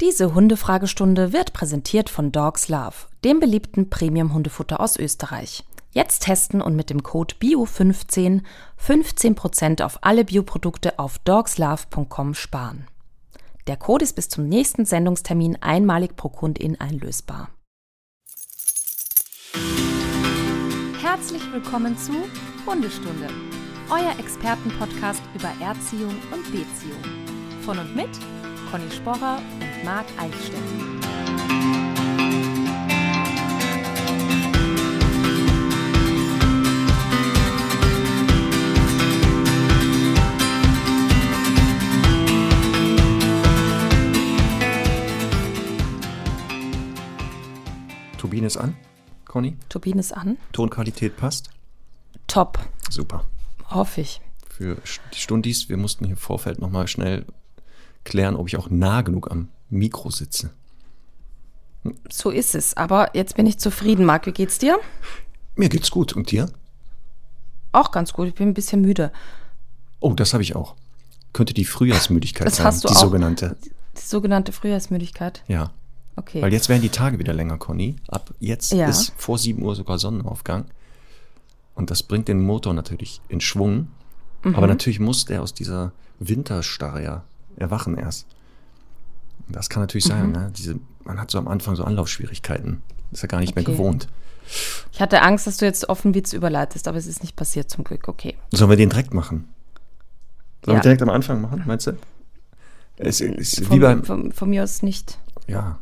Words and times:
Diese 0.00 0.32
Hundefragestunde 0.32 1.32
wird 1.32 1.52
präsentiert 1.52 2.08
von 2.08 2.30
Dogs 2.30 2.68
Love, 2.68 2.94
dem 3.24 3.40
beliebten 3.40 3.90
Premium-Hundefutter 3.90 4.78
aus 4.78 4.96
Österreich. 4.96 5.64
Jetzt 5.90 6.22
testen 6.22 6.62
und 6.62 6.76
mit 6.76 6.88
dem 6.88 7.02
Code 7.02 7.34
BIO15 7.40 8.42
15% 8.80 9.82
auf 9.82 9.98
alle 10.02 10.24
Bioprodukte 10.24 11.00
auf 11.00 11.18
dogslove.com 11.18 12.34
sparen. 12.34 12.86
Der 13.66 13.76
Code 13.76 14.04
ist 14.04 14.14
bis 14.14 14.28
zum 14.28 14.48
nächsten 14.48 14.84
Sendungstermin 14.84 15.56
einmalig 15.60 16.14
pro 16.14 16.28
Kundin 16.28 16.80
einlösbar. 16.80 17.48
Herzlich 21.02 21.42
willkommen 21.52 21.98
zu 21.98 22.12
Hundestunde, 22.64 23.26
euer 23.90 24.16
Expertenpodcast 24.20 25.22
über 25.34 25.50
Erziehung 25.60 26.14
und 26.32 26.44
Beziehung. 26.52 27.02
Von 27.62 27.80
und 27.80 27.96
mit 27.96 28.10
Conny 28.70 28.90
Sporrer 28.90 29.38
und 29.60 29.84
Marc 29.84 30.04
Eichstätt. 30.18 30.58
Turbine 48.18 48.46
ist 48.46 48.58
an, 48.58 48.76
Conny. 49.24 49.56
Turbine 49.70 50.00
ist 50.00 50.12
an. 50.12 50.36
Tonqualität 50.52 51.16
passt. 51.16 51.48
Top, 52.26 52.58
Super. 52.90 53.24
hoffe 53.70 54.02
ich. 54.02 54.20
Für 54.46 54.76
die 55.14 55.18
Stundis, 55.18 55.70
wir 55.70 55.78
mussten 55.78 56.04
hier 56.04 56.12
im 56.12 56.18
Vorfeld 56.18 56.58
nochmal 56.58 56.86
schnell 56.86 57.24
klären, 58.08 58.34
ob 58.36 58.48
ich 58.48 58.56
auch 58.56 58.70
nah 58.70 59.02
genug 59.02 59.30
am 59.30 59.48
Mikro 59.70 60.10
sitze. 60.10 60.50
So 62.10 62.30
ist 62.30 62.54
es. 62.54 62.76
Aber 62.76 63.14
jetzt 63.14 63.36
bin 63.36 63.46
ich 63.46 63.58
zufrieden, 63.58 64.04
Marc. 64.04 64.26
Wie 64.26 64.32
geht's 64.32 64.58
dir? 64.58 64.78
Mir 65.54 65.68
geht's 65.68 65.90
gut. 65.90 66.12
Und 66.14 66.30
dir? 66.30 66.50
Auch 67.72 67.90
ganz 67.92 68.12
gut. 68.12 68.28
Ich 68.28 68.34
bin 68.34 68.48
ein 68.48 68.54
bisschen 68.54 68.80
müde. 68.80 69.12
Oh, 70.00 70.12
das 70.14 70.32
habe 70.32 70.42
ich 70.42 70.56
auch. 70.56 70.74
Könnte 71.32 71.54
die 71.54 71.64
Frühjahrsmüdigkeit 71.64 72.46
Das 72.46 72.56
sein, 72.56 72.66
hast 72.66 72.84
du 72.84 72.88
die 72.88 72.94
auch. 72.94 73.00
sogenannte. 73.00 73.56
Die 73.96 74.00
sogenannte 74.00 74.52
Frühjahrsmüdigkeit. 74.52 75.42
Ja. 75.48 75.70
Okay. 76.16 76.42
Weil 76.42 76.52
jetzt 76.52 76.68
werden 76.68 76.82
die 76.82 76.88
Tage 76.88 77.18
wieder 77.18 77.32
länger, 77.32 77.58
Conny. 77.58 77.96
Ab 78.08 78.34
jetzt 78.40 78.72
Ja. 78.72 78.88
ist 78.88 79.12
vor 79.16 79.38
7 79.38 79.62
Uhr 79.62 79.76
sogar 79.76 79.98
Sonnenaufgang. 79.98 80.64
Und 81.74 81.90
das 81.90 82.02
bringt 82.02 82.26
den 82.28 82.44
Motor 82.44 82.74
natürlich 82.74 83.20
in 83.28 83.40
Schwung. 83.40 83.88
Mhm. 84.42 84.54
Aber 84.56 84.66
natürlich 84.66 84.98
muss 84.98 85.26
der 85.26 85.42
aus 85.42 85.54
dieser 85.54 85.92
Winterstarre 86.18 87.02
ja 87.04 87.24
erwachen 87.58 87.96
erst. 87.98 88.26
Das 89.48 89.68
kann 89.68 89.82
natürlich 89.82 90.06
Mhm. 90.06 90.10
sein. 90.10 90.32
Ne? 90.32 90.52
Diese, 90.56 90.78
man 91.04 91.20
hat 91.20 91.30
so 91.30 91.38
am 91.38 91.48
Anfang 91.48 91.76
so 91.76 91.84
Anlaufschwierigkeiten. 91.84 92.82
Ist 93.12 93.22
ja 93.22 93.28
gar 93.28 93.40
nicht 93.40 93.52
Okay. 93.52 93.60
mehr 93.64 93.72
gewohnt. 93.74 94.08
Ich 94.92 95.00
hatte 95.00 95.22
Angst, 95.22 95.46
dass 95.46 95.58
du 95.58 95.64
jetzt 95.66 95.88
offen 95.88 96.14
Witz 96.14 96.32
überleitest, 96.32 96.88
aber 96.88 96.96
es 96.98 97.06
ist 97.06 97.22
nicht 97.22 97.36
passiert 97.36 97.70
zum 97.70 97.84
Glück. 97.84 98.08
Okay. 98.08 98.36
Sollen 98.50 98.70
wir 98.70 98.76
den 98.76 98.88
direkt 98.90 99.12
machen? 99.14 99.46
Sollen 100.64 100.76
Ja. 100.76 100.78
wir 100.80 100.82
direkt 100.82 101.02
am 101.02 101.10
Anfang 101.10 101.40
machen, 101.40 101.62
meinst 101.66 101.86
du? 101.86 101.92
Es 102.96 103.20
wie 103.20 103.64
Von, 103.64 103.80
beim, 103.80 104.04
von, 104.04 104.32
von 104.32 104.50
mir 104.50 104.64
aus 104.64 104.82
nicht. 104.82 105.18
ja. 105.46 105.78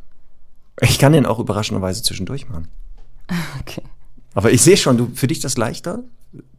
Ich 0.83 0.99
kann 0.99 1.15
den 1.15 1.25
auch 1.25 1.39
überraschenderweise 1.39 2.03
zwischendurch 2.03 2.49
machen. 2.49 2.69
Okay. 3.61 3.83
Aber 4.35 4.53
ich 4.53 4.61
sehe 4.63 4.77
schon, 4.77 4.99
du, 4.99 5.11
für 5.15 5.27
dich 5.27 5.41
das 5.41 5.57
leichter, 5.57 6.01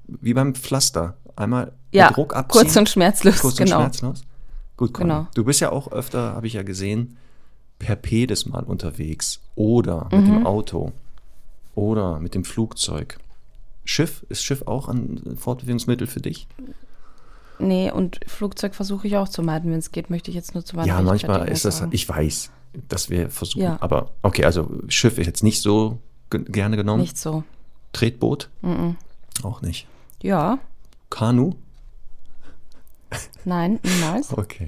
wie 0.08 0.34
beim 0.34 0.56
Pflaster. 0.56 1.16
Einmal 1.36 1.74
Ja, 1.92 2.10
Druck 2.12 2.36
abziehen. 2.36 2.62
kurz 2.64 2.76
und 2.76 2.90
schmerzlos, 2.90 3.40
kurz 3.40 3.58
genau. 3.58 3.78
und 3.78 3.96
schmerzlos. 3.96 4.24
Gut, 4.78 4.94
Conny. 4.94 5.10
Genau. 5.10 5.28
Du 5.34 5.44
bist 5.44 5.60
ja 5.60 5.72
auch 5.72 5.92
öfter, 5.92 6.34
habe 6.34 6.48
ich 6.48 6.54
ja 6.54 6.64
gesehen, 6.64 7.18
per 7.80 7.96
Pedis 7.96 8.46
mal 8.46 8.64
unterwegs 8.64 9.40
oder 9.56 10.08
mit 10.12 10.22
Mhm. 10.22 10.26
dem 10.34 10.46
Auto 10.48 10.92
oder 11.76 12.20
mit 12.20 12.34
dem 12.36 12.44
Flugzeug. 12.46 13.18
Schiff, 13.86 14.26
ist 14.30 14.44
Schiff 14.44 14.64
auch 14.68 14.88
ein 14.90 15.38
Fortbewegungsmittel 15.38 16.08
für 16.08 16.20
dich? 16.22 16.48
Nee, 17.60 17.90
und 17.92 18.20
Flugzeug 18.28 18.76
versuche 18.76 19.08
ich 19.08 19.18
auch 19.18 19.30
zu 19.30 19.42
meiden, 19.42 19.72
wenn 19.72 19.80
es 19.80 19.92
geht, 19.92 20.10
möchte 20.10 20.30
ich 20.30 20.36
jetzt 20.36 20.54
nur 20.54 20.64
zu 20.64 20.76
meiner 20.76 20.88
Ja, 20.88 21.02
manchmal 21.02 21.48
ist 21.50 21.66
das, 21.66 21.80
sagen. 21.80 21.92
ich 21.94 22.08
weiß, 22.08 22.52
dass 22.90 23.10
wir 23.10 23.30
versuchen, 23.32 23.64
Ja. 23.64 23.78
aber 23.80 24.12
okay, 24.22 24.46
also 24.46 24.70
Schiff 24.90 25.18
ist 25.18 25.26
jetzt 25.26 25.44
nicht 25.44 25.62
so 25.62 25.98
ge 26.30 26.44
gerne 26.44 26.78
genommen. 26.78 27.02
Nicht 27.02 27.18
so. 27.18 27.44
Tretboot? 27.94 28.50
Auch 29.44 29.62
nicht. 29.62 29.88
Ja, 30.22 30.60
Kanu? 31.10 31.54
Nein, 33.46 33.80
niemals. 33.84 34.32
Okay. 34.32 34.68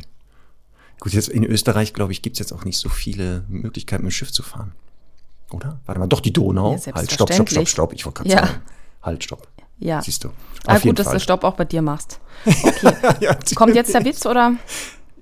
Gut, 1.00 1.13
jetzt 1.13 1.29
in 1.29 1.44
Österreich, 1.45 1.94
glaube 1.94 2.11
ich, 2.11 2.22
gibt 2.22 2.35
es 2.35 2.39
jetzt 2.39 2.51
auch 2.51 2.66
nicht 2.66 2.77
so 2.77 2.89
viele 2.89 3.45
Möglichkeiten, 3.47 4.03
mit 4.03 4.11
dem 4.11 4.16
Schiff 4.16 4.31
zu 4.31 4.44
fahren. 4.44 4.73
Oder? 5.51 5.79
Warte 5.85 6.00
mal, 6.00 6.07
doch 6.07 6.19
die 6.19 6.33
Donau. 6.33 6.75
Ja, 6.85 6.94
halt, 6.94 7.11
stopp, 7.11 7.31
stopp, 7.33 7.50
stopp, 7.50 7.67
stopp. 7.67 7.94
Ich 7.94 8.05
wollte 8.05 8.23
gerade 8.23 8.29
Ja. 8.29 8.45
sagen. 8.47 8.61
Halt, 9.01 9.23
stopp. 9.23 9.47
Ja. 9.79 10.01
Siehst 10.01 10.23
du. 10.25 10.29
Ah, 10.66 10.75
Auf 10.75 10.83
jeden 10.83 10.89
gut, 10.95 11.00
dass 11.00 11.05
Fall. 11.07 11.16
du 11.16 11.19
Stopp 11.22 11.44
auch 11.45 11.55
bei 11.55 11.63
dir 11.63 11.81
machst. 11.81 12.19
ja, 13.22 13.38
Kommt 13.55 13.75
jetzt 13.75 13.94
der 13.94 14.03
Witz 14.03 14.25
oder? 14.25 14.56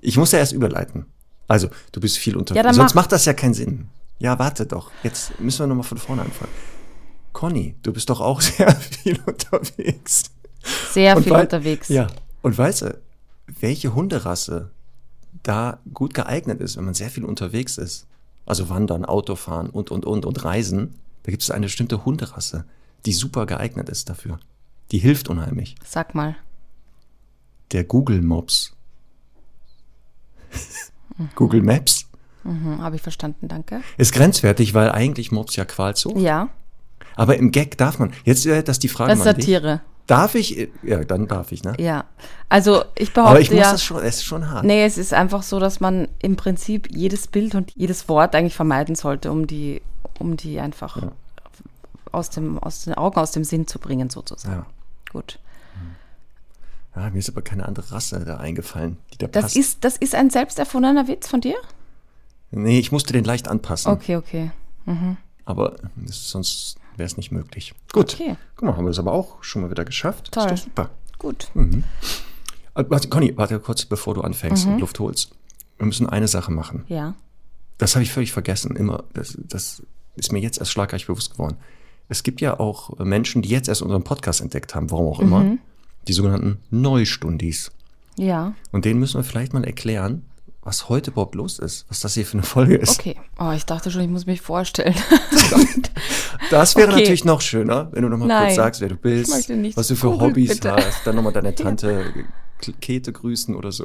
Ich 0.00 0.16
muss 0.16 0.32
ja 0.32 0.40
erst 0.40 0.52
überleiten. 0.52 1.06
Also, 1.46 1.68
du 1.92 2.00
bist 2.00 2.18
viel 2.18 2.36
unterwegs. 2.36 2.66
Ja, 2.66 2.74
Sonst 2.74 2.94
mach. 2.94 3.02
macht 3.02 3.12
das 3.12 3.24
ja 3.24 3.34
keinen 3.34 3.54
Sinn. 3.54 3.88
Ja, 4.18 4.36
warte 4.40 4.66
doch. 4.66 4.90
Jetzt 5.04 5.38
müssen 5.40 5.60
wir 5.60 5.66
nochmal 5.68 5.84
von 5.84 5.96
vorne 5.98 6.22
anfangen. 6.22 6.50
Conny, 7.32 7.76
du 7.84 7.92
bist 7.92 8.10
doch 8.10 8.20
auch 8.20 8.40
sehr 8.40 8.74
viel 8.74 9.18
unterwegs. 9.24 10.24
Sehr 10.90 11.16
Und 11.16 11.22
viel 11.22 11.32
unterwegs. 11.32 11.88
Ja. 11.88 12.08
Und 12.42 12.58
weißt 12.58 12.82
du, 12.82 12.98
welche 13.60 13.94
Hunderasse 13.94 14.70
da 15.42 15.78
gut 15.92 16.14
geeignet 16.14 16.60
ist, 16.60 16.76
wenn 16.76 16.84
man 16.84 16.94
sehr 16.94 17.10
viel 17.10 17.24
unterwegs 17.24 17.78
ist? 17.78 18.06
Also 18.46 18.68
Wandern, 18.68 19.04
Autofahren 19.04 19.70
und, 19.70 19.90
und, 19.90 20.04
und, 20.04 20.24
und 20.24 20.44
Reisen. 20.44 20.94
Da 21.24 21.30
gibt 21.30 21.42
es 21.42 21.50
eine 21.50 21.66
bestimmte 21.66 22.04
Hunderasse, 22.04 22.64
die 23.06 23.12
super 23.12 23.46
geeignet 23.46 23.88
ist 23.88 24.08
dafür. 24.08 24.38
Die 24.92 24.98
hilft 24.98 25.28
unheimlich. 25.28 25.74
Sag 25.84 26.14
mal. 26.14 26.36
Der 27.72 27.84
Google 27.84 28.22
Mops. 28.22 28.72
Google 31.34 31.62
Maps 31.62 32.06
Hm, 32.44 32.80
Habe 32.80 32.96
ich 32.96 33.02
verstanden, 33.02 33.48
danke. 33.48 33.82
ist 33.98 34.12
grenzwertig, 34.12 34.72
weil 34.72 34.90
eigentlich 34.90 35.32
Mops 35.32 35.56
ja 35.56 35.64
Qualzucht. 35.64 36.16
Ja, 36.18 36.48
Aber 37.18 37.36
im 37.36 37.50
Gag 37.50 37.76
darf 37.78 37.98
man. 37.98 38.12
Jetzt 38.24 38.44
wäre 38.46 38.62
das 38.62 38.78
die 38.78 38.88
Frage 38.88 39.10
das 39.10 39.18
ist. 39.18 39.24
Satire. 39.24 39.80
Darf 40.06 40.34
ich? 40.34 40.70
Ja, 40.82 41.04
dann 41.04 41.28
darf 41.28 41.52
ich, 41.52 41.64
ne? 41.64 41.74
Ja. 41.78 42.04
Also 42.48 42.84
ich 42.94 43.12
behaupte 43.12 43.30
Aber 43.32 43.40
ich 43.40 43.50
muss 43.50 43.60
ja. 43.60 43.72
das 43.72 43.82
schon, 43.84 43.98
es 43.98 44.16
ist 44.16 44.24
schon 44.24 44.48
hart. 44.50 44.64
Nee, 44.64 44.84
es 44.84 44.96
ist 44.96 45.12
einfach 45.12 45.42
so, 45.42 45.58
dass 45.60 45.80
man 45.80 46.08
im 46.22 46.36
Prinzip 46.36 46.88
jedes 46.90 47.26
Bild 47.26 47.54
und 47.54 47.72
jedes 47.76 48.08
Wort 48.08 48.34
eigentlich 48.34 48.54
vermeiden 48.54 48.94
sollte, 48.94 49.30
um 49.30 49.46
die, 49.46 49.82
um 50.18 50.38
die 50.38 50.60
einfach 50.60 50.96
Ja. 51.02 51.12
aus, 52.12 52.30
dem, 52.30 52.58
aus 52.58 52.84
den 52.84 52.94
Augen, 52.94 53.18
aus 53.20 53.32
dem 53.32 53.44
Sinn 53.44 53.66
zu 53.66 53.78
bringen, 53.78 54.08
sozusagen. 54.08 54.54
Ja. 54.54 54.66
Gut. 55.12 55.38
Ja, 56.96 57.10
mir 57.10 57.18
ist 57.18 57.28
aber 57.28 57.42
keine 57.42 57.66
andere 57.66 57.92
Rasse 57.92 58.24
da 58.24 58.38
eingefallen, 58.38 58.96
die 59.12 59.18
da 59.18 59.26
Das 59.26 59.42
passt. 59.42 59.56
ist, 59.56 59.84
das 59.84 59.96
ist 59.98 60.14
ein 60.14 60.30
selbst 60.30 60.58
erfundener 60.58 61.06
Witz 61.06 61.28
von 61.28 61.40
dir? 61.40 61.56
nee, 62.50 62.78
ich 62.78 62.92
musste 62.92 63.12
den 63.12 63.24
leicht 63.24 63.46
anpassen. 63.46 63.92
Okay, 63.92 64.16
okay. 64.16 64.50
Aber 65.44 65.76
das, 65.96 66.30
sonst 66.30 66.77
wäre 66.98 67.06
es 67.06 67.16
nicht 67.16 67.30
möglich. 67.32 67.74
Gut. 67.92 68.14
Okay. 68.14 68.36
Guck 68.56 68.68
mal, 68.68 68.76
haben 68.76 68.84
wir 68.84 68.90
das 68.90 68.98
aber 68.98 69.12
auch 69.12 69.42
schon 69.42 69.62
mal 69.62 69.70
wieder 69.70 69.84
geschafft. 69.84 70.32
Toll. 70.32 70.44
Ist 70.46 70.50
doch 70.50 70.64
super. 70.64 70.90
Gut. 71.18 71.50
Äh, 71.54 72.84
Warte, 72.88 73.08
Conny, 73.08 73.36
warte 73.36 73.58
kurz, 73.60 73.84
bevor 73.84 74.14
du 74.14 74.20
anfängst 74.22 74.66
Mhm. 74.66 74.74
und 74.74 74.80
Luft 74.80 74.98
holst. 75.00 75.32
Wir 75.78 75.86
müssen 75.86 76.08
eine 76.08 76.28
Sache 76.28 76.52
machen. 76.52 76.84
Ja. 76.88 77.14
Das 77.78 77.94
habe 77.94 78.02
ich 78.02 78.12
völlig 78.12 78.32
vergessen. 78.32 78.76
Immer, 78.76 79.04
das, 79.14 79.36
das 79.40 79.82
ist 80.16 80.32
mir 80.32 80.40
jetzt 80.40 80.58
erst 80.58 80.72
schlagreich 80.72 81.06
bewusst 81.06 81.32
geworden. 81.32 81.56
Es 82.08 82.22
gibt 82.22 82.40
ja 82.40 82.58
auch 82.58 82.98
Menschen, 82.98 83.42
die 83.42 83.48
jetzt 83.50 83.68
erst 83.68 83.82
unseren 83.82 84.02
Podcast 84.02 84.40
entdeckt 84.40 84.74
haben, 84.74 84.90
warum 84.90 85.06
auch 85.08 85.20
immer. 85.20 85.40
Mhm. 85.40 85.58
Die 86.08 86.12
sogenannten 86.12 86.58
Neustundis. 86.70 87.70
Ja. 88.16 88.54
Und 88.72 88.84
denen 88.84 88.98
müssen 88.98 89.18
wir 89.18 89.24
vielleicht 89.24 89.52
mal 89.52 89.64
erklären, 89.64 90.24
was 90.68 90.90
heute 90.90 91.10
überhaupt 91.12 91.34
los 91.34 91.58
ist, 91.58 91.86
was 91.88 92.00
das 92.00 92.12
hier 92.12 92.26
für 92.26 92.34
eine 92.34 92.42
Folge 92.42 92.76
ist. 92.76 93.00
Okay. 93.00 93.16
Oh, 93.40 93.52
ich 93.52 93.64
dachte 93.64 93.90
schon, 93.90 94.02
ich 94.02 94.08
muss 94.08 94.26
mich 94.26 94.40
vorstellen. 94.42 94.94
Das 96.50 96.76
wäre 96.76 96.88
Okay. 96.88 97.00
natürlich 97.00 97.24
noch 97.24 97.40
schöner, 97.40 97.88
wenn 97.92 98.02
du 98.02 98.08
noch 98.08 98.16
mal 98.16 98.26
Nein. 98.26 98.44
kurz 98.46 98.56
sagst, 98.56 98.80
wer 98.80 98.88
du 98.88 98.94
bist, 98.96 99.50
nicht. 99.50 99.76
was 99.76 99.88
du 99.88 99.96
für 99.96 100.08
Google 100.10 100.28
Hobbys 100.28 100.50
bitte. 100.54 100.72
hast, 100.72 101.06
dann 101.06 101.16
nochmal 101.16 101.32
deine 101.32 101.54
Tante 101.54 102.12
Käthe 102.80 103.12
grüßen 103.12 103.54
oder 103.54 103.70
so. 103.72 103.84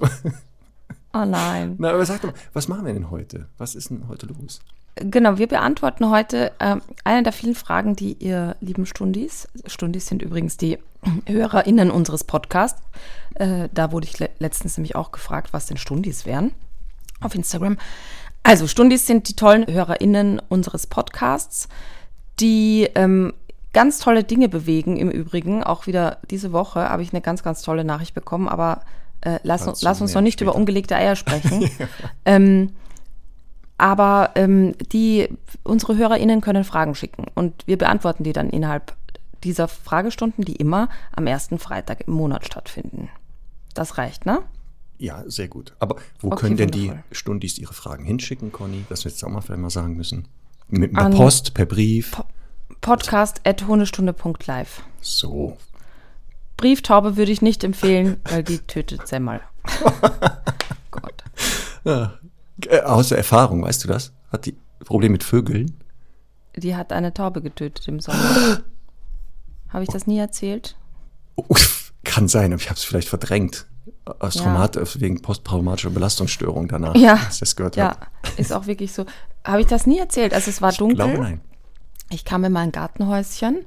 oh 1.14 1.26
nein. 1.26 1.76
Na, 1.80 1.90
aber 1.90 2.06
sag 2.06 2.22
doch 2.22 2.32
mal, 2.32 2.38
was 2.54 2.68
machen 2.68 2.86
wir 2.86 2.94
denn 2.94 3.10
heute? 3.10 3.48
Was 3.58 3.76
ist 3.76 3.90
denn 3.90 4.08
heute 4.08 4.28
los? 4.28 4.60
Genau, 4.96 5.38
wir 5.40 5.48
beantworten 5.48 6.10
heute 6.10 6.52
ähm, 6.60 6.82
eine 7.04 7.24
der 7.24 7.34
vielen 7.34 7.56
Fragen, 7.56 7.96
die 7.96 8.14
ihr 8.14 8.56
lieben 8.62 8.86
Stundis, 8.86 9.48
Stundis 9.66 10.06
sind 10.06 10.22
übrigens 10.22 10.56
die 10.56 10.78
HörerInnen 11.26 11.90
unseres 11.92 12.24
Podcasts, 12.24 12.82
äh, 13.36 13.68
da 13.74 13.92
wurde 13.92 14.06
ich 14.08 14.20
le 14.20 14.30
letztens 14.40 14.78
nämlich 14.78 14.96
auch 14.96 15.12
gefragt, 15.12 15.52
was 15.52 15.66
denn 15.66 15.78
Stundis 15.78 16.26
wären 16.26 16.52
auf 17.24 17.36
Instagram. 17.36 17.78
Also 18.44 18.68
Stundis 18.68 19.08
sind 19.08 19.30
die 19.30 19.36
tollen 19.36 19.66
HörerInnen 19.68 20.42
unseres 20.50 20.88
Podcasts, 20.88 21.70
die 22.40 22.90
ähm, 22.96 23.34
ganz 23.74 24.00
tolle 24.00 24.24
Dinge 24.24 24.50
bewegen 24.50 24.98
im 24.98 25.10
Übrigen. 25.10 25.64
Auch 25.64 25.88
wieder 25.88 26.18
diese 26.30 26.52
Woche 26.52 26.90
habe 26.90 27.02
ich 27.04 27.14
eine 27.14 27.22
ganz, 27.22 27.42
ganz 27.44 27.62
tolle 27.62 27.84
Nachricht 27.84 28.14
bekommen, 28.14 28.48
aber 28.50 28.82
äh, 29.22 29.40
lass, 29.44 29.66
uns- 29.68 29.82
lass 29.82 30.02
uns 30.02 30.14
noch 30.14 30.22
nicht 30.22 30.42
über 30.42 30.52
später. 30.52 30.60
ungelegte 30.60 30.96
Eier 30.96 31.16
sprechen. 31.16 31.70
ähm, 32.26 32.72
aber 33.78 34.32
ähm, 34.36 34.76
die, 34.92 35.30
unsere 35.64 35.98
HörerInnen 35.98 36.42
können 36.42 36.64
Fragen 36.64 36.96
schicken 36.96 37.26
und 37.36 37.66
wir 37.66 37.78
beantworten 37.78 38.24
die 38.24 38.34
dann 38.34 38.50
innerhalb 38.50 38.96
dieser 39.44 39.68
Fragestunden, 39.68 40.46
die 40.46 40.56
immer 40.56 40.90
am 41.16 41.28
ersten 41.28 41.60
Freitag 41.60 42.08
im 42.08 42.14
Monat 42.14 42.46
stattfinden. 42.46 43.10
Das 43.74 43.98
reicht, 43.98 44.26
ne? 44.26 44.40
Ja, 45.04 45.22
sehr 45.28 45.50
gut. 45.50 45.74
Aber 45.80 45.98
wo 46.22 46.28
Okay, 46.28 46.40
können 46.42 46.56
denn 46.56 46.74
wundervoll. 46.74 47.04
die 47.12 47.16
Stundis 47.16 47.58
ihre 47.58 47.74
Fragen 47.74 48.06
hinschicken, 48.06 48.54
Conny? 48.54 48.86
Das 48.88 49.04
wir 49.04 49.12
jetzt 49.12 49.22
auch 49.26 49.30
mal 49.30 49.42
vielleicht 49.42 49.62
mal 49.62 49.70
sagen 49.70 49.98
müssen. 49.98 50.30
Mit 50.70 50.96
einer 50.96 51.08
An- 51.08 51.14
Post, 51.14 51.54
per 51.54 51.66
Brief. 51.66 52.22
Podcast 52.80 53.42
at 53.46 53.68
hundestunde.live. 53.68 54.82
so. 55.02 55.58
Brieftaube 56.56 57.18
würde 57.18 57.32
ich 57.34 57.42
nicht 57.42 57.64
empfehlen, 57.66 58.18
weil 58.30 58.44
die 58.44 58.60
tötet 58.60 59.06
Semmel. 59.08 59.42
Gott. 60.92 61.24
Äh, 61.84 62.80
aus 62.84 63.10
der 63.10 63.18
Erfahrung, 63.18 63.64
weißt 63.64 63.84
du 63.84 63.88
das? 63.90 64.14
Hat 64.32 64.46
die 64.46 64.56
Probleme 64.86 65.14
mit 65.14 65.24
Vögeln? 65.24 65.78
Die 66.56 66.76
hat 66.78 66.94
eine 66.94 67.14
Taube 67.14 67.42
getötet 67.42 67.88
im 67.90 68.00
Sommer. 68.00 68.62
Habe 69.70 69.84
ich 69.84 69.90
das 69.90 70.08
nie 70.08 70.20
erzählt? 70.20 70.78
Kann 72.06 72.28
sein, 72.30 72.54
aber 72.54 72.62
ich 72.62 72.70
habe 72.70 72.78
es 72.78 72.84
vielleicht 72.86 73.10
verdrängt. 73.10 73.66
Aus 74.20 74.36
Ja. 74.36 74.42
Traumat, 74.44 74.78
wegen 75.00 75.22
posttraumatischer 75.22 75.90
Belastungsstörung 75.90 76.68
danach, 76.68 76.96
Ja. 76.96 77.14
als 77.14 77.36
ich 77.36 77.40
das 77.40 77.56
gehört 77.56 77.76
Ja, 77.78 77.92
habe. 77.92 77.98
ist 78.38 78.52
auch 78.52 78.66
wirklich 78.68 78.92
so. 78.92 79.06
Habe 79.46 79.62
ich 79.62 79.68
das 79.68 79.88
nie 79.88 80.00
erzählt? 80.00 80.34
Also 80.34 80.50
es 80.50 80.62
war 80.62 80.72
dunkel. 80.74 81.00
Ich 81.06 81.12
glaube, 81.14 81.24
nein. 81.24 81.42
Ich 82.10 82.26
kam 82.26 82.44
in 82.44 82.52
mein 82.52 82.72
Gartenhäuschen 82.72 83.66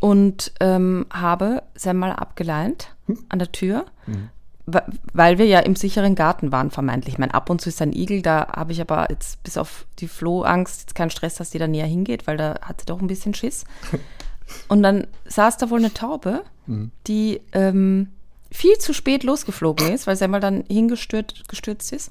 und 0.00 0.52
ähm, 0.60 1.06
habe 1.10 1.62
Semmel 1.74 2.10
abgeleint 2.12 2.94
an 3.28 3.38
der 3.38 3.52
Tür, 3.52 3.84
wa- 4.66 4.84
weil 5.12 5.38
wir 5.38 5.46
ja 5.46 5.60
im 5.60 5.76
sicheren 5.76 6.14
Garten 6.14 6.52
waren, 6.52 6.70
vermeintlich. 6.70 7.14
Ich 7.14 7.18
meine, 7.18 7.34
ab 7.34 7.48
und 7.50 7.60
zu 7.60 7.68
ist 7.68 7.80
ein 7.82 7.92
Igel, 7.92 8.22
da 8.22 8.48
habe 8.48 8.72
ich 8.72 8.80
aber 8.80 9.08
jetzt 9.10 9.42
bis 9.44 9.56
auf 9.58 9.86
die 9.98 10.08
Flohangst 10.08 10.80
jetzt 10.80 10.94
keinen 10.94 11.10
Stress, 11.10 11.36
dass 11.36 11.50
die 11.50 11.58
da 11.58 11.66
näher 11.68 11.86
hingeht, 11.86 12.26
weil 12.26 12.36
da 12.38 12.56
hat 12.62 12.80
sie 12.80 12.86
doch 12.86 13.00
ein 13.00 13.06
bisschen 13.08 13.34
Schiss. 13.34 13.64
Und 14.68 14.82
dann 14.82 15.06
saß 15.26 15.56
da 15.58 15.70
wohl 15.70 15.80
eine 15.80 15.92
Taube, 15.92 16.44
die 17.08 17.40
ähm, 17.52 18.08
viel 18.56 18.78
zu 18.78 18.92
spät 18.94 19.22
losgeflogen 19.22 19.92
ist, 19.92 20.06
weil 20.06 20.16
Semmel 20.16 20.40
dann 20.40 20.64
hingestürzt 20.68 21.48
gestürzt 21.48 21.92
ist. 21.92 22.10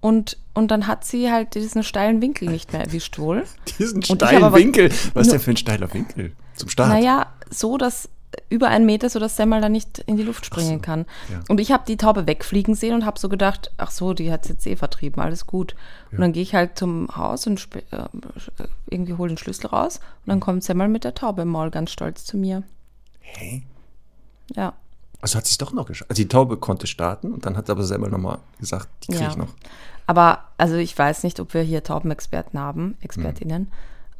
Und, 0.00 0.36
und 0.54 0.70
dann 0.70 0.86
hat 0.86 1.04
sie 1.04 1.30
halt 1.32 1.54
diesen 1.54 1.82
steilen 1.82 2.20
Winkel 2.22 2.48
nicht 2.48 2.72
mehr 2.72 2.82
erwischt 2.82 3.18
wohl. 3.18 3.44
Diesen 3.78 3.96
Und 3.96 4.04
steilen 4.16 4.52
Winkel. 4.54 4.90
Was 5.14 5.26
ist 5.26 5.32
denn 5.32 5.40
für 5.40 5.50
ein 5.50 5.56
steiler 5.56 5.92
Winkel? 5.92 6.32
Zum 6.54 6.68
Start. 6.68 6.88
Naja, 6.90 7.26
so, 7.50 7.76
dass 7.76 8.08
über 8.50 8.68
einen 8.68 8.84
Meter, 8.86 9.08
so 9.08 9.18
dass 9.18 9.36
Semmel 9.36 9.60
da 9.62 9.68
nicht 9.68 9.98
in 10.00 10.16
die 10.16 10.22
Luft 10.22 10.44
springen 10.46 10.82
kann. 10.82 11.06
ja. 11.30 11.40
Und 11.48 11.58
ich 11.60 11.72
habe 11.72 11.84
die 11.88 11.96
Taube 11.96 12.26
wegfliegen 12.26 12.74
sehen 12.74 12.94
und 12.94 13.06
habe 13.06 13.18
so 13.18 13.28
gedacht, 13.28 13.70
ach 13.78 13.90
so, 13.90 14.12
die 14.14 14.30
hat 14.30 14.48
jetzt 14.48 14.66
eh 14.66 14.76
vertrieben, 14.76 15.22
alles 15.22 15.46
gut. 15.46 15.74
Und 16.12 16.20
dann 16.20 16.32
gehe 16.32 16.42
ich 16.42 16.54
halt 16.54 16.78
zum 16.78 17.08
Haus 17.16 17.46
und 17.46 17.58
sp- 17.58 17.82
äh, 17.90 18.04
irgendwie 18.90 19.14
hole 19.14 19.28
den 19.30 19.38
Schlüssel 19.38 19.68
raus 19.68 19.98
und 20.24 20.28
dann 20.30 20.40
kommt 20.40 20.62
Semmel 20.64 20.88
mit 20.88 21.04
der 21.04 21.14
Taube 21.14 21.42
im 21.42 21.48
Maul 21.48 21.70
ganz 21.70 21.90
stolz 21.90 22.24
zu 22.24 22.36
mir. 22.36 22.62
Hä? 23.20 23.62
Ja. 24.54 24.74
Also 25.26 25.38
hat 25.38 25.46
sie 25.46 25.50
es 25.50 25.58
doch 25.58 25.72
noch 25.72 25.86
geschafft. 25.86 26.08
Also 26.08 26.22
die 26.22 26.28
Taube 26.28 26.56
konnte 26.56 26.86
starten 26.86 27.32
und 27.32 27.46
dann 27.46 27.56
hat 27.56 27.68
aber 27.68 27.82
selber 27.82 28.08
nochmal 28.08 28.38
gesagt, 28.60 28.86
die 29.02 29.08
kriege 29.08 29.24
Ja. 29.24 29.30
ich 29.30 29.36
noch. 29.36 29.48
Aber, 30.06 30.44
also 30.56 30.76
ich 30.76 30.96
weiß 30.96 31.24
nicht, 31.24 31.40
ob 31.40 31.52
wir 31.52 31.62
hier 31.62 31.82
Taubenexperten 31.82 32.60
haben, 32.60 32.96
Expertinnen, 33.00 33.62
Mhm. 33.62 33.68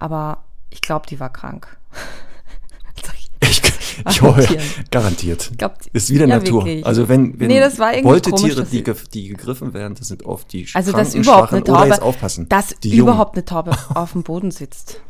aber 0.01 0.39
ich 0.69 0.81
glaube, 0.81 1.07
die 1.09 1.21
war 1.21 1.33
krank. 1.33 1.77
Ich- 3.41 3.63
Ich, 4.09 4.21
hoffe, 4.23 4.59
Garantiert. 4.91 5.53
glaub, 5.59 5.75
ist 5.93 6.11
wieder 6.11 6.27
ja, 6.27 6.39
Natur. 6.39 6.65
wirklich. 6.65 6.85
Also 6.85 7.09
wenn, 7.09 7.39
wenn 7.39 7.47
Nee, 7.49 7.61
das 7.61 7.79
war 7.79 7.93
Beutetiere, 8.03 8.37
komisch, 8.41 8.57
dass 8.57 8.71
die, 8.71 8.85
sie- 8.85 9.09
die 9.13 9.29
gegriffen 9.29 9.75
werden, 9.75 9.95
das 9.95 10.09
sind 10.09 10.25
oft 10.27 10.53
die 10.53 10.67
Also, 10.75 10.91
dass 10.93 11.13
Kranken, 11.13 11.23
überhaupt 11.23 11.43
Schwachen 11.51 11.55
eine 11.59 11.65
Taube, 11.65 11.79
oder 11.79 11.87
jetzt 11.89 12.03
aufpassen. 12.03 12.49
dass 12.49 12.73
überhaupt 12.85 13.37
eine 13.37 13.45
Taube 13.45 13.71
auf 13.95 14.13
dem 14.13 14.23
Boden 14.25 14.51
sitzt. 14.51 15.01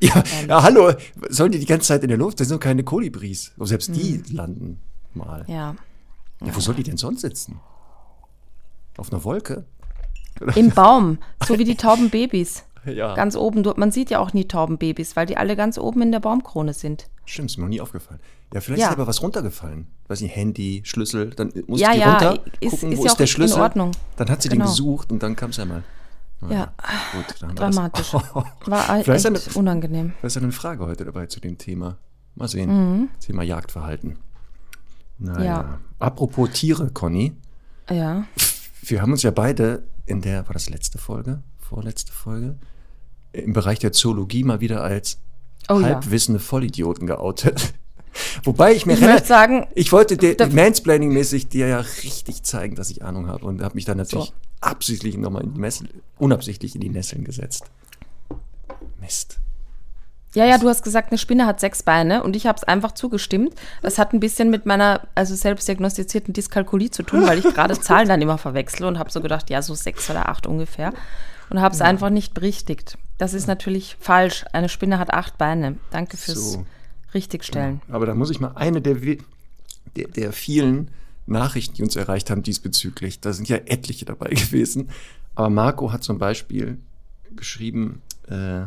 Ja, 0.00 0.22
ja, 0.46 0.62
hallo, 0.62 0.92
sollen 1.30 1.52
die 1.52 1.58
die 1.60 1.66
ganze 1.66 1.88
Zeit 1.88 2.02
in 2.02 2.08
der 2.08 2.18
Luft? 2.18 2.38
Das 2.40 2.48
sind 2.48 2.56
doch 2.58 2.62
keine 2.62 2.84
Kolibris. 2.84 3.52
Aber 3.56 3.66
selbst 3.66 3.94
die 3.96 4.22
Hm. 4.28 4.36
landen 4.36 4.80
mal. 5.16 5.44
Ja. 5.48 5.74
Ja, 6.42 6.54
wo 6.54 6.60
soll 6.60 6.74
die 6.74 6.82
denn 6.82 6.96
sonst 6.96 7.20
sitzen? 7.22 7.60
Auf 8.96 9.12
einer 9.12 9.24
Wolke? 9.24 9.64
Im 10.56 10.70
Baum, 10.70 11.18
so 11.46 11.58
wie 11.58 11.64
die 11.64 11.76
Taubenbabys. 11.76 12.64
Ja. 12.86 13.14
Ganz 13.14 13.34
oben. 13.34 13.62
Man 13.76 13.92
sieht 13.92 14.10
ja 14.10 14.18
auch 14.18 14.32
nie 14.34 14.46
Taubenbabys, 14.46 15.16
weil 15.16 15.26
die 15.26 15.36
alle 15.36 15.56
ganz 15.56 15.78
oben 15.78 16.02
in 16.02 16.12
der 16.12 16.20
Baumkrone 16.20 16.74
sind. 16.74 17.08
Stimmt, 17.24 17.50
ist 17.50 17.56
mir 17.56 17.62
noch 17.64 17.70
nie 17.70 17.80
aufgefallen. 17.80 18.20
Ja, 18.52 18.60
vielleicht 18.60 18.82
Ja. 18.82 18.88
ist 18.88 18.92
aber 18.94 19.06
was 19.06 19.22
runtergefallen. 19.22 19.86
Weiß 20.08 20.20
nicht, 20.20 20.36
Handy, 20.36 20.82
Schlüssel, 20.84 21.30
dann 21.30 21.50
muss 21.66 21.80
Ja, 21.80 21.92
die 21.92 22.00
ja, 22.00 22.10
runter, 22.10 22.44
ist- 22.60 22.70
gucken, 22.72 22.92
ist 22.92 22.98
wo 22.98 23.04
ja 23.04 23.10
ist 23.10 23.16
der 23.18 23.24
in 23.24 23.28
Schlüssel. 23.28 23.60
Ordnung. 23.62 23.92
Dann 24.16 24.28
hat 24.28 24.42
sie 24.42 24.48
Genau. 24.50 24.64
den 24.64 24.68
gesucht 24.70 25.10
und 25.12 25.22
dann 25.22 25.34
kam 25.34 25.50
es 25.50 25.58
einmal. 25.58 25.82
Ja, 26.50 26.74
Gut, 27.12 27.24
das. 27.40 27.54
dramatisch. 27.54 28.12
War 28.66 29.02
Vielleicht 29.02 29.24
echt 29.24 29.26
eine- 29.26 29.38
unangenehm. 29.54 30.12
Da 30.20 30.26
ist 30.26 30.34
ja 30.36 30.42
eine 30.42 30.52
Frage 30.52 30.84
heute 30.84 31.06
dabei 31.06 31.24
zu 31.26 31.40
dem 31.40 31.56
Thema. 31.56 31.96
Mal 32.34 32.48
sehen. 32.48 32.68
Mhm. 32.98 33.08
Thema 33.18 33.42
Jagdverhalten. 33.44 34.18
Naja. 35.18 35.44
Ja. 35.44 35.80
Apropos 35.98 36.50
Tiere, 36.52 36.90
Conny. 36.90 37.32
Ja. 37.90 38.26
Wir 38.82 39.00
haben 39.02 39.12
uns 39.12 39.22
ja 39.22 39.30
beide 39.30 39.84
in 40.06 40.20
der, 40.20 40.46
war 40.46 40.52
das 40.54 40.68
letzte 40.68 40.98
Folge? 40.98 41.42
Vorletzte 41.58 42.12
Folge? 42.12 42.56
Im 43.32 43.52
Bereich 43.52 43.78
der 43.78 43.92
Zoologie 43.92 44.44
mal 44.44 44.60
wieder 44.60 44.82
als 44.82 45.18
Oh 45.68 45.80
ja. 45.80 45.86
halbwissende 45.86 46.40
Vollidioten 46.40 47.06
geoutet. 47.06 47.72
Wobei 48.44 48.74
ich 48.74 48.86
mir 48.86 48.92
Ich 48.94 49.00
möchte 49.00 49.26
sagen, 49.26 49.66
ich 49.74 49.90
wollte 49.92 50.16
dir 50.16 50.36
Mansplaining-mäßig 50.36 51.48
dir 51.48 51.66
ja 51.66 51.80
richtig 51.80 52.42
zeigen, 52.42 52.76
dass 52.76 52.90
ich 52.90 53.02
Ahnung 53.02 53.26
habe 53.26 53.44
und 53.46 53.62
habe 53.62 53.74
mich 53.74 53.86
dann 53.86 53.96
natürlich 53.96 54.26
So. 54.26 54.32
absichtlich 54.60 55.16
nochmal 55.16 55.42
in 55.42 55.54
die 55.54 55.60
Messel, 55.60 55.88
unabsichtlich 56.18 56.74
in 56.74 56.80
die 56.80 56.90
Nesseln 56.90 57.24
gesetzt. 57.24 57.64
Mist. 59.00 59.40
Ja, 60.34 60.44
ja, 60.44 60.58
du 60.58 60.68
hast 60.68 60.82
gesagt, 60.82 61.10
eine 61.10 61.18
Spinne 61.18 61.46
hat 61.46 61.60
sechs 61.60 61.82
Beine 61.82 62.22
und 62.22 62.34
ich 62.34 62.46
habe 62.46 62.56
es 62.56 62.64
einfach 62.64 62.92
zugestimmt. 62.92 63.54
Das 63.82 63.98
hat 63.98 64.12
ein 64.12 64.20
bisschen 64.20 64.50
mit 64.50 64.66
meiner 64.66 65.02
also 65.14 65.34
selbst 65.34 65.68
diagnostizierten 65.68 66.32
Dyskalkulie 66.32 66.90
zu 66.90 67.04
tun, 67.04 67.26
weil 67.26 67.38
ich 67.38 67.44
gerade 67.54 67.78
Zahlen 67.78 68.08
dann 68.08 68.20
immer 68.20 68.38
verwechsle 68.38 68.86
und 68.86 68.98
habe 68.98 69.10
so 69.10 69.20
gedacht, 69.20 69.48
ja, 69.50 69.62
so 69.62 69.74
sechs 69.74 70.10
oder 70.10 70.28
acht 70.28 70.46
ungefähr 70.46 70.92
und 71.50 71.60
habe 71.60 71.74
es 71.74 71.80
einfach 71.80 72.10
nicht 72.10 72.34
berichtigt. 72.34 72.98
Das 73.18 73.32
ist 73.32 73.46
natürlich 73.46 73.96
falsch. 74.00 74.44
Eine 74.52 74.68
Spinne 74.68 74.98
hat 74.98 75.12
acht 75.12 75.38
Beine. 75.38 75.76
Danke 75.90 76.16
fürs 76.16 76.52
So. 76.52 76.66
Richtigstellen. 77.14 77.80
Aber 77.88 78.06
da 78.06 78.14
muss 78.14 78.30
ich 78.30 78.40
mal 78.40 78.52
eine 78.56 78.82
der, 78.82 78.96
der, 79.96 80.08
der 80.08 80.32
vielen 80.32 80.90
Nachrichten, 81.26 81.76
die 81.76 81.82
uns 81.82 81.94
erreicht 81.94 82.28
haben 82.28 82.42
diesbezüglich, 82.42 83.20
da 83.20 83.32
sind 83.32 83.48
ja 83.48 83.56
etliche 83.56 84.04
dabei 84.04 84.28
gewesen. 84.30 84.90
Aber 85.36 85.48
Marco 85.48 85.92
hat 85.92 86.02
zum 86.02 86.18
Beispiel 86.18 86.78
geschrieben, 87.36 88.02
äh, 88.28 88.64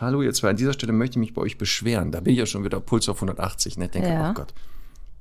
Hallo 0.00 0.22
ihr 0.22 0.32
zwei, 0.32 0.48
an 0.48 0.56
dieser 0.56 0.72
Stelle 0.72 0.94
möchte 0.94 1.14
ich 1.14 1.20
mich 1.20 1.34
bei 1.34 1.42
euch 1.42 1.58
beschweren. 1.58 2.10
Da 2.10 2.20
bin 2.20 2.32
ich 2.32 2.38
ja 2.38 2.46
schon 2.46 2.64
wieder 2.64 2.80
Puls 2.80 3.06
auf 3.10 3.18
180. 3.18 3.76
Ne? 3.76 3.84
Ich 3.84 3.90
denke, 3.90 4.08
Ja. 4.08 4.30
oh 4.30 4.34
Gott. 4.34 4.54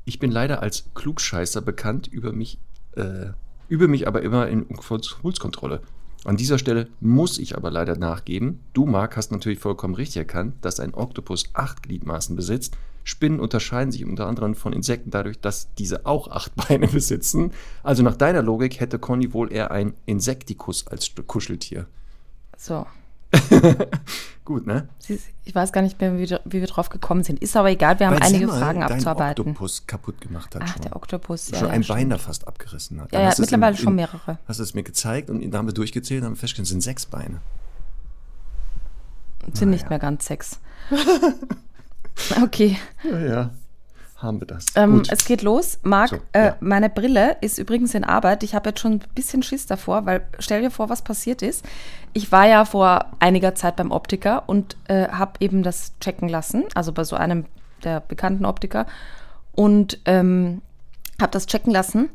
Ich 0.05 0.19
bin 0.19 0.31
leider 0.31 0.61
als 0.61 0.85
Klugscheißer 0.95 1.61
bekannt 1.61 2.07
über 2.07 2.31
mich, 2.31 2.59
äh, 2.95 3.27
übe 3.67 3.89
mich 3.89 4.07
aber 4.07 4.21
immer 4.21 4.47
in 4.47 4.65
Impulskontrolle. 4.67 5.81
An 6.23 6.37
dieser 6.37 6.57
Stelle 6.57 6.87
muss 7.01 7.37
ich 7.39 7.57
aber 7.57 7.71
leider 7.71 7.97
nachgeben. 7.97 8.61
Du, 8.71 8.85
Marc, 8.85 9.17
hast 9.17 9.33
natürlich 9.33 9.59
vollkommen 9.59 9.95
richtig 9.95 10.17
erkannt, 10.17 10.55
dass 10.61 10.79
ein 10.79 10.93
Oktopus 10.93 11.49
acht 11.53 11.83
Gliedmaßen 11.83 12.37
besitzt. 12.37 12.77
Spinnen 13.03 13.41
unterscheiden 13.41 13.91
sich 13.91 14.05
unter 14.05 14.27
anderem 14.27 14.55
von 14.55 14.71
Insekten 14.71 15.11
dadurch, 15.11 15.41
dass 15.41 15.73
diese 15.75 16.05
auch 16.05 16.29
acht 16.29 16.55
Beine 16.67 16.87
besitzen. 16.87 17.51
Also 17.83 18.01
nach 18.01 18.15
deiner 18.15 18.41
Logik 18.41 18.79
hätte 18.79 18.97
Conny 18.97 19.33
wohl 19.33 19.51
eher 19.51 19.71
ein 19.71 19.93
Insektikus 20.05 20.87
als 20.87 21.11
Kuscheltier. 21.27 21.85
So. 22.57 22.85
Gut, 24.45 24.65
ne? 24.65 24.89
Ich 25.45 25.53
weiß 25.53 25.71
gar 25.71 25.81
nicht 25.81 26.01
mehr, 26.01 26.17
wie, 26.17 26.27
wir- 26.29 26.41
wie 26.45 26.59
wir 26.59 26.67
drauf 26.67 26.89
gekommen 26.89 27.23
sind. 27.23 27.39
Ist 27.39 27.55
aber 27.55 27.69
egal, 27.69 27.99
wir 27.99 28.07
haben 28.07 28.15
Weil 28.15 28.23
einige 28.23 28.47
Semmel 28.47 28.59
Fragen 28.59 28.79
deinen 28.81 28.93
abzuarbeiten. 28.93 29.41
Oktopus 29.49 29.85
kaputt 29.85 30.19
gemacht 30.21 30.55
hat 30.55 30.63
Ach, 30.65 30.73
schon. 30.73 30.81
der 30.81 30.95
Oktopus. 30.95 31.51
Ja, 31.51 31.59
schon 31.59 31.67
ja, 31.67 31.73
ein 31.73 31.83
stimmt. 31.83 31.99
Bein 31.99 32.09
da 32.09 32.17
fast 32.17 32.47
abgerissen 32.47 32.99
hat. 32.99 33.11
Ja, 33.11 33.19
Dann 33.19 33.29
ja, 33.29 33.35
mittlerweile 33.37 33.75
in- 33.77 33.83
schon 33.83 33.95
mehrere. 33.95 34.39
Hast 34.47 34.59
du 34.59 34.63
es 34.63 34.73
mir 34.73 34.83
gezeigt 34.83 35.29
und 35.29 35.49
da 35.51 35.57
haben 35.59 35.67
wir 35.67 35.73
durchgezählt 35.73 36.21
und 36.21 36.27
haben 36.29 36.35
festgestellt, 36.35 36.65
es 36.65 36.69
sind 36.71 36.81
sechs 36.81 37.05
Beine. 37.05 37.41
Sind 39.53 39.69
nicht 39.69 39.81
Naja. 39.83 39.89
mehr 39.89 39.99
ganz 39.99 40.25
sechs. 40.25 40.59
okay. 42.43 42.77
Ja, 43.03 43.19
ja. 43.19 43.49
Haben 44.21 44.41
wir 44.41 44.47
das. 44.47 44.65
Ähm, 44.75 45.03
es 45.09 45.23
geht 45.25 45.41
los. 45.43 45.79
Marc, 45.83 46.09
So, 46.09 46.17
äh, 46.33 46.47
ja. 46.47 46.55
meine 46.59 46.89
Brille 46.89 47.37
ist 47.39 47.57
übrigens 47.57 47.93
in 47.93 48.03
Arbeit. 48.03 48.43
Ich 48.43 48.53
habe 48.53 48.69
jetzt 48.69 48.81
schon 48.81 48.93
ein 48.93 49.03
bisschen 49.15 49.43
Schiss 49.43 49.65
davor, 49.65 50.05
weil 50.05 50.25
stell 50.39 50.61
dir 50.61 50.71
vor, 50.71 50.89
was 50.89 51.01
passiert 51.03 51.41
ist. 51.41 51.63
Ich 52.11 52.29
war 52.31 52.45
ja 52.45 52.65
vor 52.65 53.05
einiger 53.19 53.55
Zeit 53.55 53.77
beim 53.77 53.91
Optiker 53.91 54.43
und 54.47 54.75
äh, 54.89 55.07
habe 55.07 55.33
eben 55.39 55.63
das 55.63 55.93
checken 56.01 56.27
lassen, 56.27 56.65
also 56.75 56.91
bei 56.91 57.03
so 57.05 57.15
einem 57.15 57.45
der 57.85 58.01
bekannten 58.01 58.43
Optiker 58.45 58.87
und 59.53 59.99
ähm, 60.03 60.61
habe 61.21 61.31
das 61.31 61.45
checken 61.47 61.71
lassen 61.71 62.09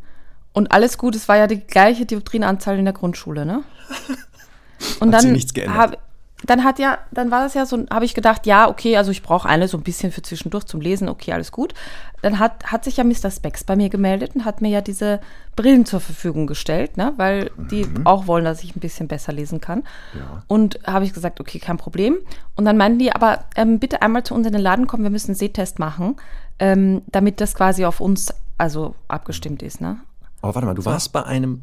und 0.52 0.72
alles 0.72 0.98
gut. 0.98 1.16
Es 1.16 1.26
war 1.28 1.38
ja 1.38 1.46
die 1.46 1.60
gleiche 1.60 2.04
Dioptrienanzahl 2.04 2.78
in 2.78 2.84
der 2.84 2.92
Grundschule, 2.94 3.46
ne? 3.46 3.62
Und 5.00 5.08
Hat 5.08 5.14
dann 5.14 5.20
sich 5.22 5.32
nichts 5.32 5.54
geändert? 5.54 5.76
hab- 5.78 5.98
dann 6.46 6.64
hat 6.64 6.78
ja, 6.78 6.98
dann 7.10 7.30
war 7.30 7.42
das 7.42 7.54
ja 7.54 7.64
so, 7.66 7.86
habe 7.90 8.04
ich 8.04 8.14
gedacht, 8.14 8.46
ja, 8.46 8.68
okay, 8.68 8.96
also 8.96 9.10
ich 9.10 9.22
brauche 9.22 9.48
eine 9.48 9.68
so 9.68 9.76
ein 9.78 9.82
bisschen 9.82 10.12
für 10.12 10.22
zwischendurch 10.22 10.64
zum 10.64 10.80
Lesen, 10.80 11.08
okay, 11.08 11.32
alles 11.32 11.52
gut. 11.52 11.74
Dann 12.22 12.38
hat, 12.38 12.64
hat 12.64 12.84
sich 12.84 12.96
ja 12.96 13.04
Mr. 13.04 13.30
Specs 13.30 13.64
bei 13.64 13.76
mir 13.76 13.88
gemeldet 13.90 14.34
und 14.34 14.44
hat 14.44 14.60
mir 14.60 14.68
ja 14.68 14.80
diese 14.80 15.20
Brillen 15.56 15.84
zur 15.84 16.00
Verfügung 16.00 16.46
gestellt, 16.46 16.96
ne, 16.96 17.12
weil 17.16 17.50
die 17.70 17.86
auch 18.04 18.26
wollen, 18.26 18.44
dass 18.44 18.62
ich 18.62 18.74
ein 18.74 18.80
bisschen 18.80 19.08
besser 19.08 19.32
lesen 19.32 19.60
kann. 19.60 19.84
Ja. 20.14 20.42
Und 20.46 20.80
habe 20.86 21.04
ich 21.04 21.12
gesagt, 21.12 21.40
okay, 21.40 21.58
kein 21.58 21.76
Problem. 21.76 22.16
Und 22.56 22.64
dann 22.64 22.76
meinten 22.76 22.98
die, 22.98 23.12
aber 23.12 23.44
ähm, 23.56 23.78
bitte 23.78 24.02
einmal 24.02 24.22
zu 24.22 24.34
uns 24.34 24.46
in 24.46 24.52
den 24.52 24.62
Laden 24.62 24.86
kommen, 24.86 25.02
wir 25.02 25.10
müssen 25.10 25.30
einen 25.30 25.36
Sehtest 25.36 25.78
machen, 25.78 26.16
ähm, 26.58 27.02
damit 27.06 27.40
das 27.40 27.54
quasi 27.54 27.84
auf 27.84 28.00
uns 28.00 28.32
also 28.58 28.94
abgestimmt 29.08 29.62
ist, 29.62 29.80
ne? 29.80 29.98
Aber 30.40 30.54
warte 30.54 30.66
mal, 30.66 30.74
du 30.74 30.84
warst 30.84 31.12
bei 31.12 31.24
einem 31.24 31.62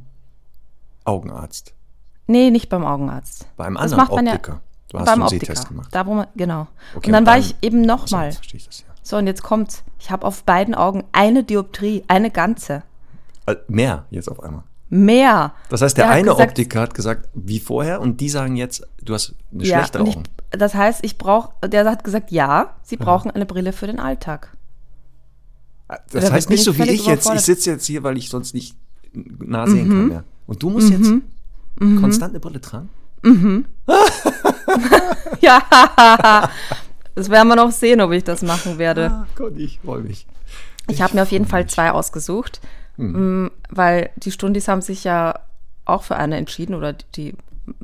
Augenarzt, 1.05 1.73
Nee, 2.27 2.49
nicht 2.49 2.69
beim 2.69 2.85
Augenarzt. 2.85 3.45
bei 3.57 3.65
einem 3.65 3.75
Das 3.75 3.83
anderen 3.91 4.03
macht 4.03 4.15
man 4.15 4.25
ja 4.25 4.33
Optiker. 4.33 4.61
Du 4.91 4.99
hast 4.99 5.05
beim 5.05 5.13
einen 5.15 5.23
Optiker. 5.23 5.45
Sehtest 5.47 5.67
gemacht. 5.67 5.89
Da, 5.91 6.05
wo 6.05 6.13
man, 6.13 6.27
genau. 6.35 6.67
Okay, 6.95 7.07
und 7.07 7.13
dann 7.13 7.23
und 7.23 7.27
war 7.27 7.33
dann- 7.35 7.41
ich 7.43 7.55
eben 7.61 7.81
nochmal. 7.81 8.25
jetzt 8.27 8.35
verstehe 8.37 8.57
ich 8.59 8.67
das 8.67 8.79
ja. 8.81 8.85
So, 9.03 9.17
und 9.17 9.25
jetzt 9.27 9.41
kommt's. 9.41 9.83
Ich 9.99 10.11
habe 10.11 10.25
auf 10.27 10.43
beiden 10.43 10.75
Augen 10.75 11.03
eine 11.11 11.43
Dioptrie, 11.43 12.03
eine 12.07 12.29
ganze. 12.29 12.83
Äh, 13.47 13.55
Mehr 13.67 14.05
jetzt 14.11 14.29
auf 14.29 14.41
einmal. 14.43 14.63
Mehr. 14.89 15.53
Das 15.69 15.81
heißt, 15.81 15.97
der, 15.97 16.07
hat 16.07 16.13
eine 16.15 16.27
gesagt- 16.29 16.49
Optiker 16.49 16.81
hat 16.81 16.93
gesagt, 16.93 17.29
wie 17.33 17.59
vorher, 17.59 17.99
und 18.01 18.19
die 18.21 18.29
sagen 18.29 18.57
jetzt, 18.57 18.85
du 19.01 19.13
hast 19.13 19.33
eine 19.51 19.63
Ja, 19.63 19.77
schlechte 19.79 19.99
und 19.99 20.07
ich, 20.07 20.15
Augen. 20.17 20.23
das 20.51 20.75
heißt, 20.75 20.99
ich 21.03 21.17
brauche, 21.17 21.51
der 21.67 21.89
hat 21.89 22.03
gesagt, 22.03 22.29
ja, 22.31 22.75
sie 22.83 22.97
brauchen 22.97 23.31
eine 23.31 23.45
Brille 23.45 23.71
für 23.73 23.87
den 23.87 23.99
Alltag. 23.99 24.55
Das 26.11 26.25
da 26.25 26.31
heißt 26.33 26.49
nicht 26.49 26.59
ich 26.59 26.65
so 26.65 26.77
wie 26.77 26.83
ich 26.89 27.05
jetzt, 27.05 27.29
ich 27.33 27.41
sitze 27.41 27.71
jetzt 27.71 27.85
hier, 27.85 28.03
weil 28.03 28.17
ich 28.17 28.29
sonst 28.29 28.53
nicht 28.53 28.75
nah 29.13 29.65
sehen 29.67 29.87
Mhm. 29.87 29.91
kann 29.91 30.07
mehr. 30.09 30.23
Und 30.45 30.61
du 30.61 30.69
musst 30.69 30.89
jetzt 30.89 31.11
konstant 31.79 32.31
eine 32.33 32.39
Brille 32.39 32.61
tragen? 32.61 32.89
Ja, 35.41 36.49
das 37.15 37.29
werden 37.29 37.47
wir 37.47 37.55
noch 37.55 37.71
sehen, 37.71 38.01
ob 38.01 38.11
ich 38.11 38.23
das 38.23 38.41
machen 38.41 38.77
werde. 38.77 39.09
Ah, 39.11 39.27
Gott, 39.35 39.53
ich 39.57 39.79
freue 39.83 40.01
mich. 40.01 40.27
Ich 40.89 41.01
habe 41.01 41.15
mir 41.15 41.23
auf 41.23 41.31
jeden 41.31 41.45
Fall 41.47 41.67
zwei 41.67 41.91
ausgesucht, 41.91 42.61
Hm. 42.97 43.43
mm, 43.45 43.51
weil 43.69 44.09
die 44.17 44.31
Stundis 44.31 44.67
haben 44.67 44.81
sich 44.81 45.03
ja 45.03 45.39
auch 45.85 46.03
für 46.03 46.15
eine 46.17 46.37
entschieden 46.37 46.75
oder 46.75 46.93
die, 46.93 47.35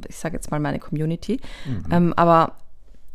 ich 0.08 0.18
sage 0.18 0.36
jetzt 0.36 0.52
mal 0.52 0.60
meine 0.60 0.80
Community. 0.80 1.40
Mhm. 1.66 1.86
Ähm, 1.92 2.14
aber 2.16 2.54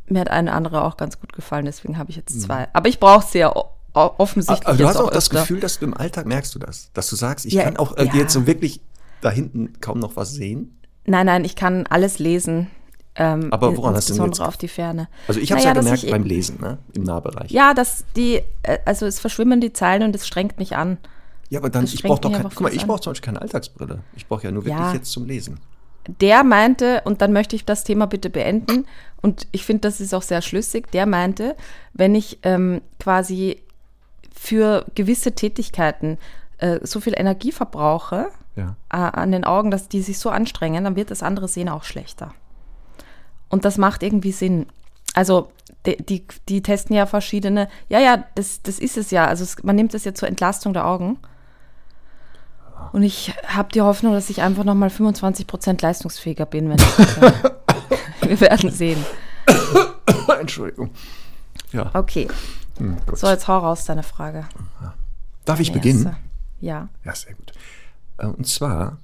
mir 0.07 0.21
hat 0.21 0.31
eine 0.31 0.53
andere 0.53 0.83
auch 0.85 0.97
ganz 0.97 1.21
gut 1.21 1.33
gefallen, 1.33 1.65
deswegen 1.67 1.99
habe 1.99 2.11
ich 2.11 2.17
Mhm. 2.17 2.23
jetzt 2.27 2.43
zwei. 2.43 2.67
Aber 2.73 2.89
ich 2.89 2.99
brauche 2.99 3.25
sie 3.27 3.39
ja 3.39 3.53
offensichtlich. 3.95 4.67
Aber 4.67 4.77
du 4.77 4.87
hast 4.89 4.97
auch 4.97 5.11
das 5.11 5.27
öfter. 5.27 5.41
Gefühl, 5.43 5.61
dass 5.61 5.79
du 5.79 5.85
im 5.85 5.95
Alltag 5.97 6.27
merkst 6.27 6.55
du 6.55 6.59
das, 6.59 6.91
dass 6.95 7.09
du 7.11 7.17
sagst, 7.17 7.45
ich 7.47 7.53
Ja, 7.55 7.65
kann 7.65 7.77
auch 7.77 7.97
äh, 7.97 8.07
ja. 8.07 8.15
jetzt 8.15 8.33
so 8.33 8.47
wirklich 8.47 8.81
da 9.21 9.31
hinten 9.31 9.75
kaum 9.81 9.99
noch 10.01 10.17
was 10.17 10.33
sehen. 10.33 10.79
Nein, 11.05 11.27
nein, 11.27 11.45
ich 11.45 11.55
kann 11.57 11.87
alles 11.89 12.19
lesen. 12.19 12.71
Ähm, 13.15 13.53
Aber 13.53 13.77
woran 13.77 13.95
hast 13.95 14.09
du 14.09 14.15
denn 14.15 14.25
jetzt- 14.25 14.41
auf 14.41 14.57
die 14.57 14.69
Ferne. 14.69 15.09
Also 15.29 15.39
ich 15.41 15.51
habe 15.53 15.59
es 15.61 15.65
Naja, 15.67 15.77
ja 15.77 15.83
gemerkt 15.83 16.11
beim 16.11 16.25
Lesen, 16.25 16.59
ne? 16.61 16.79
im 16.95 17.03
Nahbereich. 17.03 17.51
Ja, 17.51 17.75
dass 17.75 18.05
die, 18.17 18.41
äh, 18.63 18.79
also 18.87 19.05
es 19.07 19.21
verschwimmen 19.21 19.61
die 19.61 19.73
Zeilen 19.75 20.03
und 20.03 20.17
es 20.17 20.27
strengt 20.27 20.59
mich 20.59 20.77
an. 20.77 20.97
Ja, 21.51 21.59
aber 21.61 21.69
dann, 21.69 21.85
Das 21.85 21.93
ich 21.93 22.03
brauche 22.03 22.21
doch 22.23 22.33
kein, 22.33 22.43
guck 22.45 22.61
mal, 22.63 22.73
ich 22.73 22.81
an. 22.83 22.89
brauche 22.89 23.01
zum 23.03 23.11
Beispiel 23.11 23.27
keine 23.27 23.43
Alltagsbrille. 23.43 23.99
Ich 24.17 24.27
brauche 24.27 24.45
ja 24.45 24.51
nur 24.51 24.65
wirklich 24.65 24.79
Ja. 24.83 24.95
jetzt 24.95 25.13
zum 25.13 25.27
Lesen. 25.27 25.61
Der 26.21 26.43
meinte, 26.43 27.03
und 27.05 27.21
dann 27.21 27.33
möchte 27.35 27.55
ich 27.55 27.65
das 27.67 27.85
Thema 27.85 28.07
bitte 28.07 28.31
beenden, 28.31 28.87
und 29.21 29.47
ich 29.53 29.65
finde, 29.67 29.83
das 29.83 30.01
ist 30.01 30.15
auch 30.15 30.23
sehr 30.23 30.41
schlüssig, 30.43 30.91
der 30.91 31.05
meinte, 31.07 31.55
wenn 31.93 32.15
ich 32.15 32.39
ähm, 32.43 32.81
quasi 32.99 33.61
für 34.35 34.85
gewisse 34.95 35.33
Tätigkeiten 35.33 36.19
äh, 36.59 36.81
so 36.83 36.99
viel 37.01 37.15
Energie 37.17 37.53
verbrauche 37.53 38.29
Ja. 38.57 38.75
äh, 38.91 38.97
an 38.97 39.31
den 39.33 39.45
Augen, 39.45 39.71
dass 39.71 39.89
die 39.89 40.01
sich 40.03 40.19
so 40.19 40.31
anstrengen, 40.31 40.85
dann 40.85 40.97
wird 40.97 41.11
das 41.11 41.23
andere 41.23 41.47
Sehen 41.49 41.69
auch 41.69 41.85
schlechter. 41.85 42.33
Und 43.53 43.65
das 43.65 43.79
macht 43.79 44.03
irgendwie 44.03 44.33
Sinn. 44.33 44.67
Also 45.15 45.53
die, 45.87 45.97
die, 45.99 46.25
die 46.49 46.63
testen 46.63 46.97
ja 46.97 47.07
verschiedene, 47.07 47.69
ja, 47.89 48.01
ja, 48.01 48.25
das, 48.35 48.63
das 48.63 48.79
ist 48.79 48.97
es 48.97 49.11
ja. 49.13 49.27
Also 49.27 49.45
es, 49.45 49.63
man 49.63 49.77
nimmt 49.77 49.95
das 49.95 50.05
ja 50.05 50.15
zur 50.15 50.27
Entlastung 50.29 50.73
der 50.73 50.87
Augen. 50.87 51.19
Und 52.93 53.03
ich 53.05 53.33
habe 53.47 53.69
die 53.73 53.81
Hoffnung, 53.83 54.13
dass 54.15 54.29
ich 54.31 54.43
einfach 54.43 54.65
nochmal 54.65 54.89
25% 54.89 55.81
leistungsfähiger 55.83 56.47
bin, 56.47 56.69
wenn 56.71 56.79
ich. 56.79 56.97
Wir 58.29 58.41
werden 58.41 58.71
sehen. 58.71 59.05
Entschuldigung. 60.41 60.91
Ja. 61.73 61.91
Okay, 61.95 62.29
Hm, 62.79 62.97
so 63.13 63.29
jetzt 63.29 63.49
hau 63.49 63.59
raus 63.59 63.85
deine 63.85 64.03
Frage. 64.03 64.47
Darf 65.45 65.61
ich 65.61 65.69
Erste. 65.69 65.79
beginnen? 65.79 66.17
Ja. 66.61 66.89
Ja, 67.05 67.15
sehr 67.15 67.35
gut. 67.35 67.53
Äh, 68.19 68.27
Und 68.27 68.47
zwar 68.47 68.99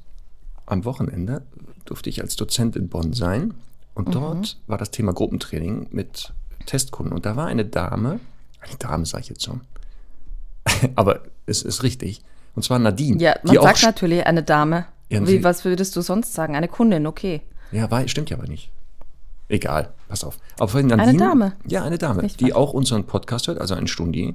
am 0.66 0.84
Wochenende 0.84 1.42
durfte 1.84 2.08
ich 2.08 2.22
als 2.22 2.36
Dozent 2.36 2.76
in 2.76 2.88
Bonn 2.88 3.12
sein 3.12 3.54
und 3.98 4.14
dort 4.14 4.56
war 4.66 4.78
das 4.78 4.90
Thema 4.90 5.12
Gruppentraining 5.12 5.88
mit 5.90 6.32
Testkunden 6.66 7.12
und 7.14 7.26
da 7.26 7.36
war 7.36 7.46
eine 7.46 7.64
Dame, 7.64 8.20
eine 8.60 8.76
Dame 8.78 9.04
sage 9.06 9.22
ich 9.24 9.28
jetzt 9.28 9.44
schon, 9.44 9.60
aber 10.94 11.20
es 11.46 11.62
ist 11.62 11.82
richtig, 11.82 12.22
und 12.54 12.62
zwar 12.62 12.78
Nadine. 12.78 13.20
Ja, 13.22 13.36
man 13.42 13.54
sagt 13.54 13.82
natürlich 13.82 14.26
eine 14.26 14.42
Dame. 14.42 14.86
Ja, 15.10 15.26
Wie, 15.26 15.42
was 15.42 15.64
würdest 15.64 15.96
du 15.96 16.02
sonst 16.02 16.34
sagen? 16.34 16.54
Eine 16.56 16.68
Kundin, 16.68 17.06
okay. 17.06 17.40
ja, 17.72 17.90
war, 17.90 18.06
stimmt 18.08 18.30
ja 18.30 18.36
aber 18.36 18.46
nicht. 18.46 18.70
Egal, 19.48 19.88
pass 20.08 20.24
auf. 20.24 20.36
Aber 20.58 20.68
vorhin 20.68 20.88
Nadine, 20.88 21.16
Dame? 21.16 21.52
Ja, 21.66 21.82
eine 21.82 21.96
Dame, 21.96 22.26
die 22.26 22.52
auch 22.52 22.74
unseren 22.74 23.04
Podcast 23.04 23.46
hört, 23.48 23.58
also 23.58 23.74
ein 23.74 23.86
Stundi. 23.86 24.34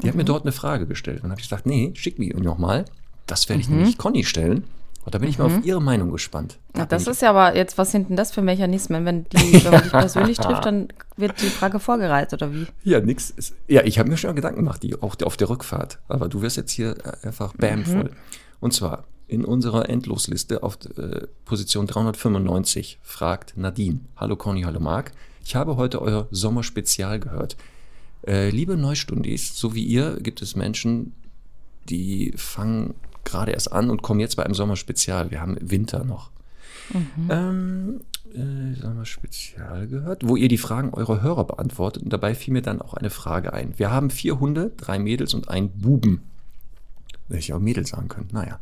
Die 0.00 0.06
Mhm. 0.06 0.08
hat 0.10 0.14
mir 0.16 0.24
dort 0.24 0.42
eine 0.44 0.52
Frage 0.52 0.86
gestellt. 0.86 1.16
Und 1.18 1.22
dann 1.24 1.30
habe 1.32 1.40
ich 1.40 1.48
gesagt, 1.48 1.66
nee, 1.66 1.90
schick 1.94 2.20
mir 2.20 2.32
nochmal. 2.38 2.84
Das 3.26 3.48
werde 3.48 3.62
ich 3.62 3.68
Mhm. 3.68 3.78
nämlich 3.78 3.98
Conny 3.98 4.22
stellen. 4.22 4.64
Und 5.04 5.14
da 5.14 5.18
bin 5.18 5.28
ich 5.28 5.38
mal 5.38 5.44
auf 5.46 5.64
ihre 5.64 5.82
Meinung 5.82 6.10
gespannt. 6.10 6.58
Da 6.72 6.80
bin 6.80 6.88
das 6.88 7.06
ist 7.06 7.20
ja 7.20 7.30
aber 7.30 7.54
jetzt, 7.56 7.76
was 7.76 7.90
sind 7.90 8.08
denn 8.08 8.16
das 8.16 8.32
für 8.32 8.40
Mechanismen? 8.40 9.04
Wenn, 9.04 9.24
die, 9.24 9.36
wenn 9.64 9.72
man 9.72 9.82
dich 9.82 9.90
persönlich 9.92 10.38
trifft, 10.38 10.64
dann 10.64 10.88
wird 11.16 11.40
die 11.42 11.48
Frage 11.48 11.78
vorgereiht, 11.78 12.32
oder 12.32 12.52
wie? 12.54 12.66
Ja, 12.84 13.00
nix. 13.00 13.30
Ist, 13.30 13.54
ja, 13.68 13.82
ich 13.84 13.98
habe 13.98 14.08
mir 14.08 14.16
schon 14.16 14.34
Gedanken 14.34 14.60
gemacht, 14.60 14.82
die, 14.82 15.00
auch 15.02 15.16
auf 15.22 15.36
der 15.36 15.50
Rückfahrt. 15.50 15.98
Aber 16.08 16.28
du 16.28 16.40
wirst 16.40 16.56
jetzt 16.56 16.72
hier 16.72 16.96
äh, 17.04 17.26
einfach 17.26 17.52
bam 17.54 17.80
Mhm. 17.80 17.84
voll. 17.84 18.10
Und 18.60 18.72
zwar 18.72 19.04
in 19.28 19.44
unserer 19.44 19.88
Endlosliste 19.90 20.62
auf 20.62 20.78
äh, 20.96 21.26
Position 21.44 21.86
395 21.86 22.98
fragt 23.02 23.56
Nadine. 23.56 24.00
Hallo 24.16 24.36
Conny, 24.36 24.62
hallo 24.62 24.80
Marc. 24.80 25.12
Ich 25.44 25.54
habe 25.54 25.76
heute 25.76 26.00
euer 26.00 26.28
Sommerspezial 26.30 27.20
gehört. 27.20 27.56
Äh, 28.26 28.48
liebe 28.50 28.76
Neustundis, 28.78 29.54
so 29.58 29.74
wie 29.74 29.84
ihr 29.84 30.18
gibt 30.20 30.40
es 30.40 30.56
Menschen, 30.56 31.12
die 31.90 32.32
fangen 32.36 32.94
gerade 33.24 33.52
erst 33.52 33.72
an 33.72 33.90
und 33.90 34.02
kommen 34.02 34.20
jetzt 34.20 34.36
bei 34.36 34.44
einem 34.44 34.54
Sommerspezial. 34.54 35.30
Wir 35.30 35.40
haben 35.40 35.56
Winter 35.60 36.04
noch. 36.04 36.30
Ähm, 37.30 38.00
äh, 38.34 38.74
Sommerspezial 38.80 39.86
gehört, 39.86 40.22
wo 40.26 40.36
ihr 40.36 40.48
die 40.48 40.58
Fragen 40.58 40.90
eurer 40.92 41.22
Hörer 41.22 41.44
beantwortet. 41.44 42.02
Und 42.02 42.12
dabei 42.12 42.34
fiel 42.34 42.52
mir 42.52 42.62
dann 42.62 42.82
auch 42.82 42.94
eine 42.94 43.10
Frage 43.10 43.52
ein. 43.52 43.74
Wir 43.78 43.90
haben 43.90 44.10
vier 44.10 44.40
Hunde, 44.40 44.72
drei 44.76 44.98
Mädels 44.98 45.34
und 45.34 45.48
einen 45.48 45.70
Buben. 45.70 46.22
Hätte 47.28 47.38
ich 47.38 47.52
auch 47.54 47.60
Mädel 47.60 47.86
sagen 47.86 48.08
können. 48.08 48.28
Naja. 48.32 48.60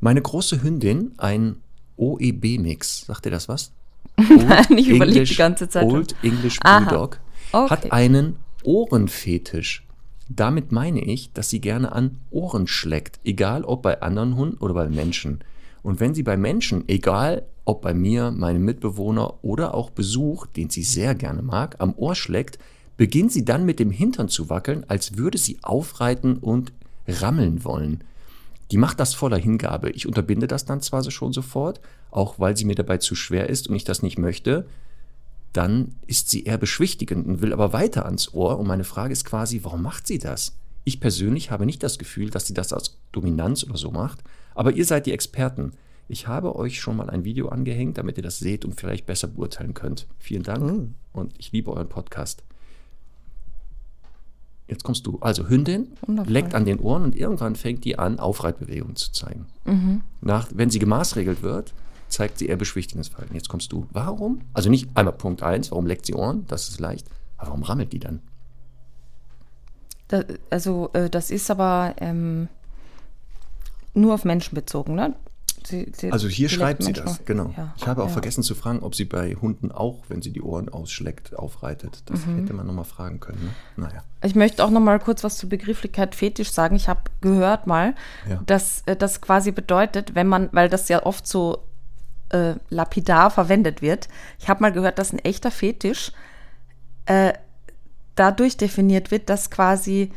Meine 0.00 0.22
große 0.22 0.62
Hündin, 0.62 1.12
ein 1.18 1.56
OEB-Mix. 1.96 3.06
Sagt 3.06 3.26
ihr 3.26 3.32
das 3.32 3.48
was? 3.48 3.72
Nein, 4.16 4.78
ich 4.78 4.88
überlege 4.88 5.24
die 5.24 5.36
ganze 5.36 5.68
Zeit. 5.68 5.84
Old 5.84 6.14
English 6.22 6.58
Aha. 6.62 6.80
Bulldog 6.80 7.20
Okay. 7.52 7.70
hat 7.70 7.92
einen 7.92 8.36
Ohrenfetisch. 8.62 9.84
Damit 10.28 10.72
meine 10.72 11.02
ich, 11.02 11.32
dass 11.32 11.48
sie 11.48 11.60
gerne 11.60 11.92
an 11.92 12.18
Ohren 12.30 12.66
schlägt, 12.66 13.18
egal 13.24 13.64
ob 13.64 13.82
bei 13.82 14.02
anderen 14.02 14.36
Hunden 14.36 14.58
oder 14.58 14.74
bei 14.74 14.88
Menschen. 14.88 15.40
Und 15.82 16.00
wenn 16.00 16.14
sie 16.14 16.22
bei 16.22 16.36
Menschen, 16.36 16.84
egal 16.88 17.44
ob 17.64 17.82
bei 17.82 17.94
mir, 17.94 18.30
meinem 18.30 18.64
Mitbewohner 18.64 19.42
oder 19.42 19.74
auch 19.74 19.90
Besuch, 19.90 20.46
den 20.46 20.68
sie 20.68 20.82
sehr 20.82 21.14
gerne 21.14 21.42
mag, 21.42 21.76
am 21.78 21.94
Ohr 21.94 22.14
schlägt, 22.14 22.58
beginnt 22.96 23.32
sie 23.32 23.44
dann 23.44 23.64
mit 23.64 23.78
dem 23.78 23.90
Hintern 23.90 24.28
zu 24.28 24.50
wackeln, 24.50 24.84
als 24.88 25.16
würde 25.16 25.38
sie 25.38 25.58
aufreiten 25.62 26.36
und 26.36 26.72
rammeln 27.06 27.64
wollen. 27.64 28.04
Die 28.70 28.76
macht 28.76 29.00
das 29.00 29.14
voller 29.14 29.38
Hingabe. 29.38 29.90
Ich 29.90 30.06
unterbinde 30.06 30.46
das 30.46 30.66
dann 30.66 30.82
zwar 30.82 31.08
schon 31.10 31.32
sofort, 31.32 31.80
auch 32.10 32.38
weil 32.38 32.56
sie 32.56 32.66
mir 32.66 32.74
dabei 32.74 32.98
zu 32.98 33.14
schwer 33.14 33.48
ist 33.48 33.68
und 33.68 33.76
ich 33.76 33.84
das 33.84 34.02
nicht 34.02 34.18
möchte, 34.18 34.66
dann 35.52 35.96
ist 36.06 36.30
sie 36.30 36.44
eher 36.44 36.58
beschwichtigend 36.58 37.26
und 37.26 37.40
will 37.42 37.52
aber 37.52 37.72
weiter 37.72 38.04
ans 38.04 38.32
Ohr. 38.34 38.58
Und 38.58 38.66
meine 38.66 38.84
Frage 38.84 39.12
ist 39.12 39.24
quasi, 39.24 39.60
warum 39.62 39.82
macht 39.82 40.06
sie 40.06 40.18
das? 40.18 40.56
Ich 40.84 41.00
persönlich 41.00 41.50
habe 41.50 41.66
nicht 41.66 41.82
das 41.82 41.98
Gefühl, 41.98 42.30
dass 42.30 42.46
sie 42.46 42.54
das 42.54 42.72
aus 42.72 42.98
Dominanz 43.12 43.64
oder 43.64 43.76
so 43.76 43.90
macht, 43.90 44.22
aber 44.54 44.72
ihr 44.72 44.84
seid 44.84 45.06
die 45.06 45.12
Experten. 45.12 45.72
Ich 46.08 46.26
habe 46.26 46.56
euch 46.56 46.80
schon 46.80 46.96
mal 46.96 47.10
ein 47.10 47.24
Video 47.24 47.48
angehängt, 47.48 47.98
damit 47.98 48.16
ihr 48.16 48.22
das 48.22 48.38
seht 48.38 48.64
und 48.64 48.80
vielleicht 48.80 49.04
besser 49.04 49.28
beurteilen 49.28 49.74
könnt. 49.74 50.06
Vielen 50.18 50.42
Dank 50.42 50.94
und 51.12 51.34
ich 51.38 51.52
liebe 51.52 51.70
euren 51.70 51.88
Podcast. 51.88 52.42
Jetzt 54.66 54.84
kommst 54.84 55.06
du. 55.06 55.18
Also 55.20 55.48
Hündin 55.48 55.88
Wundervoll. 56.06 56.32
leckt 56.32 56.54
an 56.54 56.64
den 56.64 56.78
Ohren 56.78 57.02
und 57.02 57.16
irgendwann 57.16 57.56
fängt 57.56 57.84
die 57.84 57.98
an, 57.98 58.18
Aufreitbewegungen 58.18 58.96
zu 58.96 59.12
zeigen. 59.12 59.46
Nach, 60.20 60.48
wenn 60.54 60.70
sie 60.70 60.78
gemaßregelt 60.78 61.42
wird, 61.42 61.74
zeigt 62.08 62.38
sie 62.38 62.46
eher 62.46 62.56
beschwichtigendes 62.56 63.08
Verhalten. 63.08 63.34
Jetzt 63.34 63.48
kommst 63.48 63.72
du. 63.72 63.86
Warum? 63.90 64.40
Also 64.52 64.70
nicht 64.70 64.88
einmal 64.94 65.14
Punkt 65.14 65.42
1, 65.42 65.70
warum 65.70 65.86
leckt 65.86 66.06
sie 66.06 66.14
Ohren? 66.14 66.44
Das 66.48 66.68
ist 66.68 66.80
leicht. 66.80 67.06
Aber 67.36 67.48
warum 67.48 67.62
rammelt 67.62 67.92
die 67.92 67.98
dann? 68.00 68.20
Da, 70.08 70.22
also, 70.50 70.90
äh, 70.94 71.10
das 71.10 71.30
ist 71.30 71.50
aber 71.50 71.94
ähm, 71.98 72.48
nur 73.94 74.14
auf 74.14 74.24
Menschen 74.24 74.54
bezogen, 74.54 74.94
ne? 74.94 75.14
die, 75.70 75.90
die, 75.90 76.10
Also 76.12 76.28
hier 76.28 76.48
schreibt 76.48 76.82
sie 76.82 76.94
das, 76.94 77.24
genau. 77.26 77.52
Ja, 77.56 77.74
Ich 77.76 77.86
habe 77.86 78.02
auch 78.02 78.06
ja. 78.06 78.12
vergessen 78.12 78.42
zu 78.42 78.54
fragen, 78.54 78.80
ob 78.82 78.94
sie 78.94 79.04
bei 79.04 79.34
Hunden 79.34 79.70
auch, 79.70 80.04
wenn 80.08 80.22
sie 80.22 80.30
die 80.32 80.40
Ohren 80.40 80.70
ausschleckt, 80.70 81.36
aufreitet. 81.38 82.02
Das 82.06 82.24
Mhm. 82.24 82.36
hätte 82.38 82.54
man 82.54 82.66
nochmal 82.66 82.84
fragen 82.86 83.20
können. 83.20 83.52
Ne? 83.76 83.84
Naja. 83.84 84.02
Ich 84.24 84.34
möchte 84.34 84.64
auch 84.64 84.70
noch 84.70 84.80
mal 84.80 84.98
kurz 84.98 85.24
was 85.24 85.36
zur 85.36 85.50
Begrifflichkeit 85.50 86.14
Fetisch 86.14 86.52
sagen. 86.52 86.74
Ich 86.76 86.88
habe 86.88 87.02
gehört 87.20 87.66
mal, 87.66 87.94
Ja. 88.28 88.40
dass 88.46 88.82
äh, 88.86 88.96
das 88.96 89.20
quasi 89.20 89.50
bedeutet, 89.52 90.14
wenn 90.14 90.26
man, 90.26 90.48
weil 90.52 90.70
das 90.70 90.88
ja 90.88 91.04
oft 91.04 91.26
so 91.26 91.58
äh, 92.30 92.54
lapidar 92.70 93.30
verwendet 93.30 93.82
wird, 93.82 94.08
ich 94.38 94.48
habe 94.48 94.60
mal 94.62 94.72
gehört, 94.72 94.98
dass 94.98 95.12
ein 95.12 95.18
echter 95.20 95.50
Fetisch 95.50 96.12
äh, 97.06 97.32
dadurch 98.16 98.56
definiert 98.56 99.10
wird, 99.10 99.28
dass 99.30 99.50
quasi 99.50 100.10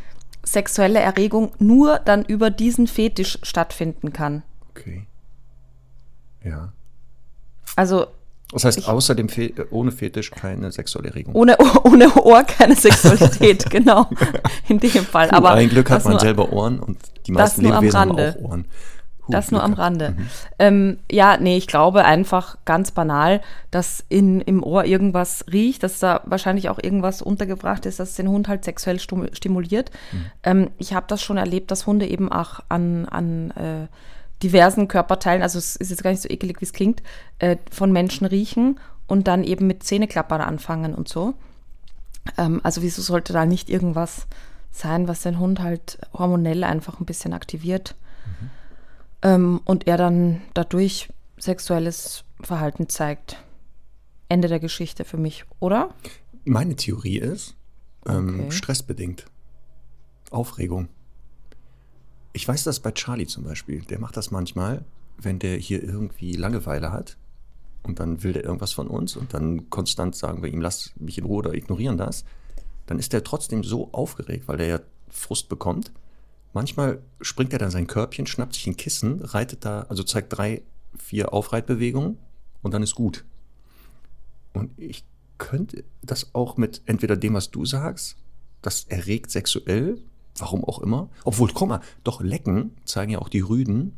sexuelle 0.43 0.99
Erregung 0.99 1.51
nur 1.59 1.99
dann 1.99 2.25
über 2.25 2.49
diesen 2.49 2.87
Fetisch 2.87 3.37
stattfinden 3.43 4.11
kann. 4.11 4.43
Okay. 4.71 5.05
Ja. 6.43 6.73
Also 7.75 8.07
Das 8.51 8.65
heißt, 8.65 8.89
außer 8.89 9.13
dem 9.15 9.29
Fe 9.29 9.45
äh, 9.55 9.65
ohne 9.69 9.91
Fetisch 9.91 10.31
keine 10.31 10.71
sexuelle 10.71 11.09
Erregung. 11.09 11.35
ohne, 11.35 11.55
ohne 11.83 12.11
Ohr 12.15 12.43
keine 12.43 12.75
Sexualität, 12.75 13.69
genau. 13.69 14.09
In 14.67 14.79
dem 14.79 15.05
Fall. 15.05 15.29
Puh, 15.29 15.35
Aber 15.35 15.51
ein 15.51 15.69
Glück 15.69 15.89
hat 15.91 16.03
man 16.03 16.13
nur- 16.13 16.19
selber 16.19 16.51
Ohren 16.51 16.79
und 16.79 16.97
die 17.27 17.31
meisten 17.31 17.61
Lebewesen 17.61 17.99
haben 17.99 18.11
auch 18.11 18.35
Ohren. 18.37 18.65
Das 19.27 19.51
nur 19.51 19.63
am. 19.63 19.73
Rande. 19.73 20.11
Mhm. 20.11 20.27
Ähm, 20.59 20.99
ja, 21.11 21.37
nee, 21.37 21.57
ich 21.57 21.67
glaube 21.67 22.05
einfach 22.05 22.57
ganz 22.65 22.91
banal, 22.91 23.41
dass 23.69 24.03
in, 24.09 24.41
im 24.41 24.63
Ohr 24.63 24.85
irgendwas 24.85 25.45
riecht, 25.51 25.83
dass 25.83 25.99
da 25.99 26.21
wahrscheinlich 26.25 26.69
auch 26.69 26.79
irgendwas 26.81 27.21
untergebracht 27.21 27.85
ist, 27.85 27.99
das 27.99 28.15
den 28.15 28.29
Hund 28.29 28.47
halt 28.47 28.65
sexuell 28.65 28.99
stimuliert. 28.99 29.91
Mhm. 30.11 30.25
Ähm, 30.43 30.71
ich 30.77 30.93
habe 30.93 31.05
das 31.07 31.21
schon 31.21 31.37
erlebt, 31.37 31.71
dass 31.71 31.87
Hunde 31.87 32.07
eben 32.07 32.31
auch 32.31 32.59
an, 32.69 33.05
an 33.05 33.51
äh, 33.51 33.87
diversen 34.43 34.87
Körperteilen, 34.87 35.41
also 35.41 35.59
es 35.59 35.75
ist 35.75 35.89
jetzt 35.89 36.03
gar 36.03 36.11
nicht 36.11 36.23
so 36.23 36.29
ekelig, 36.29 36.61
wie 36.61 36.65
es 36.65 36.73
klingt, 36.73 37.03
äh, 37.39 37.57
von 37.71 37.91
Menschen 37.91 38.25
riechen 38.25 38.79
und 39.07 39.27
dann 39.27 39.43
eben 39.43 39.67
mit 39.67 39.83
Zähneklappern 39.83 40.41
anfangen 40.41 40.93
und 40.95 41.07
so. 41.07 41.35
Ähm, 42.37 42.59
also 42.63 42.81
wieso 42.81 43.01
sollte 43.01 43.33
da 43.33 43.45
nicht 43.45 43.69
irgendwas 43.69 44.27
sein, 44.71 45.07
was 45.07 45.21
den 45.21 45.39
Hund 45.39 45.59
halt 45.59 45.99
hormonell 46.13 46.63
einfach 46.63 46.99
ein 46.99 47.05
bisschen 47.05 47.33
aktiviert? 47.33 47.95
Ähm, 49.21 49.61
und 49.65 49.87
er 49.87 49.97
dann 49.97 50.41
dadurch 50.53 51.09
sexuelles 51.37 52.23
Verhalten 52.41 52.89
zeigt. 52.89 53.37
Ende 54.29 54.47
der 54.47 54.59
Geschichte 54.59 55.03
für 55.05 55.17
mich, 55.17 55.45
oder? 55.59 55.93
Meine 56.45 56.75
Theorie 56.75 57.17
ist 57.17 57.55
ähm, 58.07 58.41
Okay. 58.41 58.51
stressbedingt. 58.51 59.25
Aufregung. 60.31 60.87
Ich 62.33 62.47
weiß 62.47 62.63
das 62.63 62.79
bei 62.79 62.91
Charlie 62.91 63.27
zum 63.27 63.43
Beispiel. 63.43 63.81
Der 63.81 63.99
macht 63.99 64.15
das 64.15 64.31
manchmal, 64.31 64.85
wenn 65.17 65.39
der 65.39 65.57
hier 65.57 65.83
irgendwie 65.83 66.33
Langeweile 66.33 66.91
hat 66.91 67.17
und 67.83 67.99
dann 67.99 68.23
will 68.23 68.31
der 68.33 68.45
irgendwas 68.45 68.71
von 68.71 68.87
uns 68.87 69.17
und 69.17 69.33
dann 69.33 69.69
konstant 69.69 70.15
sagen 70.15 70.41
wir 70.41 70.49
ihm, 70.51 70.61
lass 70.61 70.93
mich 70.95 71.17
in 71.17 71.25
Ruhe 71.25 71.39
oder 71.39 71.53
ignorieren 71.53 71.97
das. 71.97 72.23
Dann 72.85 72.97
ist 72.99 73.11
der 73.13 73.23
trotzdem 73.23 73.63
so 73.63 73.89
aufgeregt, 73.91 74.47
weil 74.47 74.57
der 74.57 74.67
ja 74.67 74.79
Frust 75.09 75.49
bekommt. 75.49 75.91
Manchmal 76.53 77.01
springt 77.21 77.53
er 77.53 77.59
dann 77.59 77.71
sein 77.71 77.87
Körbchen, 77.87 78.27
schnappt 78.27 78.55
sich 78.55 78.67
ein 78.67 78.77
Kissen, 78.77 79.21
reitet 79.21 79.65
da, 79.65 79.85
also 79.89 80.03
zeigt 80.03 80.37
drei, 80.37 80.61
vier 80.97 81.33
Aufreitbewegungen 81.33 82.17
und 82.61 82.73
dann 82.73 82.83
ist 82.83 82.95
gut. 82.95 83.23
Und 84.53 84.71
ich 84.77 85.05
könnte 85.37 85.83
das 86.03 86.35
auch 86.35 86.57
mit 86.57 86.81
entweder 86.85 87.15
dem, 87.15 87.33
was 87.33 87.51
du 87.51 87.65
sagst, 87.65 88.17
das 88.61 88.83
erregt 88.85 89.31
sexuell, 89.31 89.97
warum 90.37 90.63
auch 90.63 90.79
immer. 90.79 91.09
Obwohl, 91.23 91.49
guck 91.53 91.69
mal, 91.69 91.81
doch 92.03 92.21
Lecken 92.21 92.75
zeigen 92.85 93.13
ja 93.13 93.19
auch 93.19 93.29
die 93.29 93.39
Rüden 93.39 93.97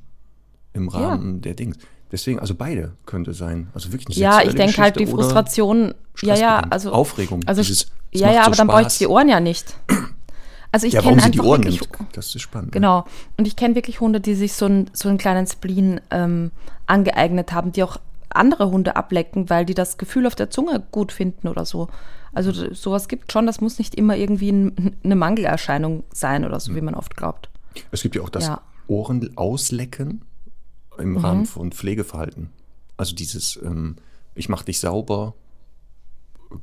im 0.74 0.88
Rahmen 0.88 1.42
der 1.42 1.56
Dings. 1.56 1.78
Deswegen, 2.12 2.40
also 2.40 2.54
beide 2.54 2.94
könnte 3.08 3.34
sein. 3.34 3.70
Also 3.74 3.92
wirklich 3.92 4.16
eine 4.16 4.24
Ja, 4.24 4.42
ich 4.44 4.54
denke 4.54 4.80
halt 4.80 5.00
die 5.00 5.08
Frustration, 5.08 5.96
ja, 6.22 6.36
ja, 6.36 6.60
also 6.70 6.92
Aufregung, 6.92 7.42
Also, 7.48 7.62
dieses, 7.62 7.88
es 8.12 8.22
ja, 8.22 8.32
ja, 8.32 8.42
so 8.42 8.48
aber 8.48 8.56
dann 8.56 8.68
bräuchte 8.68 8.92
ich 8.92 8.98
die 9.00 9.08
Ohren 9.08 9.30
ja 9.30 9.40
nicht. 9.40 9.76
Also 10.74 10.88
ich 10.88 10.94
Ja, 10.94 11.02
kenne 11.02 11.18
warum 11.18 11.20
sie 11.24 11.32
die 11.32 11.40
einfach 11.40 11.50
Ohren 11.50 11.64
wirklich, 11.64 11.82
nimmt, 11.82 12.18
das 12.18 12.34
ist 12.36 12.42
spannend. 12.42 12.68
ne? 12.68 12.72
Genau. 12.72 13.06
Und 13.38 13.48
ich 13.48 13.56
kenne 13.56 13.76
wirklich 13.76 14.02
Hunde, 14.02 14.20
die 14.20 14.34
sich 14.34 14.54
so, 14.54 14.66
ein, 14.66 14.90
so 14.92 15.08
einen 15.08 15.18
kleinen 15.20 15.46
Spleen 15.48 16.02
ähm, 16.12 16.52
angeeignet 16.88 17.54
haben, 17.54 17.72
die 17.72 17.84
auch 17.84 17.98
andere 18.30 18.72
Hunde 18.72 18.96
ablecken, 18.96 19.50
weil 19.52 19.66
die 19.66 19.76
das 19.76 19.98
Gefühl 20.00 20.26
auf 20.26 20.34
der 20.34 20.50
Zunge 20.50 20.82
gut 20.92 21.12
finden 21.12 21.48
oder 21.48 21.64
so. 21.66 21.90
Also 22.34 22.52
sowas 22.74 23.08
gibt 23.08 23.32
schon, 23.32 23.46
das 23.46 23.62
muss 23.62 23.78
nicht 23.78 23.94
immer 23.94 24.18
irgendwie 24.18 24.52
ein, 24.52 24.96
eine 25.04 25.16
Mangelerscheinung 25.16 26.04
sein 26.12 26.44
oder 26.44 26.60
so, 26.60 26.74
wie 26.76 26.82
man 26.82 26.96
oft 26.96 27.16
glaubt. 27.16 27.50
Es 27.92 28.02
gibt 28.02 28.16
ja 28.16 28.24
auch 28.24 28.30
das 28.30 28.48
Ja. 28.48 28.62
Ohren 28.88 29.38
auslecken 29.38 30.24
im 30.98 31.12
Mhm. 31.12 31.18
Rahmen 31.18 31.46
von 31.46 31.72
Pflegeverhalten. 31.72 32.50
Also 32.98 33.14
dieses, 33.16 33.60
ähm, 33.64 33.98
ich 34.34 34.50
mach 34.50 34.64
dich 34.64 34.80
sauber, 34.80 35.36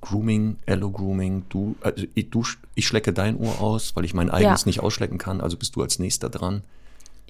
Grooming, 0.01 0.57
Allo-Grooming, 0.67 1.45
du, 1.49 1.75
also 1.81 2.05
ich, 2.15 2.31
du, 2.31 2.45
ich 2.75 2.87
schlecke 2.87 3.13
dein 3.13 3.37
Ohr 3.37 3.61
aus, 3.61 3.95
weil 3.97 4.05
ich 4.05 4.15
mein 4.15 4.31
eigenes 4.31 4.67
nicht 4.67 4.81
ausschlecken 4.81 5.19
kann, 5.19 5.41
also 5.41 5.57
bist 5.57 5.77
du 5.77 5.83
als 5.83 5.99
nächster 5.99 6.29
dran. 6.31 6.63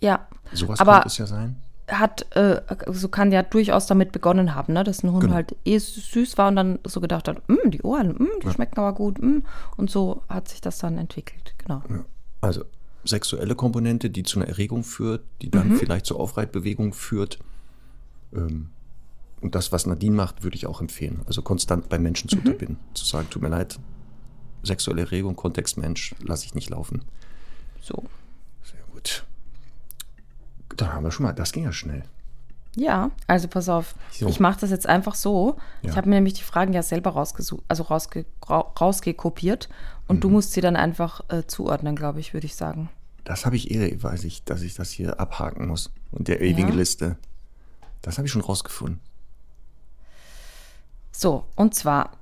Ja. 0.00 0.26
Sowas 0.52 0.80
Aber- 0.80 0.94
könnte 0.94 1.08
es 1.08 1.18
ja 1.18 1.26
sein. 1.26 1.56
hat, 1.88 2.24
äh, 2.36 2.60
so 2.92 3.08
kann 3.08 3.32
ja 3.32 3.42
durchaus 3.42 3.86
damit 3.86 4.12
begonnen 4.12 4.54
haben, 4.54 4.74
ne? 4.74 4.84
dass 4.84 5.02
ein 5.02 5.10
Hund 5.10 5.22
Genau. 5.24 5.34
halt 5.34 5.56
eh 5.64 5.76
süß 5.78 6.38
war 6.38 6.46
und 6.48 6.54
dann 6.56 6.78
so 6.86 7.00
gedacht 7.00 7.26
hat, 7.26 7.42
"Mm, 7.48 7.70
die 7.70 7.82
Ohren, 7.82 8.10
mm, 8.12 8.28
die 8.44 8.50
schmecken 8.50 8.78
aber 8.78 8.94
gut. 8.94 9.20
Mm. 9.20 9.38
Und 9.76 9.90
so 9.90 10.22
hat 10.28 10.46
sich 10.48 10.60
das 10.60 10.78
dann 10.78 10.98
entwickelt. 10.98 11.54
Genau. 11.58 11.82
Also 12.40 12.62
sexuelle 13.04 13.56
Komponente, 13.56 14.08
die 14.08 14.22
zu 14.22 14.38
einer 14.38 14.48
Erregung 14.48 14.84
führt, 14.84 15.22
die 15.42 15.50
dann 15.50 15.70
Mhm. 15.70 15.76
vielleicht 15.78 16.06
zur 16.06 16.20
Aufreitbewegung 16.20 16.92
führt. 16.92 17.38
Ähm, 18.32 18.68
und 19.40 19.54
das, 19.54 19.72
was 19.72 19.86
Nadine 19.86 20.14
macht, 20.14 20.42
würde 20.42 20.56
ich 20.56 20.66
auch 20.66 20.80
empfehlen. 20.80 21.22
Also 21.26 21.42
konstant 21.42 21.88
bei 21.88 21.98
Menschen 21.98 22.26
Mhm. 22.26 22.30
zu 22.30 22.36
unterbinden. 22.38 22.78
Zu 22.94 23.04
sagen, 23.04 23.28
tut 23.30 23.42
mir 23.42 23.48
leid, 23.48 23.78
sexuelle 24.62 25.02
Erregung, 25.02 25.36
Kontext 25.36 25.76
Mensch, 25.78 26.14
lasse 26.22 26.44
ich 26.44 26.54
nicht 26.54 26.70
laufen. 26.70 27.02
So. 27.80 28.04
Sehr 28.62 28.80
gut. 28.92 29.24
Da 30.76 30.92
haben 30.92 31.04
wir 31.04 31.10
schon 31.10 31.24
mal, 31.24 31.32
das 31.32 31.52
ging 31.52 31.64
ja 31.64 31.72
schnell. 31.72 32.04
Ja, 32.76 33.10
also 33.26 33.48
pass 33.48 33.68
auf. 33.68 33.94
So. 34.12 34.28
Ich 34.28 34.38
mache 34.38 34.60
das 34.60 34.70
jetzt 34.70 34.86
einfach 34.86 35.16
so. 35.16 35.56
Ja. 35.82 35.90
Ich 35.90 35.96
habe 35.96 36.08
mir 36.08 36.14
nämlich 36.16 36.34
die 36.34 36.42
Fragen 36.44 36.72
ja 36.72 36.82
selber 36.84 37.10
rausgesucht, 37.10 37.64
also 37.66 37.82
rausge 37.84 38.26
ra- 38.46 38.72
rausgekopiert. 38.80 39.68
Und 40.06 40.16
Mhm. 40.16 40.20
du 40.20 40.28
musst 40.30 40.52
sie 40.52 40.60
dann 40.60 40.76
einfach 40.76 41.22
äh, 41.30 41.44
zuordnen, 41.46 41.96
glaube 41.96 42.20
ich, 42.20 42.32
würde 42.32 42.46
ich 42.46 42.54
sagen. 42.54 42.88
Das 43.24 43.44
habe 43.44 43.56
ich 43.56 43.70
eh, 43.72 44.00
weiß 44.02 44.22
ich, 44.24 44.44
dass 44.44 44.62
ich 44.62 44.74
das 44.74 44.90
hier 44.90 45.18
abhaken 45.18 45.66
muss. 45.66 45.90
Und 46.12 46.28
der 46.28 46.40
ewigen 46.42 46.68
Ja. 46.70 46.74
Liste. 46.76 47.16
Das 48.02 48.18
habe 48.18 48.26
ich 48.26 48.32
schon 48.32 48.42
rausgefunden. 48.42 49.00
So, 51.12 51.44
und 51.56 51.74
zwar 51.74 52.12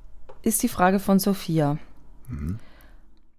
ist 0.42 0.62
die 0.62 0.68
Frage 0.68 0.98
von 0.98 1.18
Sophia. 1.18 1.79
Mhm. 2.29 2.59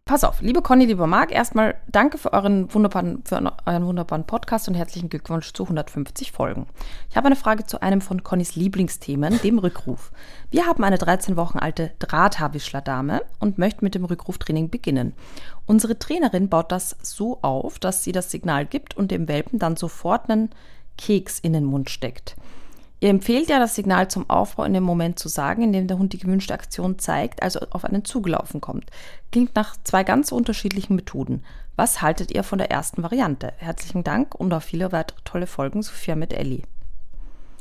Pass 0.10 0.24
auf, 0.24 0.42
liebe 0.42 0.64
Conny, 0.64 0.86
lieber 0.86 1.06
Marc, 1.06 1.32
erstmal 1.32 1.76
danke 1.88 2.18
für 2.18 2.34
euren 2.34 2.74
wunderbaren, 2.74 3.22
für 3.26 3.36
euren 3.68 3.86
wunderbaren 3.86 4.26
Podcast 4.26 4.68
und 4.68 4.74
herzlichen 4.74 5.08
Glückwunsch 5.08 5.54
zu 5.54 5.66
150 5.66 6.32
Folgen. 6.32 6.66
Ich 7.12 7.16
habe 7.16 7.28
eine 7.28 7.36
Frage 7.36 7.68
zu 7.68 7.84
einem 7.84 8.02
von 8.02 8.24
Connys 8.24 8.56
Lieblingsthemen, 8.56 9.40
dem 9.44 9.60
Rückruf. 9.60 10.12
Wir 10.50 10.66
haben 10.66 10.84
eine 10.84 10.98
13 10.98 11.36
Wochen 11.36 11.60
alte 11.60 11.92
Drahthaarwischler-Dame 12.00 13.22
und 13.40 13.60
möchten 13.60 13.86
mit 13.86 13.94
dem 13.94 14.04
Rückruftraining 14.04 14.72
beginnen. 14.72 15.14
Unsere 15.68 16.00
Trainerin 16.00 16.50
baut 16.50 16.72
das 16.72 16.98
so 17.04 17.44
auf, 17.44 17.78
dass 17.78 18.04
sie 18.04 18.12
das 18.12 18.32
Signal 18.32 18.66
gibt 18.66 18.98
und 18.98 19.12
dem 19.12 19.28
Welpen 19.28 19.60
dann 19.60 19.78
sofort 19.78 20.28
einen 20.28 20.50
Keks 20.98 21.38
in 21.38 21.54
den 21.54 21.66
Mund 21.66 21.92
steckt. 21.92 22.36
Ihr 23.02 23.10
empfehlt 23.10 23.50
ja, 23.50 23.60
das 23.60 23.76
Signal 23.76 24.10
zum 24.10 24.30
Aufbau 24.30 24.66
in 24.66 24.74
dem 24.74 24.84
Moment 24.84 25.20
zu 25.20 25.30
sagen, 25.30 25.64
in 25.64 25.72
dem 25.72 25.88
der 25.88 25.98
Hund 25.98 26.12
die 26.12 26.18
gewünschte 26.18 26.54
Aktion 26.54 27.00
zeigt, 27.00 27.42
also 27.42 27.60
auf 27.70 27.86
einen 27.86 28.04
zugelaufen 28.04 28.60
kommt. 28.60 28.86
Klingt 29.32 29.56
nach 29.56 29.78
zwei 29.84 30.04
ganz 30.04 30.34
unterschiedlichen 30.34 30.96
Methoden. 30.96 31.44
Was 31.78 32.02
haltet 32.02 32.32
ihr 32.32 32.44
von 32.44 32.58
der 32.58 32.72
ersten 32.72 33.02
Variante? 33.02 33.54
Herzlichen 33.58 34.04
Dank 34.04 34.36
und 34.36 34.52
auf 34.52 34.64
viele 34.64 34.92
weitere 34.92 35.18
tolle 35.24 35.48
Folgen, 35.48 35.82
Sophia 35.82 36.16
mit 36.16 36.34
Ellie. 36.34 36.64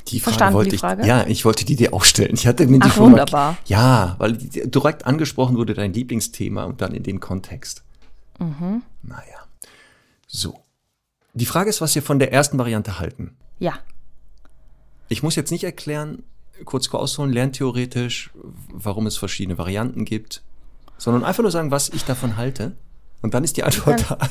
Die 0.08 0.18
Frage 0.18 0.32
Verstanden, 0.32 0.54
wollte 0.54 0.70
die 0.70 0.74
ich, 0.76 0.80
Frage? 0.80 1.06
ja, 1.06 1.24
ich 1.26 1.44
wollte 1.44 1.64
die 1.64 1.76
dir 1.76 1.94
auch 1.94 2.02
stellen. 2.02 2.34
Ich 2.34 2.46
hatte 2.46 2.66
mir 2.66 2.80
die 2.80 2.88
Ach, 2.90 2.96
wunderbar. 2.96 3.58
Ja, 3.66 4.16
weil 4.18 4.32
direkt 4.32 5.06
angesprochen 5.06 5.56
wurde 5.56 5.74
dein 5.74 5.92
Lieblingsthema 5.92 6.64
und 6.64 6.80
dann 6.80 6.94
in 6.94 7.04
dem 7.04 7.20
Kontext. 7.20 7.84
Mhm. 8.40 8.82
Naja. 9.02 9.46
So. 10.26 10.64
Die 11.34 11.46
Frage 11.46 11.70
ist, 11.70 11.80
was 11.80 11.94
wir 11.94 12.02
von 12.02 12.18
der 12.18 12.32
ersten 12.32 12.58
Variante 12.58 12.98
halten. 12.98 13.36
Ja, 13.60 13.74
Ich 15.08 15.22
muss 15.22 15.36
jetzt 15.36 15.50
nicht 15.50 15.64
erklären, 15.64 16.22
kurz 16.64 16.92
ausholen, 16.92 17.32
lerntheoretisch, 17.32 18.30
warum 18.72 19.06
es 19.06 19.16
verschiedene 19.16 19.58
Varianten 19.58 20.04
gibt, 20.04 20.42
sondern 20.96 21.24
einfach 21.24 21.42
nur 21.42 21.52
sagen, 21.52 21.70
was 21.70 21.88
ich 21.88 22.04
davon 22.04 22.36
halte. 22.36 22.76
Und 23.22 23.34
dann 23.34 23.44
ist 23.44 23.56
die 23.56 23.64
Antwort 23.64 24.04
da. 24.08 24.18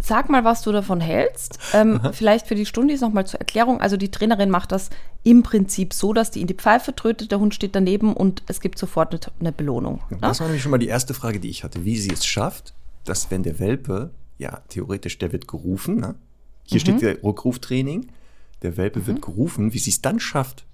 Sag 0.00 0.30
mal, 0.30 0.44
was 0.44 0.62
du 0.62 0.70
davon 0.72 1.00
hältst. 1.00 1.58
Ähm, 1.74 2.00
vielleicht 2.12 2.46
für 2.46 2.54
die 2.54 2.66
Stundis 2.66 3.00
nochmal 3.00 3.26
zur 3.26 3.40
Erklärung. 3.40 3.80
Also 3.80 3.96
die 3.96 4.10
Trainerin 4.10 4.48
macht 4.48 4.70
das 4.70 4.90
im 5.24 5.42
Prinzip 5.42 5.92
so, 5.92 6.12
dass 6.12 6.30
die 6.30 6.40
in 6.40 6.46
die 6.46 6.54
Pfeife 6.54 6.94
trötet, 6.94 7.32
der 7.32 7.40
Hund 7.40 7.54
steht 7.54 7.74
daneben 7.74 8.14
und 8.14 8.42
es 8.46 8.60
gibt 8.60 8.78
sofort 8.78 9.12
eine, 9.12 9.20
eine 9.40 9.52
Belohnung. 9.52 10.00
Ne? 10.08 10.18
Das 10.20 10.40
war 10.40 10.46
nämlich 10.46 10.62
schon 10.62 10.70
mal 10.70 10.78
die 10.78 10.86
erste 10.86 11.14
Frage, 11.14 11.40
die 11.40 11.50
ich 11.50 11.64
hatte, 11.64 11.84
wie 11.84 11.98
sie 11.98 12.12
es 12.12 12.24
schafft, 12.24 12.74
dass 13.04 13.30
wenn 13.30 13.42
der 13.42 13.58
Welpe, 13.58 14.12
ja, 14.38 14.62
theoretisch, 14.68 15.18
der 15.18 15.32
wird 15.32 15.48
gerufen, 15.48 15.96
ne? 15.96 16.14
hier 16.62 16.80
steht 16.80 17.02
der 17.02 17.22
Rückruftraining, 17.22 18.08
Der 18.62 18.76
Welpe 18.76 19.00
Mhm. 19.00 19.06
wird 19.06 19.22
gerufen, 19.22 19.72
wie 19.72 19.78
sie 19.78 19.90
es 19.90 20.02
dann 20.02 20.20
schafft, 20.20 20.64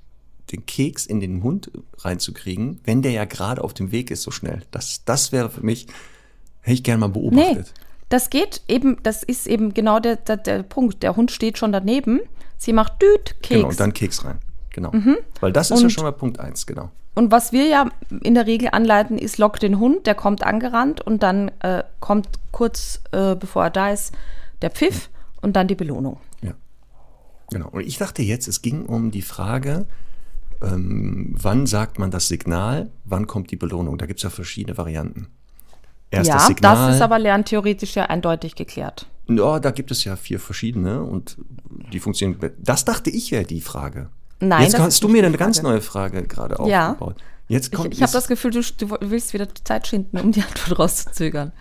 den 0.53 0.67
Keks 0.67 1.07
in 1.07 1.21
den 1.21 1.39
Mund 1.39 1.71
reinzukriegen, 1.99 2.81
wenn 2.85 3.03
der 3.03 3.13
ja 3.13 3.25
gerade 3.25 3.63
auf 3.65 3.75
dem 3.75 3.93
Weg 3.93 4.11
ist 4.11 4.23
so 4.23 4.31
schnell. 4.31 4.63
Das, 4.71 5.05
das 5.05 5.33
wäre 5.33 5.51
für 5.51 5.63
mich, 5.65 5.87
hätte 6.61 6.75
ich 6.75 6.83
gerne 6.83 7.01
mal 7.01 7.09
Nee, 7.09 7.13
beobachtet. 7.31 7.73
das 8.11 8.31
geht 8.31 8.63
eben, 8.69 8.99
das 9.03 9.23
ist 9.23 9.47
eben 9.47 9.73
genau 9.75 10.01
der, 10.01 10.17
der, 10.17 10.37
der 10.37 10.63
Punkt. 10.63 11.03
Der 11.03 11.17
Hund 11.17 11.31
steht 11.31 11.57
schon 11.59 11.73
daneben, 11.73 12.21
sie 12.59 12.73
macht 12.73 13.01
Düt, 13.03 13.37
Keks. 13.43 13.49
Genau, 13.49 13.69
und 13.69 13.81
dann 13.81 13.93
Keks 13.95 14.25
rein. 14.25 14.39
Genau. 14.71 14.93
Weil 15.41 15.53
das 15.53 15.71
ist 15.71 15.79
ja 15.81 15.85
Und- 15.85 15.91
schon 15.91 16.05
mal 16.05 16.11
Punkt 16.13 16.41
eins, 16.41 16.67
genau. 16.67 16.91
Und 17.17 17.31
was 17.31 17.53
wir 17.53 17.67
ja 17.69 17.89
in 18.25 18.35
der 18.35 18.47
Regel 18.47 18.71
anleiten, 18.73 19.19
ist, 19.19 19.39
lock 19.39 19.61
den 19.61 19.79
Hund, 19.79 20.05
der 20.09 20.17
kommt 20.17 20.43
angerannt 20.43 21.01
und 21.01 21.23
dann 21.23 21.49
äh, 21.61 21.85
kommt 22.01 22.29
kurz 22.51 23.01
äh, 23.13 23.37
bevor 23.37 23.63
er 23.65 23.71
da 23.71 23.91
ist 23.93 24.13
der 24.63 24.71
Pfiff 24.71 25.11
und 25.41 25.55
dann 25.55 25.69
die 25.69 25.77
Belohnung. 25.77 26.19
Genau. 27.55 27.69
Und 27.69 27.87
ich 27.87 27.99
dachte 27.99 28.21
jetzt, 28.23 28.49
es 28.49 28.63
ging 28.63 28.85
um 28.85 29.13
die 29.13 29.23
Frage, 29.23 29.87
ähm, 30.61 31.37
wann 31.41 31.67
sagt 31.67 32.01
man 32.01 32.11
das 32.11 32.27
Signal, 32.27 32.91
wann 33.05 33.29
kommt 33.29 33.53
die 33.53 33.57
Belohnung? 33.57 33.97
Da 33.97 34.07
gibt 34.07 34.19
es 34.19 34.25
ja 34.25 34.31
verschiedene 34.31 34.77
Varianten. 34.77 35.29
Erst 36.11 36.29
ja, 36.29 36.35
das 36.35 36.47
Signal. 36.49 36.75
das 36.89 36.97
ist 36.97 37.01
aber 37.01 37.21
lerntheoretisch 37.21 37.95
ja 37.95 38.07
eindeutig 38.07 38.57
geklärt. 38.57 39.07
Ja, 39.29 39.61
da 39.61 39.71
gibt 39.71 39.93
es 39.93 40.03
ja 40.03 40.17
vier 40.17 40.41
verschiedene 40.41 41.05
und 41.05 41.37
die 41.93 42.01
funktionieren. 42.01 42.51
Das 42.59 42.85
dachte 42.85 43.11
ich 43.11 43.31
ja 43.31 43.45
die 43.45 43.61
Frage. 43.61 44.09
Nein, 44.41 44.65
Jetzt 44.65 44.77
hast 44.77 45.01
du 45.05 45.09
mir 45.09 45.25
eine 45.25 45.37
ganz 45.37 45.63
neue 45.63 45.81
Frage 45.81 46.25
gerade 46.25 46.57
Ja. 46.69 46.91
aufgebaut. 46.91 47.23
Jetzt 47.47 47.69
Ich, 47.69 47.73
kommt, 47.73 47.95
ich 47.95 48.01
habe 48.01 48.07
ist, 48.07 48.15
das 48.17 48.27
Gefühl, 48.27 48.51
du, 48.51 48.63
du 48.63 48.97
willst 49.01 49.33
wieder 49.33 49.47
die 49.47 49.63
Zeit 49.63 49.87
schinden, 49.87 50.19
um 50.19 50.33
die 50.33 50.43
Antwort 50.43 50.77
rauszuzögern. 50.81 51.53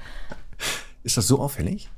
ist 1.04 1.18
das 1.18 1.28
so 1.28 1.40
auffällig? 1.40 1.92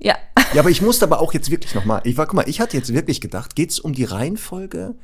Ja, 0.00 0.16
Ja, 0.54 0.60
aber 0.60 0.70
ich 0.70 0.80
musste 0.80 1.04
aber 1.04 1.20
auch 1.20 1.34
jetzt 1.34 1.50
wirklich 1.50 1.74
nochmal. 1.74 2.00
Ich 2.04 2.16
war, 2.16 2.26
guck 2.26 2.34
mal, 2.34 2.48
ich 2.48 2.60
hatte 2.60 2.76
jetzt 2.76 2.92
wirklich 2.94 3.20
gedacht, 3.20 3.54
geht 3.54 3.70
es 3.70 3.80
um 3.80 3.92
die 3.92 4.04
Reihenfolge 4.04 4.94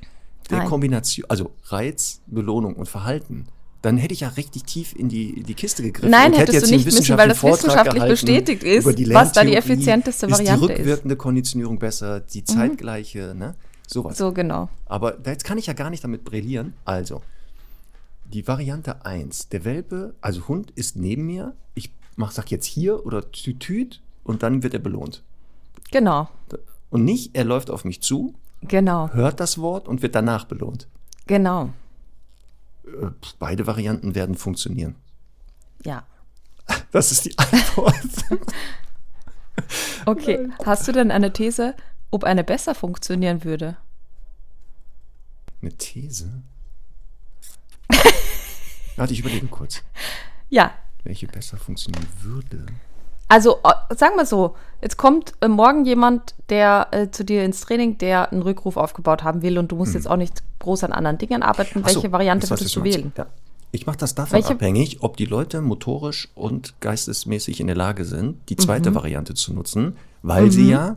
der 0.50 0.58
Nein. 0.58 0.68
Kombination, 0.68 1.26
also 1.28 1.50
Reiz, 1.64 2.20
Belohnung 2.26 2.74
und 2.76 2.88
Verhalten? 2.88 3.46
Dann 3.82 3.98
hätte 3.98 4.14
ich 4.14 4.20
ja 4.20 4.28
richtig 4.28 4.64
tief 4.64 4.94
in 4.96 5.10
die, 5.10 5.42
die 5.42 5.52
Kiste 5.54 5.82
gegriffen. 5.82 6.10
Nein, 6.10 6.32
und 6.32 6.38
hätte 6.38 6.52
hättest 6.52 6.70
du 6.70 6.76
nicht 6.76 6.86
müssen, 6.86 7.18
weil 7.18 7.28
das 7.28 7.36
Vortrag 7.38 7.58
wissenschaftlich 7.64 7.94
gehalten 7.94 8.10
bestätigt 8.12 8.62
ist, 8.62 8.98
die 8.98 9.10
was 9.12 9.32
da 9.32 9.44
die 9.44 9.54
effizienteste 9.54 10.24
ist 10.24 10.32
Variante 10.32 10.66
die 10.66 10.72
ist. 10.72 10.78
Mhm. 10.78 10.78
rückwirkende 10.78 11.16
Konditionierung 11.16 11.78
besser, 11.78 12.20
die 12.20 12.44
zeitgleiche, 12.44 13.34
ne? 13.36 13.54
Sowas. 13.86 14.16
so 14.16 14.32
genau. 14.32 14.70
Aber 14.86 15.12
da- 15.12 15.32
jetzt 15.32 15.44
kann 15.44 15.58
ich 15.58 15.66
ja 15.66 15.74
gar 15.74 15.90
nicht 15.90 16.02
damit 16.02 16.24
brillieren. 16.24 16.72
Also, 16.86 17.20
die 18.32 18.48
Variante 18.48 19.04
1. 19.04 19.50
Der 19.50 19.66
Welpe, 19.66 20.14
also 20.22 20.48
Hund, 20.48 20.70
ist 20.74 20.96
neben 20.96 21.26
mir. 21.26 21.54
Ich 21.74 21.92
mach, 22.16 22.30
sag 22.30 22.50
jetzt 22.50 22.64
hier 22.64 23.04
oder 23.04 23.30
tütüt 23.30 24.00
und 24.24 24.42
dann 24.42 24.62
wird 24.62 24.74
er 24.74 24.80
belohnt. 24.80 25.22
Genau, 25.92 26.28
Und 26.90 27.04
nicht, 27.04 27.36
er 27.36 27.44
läuft 27.44 27.70
auf 27.70 27.84
mich 27.84 28.02
zu, 28.02 28.34
genau, 28.62 29.10
hört 29.12 29.38
das 29.40 29.58
Wort 29.58 29.86
und 29.88 30.02
wird 30.02 30.14
danach 30.14 30.44
belohnt. 30.46 30.88
genau. 31.26 31.70
Äh, 32.86 33.10
Beide 33.38 33.66
Varianten 33.66 34.14
werden 34.14 34.34
funktionieren. 34.34 34.96
Ja. 35.84 36.04
Das 36.92 37.10
ist 37.12 37.24
die 37.26 37.36
Antwort. 37.38 37.94
Okay, 40.06 40.48
hast 40.64 40.86
du 40.88 40.92
denn 40.92 41.10
eine 41.10 41.32
These, 41.32 41.74
ob 42.10 42.24
eine 42.24 42.42
besser 42.44 42.74
funktionieren 42.74 43.44
würde? 43.44 43.76
Eine 45.62 45.72
These? 45.72 46.42
Warte, 48.96 49.12
ich 49.12 49.20
überlege 49.20 49.46
kurz. 49.46 49.82
Ja, 50.50 50.72
Welche 51.04 51.26
besser 51.28 51.56
funktionieren 51.56 52.06
würde? 52.20 52.66
Also 53.28 53.58
äh, 53.64 53.94
sagen 53.94 54.16
wir 54.16 54.26
so, 54.26 54.54
jetzt 54.82 54.96
kommt 54.96 55.32
äh, 55.40 55.48
morgen 55.48 55.84
jemand, 55.84 56.34
der 56.50 56.88
äh, 56.92 57.10
zu 57.10 57.24
dir 57.24 57.44
ins 57.44 57.60
Training, 57.62 57.98
der 57.98 58.30
einen 58.32 58.42
Rückruf 58.42 58.76
aufgebaut 58.76 59.22
haben 59.24 59.42
will 59.42 59.58
und 59.58 59.72
du 59.72 59.76
musst 59.76 59.94
jetzt 59.94 60.08
auch 60.08 60.16
nicht 60.16 60.42
groß 60.60 60.84
an 60.84 60.92
anderen 60.92 61.18
Dingen 61.18 61.42
arbeiten. 61.42 61.80
Ach 61.84 61.88
so, 61.88 61.96
Welche 61.96 62.12
Variante 62.12 62.48
würdest 62.50 62.74
du 62.76 62.84
wählen? 62.84 63.12
Ja. 63.16 63.26
Ich 63.72 63.86
mache 63.86 63.96
das 63.96 64.14
davon 64.14 64.34
Welche- 64.34 64.50
abhängig, 64.54 65.02
ob 65.02 65.16
die 65.16 65.24
Leute 65.26 65.60
motorisch 65.60 66.28
und 66.36 66.80
geistesmäßig 66.80 67.58
in 67.60 67.66
der 67.66 67.74
Lage 67.76 68.04
sind, 68.04 68.48
die 68.48 68.56
zweite 68.56 68.90
Mhm. 68.90 68.94
Variante 68.94 69.34
zu 69.34 69.52
nutzen, 69.52 69.96
weil 70.22 70.50
sie 70.52 70.70
ja 70.70 70.96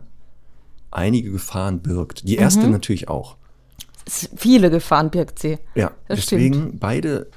einige 0.92 1.32
Gefahren 1.32 1.80
birgt. 1.80 2.28
Die 2.28 2.36
erste 2.36 2.66
Mhm. 2.68 2.74
natürlich 2.74 3.10
auch. 3.10 3.36
Viele 4.06 4.70
Gefahren 4.70 5.10
birgt 5.10 5.40
sie. 5.40 5.58
Ja, 5.76 5.92
Das 6.08 6.20
deswegen 6.22 6.78
beide 6.80 7.28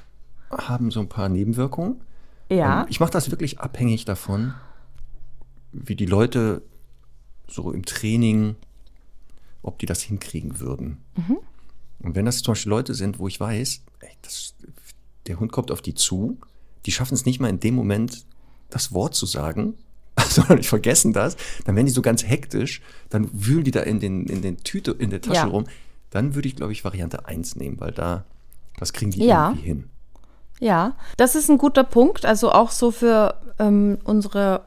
haben 0.51 0.91
so 0.91 0.99
ein 0.99 1.09
paar 1.09 1.27
Nebenwirkungen. 1.27 2.01
Ja, 2.49 2.81
Ähm, 2.81 2.85
Ich 2.89 2.99
mache 2.99 3.11
das 3.11 3.31
wirklich 3.31 3.59
abhängig 3.59 4.05
davon, 4.05 4.53
wie 5.71 5.95
die 5.95 6.05
Leute 6.05 6.61
so 7.47 7.71
im 7.71 7.85
Training, 7.85 8.55
ob 9.61 9.79
die 9.79 9.85
das 9.85 10.01
hinkriegen 10.01 10.59
würden. 10.59 10.97
Mhm. 11.15 11.37
Und 11.99 12.15
wenn 12.15 12.25
das 12.25 12.41
zum 12.41 12.53
Beispiel 12.53 12.69
Leute 12.71 12.93
sind, 12.93 13.19
wo 13.19 13.27
ich 13.27 13.39
weiß, 13.39 13.81
ey, 13.99 14.09
das, 14.21 14.55
der 15.27 15.39
Hund 15.39 15.51
kommt 15.51 15.71
auf 15.71 15.81
die 15.81 15.93
zu, 15.93 16.37
die 16.85 16.91
schaffen 16.91 17.13
es 17.13 17.25
nicht 17.25 17.39
mal 17.39 17.49
in 17.49 17.59
dem 17.59 17.75
Moment, 17.75 18.25
das 18.69 18.91
Wort 18.93 19.13
zu 19.15 19.25
sagen, 19.25 19.75
sondern 20.29 20.57
die 20.57 20.67
vergessen 20.67 21.13
das, 21.13 21.37
dann 21.65 21.75
werden 21.75 21.85
die 21.85 21.91
so 21.91 22.01
ganz 22.01 22.23
hektisch, 22.23 22.81
dann 23.09 23.29
wühlen 23.33 23.63
die 23.63 23.71
da 23.71 23.81
in 23.81 23.99
den, 23.99 24.25
in 24.25 24.41
den 24.41 24.57
Tüte, 24.57 24.91
in 24.91 25.09
der 25.09 25.21
Tasche 25.21 25.35
Ja. 25.35 25.45
rum. 25.47 25.65
Dann 26.09 26.35
würde 26.35 26.47
ich, 26.47 26.55
glaube 26.55 26.71
ich, 26.73 26.83
Variante 26.83 27.25
1 27.27 27.55
nehmen, 27.55 27.79
weil 27.79 27.91
da, 27.91 28.25
das 28.77 28.93
kriegen 28.93 29.11
die 29.11 29.23
Ja. 29.25 29.49
irgendwie 29.49 29.65
hin. 29.65 29.89
ja, 30.59 30.95
das 31.17 31.35
ist 31.35 31.49
ein 31.49 31.57
guter 31.57 31.83
Punkt. 31.83 32.25
Also 32.25 32.51
auch 32.51 32.71
so 32.71 32.91
für 32.91 33.35
ähm, 33.59 33.97
unsere 34.03 34.63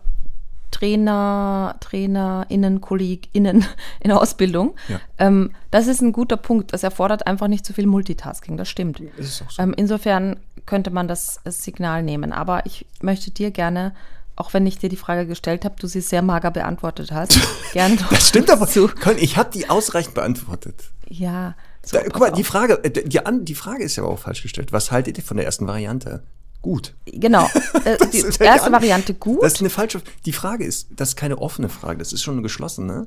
Trainer, 0.74 1.76
TrainerInnen, 1.78 2.80
KollegInnen 2.80 3.64
in 4.00 4.08
der 4.08 4.20
Ausbildung. 4.20 4.74
Ja. 4.88 5.00
Ähm, 5.18 5.52
das 5.70 5.86
ist 5.86 6.02
ein 6.02 6.12
guter 6.12 6.36
Punkt. 6.36 6.72
Das 6.72 6.82
erfordert 6.82 7.28
einfach 7.28 7.46
nicht 7.46 7.64
so 7.64 7.72
viel 7.72 7.86
Multitasking, 7.86 8.56
das 8.56 8.68
stimmt. 8.68 9.00
Das 9.16 9.36
so. 9.38 9.44
Ähm, 9.58 9.72
insofern 9.76 10.40
könnte 10.66 10.90
man 10.90 11.06
das, 11.06 11.40
Signal 11.44 12.02
nehmen. 12.02 12.32
Aber 12.32 12.66
ich 12.66 12.86
möchte 13.00 13.30
dir 13.30 13.52
gerne, 13.52 13.94
auch 14.34 14.52
wenn 14.52 14.66
ich 14.66 14.78
dir 14.78 14.88
die 14.88 14.96
Frage 14.96 15.26
gestellt 15.26 15.64
habe, 15.64 15.76
du 15.78 15.86
sie 15.86 16.00
sehr 16.00 16.22
mager 16.22 16.50
beantwortet 16.50 17.12
hast, 17.12 17.38
gerne 17.72 17.96
Das 18.10 18.28
stimmt 18.28 18.50
aber. 18.50 18.66
zu. 18.66 18.90
Ich 19.18 19.36
habe 19.36 19.50
die 19.52 19.70
ausreichend 19.70 20.14
beantwortet. 20.14 20.90
Ja, 21.08 21.54
so, 21.84 21.98
Da, 21.98 22.02
guck 22.04 22.18
mal, 22.18 22.32
die 22.32 22.44
Frage, 22.44 22.82
äh, 22.82 22.90
die, 22.90 23.20
die 23.44 23.54
Frage 23.54 23.84
ist 23.84 23.94
ja 23.94 24.02
aber 24.02 24.12
auch 24.12 24.18
falsch 24.18 24.42
gestellt. 24.42 24.72
Was 24.72 24.90
haltet 24.90 25.18
ihr 25.18 25.24
von 25.24 25.36
der 25.36 25.46
ersten 25.46 25.68
Variante? 25.68 26.24
Gut. 26.64 26.94
Genau. 27.04 27.46
Äh, 27.84 27.98
die 28.10 28.20
ja 28.20 28.44
erste 28.46 28.68
an- 28.68 28.72
Variante 28.72 29.12
gut. 29.12 29.42
Das 29.42 29.52
ist 29.54 29.60
eine 29.60 29.68
falsche. 29.68 30.00
Die 30.24 30.32
Frage 30.32 30.64
ist, 30.64 30.88
das 30.96 31.10
ist 31.10 31.16
keine 31.16 31.36
offene 31.36 31.68
Frage, 31.68 31.98
das 31.98 32.14
ist 32.14 32.22
schon 32.22 32.32
eine 32.34 32.42
geschlossene. 32.42 33.06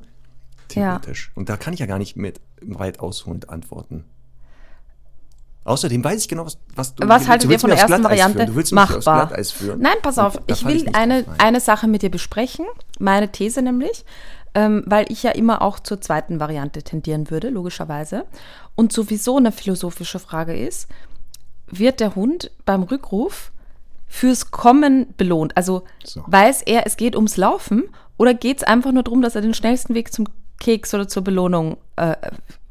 Theoretisch. 0.68 1.32
Und 1.34 1.48
da 1.48 1.56
kann 1.56 1.74
ich 1.74 1.80
ja 1.80 1.86
gar 1.86 1.98
nicht 1.98 2.16
mit 2.16 2.40
weit 2.62 3.00
ausholend 3.00 3.50
antworten. 3.50 4.04
Außerdem 5.64 6.04
weiß 6.04 6.22
ich 6.22 6.28
genau, 6.28 6.46
was, 6.46 6.58
was 6.76 6.94
du 6.94 7.08
Was 7.08 7.26
haltet 7.26 7.50
ihr 7.50 7.58
von 7.58 7.70
der 7.70 7.80
ersten 7.80 8.04
Variante? 8.04 8.46
Du 8.46 8.54
willst 8.54 8.72
Machbar. 8.72 9.32
Nein, 9.78 9.96
pass 10.02 10.18
auf, 10.18 10.38
ich 10.46 10.64
will 10.64 10.74
nicht 10.74 10.94
eine, 10.94 11.24
eine 11.38 11.58
Sache 11.60 11.88
mit 11.88 12.02
dir 12.02 12.10
besprechen, 12.10 12.66
meine 13.00 13.32
These 13.32 13.60
nämlich, 13.62 14.04
ähm, 14.54 14.84
weil 14.86 15.06
ich 15.10 15.24
ja 15.24 15.32
immer 15.32 15.62
auch 15.62 15.80
zur 15.80 16.00
zweiten 16.00 16.38
Variante 16.38 16.84
tendieren 16.84 17.30
würde, 17.30 17.48
logischerweise. 17.50 18.26
Und 18.76 18.92
sowieso 18.92 19.36
eine 19.36 19.50
philosophische 19.50 20.20
Frage 20.20 20.56
ist, 20.56 20.86
wird 21.70 22.00
der 22.00 22.14
Hund 22.14 22.50
beim 22.64 22.82
Rückruf 22.82 23.52
fürs 24.06 24.50
Kommen 24.50 25.14
belohnt? 25.16 25.56
Also 25.56 25.84
So. 26.04 26.24
weiß 26.26 26.62
er, 26.62 26.86
es 26.86 26.96
geht 26.96 27.14
ums 27.16 27.36
Laufen 27.36 27.84
oder 28.16 28.34
geht 28.34 28.58
es 28.58 28.62
einfach 28.64 28.92
nur 28.92 29.02
darum, 29.02 29.22
dass 29.22 29.34
er 29.34 29.42
den 29.42 29.54
schnellsten 29.54 29.94
Weg 29.94 30.12
zum 30.12 30.26
Keks 30.58 30.92
oder 30.94 31.06
zur 31.08 31.22
Belohnung 31.22 31.76
äh, 31.96 32.16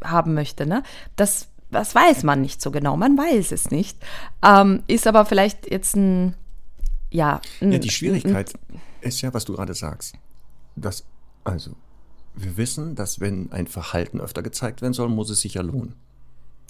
haben 0.03 0.33
möchte? 0.33 0.65
Ne? 0.65 0.83
Das, 1.15 1.47
das 1.71 1.95
weiß 1.95 2.23
man 2.23 2.41
nicht 2.41 2.61
so 2.61 2.71
genau, 2.71 2.97
man 2.97 3.17
weiß 3.17 3.51
es 3.51 3.71
nicht. 3.71 3.97
Ähm, 4.43 4.83
ist 4.87 5.07
aber 5.07 5.25
vielleicht 5.25 5.69
jetzt 5.71 5.95
ein, 5.95 6.35
ja, 7.11 7.39
ein, 7.61 7.71
Ja, 7.71 7.79
die 7.79 7.89
Schwierigkeit 7.89 8.53
ist 9.01 9.21
ja, 9.21 9.33
was 9.33 9.45
du 9.45 9.53
gerade 9.53 9.73
sagst. 9.73 10.15
Dass, 10.75 11.05
also, 11.43 11.71
wir 12.35 12.57
wissen, 12.57 12.95
dass 12.95 13.19
wenn 13.19 13.51
ein 13.51 13.67
Verhalten 13.67 14.19
öfter 14.19 14.43
gezeigt 14.43 14.81
werden 14.81 14.93
soll, 14.93 15.09
muss 15.09 15.29
es 15.29 15.41
sich 15.41 15.55
ja 15.55 15.61
lohnen. 15.61 15.95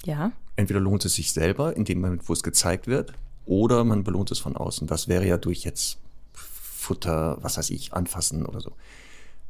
Ja, 0.06 0.32
Entweder 0.58 0.80
lohnt 0.82 1.06
es 1.06 1.14
sich 1.16 1.32
selber, 1.32 1.76
in 1.78 1.86
dem 1.86 2.02
Moment, 2.02 2.28
wo 2.28 2.34
es 2.34 2.44
gezeigt 2.44 2.88
wird, 2.88 3.14
oder 3.46 3.86
man 3.86 4.04
belohnt 4.04 4.30
es 4.32 4.40
von 4.40 4.58
außen. 4.58 4.88
Das 4.88 5.08
wäre 5.08 5.26
ja 5.26 5.38
durch 5.38 5.64
jetzt 5.64 6.00
Futter, 6.34 7.38
was 7.42 7.58
weiß 7.58 7.70
ich, 7.70 7.94
anfassen 7.94 8.46
oder 8.46 8.60
so. 8.60 8.74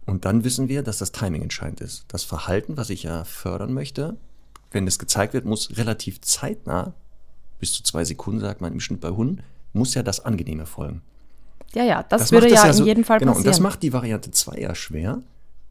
Und 0.06 0.26
dann 0.26 0.44
wissen 0.44 0.70
wir, 0.70 0.84
dass 0.84 1.00
das 1.00 1.12
Timing 1.12 1.42
entscheidend 1.42 1.82
ist. 1.82 2.06
Das 2.08 2.24
Verhalten, 2.24 2.78
was 2.78 2.90
ich 2.90 3.04
ja 3.04 3.24
fördern 3.26 3.74
möchte, 3.74 4.16
wenn 4.72 4.88
es 4.88 5.00
gezeigt 5.00 5.34
wird, 5.34 5.46
muss 5.46 5.76
relativ 5.78 6.22
zeitnah, 6.22 6.94
bis 7.60 7.74
zu 7.74 7.84
zwei 7.84 8.06
Sekunden, 8.06 8.40
sagt 8.42 8.62
man 8.62 8.74
im 8.74 8.80
Schnitt 8.80 9.02
bei 9.02 9.10
Hunden, 9.10 9.42
muss 9.74 9.94
ja 9.96 10.04
das 10.04 10.24
Angenehme 10.24 10.66
folgen. 10.66 11.02
ja, 11.74 11.84
ja, 11.84 12.04
das, 12.04 12.24
Das 12.24 12.32
würde 12.32 12.50
ja 12.50 12.66
in 12.68 12.74
so- 12.74 12.86
jedem 12.86 13.04
Fall 13.04 13.20
genau, 13.20 13.32
passieren. 13.34 13.48
Und 13.48 13.52
das 13.52 13.60
macht 13.60 13.82
die 13.84 13.94
Variante 13.94 14.32
2 14.32 14.58
ja 14.60 14.76
schwer. 14.76 15.22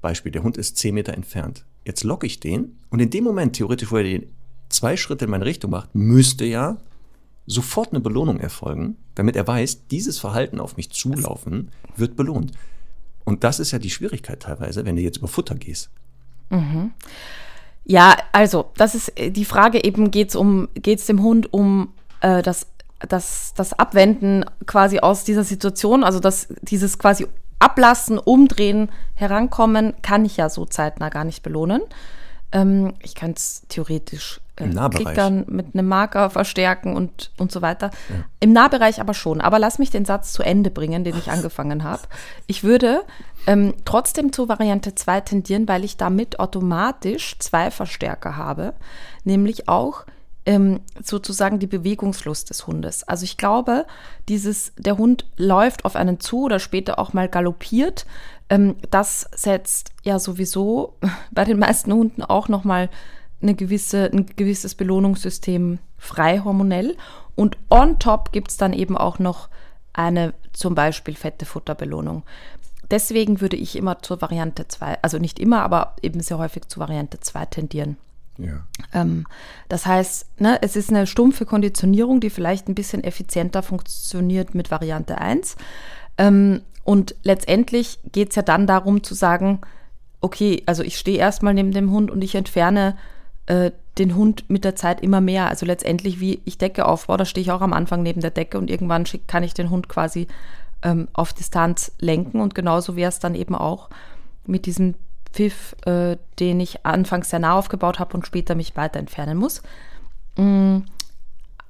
Beispiel, 0.02 0.30
der 0.32 0.42
Hund 0.42 0.56
ist 0.56 0.76
10 0.76 0.94
Meter 0.94 1.14
entfernt. 1.14 1.64
Jetzt 1.84 2.04
locke 2.04 2.26
ich 2.26 2.38
den 2.40 2.78
und 2.90 3.00
in 3.00 3.10
dem 3.10 3.24
Moment, 3.24 3.56
theoretisch, 3.56 3.90
wo 3.90 3.96
er 3.96 4.02
den 4.04 4.30
zwei 4.68 4.96
Schritte 4.96 5.24
in 5.26 5.30
meine 5.30 5.44
Richtung 5.44 5.70
macht, 5.70 5.94
müsste 5.94 6.44
ja 6.44 6.78
sofort 7.46 7.92
eine 7.92 8.00
Belohnung 8.00 8.40
erfolgen, 8.40 8.96
damit 9.14 9.36
er 9.36 9.46
weiß, 9.46 9.86
dieses 9.88 10.18
Verhalten 10.18 10.60
auf 10.60 10.76
mich 10.76 10.90
zulaufen 10.90 11.70
wird 11.96 12.16
belohnt. 12.16 12.52
Und 13.24 13.44
das 13.44 13.60
ist 13.60 13.70
ja 13.70 13.78
die 13.78 13.90
Schwierigkeit 13.90 14.40
teilweise, 14.40 14.84
wenn 14.84 14.96
du 14.96 15.02
jetzt 15.02 15.18
über 15.18 15.28
Futter 15.28 15.54
gehst. 15.54 15.90
Ja, 17.84 18.16
also, 18.32 18.70
das 18.76 18.94
ist 18.94 19.18
äh, 19.18 19.30
die 19.30 19.44
Frage 19.44 19.84
eben, 19.84 20.10
geht 20.10 20.30
es 20.30 20.36
um, 20.36 20.68
geht's 20.74 21.06
dem 21.06 21.22
Hund 21.22 21.52
um 21.52 21.92
äh, 22.20 22.42
das, 22.42 22.66
das, 23.08 23.54
das 23.54 23.72
Abwenden 23.72 24.44
quasi 24.66 24.98
aus 24.98 25.24
dieser 25.24 25.44
Situation, 25.44 26.02
also 26.02 26.18
das, 26.18 26.48
dieses 26.62 26.98
quasi 26.98 27.26
Ablassen, 27.58 28.18
Umdrehen, 28.18 28.90
Herankommen, 29.14 29.94
kann 30.02 30.24
ich 30.24 30.36
ja 30.36 30.48
so 30.48 30.66
zeitnah 30.66 31.08
gar 31.08 31.24
nicht 31.24 31.42
belohnen. 31.42 31.80
Ähm, 32.52 32.94
ich 33.02 33.14
kann 33.14 33.32
es 33.32 33.62
theoretisch 33.68 34.40
Nahbereich. 34.58 35.04
klickern, 35.04 35.44
mit 35.48 35.74
einem 35.74 35.86
Marker 35.86 36.30
verstärken 36.30 36.96
und, 36.96 37.30
und 37.36 37.52
so 37.52 37.60
weiter. 37.60 37.90
Im 38.40 38.52
Nahbereich 38.52 39.00
aber 39.00 39.12
schon. 39.12 39.40
Aber 39.40 39.58
lass 39.58 39.78
mich 39.78 39.90
den 39.90 40.04
Satz 40.04 40.32
zu 40.32 40.42
Ende 40.42 40.70
bringen, 40.70 41.04
den 41.04 41.16
ich 41.16 41.30
angefangen 41.30 41.84
habe. 41.84 42.02
Ich 42.46 42.64
würde 42.64 43.02
ähm, 43.46 43.74
trotzdem 43.84 44.32
zur 44.32 44.48
Variante 44.48 44.94
2 44.94 45.20
tendieren, 45.22 45.68
weil 45.68 45.84
ich 45.84 45.96
damit 45.96 46.40
automatisch 46.40 47.38
zwei 47.38 47.70
Verstärker 47.70 48.36
habe, 48.36 48.72
nämlich 49.24 49.68
auch 49.68 50.04
ähm, 50.46 50.80
sozusagen 51.02 51.58
die 51.58 51.66
Bewegungslust 51.66 52.50
des 52.50 52.66
Hundes. 52.66 53.02
Also 53.04 53.24
ich 53.24 53.36
glaube, 53.36 53.84
dieses, 54.28 54.72
der 54.78 54.96
Hund 54.96 55.26
läuft 55.36 55.84
auf 55.84 55.96
einen 55.96 56.20
zu 56.20 56.44
oder 56.44 56.60
später 56.60 56.98
auch 56.98 57.12
mal 57.12 57.28
galoppiert. 57.28 58.06
Ähm, 58.48 58.76
das 58.90 59.28
setzt 59.34 59.90
ja 60.04 60.18
sowieso 60.18 60.94
bei 61.32 61.44
den 61.44 61.58
meisten 61.58 61.92
Hunden 61.92 62.22
auch 62.22 62.48
nochmal 62.48 62.88
eine 63.42 63.54
gewisse, 63.54 64.10
ein 64.10 64.26
gewisses 64.36 64.76
Belohnungssystem 64.76 65.80
frei 65.98 66.40
hormonell. 66.42 66.96
Und 67.34 67.58
on 67.68 67.98
top 67.98 68.32
gibt 68.32 68.50
es 68.50 68.56
dann 68.56 68.72
eben 68.72 68.96
auch 68.96 69.18
noch 69.18 69.48
eine 69.92 70.32
zum 70.52 70.74
Beispiel 70.74 71.14
fette 71.14 71.44
Futterbelohnung. 71.44 72.22
Deswegen 72.90 73.40
würde 73.40 73.56
ich 73.56 73.74
immer 73.74 73.98
zur 74.00 74.22
Variante 74.22 74.68
2, 74.68 75.02
also 75.02 75.18
nicht 75.18 75.40
immer, 75.40 75.62
aber 75.62 75.96
eben 76.02 76.20
sehr 76.20 76.38
häufig 76.38 76.68
zur 76.68 76.82
Variante 76.82 77.18
2 77.18 77.46
tendieren. 77.46 77.96
Ja. 78.38 78.66
Ähm, 78.92 79.26
das 79.68 79.86
heißt, 79.86 80.40
ne, 80.40 80.58
es 80.62 80.76
ist 80.76 80.90
eine 80.90 81.06
stumpfe 81.06 81.46
Konditionierung, 81.46 82.20
die 82.20 82.30
vielleicht 82.30 82.68
ein 82.68 82.74
bisschen 82.74 83.04
effizienter 83.04 83.62
funktioniert 83.62 84.54
mit 84.54 84.70
Variante 84.70 85.18
1. 85.18 85.56
Ähm, 86.18 86.62
und 86.84 87.14
letztendlich 87.22 87.98
geht 88.12 88.30
es 88.30 88.36
ja 88.36 88.42
dann 88.42 88.66
darum 88.66 89.02
zu 89.02 89.14
sagen, 89.14 89.60
okay, 90.20 90.62
also 90.66 90.82
ich 90.82 90.98
stehe 90.98 91.18
erstmal 91.18 91.54
neben 91.54 91.72
dem 91.72 91.90
Hund 91.90 92.10
und 92.10 92.22
ich 92.22 92.34
entferne 92.34 92.96
äh, 93.46 93.72
den 93.98 94.14
Hund 94.14 94.48
mit 94.48 94.64
der 94.64 94.76
Zeit 94.76 95.00
immer 95.00 95.20
mehr. 95.20 95.48
Also 95.48 95.66
letztendlich, 95.66 96.20
wie 96.20 96.40
ich 96.44 96.58
Decke 96.58 96.86
aufbaue, 96.86 97.16
da 97.16 97.24
stehe 97.24 97.42
ich 97.42 97.50
auch 97.50 97.60
am 97.60 97.72
Anfang 97.72 98.02
neben 98.02 98.20
der 98.20 98.30
Decke 98.30 98.58
und 98.58 98.70
irgendwann 98.70 99.04
kann 99.26 99.42
ich 99.42 99.54
den 99.54 99.70
Hund 99.70 99.88
quasi 99.88 100.26
ähm, 100.82 101.08
auf 101.12 101.32
Distanz 101.32 101.92
lenken. 101.98 102.40
Und 102.40 102.54
genauso 102.54 102.96
wäre 102.96 103.08
es 103.08 103.18
dann 103.18 103.34
eben 103.34 103.54
auch 103.54 103.88
mit 104.46 104.66
diesem 104.66 104.94
Pfiff, 105.36 105.76
äh, 105.84 106.16
den 106.40 106.60
ich 106.60 106.86
anfangs 106.86 107.28
sehr 107.30 107.38
nah 107.38 107.58
aufgebaut 107.58 107.98
habe 107.98 108.14
und 108.16 108.26
später 108.26 108.54
mich 108.54 108.74
weiter 108.74 108.98
entfernen 108.98 109.36
muss. 109.36 109.62
Mm, 110.36 110.78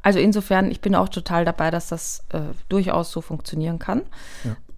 Also 0.03 0.21
insofern, 0.21 0.71
ich 0.71 0.81
bin 0.81 0.95
auch 0.95 1.09
total 1.09 1.45
dabei, 1.45 1.73
dass 1.73 1.89
das 1.89 2.23
äh, 2.29 2.41
durchaus 2.69 3.11
so 3.11 3.21
funktionieren 3.21 3.81
kann. 3.81 4.03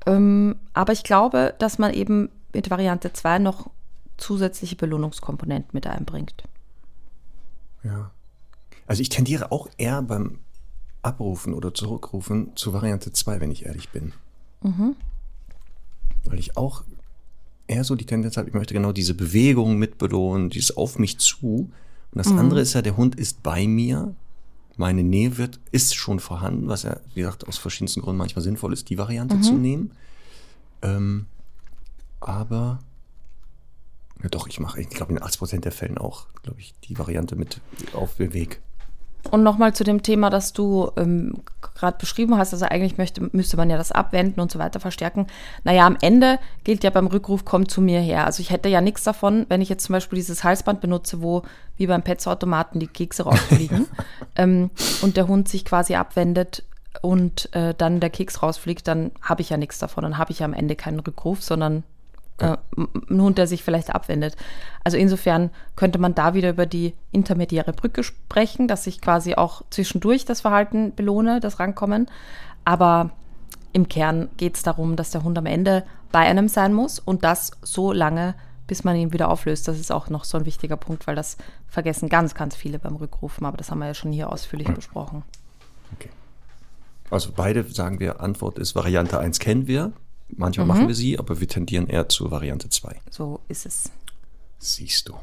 Ähm, 0.06 0.56
aber 0.72 0.94
ich 0.94 1.02
glaube, 1.04 1.54
dass 1.58 1.76
man 1.78 1.92
eben 1.92 2.30
mit 2.54 2.70
Variante 2.70 3.12
2 3.12 3.38
noch 3.40 3.68
zusätzliche 4.16 4.76
Belohnungskomponenten 4.76 5.70
mit 5.74 5.86
einbringt. 5.86 6.44
Ja. 7.84 8.10
Also 8.86 9.02
ich 9.02 9.10
tendiere 9.10 9.52
auch 9.52 9.68
eher 9.76 10.00
beim 10.00 10.38
Abrufen 11.02 11.52
oder 11.52 11.74
Zurückrufen 11.74 12.56
zu 12.56 12.72
Variante 12.72 13.12
2, 13.12 13.40
wenn 13.40 13.50
ich 13.50 13.66
ehrlich 13.66 13.90
bin. 13.90 14.14
Weil 16.24 16.38
ich 16.38 16.56
auch 16.56 16.84
eher 17.68 17.84
so 17.84 17.94
die 17.94 18.06
Tendenz 18.06 18.36
habe, 18.36 18.48
ich 18.48 18.54
möchte 18.54 18.74
genau 18.74 18.92
diese 18.92 19.14
Bewegung 19.14 19.78
mitbelohnen, 19.78 20.50
dieses 20.50 20.76
auf 20.76 20.98
mich 20.98 21.18
zu. 21.18 21.70
Und 22.10 22.18
das 22.18 22.28
andere 22.28 22.60
ist 22.60 22.72
ja, 22.72 22.82
der 22.82 22.96
Hund 22.96 23.14
ist 23.14 23.42
bei 23.42 23.66
mir. 23.66 24.14
Meine 24.76 25.02
Nähe 25.02 25.36
wird, 25.36 25.60
ist 25.70 25.94
schon 25.94 26.20
vorhanden, 26.20 26.68
was 26.68 26.84
ja, 26.84 26.98
wie 27.14 27.20
gesagt, 27.20 27.46
aus 27.46 27.58
verschiedensten 27.58 28.00
Gründen 28.00 28.18
manchmal 28.18 28.42
sinnvoll 28.42 28.72
ist, 28.72 28.88
die 28.88 28.98
Variante 28.98 29.40
zu 29.40 29.54
nehmen. 29.54 29.92
Ähm, 30.82 31.26
aber 32.20 32.78
ja 34.22 34.28
doch, 34.28 34.48
ich 34.48 34.58
mache, 34.60 34.80
ich 34.80 34.88
glaube, 34.88 35.12
in 35.12 35.18
80% 35.18 35.60
der 35.60 35.72
Fällen 35.72 35.98
auch, 35.98 36.26
glaube 36.42 36.60
ich, 36.60 36.74
die 36.84 36.98
Variante 36.98 37.36
mit 37.36 37.60
auf 37.92 38.16
dem 38.16 38.32
Weg. 38.32 38.60
Und 39.30 39.42
nochmal 39.42 39.74
zu 39.74 39.84
dem 39.84 40.02
Thema, 40.02 40.30
das 40.30 40.52
du 40.52 40.90
ähm, 40.96 41.42
gerade 41.74 41.98
beschrieben 41.98 42.38
hast, 42.38 42.52
also 42.52 42.64
eigentlich 42.64 42.98
möchte, 42.98 43.28
müsste 43.32 43.56
man 43.56 43.68
ja 43.68 43.76
das 43.76 43.92
Abwenden 43.92 44.40
und 44.40 44.50
so 44.50 44.58
weiter 44.58 44.80
verstärken. 44.80 45.26
Naja, 45.64 45.86
am 45.86 45.96
Ende 46.00 46.38
gilt 46.64 46.82
ja 46.82 46.90
beim 46.90 47.06
Rückruf, 47.06 47.44
komm 47.44 47.68
zu 47.68 47.80
mir 47.80 48.00
her. 48.00 48.24
Also 48.24 48.40
ich 48.40 48.50
hätte 48.50 48.68
ja 48.68 48.80
nichts 48.80 49.04
davon, 49.04 49.44
wenn 49.48 49.60
ich 49.60 49.68
jetzt 49.68 49.84
zum 49.84 49.92
Beispiel 49.92 50.16
dieses 50.16 50.44
Halsband 50.44 50.80
benutze, 50.80 51.20
wo 51.20 51.42
wie 51.76 51.86
beim 51.86 52.02
Pets-Automaten 52.02 52.80
die 52.80 52.86
Kekse 52.86 53.24
rausfliegen 53.24 53.86
ähm, 54.36 54.70
und 55.02 55.16
der 55.16 55.28
Hund 55.28 55.48
sich 55.48 55.64
quasi 55.64 55.94
abwendet 55.94 56.64
und 57.02 57.54
äh, 57.54 57.74
dann 57.76 58.00
der 58.00 58.10
Keks 58.10 58.42
rausfliegt, 58.42 58.88
dann 58.88 59.12
habe 59.20 59.42
ich 59.42 59.50
ja 59.50 59.56
nichts 59.56 59.78
davon. 59.78 60.02
Dann 60.02 60.18
habe 60.18 60.32
ich 60.32 60.40
ja 60.40 60.46
am 60.46 60.54
Ende 60.54 60.74
keinen 60.74 61.00
Rückruf, 61.00 61.42
sondern 61.42 61.84
äh, 62.38 62.56
ein 62.76 63.20
Hund, 63.20 63.38
der 63.38 63.46
sich 63.46 63.62
vielleicht 63.62 63.94
abwendet. 63.94 64.36
Also 64.84 64.96
insofern 64.96 65.50
könnte 65.76 65.98
man 65.98 66.14
da 66.14 66.34
wieder 66.34 66.50
über 66.50 66.66
die 66.66 66.94
intermediäre 67.12 67.72
Brücke 67.72 68.02
sprechen, 68.02 68.68
dass 68.68 68.86
ich 68.86 69.00
quasi 69.00 69.34
auch 69.34 69.62
zwischendurch 69.70 70.24
das 70.24 70.40
Verhalten 70.40 70.94
belohne, 70.94 71.40
das 71.40 71.58
Rankommen. 71.58 72.08
Aber 72.64 73.10
im 73.72 73.88
Kern 73.88 74.28
geht 74.36 74.56
es 74.56 74.62
darum, 74.62 74.96
dass 74.96 75.10
der 75.10 75.22
Hund 75.22 75.36
am 75.38 75.46
Ende 75.46 75.84
bei 76.10 76.20
einem 76.20 76.48
sein 76.48 76.72
muss 76.72 76.98
und 76.98 77.24
das 77.24 77.52
so 77.62 77.92
lange, 77.92 78.34
bis 78.66 78.84
man 78.84 78.96
ihn 78.96 79.12
wieder 79.12 79.30
auflöst. 79.30 79.68
Das 79.68 79.78
ist 79.78 79.90
auch 79.90 80.08
noch 80.08 80.24
so 80.24 80.38
ein 80.38 80.46
wichtiger 80.46 80.76
Punkt, 80.76 81.06
weil 81.06 81.16
das 81.16 81.36
vergessen 81.66 82.08
ganz, 82.08 82.34
ganz 82.34 82.56
viele 82.56 82.78
beim 82.78 82.96
Rückrufen. 82.96 83.46
Aber 83.46 83.56
das 83.56 83.70
haben 83.70 83.78
wir 83.80 83.86
ja 83.86 83.94
schon 83.94 84.12
hier 84.12 84.32
ausführlich 84.32 84.68
besprochen. 84.68 85.22
Okay. 85.94 86.10
Also 87.10 87.32
beide 87.34 87.64
sagen 87.64 88.00
wir, 88.00 88.20
Antwort 88.20 88.58
ist 88.58 88.74
Variante 88.74 89.18
1 89.18 89.38
kennen 89.38 89.66
wir. 89.66 89.92
Manchmal 90.36 90.66
machen 90.66 90.88
wir 90.88 90.94
sie, 90.94 91.18
aber 91.18 91.40
wir 91.40 91.48
tendieren 91.48 91.86
eher 91.86 92.08
zur 92.08 92.30
Variante 92.30 92.68
2. 92.68 93.00
So 93.10 93.40
ist 93.48 93.66
es. 93.66 93.90
Siehst 94.58 95.08
du. 95.08 95.14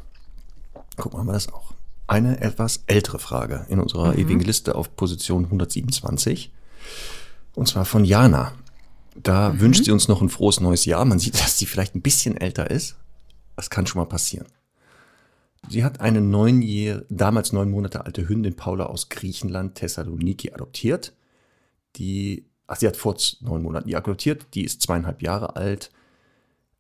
Guck 0.98 1.13
mal, 1.13 1.20
haben 1.20 1.28
wir 1.28 1.34
das 1.34 1.52
auch. 1.52 1.74
Eine 2.08 2.41
etwas 2.41 2.84
ältere 2.88 3.20
Frage 3.20 3.65
in 3.70 3.80
unserer 3.80 4.18
ewigen 4.18 4.41
Liste 4.41 4.76
auf 4.76 4.96
Position 4.96 5.46
127. 5.46 6.52
Und 7.56 7.68
zwar 7.68 7.86
von 7.86 8.06
Jana. 8.06 8.54
Da 9.15 9.60
wünscht 9.60 9.86
sie 9.86 9.91
uns 9.91 10.08
noch 10.08 10.22
ein 10.22 10.30
frohes 10.30 10.60
neues 10.60 10.86
Jahr. 10.86 11.06
Man 11.06 11.20
sieht, 11.20 11.36
dass 11.41 11.58
sie 11.58 11.65
vielleicht 11.65 11.96
ein 11.96 12.02
bisschen 12.02 12.38
älter 12.38 12.70
ist. 12.70 12.96
Das 13.56 13.70
kann 13.70 13.88
schon 13.88 14.02
mal 14.02 14.06
passieren. 14.06 14.48
Sie 15.70 15.84
hat 15.84 16.00
eine 16.00 16.22
neunjähr, 16.22 17.06
damals 17.10 17.52
neun 17.52 17.72
Monate 17.72 18.06
alte 18.06 18.28
Hündin 18.28 18.56
Paula 18.56 18.86
aus 18.86 19.10
Griechenland, 19.10 19.76
Thessaloniki, 19.76 20.52
adoptiert. 20.54 21.13
Die, 21.96 22.46
ach, 22.67 22.78
sie 22.78 22.88
hat 22.88 22.97
vor 22.97 23.15
neun 23.41 23.63
Monaten 23.63 23.88
die 23.88 23.95
adoptiert. 23.95 24.45
Die 24.54 24.63
ist 24.63 24.82
zweieinhalb 24.82 25.21
Jahre 25.21 25.56
alt, 25.56 25.91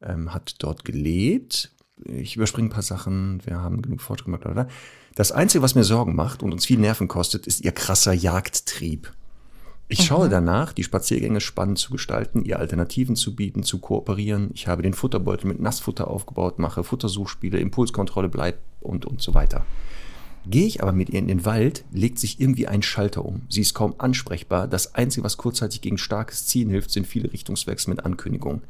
ähm, 0.01 0.33
hat 0.33 0.55
dort 0.59 0.85
gelebt. 0.85 1.71
Ich 2.03 2.35
überspringe 2.35 2.67
ein 2.67 2.71
paar 2.71 2.83
Sachen. 2.83 3.41
Wir 3.45 3.61
haben 3.61 3.81
genug 3.81 4.01
Fortschritt 4.01 4.25
gemacht. 4.25 4.41
bla, 4.41 4.51
bla, 4.51 4.63
bla. 4.63 4.73
Das 5.15 5.31
Einzige, 5.31 5.61
was 5.61 5.75
mir 5.75 5.85
Sorgen 5.85 6.15
macht 6.15 6.43
und 6.43 6.51
uns 6.51 6.65
viel 6.65 6.79
Nerven 6.79 7.07
kostet, 7.07 7.47
ist 7.47 7.63
ihr 7.63 7.71
krasser 7.71 8.13
Jagdtrieb. 8.13 9.13
Ich 9.87 10.03
schaue 10.03 10.29
danach, 10.29 10.73
die 10.73 10.83
Spaziergänge 10.83 11.39
spannend 11.39 11.77
zu 11.77 11.91
gestalten, 11.91 12.43
ihr 12.43 12.57
Alternativen 12.57 13.15
zu 13.15 13.35
bieten, 13.35 13.61
zu 13.61 13.77
kooperieren. 13.77 14.49
Ich 14.55 14.67
habe 14.67 14.81
den 14.81 14.93
Futterbeutel 14.93 15.47
mit 15.47 15.59
Nassfutter 15.59 16.07
aufgebaut, 16.09 16.57
mache 16.57 16.83
Futtersuchspiele, 16.83 17.59
Impulskontrolle 17.59 18.27
bleibt 18.27 18.59
und, 18.81 19.05
und 19.05 19.21
so 19.21 19.35
weiter. 19.35 19.63
Gehe 20.47 20.67
ich 20.67 20.81
aber 20.81 20.91
mit 20.91 21.09
ihr 21.09 21.19
in 21.19 21.27
den 21.27 21.45
Wald, 21.45 21.85
legt 21.91 22.19
sich 22.19 22.39
irgendwie 22.39 22.67
ein 22.67 22.83
Schalter 22.83 23.25
um. 23.25 23.41
Sie 23.49 23.61
ist 23.61 23.73
kaum 23.73 23.95
ansprechbar. 23.97 24.67
Das 24.67 24.93
Einzige, 24.93 25.23
was 25.23 25.37
kurzzeitig 25.37 25.81
gegen 25.81 25.97
starkes 25.97 26.45
Ziehen 26.45 26.69
hilft, 26.69 26.91
sind 26.91 27.07
viele 27.07 27.33
Richtungswechsel 27.33 27.89
mit 27.89 28.05
Ankündigungen. 28.05 28.61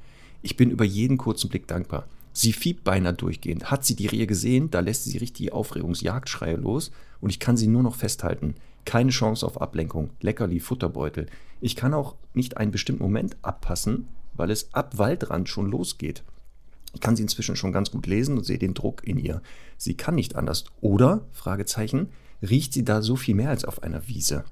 Ich 0.42 0.56
bin 0.56 0.72
über 0.72 0.86
jeden 0.86 1.18
kurzen 1.18 1.50
Blick 1.50 1.68
dankbar. 1.68 2.08
Sie 2.32 2.54
fiebt 2.54 2.84
beinahe 2.84 3.14
durchgehend. 3.14 3.72
Hat 3.72 3.86
sie 3.86 3.96
die 3.96 4.08
Rehe 4.08 4.28
gesehen, 4.28 4.70
da 4.70 4.80
lässt 4.80 5.06
sie 5.06 5.18
richtig 5.18 5.52
Aufregungsjagdschreie 5.54 6.56
los 6.56 6.92
und 7.20 7.30
ich 7.30 7.40
kann 7.40 7.58
sie 7.58 7.68
nur 7.68 7.84
noch 7.84 7.96
festhalten. 7.96 8.56
Keine 8.86 9.12
Chance 9.12 9.46
auf 9.46 9.62
Ablenkung. 9.62 10.12
Leckerli, 10.22 10.60
Futterbeutel. 10.60 11.28
Ich 11.60 11.76
kann 11.76 11.94
auch 11.94 12.16
nicht 12.34 12.58
einen 12.58 12.72
bestimmten 12.72 13.04
Moment 13.04 13.38
abpassen, 13.42 14.08
weil 14.34 14.52
es 14.52 14.74
ab 14.74 14.98
Waldrand 14.98 15.50
schon 15.50 15.72
losgeht. 15.72 16.24
Ich 16.94 17.02
kann 17.02 17.16
sie 17.16 17.24
inzwischen 17.24 17.56
schon 17.56 17.74
ganz 17.74 17.92
gut 17.92 18.08
lesen 18.08 18.38
und 18.38 18.46
sehe 18.46 18.60
den 18.60 18.74
Druck 18.74 19.06
in 19.06 19.18
ihr. 19.18 19.42
Sie 19.78 19.96
kann 19.96 20.16
nicht 20.16 20.36
anders. 20.36 20.66
Oder, 20.82 21.26
Fragezeichen, 21.32 22.10
riecht 22.42 22.74
sie 22.74 22.86
da 22.86 23.02
so 23.02 23.16
viel 23.16 23.36
mehr 23.36 23.50
als 23.50 23.66
auf 23.66 23.84
einer 23.84 24.08
Wiese? 24.08 24.46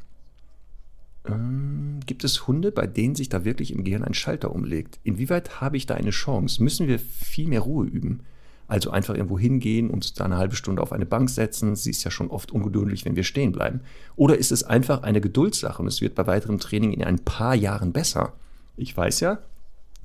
Ähm, 1.25 1.99
gibt 2.05 2.23
es 2.23 2.47
Hunde, 2.47 2.71
bei 2.71 2.87
denen 2.87 3.15
sich 3.15 3.29
da 3.29 3.45
wirklich 3.45 3.71
im 3.71 3.83
Gehirn 3.83 4.03
ein 4.03 4.13
Schalter 4.13 4.53
umlegt? 4.53 4.99
Inwieweit 5.03 5.61
habe 5.61 5.77
ich 5.77 5.85
da 5.85 5.95
eine 5.95 6.09
Chance? 6.09 6.61
Müssen 6.61 6.87
wir 6.87 6.99
viel 6.99 7.47
mehr 7.47 7.61
Ruhe 7.61 7.85
üben? 7.85 8.21
Also 8.67 8.91
einfach 8.91 9.13
irgendwo 9.13 9.37
hingehen 9.37 9.87
und 9.87 9.95
uns 9.95 10.13
da 10.13 10.25
eine 10.25 10.37
halbe 10.37 10.55
Stunde 10.55 10.81
auf 10.81 10.93
eine 10.93 11.05
Bank 11.05 11.29
setzen. 11.29 11.75
Sie 11.75 11.91
ist 11.91 12.03
ja 12.03 12.11
schon 12.11 12.29
oft 12.29 12.51
ungeduldig, 12.51 13.05
wenn 13.05 13.15
wir 13.15 13.23
stehen 13.23 13.51
bleiben. 13.51 13.81
Oder 14.15 14.37
ist 14.37 14.51
es 14.51 14.63
einfach 14.63 15.03
eine 15.03 15.21
Geduldssache 15.21 15.81
und 15.81 15.87
es 15.87 16.01
wird 16.01 16.15
bei 16.15 16.27
weiterem 16.27 16.59
Training 16.59 16.91
in 16.91 17.03
ein 17.03 17.19
paar 17.19 17.55
Jahren 17.55 17.93
besser? 17.93 18.33
Ich 18.75 18.95
weiß 18.95 19.19
ja, 19.19 19.39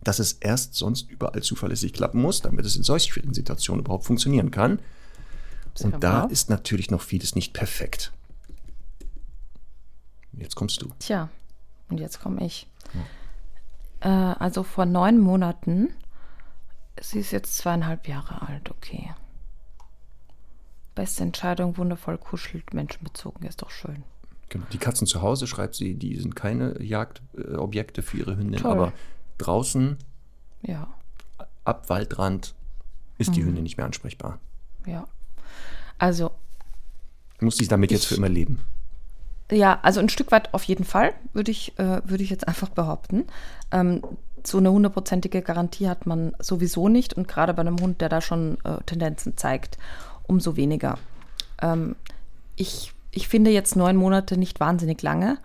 dass 0.03 0.19
es 0.19 0.35
erst 0.35 0.75
sonst 0.75 1.11
überall 1.11 1.43
zuverlässig 1.43 1.93
klappen 1.93 2.21
muss, 2.21 2.43
damit 2.43 2.67
es 2.67 2.77
in 2.77 2.83
solch 2.83 3.05
schwierigen 3.05 3.35
Situationen 3.35 3.85
überhaupt 3.85 4.05
funktionieren 4.05 4.51
kann. 4.51 4.81
Und 5.83 6.03
da 6.03 6.25
ist 6.25 6.51
natürlich 6.51 6.91
noch 6.91 7.03
vieles 7.03 7.35
nicht 7.35 7.53
perfekt. 7.53 8.13
Jetzt 10.33 10.55
kommst 10.55 10.83
du. 10.83 10.91
Tja, 10.99 11.29
und 11.89 11.99
jetzt 11.99 12.21
komme 12.21 12.45
ich. 12.45 12.69
Ja. 12.95 14.33
Äh, 14.33 14.35
also 14.39 14.63
vor 14.63 14.87
neun 14.87 15.19
Monaten, 15.19 15.93
sie 17.01 17.21
ist 17.21 17.33
jetzt 17.33 17.57
zweieinhalb 17.57 18.07
Jahre 18.09 18.47
alt, 18.47 18.71
okay. 18.71 19.15
Beste 20.95 21.23
Entscheidung, 21.23 21.77
wundervoll 21.77 22.19
kuschelt, 22.19 22.75
menschenbezogen, 22.75 23.47
ist 23.47 23.63
doch 23.63 23.71
schön. 23.71 24.05
Genau. 24.49 24.65
Die 24.73 24.79
Katzen 24.79 25.07
zu 25.07 25.23
Hause, 25.23 25.47
schreibt 25.47 25.75
sie, 25.75 25.95
die 25.95 26.17
sind 26.17 26.35
keine 26.35 26.83
Jagdobjekte 26.83 28.03
für 28.03 28.19
ihre 28.19 28.37
Hündin, 28.37 28.61
Toll. 28.61 28.73
aber 28.73 28.93
draußen, 29.37 29.99
ja. 30.63 30.89
ab 31.65 31.89
Waldrand, 31.91 32.55
ist 33.19 33.31
mhm. 33.31 33.35
die 33.35 33.45
Hündin 33.45 33.63
nicht 33.65 33.77
mehr 33.77 33.87
ansprechbar. 33.87 34.41
Ja. 34.87 35.07
Also. 35.99 36.31
Muss 37.41 37.57
sie 37.57 37.69
damit 37.69 37.91
ich, 37.91 37.99
jetzt 37.99 38.07
für 38.07 38.17
immer 38.17 38.29
leben? 38.29 38.61
Ja, 39.51 39.79
also 39.83 40.01
ein 40.01 40.09
Stück 40.09 40.33
weit 40.33 40.53
auf 40.55 40.65
jeden 40.65 40.85
Fall, 40.85 41.15
würde 41.33 41.51
ich, 41.51 41.79
äh, 41.79 42.03
würde 42.05 42.23
ich 42.23 42.31
jetzt 42.31 42.47
einfach 42.47 42.69
behaupten. 42.69 43.25
Ähm, 43.71 44.03
so 44.45 44.59
eine 44.59 44.71
hundertprozentige 44.71 45.43
Garantie 45.43 45.89
hat 45.89 46.07
man 46.07 46.33
sowieso 46.39 46.89
nicht 46.89 47.15
und 47.15 47.29
gerade 47.29 47.55
bei 47.55 47.61
einem 47.61 47.81
Hund, 47.81 48.01
der 48.01 48.09
da 48.09 48.21
schon 48.21 48.59
äh, 48.65 48.83
Tendenzen 48.87 49.37
zeigt, 49.37 49.79
umso 50.27 50.57
weniger. 50.57 50.99
Ähm, 51.63 51.97
ich, 52.57 52.93
ich 53.11 53.29
finde 53.29 53.51
jetzt 53.51 53.77
neun 53.77 53.97
Monate 53.97 54.37
nicht 54.37 54.61
wahnsinnig 54.61 55.03
lange. 55.03 55.39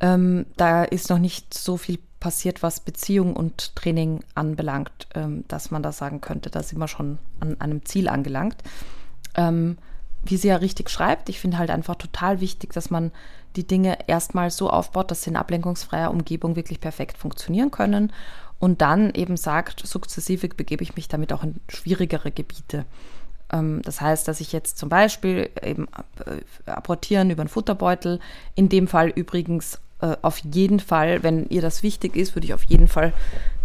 Ähm, 0.00 0.46
da 0.56 0.84
ist 0.84 1.10
noch 1.10 1.18
nicht 1.18 1.54
so 1.54 1.76
viel 1.76 1.98
passiert, 2.20 2.62
was 2.62 2.80
Beziehung 2.80 3.36
und 3.36 3.76
Training 3.76 4.20
anbelangt, 4.34 5.08
ähm, 5.14 5.44
dass 5.48 5.70
man 5.70 5.82
da 5.82 5.92
sagen 5.92 6.20
könnte, 6.20 6.50
da 6.50 6.62
sind 6.62 6.78
wir 6.78 6.88
schon 6.88 7.18
an 7.40 7.60
einem 7.60 7.84
Ziel 7.84 8.08
angelangt. 8.08 8.56
Ähm, 9.36 9.78
wie 10.26 10.36
sie 10.36 10.48
ja 10.48 10.56
richtig 10.56 10.88
schreibt, 10.88 11.28
ich 11.28 11.38
finde 11.38 11.58
halt 11.58 11.70
einfach 11.70 11.96
total 11.96 12.40
wichtig, 12.40 12.72
dass 12.72 12.90
man 12.90 13.12
die 13.56 13.66
Dinge 13.66 14.08
erstmal 14.08 14.50
so 14.50 14.70
aufbaut, 14.70 15.10
dass 15.10 15.22
sie 15.22 15.30
in 15.30 15.36
ablenkungsfreier 15.36 16.10
Umgebung 16.10 16.56
wirklich 16.56 16.80
perfekt 16.80 17.18
funktionieren 17.18 17.70
können 17.70 18.12
und 18.58 18.80
dann 18.80 19.12
eben 19.14 19.36
sagt, 19.36 19.86
sukzessive 19.86 20.48
begebe 20.48 20.82
ich 20.82 20.96
mich 20.96 21.08
damit 21.08 21.32
auch 21.32 21.42
in 21.42 21.60
schwierigere 21.68 22.30
Gebiete. 22.30 22.84
Ähm, 23.52 23.82
das 23.82 24.00
heißt, 24.00 24.26
dass 24.26 24.40
ich 24.40 24.52
jetzt 24.52 24.78
zum 24.78 24.88
Beispiel 24.88 25.50
eben 25.62 25.86
äh, 26.24 26.70
apportieren 26.70 27.30
über 27.30 27.42
einen 27.42 27.48
Futterbeutel, 27.48 28.20
in 28.54 28.68
dem 28.68 28.88
Fall 28.88 29.10
übrigens 29.10 29.80
äh, 30.00 30.16
auf 30.22 30.38
jeden 30.38 30.80
Fall, 30.80 31.22
wenn 31.22 31.46
ihr 31.48 31.62
das 31.62 31.82
wichtig 31.82 32.16
ist, 32.16 32.34
würde 32.34 32.46
ich 32.46 32.54
auf 32.54 32.64
jeden 32.64 32.88
Fall 32.88 33.12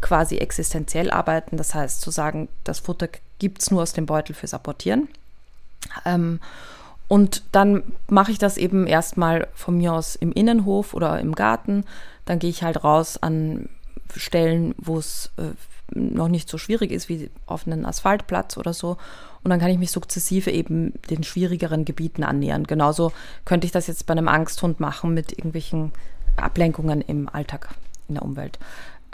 quasi 0.02 0.38
existenziell 0.38 1.12
arbeiten. 1.12 1.58
Das 1.58 1.74
heißt, 1.74 2.02
zu 2.02 2.12
sagen, 2.12 2.50
das 2.64 2.80
Futter 2.80 3.10
gibt 3.40 3.62
es 3.62 3.72
nur 3.72 3.82
aus 3.82 3.94
dem 3.94 4.06
Beutel 4.06 4.36
fürs 4.36 4.54
Apportieren. 4.54 5.08
Ähm, 6.06 6.40
und 7.08 7.44
dann 7.52 7.84
mache 8.08 8.32
ich 8.32 8.38
das 8.38 8.58
eben 8.58 8.86
erstmal 8.86 9.48
von 9.56 9.78
mir 9.78 9.94
aus 9.94 10.16
im 10.16 10.32
Innenhof 10.32 10.94
oder 10.94 11.20
im 11.20 11.34
Garten. 11.34 11.84
Dann 12.26 12.40
gehe 12.40 12.52
ich 12.52 12.64
halt 12.64 12.84
raus 12.84 13.18
an 13.22 13.68
Stellen, 14.16 14.76
wo 14.78 14.98
es 14.98 15.32
äh, 15.38 15.54
noch 15.96 16.28
nicht 16.28 16.50
so 16.50 16.58
schwierig 16.58 16.92
ist 16.92 17.10
wie 17.10 17.30
auf 17.48 17.66
einem 17.66 17.86
Asphaltplatz 17.86 18.58
oder 18.58 18.74
so. 18.74 18.98
Und 19.44 19.50
dann 19.50 19.60
kann 19.60 19.72
ich 19.72 19.80
mich 19.80 19.92
sukzessive 19.92 20.52
eben 20.52 20.94
den 21.10 21.24
schwierigeren 21.24 21.86
Gebieten 21.86 22.24
annähern. 22.24 22.66
Genauso 22.66 23.12
könnte 23.46 23.66
ich 23.66 23.72
das 23.72 23.88
jetzt 23.88 24.06
bei 24.06 24.12
einem 24.12 24.28
Angsthund 24.28 24.80
machen 24.80 25.14
mit 25.14 25.32
irgendwelchen 25.32 25.92
Ablenkungen 26.36 27.02
im 27.02 27.30
Alltag, 27.30 27.70
in 28.08 28.16
der 28.16 28.24
Umwelt. 28.24 28.60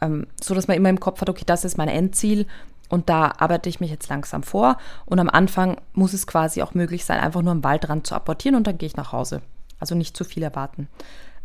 Ähm, 0.01 0.27
so 0.43 0.53
dass 0.53 0.67
man 0.67 0.75
immer 0.75 0.89
im 0.89 0.99
Kopf 0.99 1.21
hat, 1.21 1.29
okay, 1.29 1.43
das 1.45 1.63
ist 1.63 1.77
mein 1.77 1.87
Endziel 1.87 2.45
und 2.89 3.09
da 3.09 3.33
arbeite 3.37 3.69
ich 3.69 3.79
mich 3.79 3.91
jetzt 3.91 4.09
langsam 4.09 4.43
vor. 4.43 4.77
Und 5.05 5.19
am 5.19 5.29
Anfang 5.29 5.77
muss 5.93 6.13
es 6.13 6.27
quasi 6.27 6.61
auch 6.61 6.73
möglich 6.73 7.05
sein, 7.05 7.19
einfach 7.19 7.41
nur 7.41 7.51
am 7.51 7.63
Waldrand 7.63 8.05
zu 8.05 8.15
apportieren 8.15 8.55
und 8.55 8.67
dann 8.67 8.77
gehe 8.77 8.87
ich 8.87 8.95
nach 8.95 9.11
Hause. 9.11 9.41
Also 9.79 9.95
nicht 9.95 10.15
zu 10.15 10.23
viel 10.23 10.43
erwarten. 10.43 10.87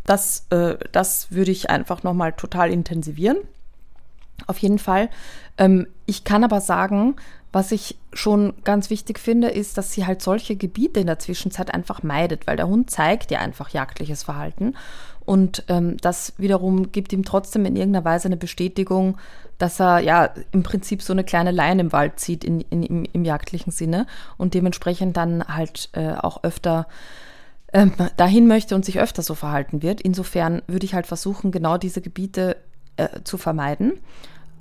Das, 0.05 0.47
äh, 0.51 0.77
das 0.93 1.31
würde 1.31 1.51
ich 1.51 1.71
einfach 1.71 2.03
nochmal 2.03 2.33
total 2.33 2.71
intensivieren. 2.71 3.39
Auf 4.47 4.59
jeden 4.59 4.79
Fall. 4.79 5.11
Ähm, 5.59 5.87
ich 6.07 6.25
kann 6.25 6.45
aber 6.45 6.61
sagen, 6.61 7.17
was 7.53 7.73
ich 7.73 7.97
schon 8.13 8.55
ganz 8.65 8.91
wichtig 8.91 9.19
finde, 9.19 9.49
ist, 9.49 9.77
dass 9.77 9.93
sie 9.93 10.07
halt 10.07 10.23
solche 10.23 10.57
Gebiete 10.57 11.01
in 11.01 11.07
der 11.07 11.19
Zwischenzeit 11.19 11.75
einfach 11.75 12.03
meidet, 12.03 12.47
weil 12.47 12.57
der 12.57 12.69
Hund 12.69 12.91
zeigt 12.91 13.31
ja 13.31 13.41
einfach 13.41 13.71
jagdliches 13.71 14.23
Verhalten. 14.23 14.77
Und 15.25 15.65
ähm, 15.69 15.97
das 15.99 16.33
wiederum 16.39 16.93
gibt 16.93 17.13
ihm 17.13 17.25
trotzdem 17.25 17.65
in 17.65 17.77
irgendeiner 17.77 18.05
Weise 18.05 18.27
eine 18.27 18.37
Bestätigung, 18.37 19.19
dass 19.59 19.81
er 19.81 20.01
ja 20.01 20.31
im 20.53 20.63
Prinzip 20.63 21.03
so 21.03 21.13
eine 21.13 21.25
kleine 21.25 21.51
Leine 21.51 21.83
im 21.83 21.93
Wald 21.93 22.19
zieht 22.19 22.45
in, 22.45 22.61
in, 22.63 22.83
im, 22.83 23.05
im 23.13 23.25
jagdlichen 23.25 23.73
Sinne 23.73 24.07
und 24.39 24.55
dementsprechend 24.55 25.17
dann 25.17 25.45
halt 25.45 25.91
äh, 25.93 26.13
auch 26.13 26.43
öfter 26.43 26.89
ähm, 27.73 27.93
dahin 28.17 28.47
möchte 28.47 28.75
und 28.75 28.85
sich 28.85 28.99
öfter 28.99 29.23
so 29.23 29.35
verhalten 29.35 29.83
wird. 29.83 30.01
Insofern 30.01 30.63
würde 30.67 30.87
ich 30.87 30.95
halt 30.95 31.07
versuchen, 31.07 31.53
genau 31.53 31.77
diese 31.77 32.01
Gebiete 32.01 32.57
äh, 32.97 33.21
zu 33.23 33.39
vermeiden. 33.39 33.93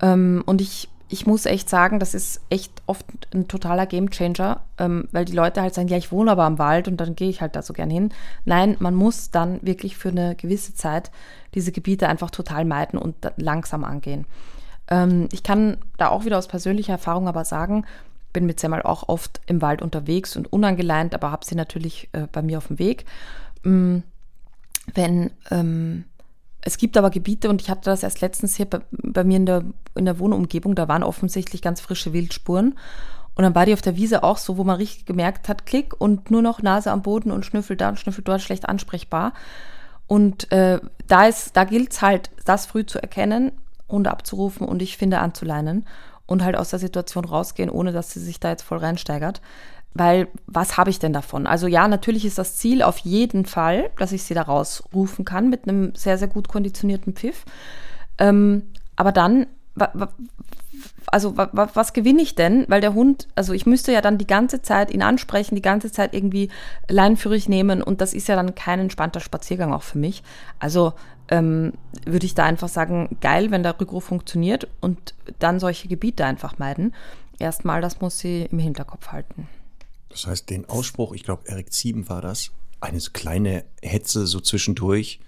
Ähm, 0.02 0.44
und 0.46 0.62
ich, 0.62 0.90
ich 1.12 1.26
muss 1.26 1.48
echt 1.48 1.70
sagen, 1.70 2.00
das 2.00 2.14
ist 2.14 2.40
echt 2.50 2.72
oft 2.86 3.06
ein 3.34 3.48
totaler 3.48 3.88
Gamechanger, 3.88 4.62
ähm, 4.78 5.08
weil 5.12 5.26
die 5.26 5.34
Leute 5.34 5.62
halt 5.62 5.74
sagen, 5.74 5.88
ja, 5.88 5.98
ich 5.98 6.12
wohne 6.12 6.32
aber 6.32 6.44
am 6.44 6.60
Wald 6.60 6.88
und 6.88 6.98
dann 6.98 7.16
gehe 7.16 7.30
ich 7.30 7.42
halt 7.42 7.56
da 7.56 7.64
so 7.64 7.74
gern 7.74 7.90
hin. 7.90 8.12
Nein, 8.46 8.78
man 8.80 8.94
muss 8.94 9.32
dann 9.32 9.60
wirklich 9.64 9.98
für 9.98 10.10
eine 10.10 10.36
gewisse 10.36 10.76
Zeit 10.76 11.10
diese 11.56 11.72
Gebiete 11.72 12.08
einfach 12.08 12.30
total 12.30 12.64
meiden 12.64 13.00
und 13.00 13.16
langsam 13.38 13.84
angehen. 13.84 14.26
Ähm, 14.88 15.30
ich 15.32 15.42
kann 15.42 15.78
da 15.98 16.10
auch 16.10 16.26
wieder 16.26 16.38
aus 16.38 16.48
persönlicher 16.48 16.94
Erfahrung 16.94 17.28
aber 17.28 17.44
sagen, 17.44 17.86
bin 18.32 18.46
mit 18.46 18.60
Semmel 18.60 18.84
auch 18.84 19.10
oft 19.10 19.42
im 19.48 19.64
Wald 19.64 19.82
unterwegs 19.82 20.38
und 20.38 20.54
unangeleint, 20.54 21.16
aber 21.16 21.32
habe 21.32 21.44
sie 21.44 21.56
natürlich 21.56 22.10
äh, 22.12 22.28
bei 22.32 22.44
mir 22.44 22.60
auf 22.60 22.68
dem 22.68 22.78
Weg. 22.78 23.06
Ähm, 23.66 24.04
wenn 24.94 25.32
ähm, 25.50 26.06
es 26.62 26.78
gibt 26.78 26.98
aber 26.98 27.10
Gebiete, 27.10 27.50
und 27.50 27.62
ich 27.62 27.70
hatte 27.70 27.90
das 27.90 28.04
erst 28.04 28.22
letztens 28.22 28.56
hier 28.56 28.66
bei, 28.66 28.82
bei, 28.92 29.24
mir 29.24 29.38
in 29.38 29.46
der, 29.46 29.64
in 29.96 30.06
der 30.06 30.20
Wohnumgebung, 30.20 30.76
da 30.76 30.88
waren 30.88 31.04
offensichtlich 31.04 31.62
ganz 31.62 31.82
frische 31.82 32.14
Wildspuren. 32.14 32.78
Und 33.36 33.44
dann 33.44 33.56
war 33.56 33.66
die 33.66 33.74
auf 33.74 33.82
der 33.82 33.96
Wiese 33.96 34.24
auch 34.24 34.38
so, 34.38 34.58
wo 34.58 34.66
man 34.66 34.76
richtig 34.76 35.06
gemerkt 35.06 35.48
hat, 35.48 35.66
Klick 35.66 36.00
und 36.00 36.30
nur 36.30 36.42
noch 36.42 36.62
Nase 36.62 36.92
am 36.92 37.02
Boden 37.02 37.32
und 37.32 37.46
schnüffelt 37.46 37.80
da 37.80 37.90
und 37.90 38.00
schnüffelt 38.00 38.28
dort 38.28 38.42
schlecht 38.42 38.68
ansprechbar. 38.68 39.34
Und 40.08 40.52
äh, 40.52 40.80
da 41.08 41.30
da 41.54 41.64
gilt 41.64 41.94
es 41.94 42.02
halt, 42.02 42.32
das 42.44 42.66
früh 42.66 42.86
zu 42.86 43.02
erkennen 43.02 43.52
Hunde 43.88 44.12
abzurufen 44.12 44.68
und 44.68 44.82
ich 44.82 44.98
finde 44.98 45.20
anzuleinen 45.20 45.86
und 46.26 46.44
halt 46.44 46.56
aus 46.56 46.70
der 46.70 46.80
Situation 46.80 47.26
rausgehen, 47.26 47.70
ohne 47.70 47.92
dass 47.92 48.12
sie 48.12 48.20
sich 48.20 48.40
da 48.40 48.50
jetzt 48.50 48.62
voll 48.62 48.78
reinsteigert. 48.78 49.42
Weil 49.94 50.28
was 50.46 50.78
habe 50.78 50.90
ich 50.90 51.00
denn 51.00 51.14
davon? 51.14 51.48
Also 51.48 51.68
ja, 51.68 51.88
natürlich 51.88 52.26
ist 52.26 52.38
das 52.38 52.58
Ziel 52.58 52.84
auf 52.84 53.00
jeden 53.00 53.46
Fall, 53.46 53.90
dass 53.98 54.12
ich 54.12 54.24
sie 54.24 54.34
da 54.34 54.44
rausrufen 54.44 55.26
kann 55.26 55.50
mit 55.50 55.68
einem 55.68 55.94
sehr, 55.96 56.18
sehr 56.18 56.28
gut 56.28 56.48
konditionierten 56.48 57.14
Pfiff. 57.14 57.44
Ähm, 58.18 58.64
aber 58.96 59.12
dann, 59.12 59.48
also 61.08 61.36
was 61.36 61.94
gewinne 61.94 62.22
ich 62.22 62.36
denn? 62.36 62.66
Weil 62.68 62.82
der 62.82 62.94
Hund, 62.94 63.28
also 63.36 63.54
ich 63.54 63.66
müsste 63.66 63.92
ja 63.92 64.02
dann 64.02 64.18
die 64.18 64.28
ganze 64.28 64.62
Zeit 64.62 64.92
ihn 64.92 65.02
ansprechen, 65.02 65.56
die 65.56 65.62
ganze 65.62 65.92
Zeit 65.92 66.14
irgendwie 66.14 66.50
leinführig 66.88 67.50
nehmen 67.50 67.82
und 67.82 68.02
das 68.02 68.14
ist 68.14 68.28
ja 68.28 68.36
dann 68.36 68.56
kein 68.56 68.80
entspannter 68.80 69.20
Spaziergang 69.20 69.74
auch 69.74 69.84
für 69.84 69.98
mich. 69.98 70.22
Also 70.60 70.94
ähm, 71.30 71.74
würde 72.06 72.26
ich 72.26 72.36
da 72.36 72.46
einfach 72.46 72.70
sagen, 72.70 73.18
geil, 73.22 73.52
wenn 73.52 73.64
der 73.64 73.80
Rückruf 73.80 74.06
funktioniert 74.06 74.68
und 74.82 75.14
dann 75.40 75.60
solche 75.60 75.88
Gebiete 75.88 76.26
einfach 76.26 76.58
meiden. 76.60 76.94
Erstmal, 77.40 77.82
das 77.82 78.02
muss 78.02 78.20
sie 78.20 78.48
im 78.52 78.60
Hinterkopf 78.60 79.12
halten. 79.12 79.48
Das 80.10 80.28
heißt, 80.28 80.50
den 80.50 80.68
Ausspruch, 80.68 81.14
ich 81.14 81.24
glaube, 81.24 81.44
Erik 81.46 81.74
Sieben 81.74 82.10
war 82.10 82.22
das, 82.22 82.52
eine 82.82 83.00
kleine 83.00 83.66
Hetze 83.82 84.28
so 84.28 84.40
zwischendurch, 84.40 85.20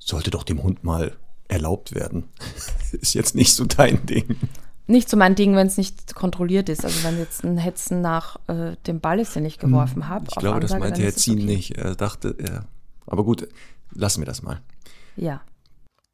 sollte 0.00 0.30
doch 0.30 0.44
dem 0.44 0.62
Hund 0.62 0.84
mal 0.84 1.16
erlaubt 1.48 1.94
werden. 1.94 2.28
ist 2.92 3.14
jetzt 3.14 3.34
nicht 3.34 3.54
so 3.54 3.64
dein 3.64 4.04
Ding. 4.06 4.36
Nicht 4.86 5.08
so 5.08 5.16
mein 5.16 5.34
Ding, 5.34 5.54
wenn 5.54 5.66
es 5.66 5.76
nicht 5.76 6.14
kontrolliert 6.14 6.68
ist. 6.68 6.84
Also 6.84 7.04
wenn 7.04 7.18
jetzt 7.18 7.44
ein 7.44 7.56
Hetzen 7.56 8.00
nach 8.00 8.36
äh, 8.48 8.76
dem 8.86 9.00
Ball 9.00 9.20
ist, 9.20 9.36
den 9.36 9.44
ich 9.44 9.58
geworfen 9.58 10.02
hm, 10.02 10.08
habe. 10.08 10.26
Ich 10.28 10.36
glaube, 10.36 10.56
Ansage, 10.56 10.80
das 10.80 10.80
meinte 10.80 11.02
Herr 11.02 11.14
Zien 11.14 11.38
okay. 11.38 11.46
nicht. 11.46 11.70
Er 11.78 11.94
dachte, 11.94 12.36
ja. 12.40 12.64
Aber 13.06 13.24
gut, 13.24 13.48
lassen 13.92 14.20
wir 14.20 14.26
das 14.26 14.42
mal. 14.42 14.60
Ja. 15.16 15.42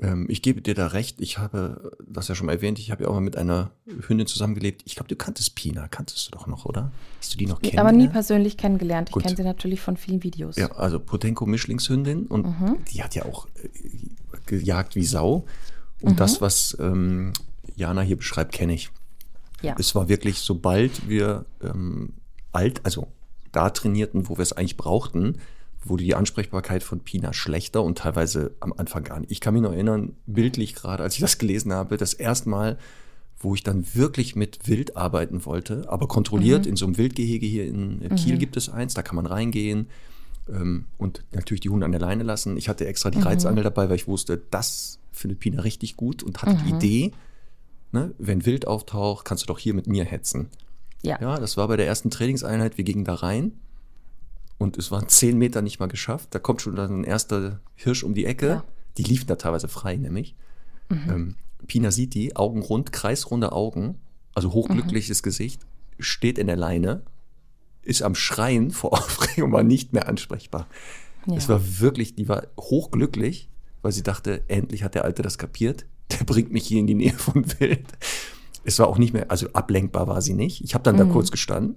Ähm, 0.00 0.26
ich 0.28 0.42
gebe 0.42 0.60
dir 0.62 0.74
da 0.74 0.88
recht. 0.88 1.20
Ich 1.20 1.38
habe, 1.38 1.96
das 2.06 2.28
ja 2.28 2.34
schon 2.34 2.46
mal 2.46 2.52
erwähnt, 2.52 2.78
ich 2.78 2.90
habe 2.90 3.04
ja 3.04 3.10
auch 3.10 3.14
mal 3.14 3.20
mit 3.20 3.36
einer 3.36 3.70
Hündin 4.06 4.26
zusammengelebt. 4.26 4.82
Ich 4.84 4.94
glaube, 4.94 5.08
du 5.08 5.16
kanntest 5.16 5.54
Pina. 5.56 5.88
Kanntest 5.88 6.26
du 6.26 6.30
doch 6.30 6.46
noch, 6.46 6.64
oder? 6.64 6.92
Hast 7.18 7.34
du 7.34 7.38
die 7.38 7.46
noch 7.46 7.60
kennengelernt? 7.60 7.88
Aber 7.88 7.96
nie 7.96 8.08
persönlich 8.08 8.56
kennengelernt. 8.56 9.10
Ich 9.14 9.22
kenne 9.22 9.36
sie 9.36 9.42
natürlich 9.42 9.80
von 9.80 9.96
vielen 9.96 10.22
Videos. 10.22 10.56
Ja, 10.56 10.70
also 10.72 11.00
Potenko-Mischlingshündin. 11.00 12.26
Und 12.26 12.46
mhm. 12.46 12.76
die 12.92 13.02
hat 13.02 13.14
ja 13.14 13.24
auch 13.24 13.46
äh, 13.62 13.68
gejagt 14.46 14.94
wie 14.94 15.04
Sau. 15.04 15.46
Und 16.00 16.12
mhm. 16.12 16.16
das, 16.16 16.40
was 16.40 16.76
ähm, 16.80 17.32
Jana 17.74 18.02
hier 18.02 18.16
beschreibt, 18.16 18.52
kenne 18.52 18.74
ich. 18.74 18.90
Ja. 19.62 19.74
Es 19.78 19.94
war 19.96 20.08
wirklich, 20.08 20.38
sobald 20.38 21.08
wir 21.08 21.44
ähm, 21.60 22.12
alt, 22.52 22.80
also 22.84 23.08
da 23.50 23.70
trainierten, 23.70 24.28
wo 24.28 24.36
wir 24.36 24.42
es 24.42 24.52
eigentlich 24.52 24.76
brauchten, 24.76 25.38
wurde 25.84 26.04
die 26.04 26.14
Ansprechbarkeit 26.14 26.82
von 26.82 27.00
Pina 27.00 27.32
schlechter 27.32 27.82
und 27.82 27.98
teilweise 27.98 28.52
am 28.60 28.72
Anfang 28.72 29.04
gar 29.04 29.20
nicht. 29.20 29.30
Ich 29.30 29.40
kann 29.40 29.54
mich 29.54 29.62
noch 29.62 29.72
erinnern, 29.72 30.16
bildlich 30.26 30.74
gerade, 30.74 31.02
als 31.02 31.14
ich 31.14 31.20
das 31.20 31.38
gelesen 31.38 31.72
habe, 31.72 31.96
das 31.96 32.14
erste 32.14 32.48
Mal, 32.48 32.78
wo 33.38 33.54
ich 33.54 33.62
dann 33.62 33.86
wirklich 33.94 34.34
mit 34.34 34.66
Wild 34.66 34.96
arbeiten 34.96 35.44
wollte, 35.44 35.84
aber 35.88 36.08
kontrolliert 36.08 36.66
in 36.66 36.76
so 36.76 36.86
einem 36.86 36.98
Wildgehege 36.98 37.46
hier 37.46 37.66
in 37.66 38.00
Kiel 38.16 38.36
gibt 38.36 38.56
es 38.56 38.68
eins, 38.68 38.94
da 38.94 39.02
kann 39.02 39.14
man 39.14 39.26
reingehen 39.26 39.86
ähm, 40.48 40.86
und 40.96 41.24
natürlich 41.32 41.60
die 41.60 41.68
Hunde 41.68 41.86
an 41.86 41.92
der 41.92 42.00
Leine 42.00 42.24
lassen. 42.24 42.56
Ich 42.56 42.68
hatte 42.68 42.86
extra 42.86 43.10
die 43.10 43.20
Reizangel 43.20 43.62
dabei, 43.62 43.88
weil 43.88 43.96
ich 43.96 44.08
wusste, 44.08 44.42
das 44.50 44.98
findet 45.12 45.38
Pina 45.38 45.62
richtig 45.62 45.96
gut 45.96 46.24
und 46.24 46.42
hatte 46.42 46.58
die 46.64 46.70
Idee, 46.70 47.12
ne, 47.92 48.12
wenn 48.18 48.44
Wild 48.44 48.66
auftaucht, 48.66 49.24
kannst 49.24 49.44
du 49.44 49.46
doch 49.46 49.58
hier 49.58 49.74
mit 49.74 49.86
mir 49.86 50.04
hetzen. 50.04 50.48
Ja. 51.02 51.20
Ja, 51.20 51.38
das 51.38 51.56
war 51.56 51.68
bei 51.68 51.76
der 51.76 51.86
ersten 51.86 52.10
Trainingseinheit, 52.10 52.76
wir 52.76 52.84
gingen 52.84 53.04
da 53.04 53.14
rein 53.14 53.52
und 54.58 54.76
es 54.76 54.90
waren 54.90 55.08
zehn 55.08 55.38
Meter 55.38 55.62
nicht 55.62 55.78
mal 55.78 55.86
geschafft. 55.86 56.28
Da 56.32 56.38
kommt 56.38 56.60
schon 56.60 56.76
dann 56.76 57.00
ein 57.00 57.04
erster 57.04 57.60
Hirsch 57.76 58.02
um 58.02 58.14
die 58.14 58.26
Ecke. 58.26 58.46
Ja. 58.46 58.64
Die 58.96 59.04
liefen 59.04 59.28
da 59.28 59.36
teilweise 59.36 59.68
frei, 59.68 59.96
nämlich. 59.96 60.34
Ähm, 60.90 61.36
Pina 61.66 61.90
sieht 61.90 62.14
die, 62.14 62.36
Augen 62.36 62.62
rund, 62.62 62.92
kreisrunde 62.92 63.52
Augen, 63.52 63.96
also 64.34 64.52
hochglückliches 64.52 65.22
Gesicht, 65.22 65.66
steht 65.98 66.38
in 66.38 66.46
der 66.46 66.56
Leine, 66.56 67.02
ist 67.82 68.02
am 68.02 68.14
Schreien 68.14 68.70
vor 68.70 68.92
Aufregung, 68.98 69.52
war 69.52 69.62
nicht 69.62 69.92
mehr 69.92 70.08
ansprechbar. 70.08 70.66
Ja. 71.26 71.34
Es 71.36 71.48
war 71.48 71.60
wirklich, 71.80 72.14
die 72.14 72.28
war 72.28 72.46
hochglücklich, 72.58 73.48
weil 73.82 73.92
sie 73.92 74.02
dachte, 74.02 74.42
endlich 74.48 74.82
hat 74.82 74.94
der 74.94 75.04
Alte 75.04 75.22
das 75.22 75.38
kapiert. 75.38 75.84
Der 76.10 76.24
bringt 76.24 76.52
mich 76.52 76.66
hier 76.66 76.80
in 76.80 76.86
die 76.86 76.94
Nähe 76.94 77.12
von 77.12 77.44
Wild. 77.60 77.86
Es 78.64 78.78
war 78.78 78.88
auch 78.88 78.98
nicht 78.98 79.12
mehr, 79.12 79.30
also 79.30 79.48
ablenkbar 79.52 80.06
war 80.06 80.22
sie 80.22 80.34
nicht. 80.34 80.62
Ich 80.62 80.74
habe 80.74 80.84
dann 80.84 80.96
da 80.96 81.04
kurz 81.04 81.30
gestanden, 81.30 81.76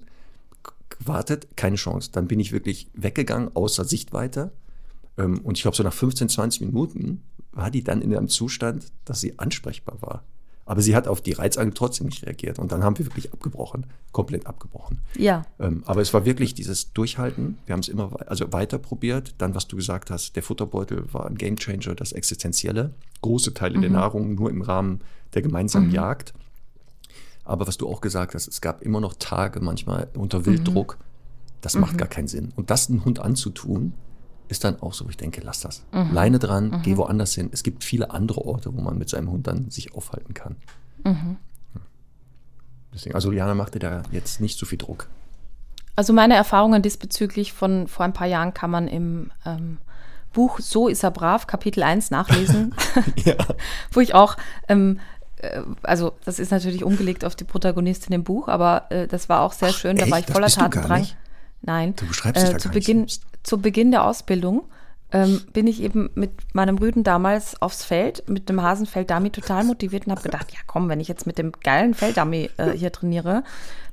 gewartet, 1.01 1.47
keine 1.55 1.75
Chance. 1.75 2.09
Dann 2.11 2.27
bin 2.27 2.39
ich 2.39 2.51
wirklich 2.51 2.89
weggegangen, 2.93 3.55
außer 3.55 3.85
Sichtweite. 3.85 4.51
Ähm, 5.17 5.39
Und 5.43 5.57
ich 5.57 5.61
glaube, 5.63 5.75
so 5.77 5.83
nach 5.83 5.93
15, 5.93 6.29
20 6.29 6.61
Minuten 6.61 7.21
war 7.51 7.69
die 7.69 7.83
dann 7.83 8.01
in 8.01 8.15
einem 8.15 8.29
Zustand, 8.29 8.85
dass 9.05 9.19
sie 9.21 9.37
ansprechbar 9.39 9.97
war. 10.01 10.23
Aber 10.65 10.81
sie 10.81 10.95
hat 10.95 11.07
auf 11.07 11.19
die 11.19 11.33
Reizangel 11.33 11.73
trotzdem 11.73 12.05
nicht 12.07 12.25
reagiert. 12.25 12.57
Und 12.59 12.71
dann 12.71 12.81
haben 12.83 12.97
wir 12.97 13.05
wirklich 13.05 13.33
abgebrochen, 13.33 13.87
komplett 14.13 14.45
abgebrochen. 14.47 14.99
Ja. 15.17 15.43
Ähm, 15.59 15.83
aber 15.85 16.01
es 16.01 16.13
war 16.13 16.23
wirklich 16.23 16.53
dieses 16.53 16.93
Durchhalten. 16.93 17.57
Wir 17.65 17.73
haben 17.73 17.81
es 17.81 17.89
immer 17.89 18.11
wei- 18.13 18.27
also 18.27 18.53
weiter 18.53 18.77
probiert. 18.77 19.33
Dann, 19.39 19.53
was 19.53 19.67
du 19.67 19.75
gesagt 19.75 20.11
hast, 20.11 20.35
der 20.37 20.43
Futterbeutel 20.43 21.11
war 21.13 21.25
ein 21.25 21.35
Gamechanger, 21.35 21.93
das 21.95 22.13
Existenzielle. 22.13 22.93
Große 23.21 23.53
Teile 23.53 23.79
der 23.81 23.89
Nahrung 23.89 24.35
nur 24.35 24.49
im 24.49 24.61
Rahmen 24.61 25.01
der 25.33 25.41
gemeinsamen 25.41 25.91
Jagd. 25.91 26.33
Aber 27.43 27.67
was 27.67 27.77
du 27.77 27.89
auch 27.89 28.01
gesagt 28.01 28.35
hast, 28.35 28.47
es 28.47 28.61
gab 28.61 28.81
immer 28.81 28.99
noch 28.99 29.15
Tage 29.17 29.59
manchmal 29.59 30.07
unter 30.13 30.45
Wilddruck. 30.45 30.97
Das 31.61 31.75
macht 31.75 31.97
gar 31.97 32.07
keinen 32.07 32.27
Sinn. 32.27 32.51
Und 32.55 32.69
das 32.69 32.89
einem 32.89 33.05
Hund 33.05 33.19
anzutun, 33.19 33.93
ist 34.47 34.63
dann 34.63 34.81
auch 34.81 34.93
so, 34.93 35.05
wo 35.05 35.09
ich 35.09 35.17
denke, 35.17 35.41
lass 35.43 35.61
das. 35.61 35.83
Leine 35.91 36.37
dran, 36.37 36.81
geh 36.83 36.97
woanders 36.97 37.33
hin. 37.33 37.49
Es 37.53 37.63
gibt 37.63 37.83
viele 37.83 38.11
andere 38.11 38.43
Orte, 38.45 38.75
wo 38.75 38.81
man 38.81 38.97
mit 38.97 39.09
seinem 39.09 39.31
Hund 39.31 39.47
dann 39.47 39.69
sich 39.69 39.93
aufhalten 39.95 40.33
kann. 40.33 40.55
Ja. 41.05 41.15
Deswegen, 42.93 43.15
also 43.15 43.31
Jana 43.31 43.55
machte 43.55 43.79
da 43.79 44.03
jetzt 44.11 44.41
nicht 44.41 44.59
so 44.59 44.65
viel 44.65 44.77
Druck. 44.77 45.07
Also 45.95 46.13
meine 46.13 46.35
Erfahrungen 46.35 46.81
diesbezüglich 46.81 47.53
von 47.53 47.87
vor 47.87 48.05
ein 48.05 48.13
paar 48.13 48.27
Jahren 48.27 48.53
kann 48.53 48.71
man 48.71 48.87
im 48.87 49.31
ähm, 49.45 49.77
Buch 50.33 50.59
So 50.59 50.87
ist 50.87 51.03
er 51.03 51.11
brav, 51.11 51.47
Kapitel 51.47 51.83
1 51.83 52.11
nachlesen, 52.11 52.73
Ja. 53.23 53.35
wo 53.91 53.99
ich 53.99 54.13
auch, 54.13 54.37
ähm, 54.67 54.99
äh, 54.99 55.20
also 55.83 56.13
das 56.25 56.39
ist 56.39 56.51
natürlich 56.51 56.83
umgelegt 56.83 57.25
auf 57.25 57.35
die 57.35 57.43
Protagonistin 57.43 58.13
im 58.13 58.23
Buch, 58.23 58.47
aber 58.47 58.85
äh, 58.89 59.07
das 59.07 59.29
war 59.29 59.41
auch 59.41 59.53
sehr 59.53 59.73
schön, 59.73 59.97
da 59.97 60.09
war 60.09 60.17
echt? 60.19 60.29
ich 60.29 60.35
Das 60.35 60.53
voller 60.55 60.69
Tatendrang. 60.69 60.99
nicht? 61.01 61.17
Nein, 61.63 61.95
Du 61.95 62.07
beschreibst 62.07 62.41
dich 62.43 62.49
äh, 62.49 62.53
da 62.53 62.59
zu 62.59 62.67
nicht 62.69 62.73
Beginn, 62.75 62.97
selbst. 62.99 63.23
zu 63.43 63.57
Beginn 63.59 63.91
der 63.91 64.03
Ausbildung 64.05 64.63
ähm, 65.13 65.41
bin 65.51 65.67
ich 65.67 65.81
eben 65.81 66.09
mit 66.15 66.31
meinem 66.53 66.77
Rüden 66.77 67.03
damals 67.03 67.61
aufs 67.61 67.83
Feld, 67.83 68.27
mit 68.29 68.47
dem 68.49 68.61
Hasenfelddummy 68.61 69.29
total 69.29 69.63
motiviert 69.65 70.05
und 70.05 70.11
habe 70.13 70.21
gedacht, 70.21 70.51
ja 70.53 70.59
komm, 70.67 70.87
wenn 70.89 70.99
ich 71.01 71.07
jetzt 71.09 71.27
mit 71.27 71.37
dem 71.37 71.51
geilen 71.63 71.93
Felddummy 71.93 72.49
äh, 72.57 72.71
hier 72.71 72.91
trainiere, 72.91 73.43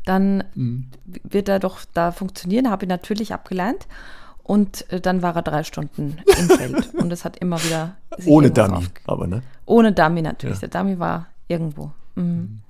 dann 0.05 0.44
Mhm. 0.55 0.86
wird 1.24 1.49
er 1.49 1.59
doch 1.59 1.80
da 1.92 2.12
funktionieren. 2.12 2.70
Habe 2.70 2.86
ihn 2.86 2.88
natürlich 2.88 3.34
abgelernt 3.34 3.86
und 4.44 4.90
äh, 4.92 5.01
dann 5.01 5.20
war 5.22 5.34
er 5.36 5.42
drei 5.42 5.64
Stunden 5.64 6.18
im 6.38 6.49
Feld 6.49 6.94
und 6.94 7.12
es 7.12 7.24
hat 7.24 7.36
immer 7.38 7.62
wieder 7.64 7.96
Ohne 8.24 8.51
Dummy, 8.53 8.86
aber 9.07 9.26
ne? 9.26 9.42
ohne 9.66 9.92
Dummy 9.92 10.22
natürlich. 10.22 10.61
Ja. 10.62 10.68
Der 10.68 10.80
Dummy 10.80 10.99
war 11.01 11.26
irgendwo. 11.49 11.92
Mhm. 12.14 12.61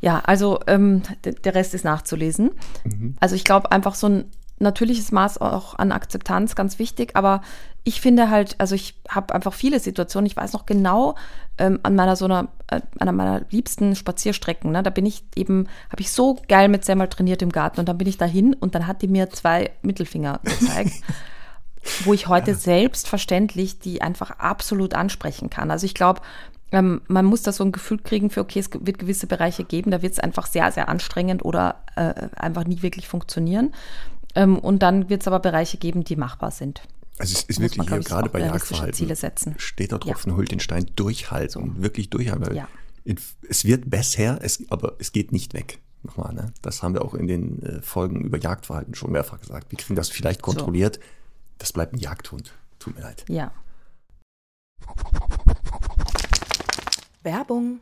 Ja, 0.00 0.20
also 0.24 0.60
ähm, 0.66 1.02
der 1.24 1.54
Rest 1.54 1.74
ist 1.74 1.84
nachzulesen. 1.84 2.52
Mhm. 2.84 3.16
Also 3.20 3.34
ich 3.34 3.44
glaube 3.44 3.70
einfach 3.70 3.94
so 3.94 4.08
ein 4.08 4.24
natürliches 4.58 5.10
Maß 5.10 5.38
auch 5.38 5.78
an 5.78 5.92
Akzeptanz 5.92 6.54
ganz 6.54 6.78
wichtig, 6.78 7.16
aber 7.16 7.42
ich 7.82 8.00
finde 8.00 8.28
halt, 8.28 8.56
also 8.58 8.74
ich 8.74 8.94
habe 9.08 9.34
einfach 9.34 9.54
viele 9.54 9.80
Situationen, 9.80 10.26
ich 10.26 10.36
weiß 10.36 10.52
noch 10.52 10.66
genau 10.66 11.14
ähm, 11.56 11.80
an 11.82 11.94
meiner 11.94 12.14
so 12.14 12.26
einer, 12.26 12.48
äh, 12.66 12.80
einer 12.98 13.12
meiner 13.12 13.40
liebsten 13.50 13.96
Spazierstrecken, 13.96 14.70
ne, 14.70 14.82
da 14.82 14.90
bin 14.90 15.06
ich 15.06 15.24
eben, 15.34 15.66
habe 15.90 16.02
ich 16.02 16.12
so 16.12 16.38
geil 16.46 16.68
mit 16.68 16.84
Semmel 16.84 17.08
trainiert 17.08 17.40
im 17.40 17.52
Garten 17.52 17.80
und 17.80 17.88
dann 17.88 17.96
bin 17.96 18.06
ich 18.06 18.18
dahin 18.18 18.52
und 18.52 18.74
dann 18.74 18.86
hat 18.86 19.00
die 19.00 19.08
mir 19.08 19.30
zwei 19.30 19.70
Mittelfinger 19.82 20.40
gezeigt 20.44 20.92
wo 22.04 22.12
ich 22.12 22.28
heute 22.28 22.54
selbstverständlich 22.54 23.78
die 23.78 24.02
einfach 24.02 24.32
absolut 24.32 24.94
ansprechen 24.94 25.50
kann. 25.50 25.70
Also 25.70 25.86
ich 25.86 25.94
glaube, 25.94 26.20
ähm, 26.72 27.00
man 27.08 27.24
muss 27.24 27.42
da 27.42 27.52
so 27.52 27.64
ein 27.64 27.72
Gefühl 27.72 27.98
kriegen 27.98 28.30
für, 28.30 28.40
okay, 28.40 28.60
es 28.60 28.70
wird 28.72 28.98
gewisse 28.98 29.26
Bereiche 29.26 29.64
geben, 29.64 29.90
da 29.90 30.02
wird 30.02 30.12
es 30.12 30.18
einfach 30.18 30.46
sehr, 30.46 30.70
sehr 30.72 30.88
anstrengend 30.88 31.44
oder 31.44 31.82
äh, 31.96 32.28
einfach 32.36 32.64
nie 32.64 32.82
wirklich 32.82 33.08
funktionieren. 33.08 33.74
Ähm, 34.34 34.58
und 34.58 34.82
dann 34.82 35.08
wird 35.08 35.22
es 35.22 35.28
aber 35.28 35.40
Bereiche 35.40 35.78
geben, 35.78 36.04
die 36.04 36.16
machbar 36.16 36.50
sind. 36.50 36.82
Also 37.18 37.34
es 37.34 37.42
ist 37.44 37.60
wirklich 37.60 37.78
man, 37.78 37.88
hier 37.88 37.98
gerade 38.00 38.30
bei 38.30 38.40
Jagdverhalten. 38.40 38.94
Ziele 38.94 39.16
setzen. 39.16 39.54
Steht 39.58 39.92
da 39.92 39.98
Tropfen 39.98 40.36
holt 40.36 40.50
den 40.52 40.60
Stein 40.60 40.86
durchhalten, 40.96 41.82
wirklich 41.82 42.08
durchhalten. 42.08 42.54
Ja. 42.54 42.68
Es 43.48 43.64
wird 43.64 43.90
besser, 43.90 44.38
es, 44.42 44.62
aber 44.70 44.94
es 44.98 45.12
geht 45.12 45.32
nicht 45.32 45.52
weg. 45.52 45.80
Nochmal, 46.02 46.32
ne? 46.32 46.52
Das 46.62 46.82
haben 46.82 46.94
wir 46.94 47.04
auch 47.04 47.12
in 47.12 47.26
den 47.26 47.62
äh, 47.62 47.82
Folgen 47.82 48.22
über 48.22 48.38
Jagdverhalten 48.38 48.94
schon 48.94 49.12
mehrfach 49.12 49.38
gesagt. 49.40 49.70
Wir 49.70 49.78
kriegen 49.78 49.96
das 49.96 50.08
vielleicht 50.08 50.40
kontrolliert. 50.40 50.98
Das 51.58 51.72
bleibt 51.72 51.92
ein 51.92 51.98
Jagdhund. 51.98 52.54
Tut 52.78 52.94
mir 52.96 53.02
leid. 53.02 53.24
Ja. 53.28 53.52
Werbung. 57.22 57.80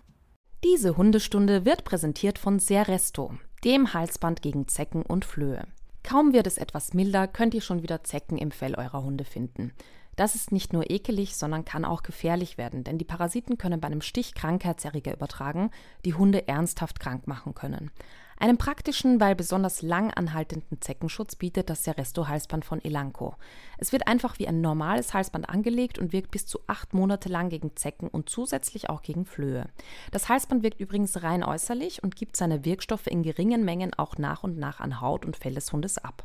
Diese 0.64 0.97
Hundestunde 0.97 1.64
wird 1.64 1.84
präsentiert 1.84 2.41
von 2.41 2.59
Seresto, 2.59 3.34
dem 3.62 3.95
Halsband 3.95 4.43
gegen 4.43 4.66
Zecken 4.66 5.03
und 5.03 5.24
Flöhe. 5.24 5.64
Kaum 6.03 6.32
wird 6.32 6.49
es 6.49 6.59
etwas 6.59 6.93
milder, 6.93 7.28
könnt 7.28 7.55
ihr 7.55 7.61
schon 7.61 7.84
wieder 7.84 8.03
Zecken 8.03 8.36
im 8.36 8.51
Fell 8.51 8.74
eurer 8.74 9.05
Hunde 9.05 9.24
finden. 9.24 9.72
Das 10.16 10.34
ist 10.34 10.51
nicht 10.51 10.72
nur 10.72 10.91
ekelig, 10.91 11.36
sondern 11.36 11.64
kann 11.64 11.84
auch 11.84 12.03
gefährlich 12.03 12.59
werden, 12.59 12.82
denn 12.82 12.99
die 12.99 13.05
Parasiten 13.05 13.59
können 13.59 13.80
bei 13.80 13.86
einem 13.86 14.01
Stich 14.01 14.34
Krankheitserreger 14.34 15.14
übertragen, 15.14 15.70
die 16.05 16.14
Hunde 16.14 16.49
ernsthaft 16.49 16.99
krank 16.99 17.28
machen 17.28 17.55
können. 17.55 17.93
Einen 18.41 18.57
praktischen, 18.57 19.20
weil 19.20 19.34
besonders 19.34 19.82
lang 19.82 20.12
anhaltenden 20.12 20.80
Zeckenschutz 20.80 21.34
bietet 21.34 21.68
das 21.68 21.82
Seresto-Halsband 21.82 22.64
von 22.64 22.80
Elanco. 22.84 23.34
Es 23.78 23.91
wird 23.91 24.07
einfach 24.07 24.39
wie 24.39 24.47
ein 24.47 24.61
normales 24.61 25.12
Halsband 25.12 25.49
angelegt 25.49 25.99
und 25.99 26.12
wirkt 26.12 26.30
bis 26.30 26.47
zu 26.47 26.61
acht 26.68 26.95
Monate 26.95 27.28
lang 27.28 27.49
gegen 27.49 27.74
Zecken 27.74 28.07
und 28.07 28.30
zusätzlich 28.30 28.91
auch 28.91 29.03
gegen 29.03 29.24
Flöhe. 29.24 29.68
Das 30.12 30.28
Halsband 30.28 30.62
wirkt 30.62 30.78
übrigens 30.78 31.20
rein 31.24 31.43
äußerlich 31.43 32.05
und 32.05 32.14
gibt 32.14 32.36
seine 32.36 32.64
Wirkstoffe 32.64 33.09
in 33.09 33.24
geringen 33.24 33.64
Mengen 33.64 33.93
auch 33.95 34.18
nach 34.18 34.45
und 34.45 34.57
nach 34.57 34.78
an 34.78 35.01
Haut 35.01 35.26
und 35.26 35.36
Fell 35.36 35.55
des 35.55 35.72
Hundes 35.72 35.99
ab. 35.99 36.24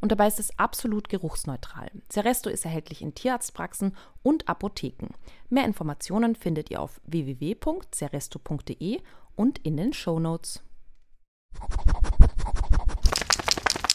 Und 0.00 0.12
dabei 0.12 0.28
ist 0.28 0.40
es 0.40 0.58
absolut 0.58 1.10
geruchsneutral. 1.10 1.90
Seresto 2.08 2.48
ist 2.48 2.64
erhältlich 2.64 3.02
in 3.02 3.14
Tierarztpraxen 3.14 3.94
und 4.22 4.48
Apotheken. 4.48 5.08
Mehr 5.50 5.66
Informationen 5.66 6.36
findet 6.36 6.70
ihr 6.70 6.80
auf 6.80 7.02
www.seresto.de 7.04 9.02
und 9.36 9.58
in 9.58 9.76
den 9.76 9.92
Shownotes. 9.92 10.62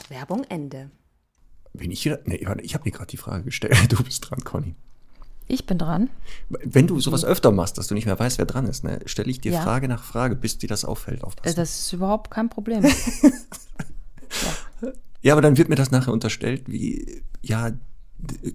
Werbung 0.09 0.43
Ende. 0.45 0.91
Bin 1.73 1.91
ich 1.91 2.05
wieder? 2.05 2.19
Nee, 2.25 2.35
ich 2.61 2.73
habe 2.73 2.83
dir 2.83 2.91
gerade 2.91 3.07
die 3.07 3.17
Frage 3.17 3.43
gestellt. 3.43 3.75
Du 3.89 4.01
bist 4.03 4.29
dran, 4.29 4.43
Conny. 4.43 4.75
Ich 5.47 5.65
bin 5.67 5.77
dran. 5.77 6.09
Wenn 6.49 6.87
du 6.87 6.99
sowas 6.99 7.23
öfter 7.23 7.51
machst, 7.51 7.77
dass 7.77 7.87
du 7.87 7.93
nicht 7.93 8.05
mehr 8.05 8.17
weißt, 8.17 8.39
wer 8.39 8.45
dran 8.45 8.65
ist, 8.65 8.83
ne, 8.83 8.99
stelle 9.05 9.29
ich 9.29 9.41
dir 9.41 9.51
Ja. 9.51 9.61
Frage 9.61 9.87
nach 9.87 10.03
Frage, 10.03 10.35
bis 10.35 10.57
dir 10.57 10.67
das 10.67 10.85
auffällt. 10.85 11.21
Äh, 11.21 11.23
Aufpassen. 11.25 11.55
Das 11.55 11.79
ist 11.79 11.93
überhaupt 11.93 12.31
kein 12.31 12.49
Problem. 12.49 12.83
Ja, 15.21 15.33
aber 15.33 15.41
dann 15.41 15.57
wird 15.57 15.69
mir 15.69 15.75
das 15.75 15.89
nachher 15.89 16.13
unterstellt, 16.13 16.63
wie, 16.67 17.23
ja, 17.41 17.71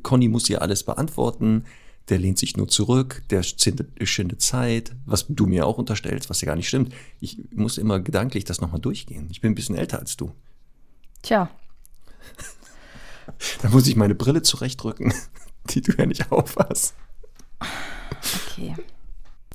Conny 0.05 0.29
muss 0.29 0.47
hier 0.47 0.63
alles 0.63 0.85
beantworten, 0.85 1.65
der 2.11 2.19
lehnt 2.19 2.39
sich 2.39 2.57
nur 2.57 2.69
zurück, 2.69 3.23
der 3.31 3.43
schindet, 3.43 3.91
schindet 4.09 4.43
Zeit, 4.43 4.93
was 5.07 5.27
du 5.29 5.47
mir 5.47 5.67
auch 5.67 5.79
unterstellst, 5.79 6.29
was 6.29 6.41
ja 6.41 6.47
gar 6.47 6.57
nicht 6.57 6.69
stimmt. 6.69 6.93
Ich 7.21 7.39
muss 7.55 7.79
immer 7.79 8.01
gedanklich 8.01 8.45
das 8.45 8.61
nochmal 8.61 8.81
durchgehen. 8.81 9.29
Ich 9.31 9.41
bin 9.41 9.53
ein 9.53 9.55
bisschen 9.55 9.77
älter 9.77 9.99
als 9.99 10.17
du. 10.17 10.33
Tja, 11.23 11.49
Da 13.63 13.69
muss 13.69 13.87
ich 13.87 13.97
meine 13.97 14.15
Brille 14.15 14.43
zurechtrücken, 14.43 15.13
die 15.71 15.81
du 15.81 15.93
ja 15.93 16.07
nicht 16.07 16.31
aufhast. 16.31 16.95
okay. 17.61 18.77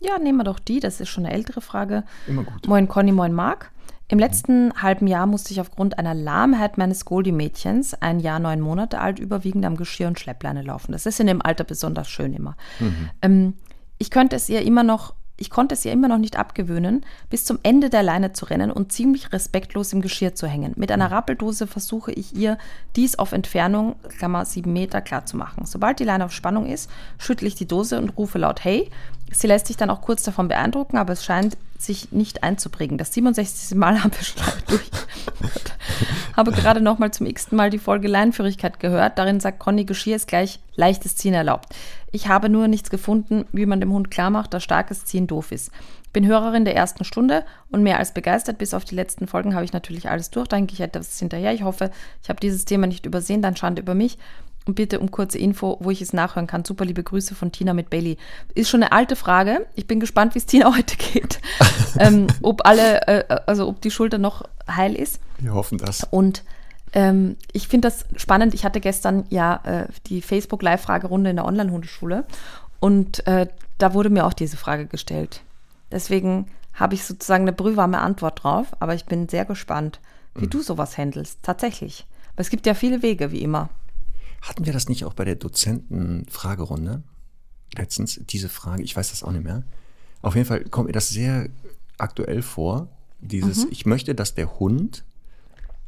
Ja, 0.01 0.19
nehmen 0.19 0.37
wir 0.39 0.43
doch 0.43 0.59
die. 0.59 0.79
Das 0.79 0.99
ist 0.99 1.09
schon 1.09 1.25
eine 1.25 1.33
ältere 1.33 1.61
Frage. 1.61 2.03
Immer 2.27 2.43
gut. 2.43 2.67
Moin 2.67 2.87
Conny, 2.87 3.11
moin 3.11 3.33
Marc. 3.33 3.71
Im 4.07 4.19
letzten 4.19 4.71
halben 4.79 5.07
Jahr 5.07 5.25
musste 5.25 5.51
ich 5.51 5.59
aufgrund 5.59 5.97
einer 5.97 6.13
Lahmheit 6.13 6.77
meines 6.77 7.05
Goldie-Mädchens, 7.05 7.95
ein 7.95 8.19
Jahr 8.19 8.39
neun 8.39 8.61
Monate 8.61 8.99
alt, 8.99 9.17
überwiegend 9.17 9.65
am 9.65 9.77
Geschirr 9.77 10.07
und 10.07 10.19
Schleppleine 10.19 10.61
laufen. 10.61 10.91
Das 10.91 11.07
ist 11.07 11.19
in 11.19 11.27
dem 11.27 11.41
Alter 11.41 11.63
besonders 11.63 12.07
schön 12.07 12.33
immer. 12.33 12.55
Ähm, 13.23 13.55
ich 13.97 14.11
könnte 14.11 14.35
es 14.35 14.47
ihr 14.49 14.61
immer 14.61 14.83
noch 14.83 15.15
Ich 15.37 15.49
konnte 15.49 15.75
es 15.75 15.83
ihr 15.83 15.91
immer 15.91 16.07
noch 16.07 16.17
nicht 16.17 16.37
abgewöhnen, 16.37 17.05
bis 17.29 17.43
zum 17.43 17.59
Ende 17.63 17.89
der 17.89 18.03
Leine 18.03 18.31
zu 18.31 18.45
rennen 18.45 18.71
und 18.71 18.93
ziemlich 18.93 19.33
respektlos 19.33 19.91
im 19.91 20.01
Geschirr 20.01 20.33
zu 20.33 20.47
hängen. 20.47 20.73
Mit 20.77 20.91
einer 20.91 21.11
Rappeldose 21.11 21.67
versuche 21.67 22.13
ich 22.13 22.35
ihr, 22.35 22.57
dies 22.95 23.19
auf 23.19 23.33
Entfernung, 23.33 23.95
Klammer 24.17 24.45
7 24.45 24.71
Meter, 24.71 25.01
klarzumachen. 25.01 25.65
Sobald 25.65 25.99
die 25.99 26.05
Leine 26.05 26.25
auf 26.25 26.31
Spannung 26.31 26.67
ist, 26.67 26.89
schüttle 27.17 27.47
ich 27.47 27.55
die 27.55 27.67
Dose 27.67 27.97
und 27.97 28.17
rufe 28.17 28.37
laut 28.37 28.63
Hey. 28.63 28.89
Sie 29.31 29.47
lässt 29.47 29.67
sich 29.67 29.75
dann 29.75 29.89
auch 29.89 30.01
kurz 30.01 30.23
davon 30.23 30.47
beeindrucken, 30.47 30.97
aber 30.97 31.13
es 31.13 31.25
scheint 31.25 31.57
sich 31.77 32.11
nicht 32.11 32.43
einzuprägen. 32.43 32.97
Das 32.97 33.13
67. 33.13 33.77
Mal 33.77 34.03
haben 34.03 34.11
wir 34.13 34.23
schon 34.23 34.43
durch. 34.67 34.89
Habe 36.35 36.51
gerade 36.51 36.81
noch 36.81 36.99
mal 36.99 37.11
zum 37.11 37.25
x 37.27 37.51
Mal 37.51 37.69
die 37.69 37.79
Folge 37.79 38.07
Leinführigkeit 38.07 38.79
gehört. 38.79 39.17
Darin 39.17 39.39
sagt 39.39 39.59
Conny, 39.59 39.85
Geschirr 39.85 40.15
ist 40.15 40.27
gleich 40.27 40.59
leichtes 40.75 41.15
Ziehen 41.15 41.33
erlaubt. 41.33 41.73
Ich 42.15 42.29
habe 42.29 42.47
nur 42.47 42.69
nichts 42.69 42.89
gefunden, 42.89 43.43
wie 43.51 43.65
man 43.65 43.81
dem 43.81 43.91
Hund 43.91 44.09
klar 44.09 44.29
macht, 44.29 44.53
dass 44.53 44.63
starkes 44.63 45.03
Ziehen 45.03 45.27
doof 45.27 45.51
ist. 45.51 45.69
Bin 46.13 46.25
Hörerin 46.25 46.63
der 46.63 46.73
ersten 46.73 47.03
Stunde 47.03 47.43
und 47.71 47.83
mehr 47.83 47.99
als 47.99 48.13
begeistert. 48.13 48.57
Bis 48.57 48.73
auf 48.73 48.85
die 48.85 48.95
letzten 48.95 49.27
Folgen 49.27 49.53
habe 49.53 49.65
ich 49.65 49.73
natürlich 49.73 50.09
alles 50.09 50.29
durch. 50.29 50.47
Danke 50.47 50.71
ich 50.71 50.79
etwas 50.79 51.19
hinterher. 51.19 51.53
Ich 51.53 51.63
hoffe, 51.63 51.91
ich 52.23 52.29
habe 52.29 52.39
dieses 52.39 52.63
Thema 52.63 52.87
nicht 52.87 53.05
übersehen. 53.05 53.41
Dann 53.41 53.57
Schande 53.57 53.81
über 53.81 53.95
mich. 53.95 54.17
Und 54.65 54.75
bitte 54.75 55.01
um 55.01 55.11
kurze 55.11 55.37
Info, 55.37 55.75
wo 55.81 55.91
ich 55.91 56.01
es 56.01 56.13
nachhören 56.13 56.47
kann. 56.47 56.63
Super 56.63 56.85
liebe 56.85 57.03
Grüße 57.03 57.35
von 57.35 57.51
Tina 57.51 57.73
mit 57.73 57.89
Bailey. 57.89 58.15
Ist 58.53 58.69
schon 58.69 58.81
eine 58.81 58.93
alte 58.93 59.17
Frage. 59.17 59.67
Ich 59.75 59.85
bin 59.85 59.99
gespannt, 59.99 60.35
wie 60.35 60.39
es 60.39 60.45
Tina 60.45 60.73
heute 60.77 60.95
geht. 60.95 61.41
ähm, 61.99 62.27
ob 62.41 62.65
alle, 62.65 63.05
äh, 63.07 63.39
also 63.45 63.67
ob 63.67 63.81
die 63.81 63.91
Schulter 63.91 64.19
noch 64.19 64.43
heil 64.73 64.95
ist. 64.95 65.19
Wir 65.39 65.53
hoffen 65.53 65.79
das. 65.79 66.07
Und 66.09 66.45
ähm, 66.95 67.35
ich 67.51 67.67
finde 67.67 67.89
das 67.89 68.05
spannend. 68.15 68.53
Ich 68.53 68.65
hatte 68.65 68.79
gestern 68.79 69.25
ja 69.29 69.59
äh, 69.63 69.87
die 70.07 70.21
Facebook-Live-Fragerunde 70.21 71.29
in 71.29 71.35
der 71.35 71.45
Online-Hundeschule 71.45 72.25
und 72.79 73.27
äh, 73.27 73.47
da 73.77 73.93
wurde 73.93 74.09
mir 74.09 74.25
auch 74.25 74.33
diese 74.33 74.57
Frage 74.57 74.87
gestellt. 74.87 75.41
Deswegen 75.91 76.47
habe 76.73 76.95
ich 76.95 77.03
sozusagen 77.03 77.43
eine 77.43 77.53
brühwarme 77.53 77.99
Antwort 77.99 78.43
drauf, 78.43 78.67
aber 78.79 78.95
ich 78.95 79.05
bin 79.05 79.29
sehr 79.29 79.45
gespannt, 79.45 79.99
wie 80.35 80.45
mhm. 80.45 80.49
du 80.49 80.61
sowas 80.61 80.97
handelst. 80.97 81.39
Tatsächlich. 81.43 82.07
Aber 82.33 82.41
es 82.41 82.49
gibt 82.49 82.65
ja 82.65 82.73
viele 82.73 83.01
Wege, 83.01 83.31
wie 83.31 83.41
immer. 83.41 83.69
Hatten 84.41 84.65
wir 84.65 84.73
das 84.73 84.87
nicht 84.87 85.05
auch 85.05 85.13
bei 85.13 85.25
der 85.25 85.35
Dozenten-Fragerunde? 85.35 87.03
Letztens, 87.75 88.21
diese 88.29 88.47
Frage, 88.49 88.83
ich 88.83 88.95
weiß 88.95 89.09
das 89.09 89.23
auch 89.23 89.31
nicht 89.31 89.43
mehr. 89.43 89.63
Auf 90.21 90.35
jeden 90.35 90.47
Fall 90.47 90.63
kommt 90.65 90.87
mir 90.87 90.93
das 90.93 91.09
sehr 91.09 91.49
aktuell 91.97 92.41
vor. 92.41 92.87
Dieses, 93.19 93.65
mhm. 93.65 93.71
ich 93.71 93.85
möchte, 93.85 94.15
dass 94.15 94.35
der 94.35 94.59
Hund 94.59 95.03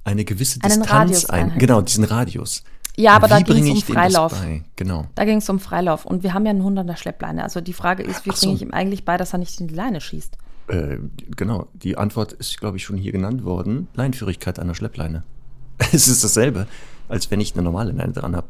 eine 0.08 0.26
gewisse 0.26 0.60
Einen 0.64 0.82
Distanz 0.82 1.26
ein. 1.26 1.58
Genau, 1.58 1.82
diesen 1.82 2.04
Radius. 2.04 2.64
Ja, 2.96 3.16
aber 3.16 3.28
wie 3.28 3.30
da 3.30 3.40
ging 3.42 3.68
es 3.68 3.84
um 3.84 3.94
Freilauf. 3.94 4.44
Genau. 4.76 5.06
Da 5.14 5.26
ging 5.26 5.38
es 5.38 5.50
um 5.50 5.60
Freilauf. 5.60 6.06
Und 6.06 6.24
wir 6.24 6.34
haben 6.34 6.46
ja 6.46 6.50
einen 6.50 6.64
Hund 6.64 6.80
an 6.80 6.88
der 6.88 6.96
Schleppleine. 6.96 7.44
Also 7.44 7.62
die 7.62 7.74
Frage 7.74 8.02
ist, 8.02 8.26
wie 8.26 8.32
bringe 8.32 8.56
ich 8.56 8.62
ihm 8.64 8.72
eigentlich 8.72 9.06
bei, 9.06 9.18
dass 9.18 9.34
er 9.34 9.40
nicht 9.40 9.60
in 9.62 9.68
die 9.68 9.76
Leine 9.76 10.02
schießt? 10.02 10.38
Äh, 10.70 10.98
genau. 11.36 11.68
Die 11.74 11.98
Antwort 11.98 12.34
ist, 12.34 12.60
glaube 12.60 12.78
ich, 12.78 12.84
schon 12.84 12.98
hier 12.98 13.12
genannt 13.12 13.44
worden. 13.44 13.88
Leinführigkeit 13.94 14.58
an 14.58 14.68
der 14.68 14.74
Schleppleine. 14.74 15.24
es 15.92 16.08
ist 16.08 16.24
dasselbe 16.24 16.66
als 17.08 17.32
wenn 17.32 17.42
ich 17.42 17.54
eine 17.54 17.64
normale 17.64 17.92
Leine 17.92 18.14
dran 18.14 18.36
habe. 18.36 18.48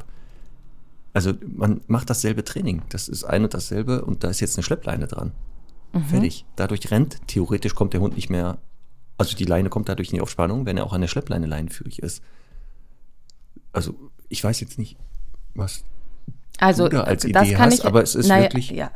Also 1.12 1.32
man 1.56 1.80
macht 1.86 2.10
dasselbe 2.10 2.44
Training. 2.44 2.82
Das 2.90 3.08
ist 3.08 3.24
ein 3.24 3.44
und 3.44 3.54
dasselbe 3.54 4.04
und 4.04 4.24
da 4.24 4.28
ist 4.28 4.40
jetzt 4.40 4.56
eine 4.56 4.62
Schleppleine 4.62 5.06
dran. 5.06 5.32
Mhm. 5.92 6.04
Fertig. 6.04 6.44
Dadurch 6.56 6.90
rennt, 6.90 7.18
theoretisch 7.26 7.74
kommt 7.74 7.94
der 7.94 8.00
Hund 8.00 8.14
nicht 8.16 8.30
mehr, 8.30 8.58
also 9.18 9.36
die 9.36 9.44
Leine 9.44 9.68
kommt 9.68 9.88
dadurch 9.88 10.12
nicht 10.12 10.22
auf 10.22 10.30
Spannung, 10.30 10.64
wenn 10.64 10.78
er 10.78 10.86
auch 10.86 10.92
an 10.92 11.00
der 11.00 11.08
Schleppleine 11.08 11.46
leinenführig 11.46 12.00
ist. 12.00 12.22
Also 13.72 13.94
ich 14.28 14.42
weiß 14.42 14.60
jetzt 14.60 14.78
nicht, 14.78 14.96
was 15.54 15.84
also, 16.58 16.88
du 16.88 16.96
da 16.96 17.02
als 17.02 17.24
Idee 17.24 17.56
hast, 17.56 17.80
ich, 17.80 17.84
aber 17.84 18.02
es 18.02 18.14
ist 18.14 18.28
naja, 18.28 18.44
wirklich... 18.44 18.70
Ja 18.70 18.90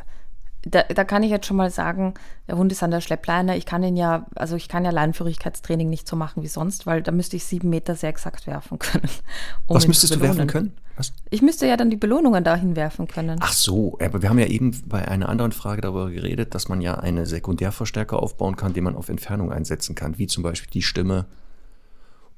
da, 0.65 0.83
da 0.83 1.05
kann 1.05 1.23
ich 1.23 1.31
jetzt 1.31 1.47
schon 1.47 1.57
mal 1.57 1.71
sagen, 1.71 2.15
der 2.49 2.57
Hund 2.57 2.71
ist 2.71 2.83
an 2.83 2.91
der 2.91 3.01
Schleppleine. 3.01 3.57
Ich 3.57 3.67
kann 3.67 3.83
ihn 3.83 3.97
ja, 3.97 4.27
also 4.35 4.57
ich 4.57 4.69
kann 4.69 4.85
ja 4.85 4.91
Leinführigkeitstraining 4.91 5.89
nicht 5.89 6.07
so 6.07 6.17
machen 6.17 6.43
wie 6.43 6.49
sonst, 6.49 6.87
weil 6.87 7.03
da 7.03 7.11
müsste 7.11 7.37
ich 7.37 7.45
sieben 7.45 7.69
Meter 7.69 7.97
sehr 7.97 8.11
exakt 8.11 8.47
werfen 8.47 8.79
können. 8.79 9.09
Um 9.67 9.77
Was 9.77 9.89
müsstest 9.89 10.15
du 10.15 10.21
werfen 10.21 10.47
können? 10.47 10.77
Was? 10.97 11.13
Ich 11.31 11.43
müsste 11.43 11.67
ja 11.67 11.77
dann 11.77 11.91
die 11.91 11.97
Belohnungen 11.97 12.45
dahin 12.45 12.77
werfen 12.77 13.09
können. 13.09 13.39
Ach 13.41 13.53
so, 13.53 13.99
aber 14.01 14.23
wir 14.23 14.29
haben 14.29 14.39
ja 14.39 14.47
eben 14.47 14.79
bei 14.87 15.07
einer 15.09 15.29
anderen 15.29 15.53
Frage 15.53 15.81
darüber 15.81 16.11
geredet, 16.11 16.55
dass 16.55 16.69
man 16.69 16.81
ja 16.81 16.97
eine 16.97 17.27
Sekundärverstärker 17.27 18.23
aufbauen 18.23 18.57
kann, 18.57 18.75
den 18.75 18.85
man 18.85 18.97
auf 18.97 19.09
Entfernung 19.09 19.53
einsetzen 19.53 19.95
kann, 19.95 20.19
wie 20.19 20.27
zum 20.27 20.43
Beispiel 20.43 20.71
die 20.71 20.83
Stimme 20.83 21.27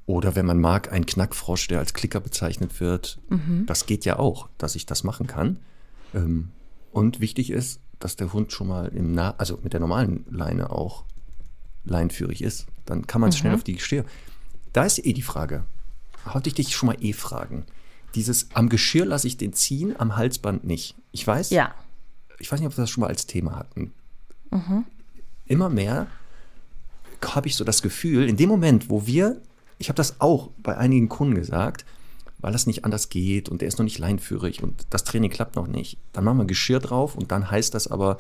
oder 0.07 0.35
wenn 0.35 0.47
man 0.47 0.61
mag, 0.61 0.93
ein 0.93 1.07
Knackfrosch, 1.07 1.69
der 1.69 1.79
als 1.79 1.95
Klicker 1.95 2.21
bezeichnet 2.21 2.81
wird. 2.81 3.19
Mhm. 3.29 3.65
Das 3.67 3.87
geht 3.87 4.05
ja 4.05 4.19
auch, 4.19 4.49
dass 4.59 4.77
ich 4.77 4.87
das 4.87 5.03
machen 5.03 5.27
kann. 5.27 5.59
Ähm, 6.15 6.51
und 6.93 7.21
wichtig 7.21 7.51
ist, 7.51 7.81
dass 7.99 8.17
der 8.17 8.33
Hund 8.33 8.53
schon 8.53 8.69
mal 8.69 8.89
im 8.89 9.13
nah 9.13 9.35
also 9.39 9.59
mit 9.63 9.73
der 9.73 9.81
normalen 9.81 10.25
Leine 10.31 10.71
auch 10.71 11.05
leinführig 11.85 12.43
ist, 12.43 12.67
dann 12.85 13.07
kann 13.07 13.21
man 13.21 13.31
es 13.31 13.37
mhm. 13.37 13.41
schnell 13.41 13.55
auf 13.55 13.65
die 13.65 13.75
Geschirr. 13.75 14.05
Da 14.73 14.85
ist 14.85 15.05
eh 15.05 15.13
die 15.13 15.23
Frage. 15.23 15.65
Wollte 16.31 16.49
ich 16.49 16.55
dich 16.55 16.75
schon 16.75 16.89
mal 16.89 16.97
eh 17.01 17.13
fragen. 17.13 17.65
Dieses 18.15 18.49
am 18.55 18.69
Geschirr 18.69 19.07
lasse 19.07 19.27
ich 19.27 19.37
den 19.37 19.53
ziehen, 19.53 19.95
am 19.99 20.17
Halsband 20.17 20.65
nicht. 20.65 20.95
Ich 21.13 21.27
weiß, 21.27 21.51
ja. 21.51 21.75
ich 22.39 22.51
weiß 22.51 22.61
nicht, 22.61 22.67
ob 22.67 22.77
wir 22.77 22.83
das 22.83 22.91
schon 22.91 23.03
mal 23.03 23.09
als 23.09 23.27
Thema 23.27 23.57
hatten. 23.57 23.93
Mhm. 24.51 24.85
Immer 25.47 25.69
mehr 25.69 26.07
habe 27.25 27.49
ich 27.49 27.57
so 27.57 27.65
das 27.65 27.83
Gefühl, 27.83 28.29
in 28.29 28.37
dem 28.37 28.49
Moment, 28.49 28.91
wo 28.91 29.07
wir, 29.07 29.41
ich 29.79 29.89
habe 29.89 29.97
das 29.97 30.21
auch 30.21 30.51
bei 30.63 30.77
einigen 30.77 31.09
Kunden 31.09 31.35
gesagt, 31.35 31.85
weil 32.39 32.53
das 32.53 32.67
nicht 32.67 32.85
anders 32.85 33.09
geht 33.09 33.49
und 33.49 33.63
der 33.63 33.69
ist 33.69 33.79
noch 33.79 33.85
nicht 33.85 33.99
leinführig 33.99 34.63
und 34.63 34.87
das 34.91 35.05
Training 35.05 35.31
klappt 35.31 35.57
noch 35.57 35.67
nicht. 35.67 35.97
Dann 36.13 36.25
machen 36.25 36.39
wir 36.39 36.45
Geschirr 36.45 36.79
drauf 36.79 37.17
und 37.17 37.33
dann 37.33 37.51
heißt 37.51 37.75
das 37.75 37.89
aber, 37.89 38.19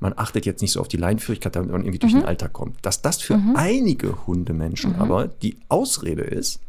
man 0.00 0.14
achtet 0.16 0.46
jetzt 0.46 0.62
nicht 0.62 0.72
so 0.72 0.80
auf 0.80 0.88
die 0.88 0.96
Leinführigkeit, 0.96 1.54
damit 1.54 1.70
man 1.70 1.82
irgendwie 1.82 1.98
mhm. 1.98 2.00
durch 2.00 2.12
den 2.12 2.24
Alltag 2.24 2.52
kommt. 2.52 2.84
Dass 2.84 3.02
das 3.02 3.20
für 3.22 3.36
mhm. 3.36 3.54
einige 3.56 4.26
Hundemenschen 4.26 4.94
mhm. 4.94 5.00
aber 5.00 5.28
die 5.28 5.58
Ausrede 5.68 6.22
ist, 6.22 6.60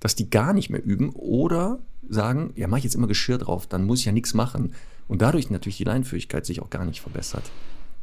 dass 0.00 0.14
die 0.14 0.30
gar 0.30 0.52
nicht 0.52 0.70
mehr 0.70 0.84
üben 0.84 1.10
oder 1.10 1.78
sagen, 2.08 2.52
ja, 2.56 2.68
mache 2.68 2.78
ich 2.78 2.84
jetzt 2.84 2.94
immer 2.94 3.06
Geschirr 3.06 3.38
drauf, 3.38 3.66
dann 3.66 3.84
muss 3.84 4.00
ich 4.00 4.04
ja 4.06 4.12
nichts 4.12 4.34
machen. 4.34 4.74
Und 5.08 5.22
dadurch 5.22 5.50
natürlich 5.50 5.78
die 5.78 5.84
Leinführigkeit 5.84 6.46
sich 6.46 6.60
auch 6.60 6.70
gar 6.70 6.84
nicht 6.84 7.00
verbessert. 7.00 7.50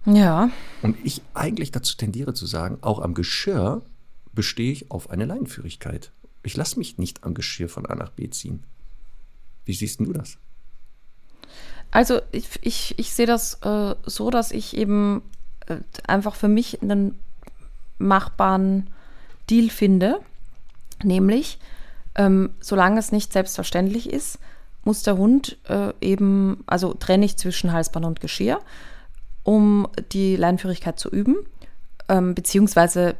Ja. 0.06 0.50
Und 0.82 0.98
ich 1.04 1.22
eigentlich 1.34 1.72
dazu 1.72 1.98
tendiere 1.98 2.34
zu 2.34 2.46
sagen, 2.46 2.78
auch 2.82 3.00
am 3.00 3.14
Geschirr 3.14 3.82
bestehe 4.34 4.72
ich 4.72 4.92
auf 4.92 5.10
eine 5.10 5.26
Leinführigkeit. 5.26 6.12
Ich 6.44 6.56
lasse 6.56 6.78
mich 6.78 6.98
nicht 6.98 7.24
am 7.24 7.34
Geschirr 7.34 7.70
von 7.70 7.86
A 7.86 7.96
nach 7.96 8.12
B 8.12 8.30
ziehen. 8.30 8.64
Wie 9.66 9.74
siehst 9.74 10.00
du 10.00 10.14
das? 10.14 10.38
Also 11.90 12.22
ich, 12.32 12.48
ich, 12.62 12.96
ich 12.98 13.14
sehe 13.14 13.26
das 13.26 13.56
äh, 13.64 13.96
so, 14.06 14.30
dass 14.30 14.52
ich 14.52 14.76
eben 14.78 15.24
äh, 15.68 15.78
einfach 16.06 16.36
für 16.36 16.48
mich 16.48 16.82
einen 16.82 17.18
machbaren 17.98 18.90
Deal 19.50 19.70
finde. 19.70 20.20
Nämlich, 21.04 21.60
ähm, 22.16 22.52
solange 22.60 23.00
es 23.00 23.12
nicht 23.12 23.34
selbstverständlich 23.34 24.12
ist, 24.12 24.40
muss 24.84 25.04
der 25.04 25.18
Hund 25.18 25.58
äh, 25.68 25.94
eben, 26.00 26.64
also 26.68 26.94
trenne 26.94 27.26
ich 27.26 27.38
zwischen 27.38 27.74
Halsband 27.74 28.06
und 28.06 28.22
Geschirr, 28.22 28.60
um 29.44 29.88
die 30.12 30.36
Leinführigkeit 30.36 31.00
zu 31.00 31.10
üben. 31.10 31.38
Ähm, 32.08 32.36
beziehungsweise 32.36 33.16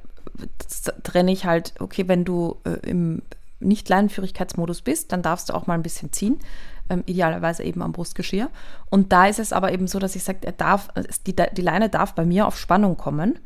trenne 1.04 1.32
ich 1.32 1.46
halt, 1.46 1.74
okay, 1.80 2.08
wenn 2.08 2.24
du 2.24 2.58
äh, 2.66 2.90
im 2.90 3.22
Nicht-Leinenführigkeitsmodus 3.60 4.82
bist, 4.82 5.12
dann 5.12 5.22
darfst 5.22 5.50
du 5.50 5.54
auch 5.54 5.68
mal 5.68 5.74
ein 5.74 5.84
bisschen 5.84 6.14
ziehen. 6.14 6.40
Ähm, 6.88 7.04
idealerweise 7.08 7.64
eben 7.64 7.82
am 7.82 7.94
Brustgeschirr. 7.94 8.50
Und 8.92 9.12
da 9.12 9.26
ist 9.26 9.40
es 9.40 9.54
aber 9.54 9.72
eben 9.72 9.88
so, 9.88 9.98
dass 9.98 10.16
ich 10.16 10.24
sage, 10.24 10.40
er 10.44 10.52
darf, 10.52 10.90
die, 11.26 11.36
die 11.36 11.62
Leine 11.62 11.90
darf 11.90 12.14
bei 12.14 12.26
mir 12.26 12.46
auf 12.46 12.60
Spannung 12.60 12.96
kommen. 12.96 13.40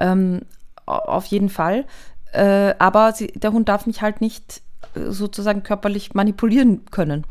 Ähm, 0.00 0.42
auf 0.84 1.26
jeden 1.26 1.48
Fall. 1.48 1.86
Äh, 2.32 2.74
aber 2.80 3.12
sie, 3.12 3.28
der 3.28 3.52
Hund 3.52 3.68
darf 3.68 3.86
mich 3.86 4.02
halt 4.02 4.20
nicht 4.20 4.62
sozusagen 4.94 5.62
körperlich 5.62 6.14
manipulieren 6.14 6.84
können. 6.90 7.24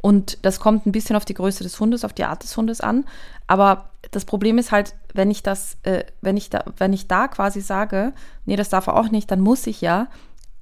Und 0.00 0.38
das 0.42 0.60
kommt 0.60 0.86
ein 0.86 0.92
bisschen 0.92 1.16
auf 1.16 1.24
die 1.24 1.34
Größe 1.34 1.64
des 1.64 1.78
Hundes, 1.80 2.04
auf 2.04 2.12
die 2.12 2.24
Art 2.24 2.42
des 2.42 2.56
Hundes 2.56 2.80
an. 2.80 3.04
Aber 3.46 3.90
das 4.10 4.24
Problem 4.24 4.58
ist 4.58 4.70
halt, 4.70 4.94
wenn 5.12 5.30
ich 5.30 5.42
das, 5.42 5.76
äh, 5.82 6.04
wenn 6.20 6.36
ich 6.36 6.50
da, 6.50 6.64
wenn 6.76 6.92
ich 6.92 7.08
da 7.08 7.26
quasi 7.28 7.60
sage, 7.60 8.12
nee, 8.44 8.56
das 8.56 8.68
darf 8.68 8.86
er 8.86 8.96
auch 8.96 9.10
nicht, 9.10 9.30
dann 9.30 9.40
muss 9.40 9.66
ich 9.66 9.80
ja 9.80 10.08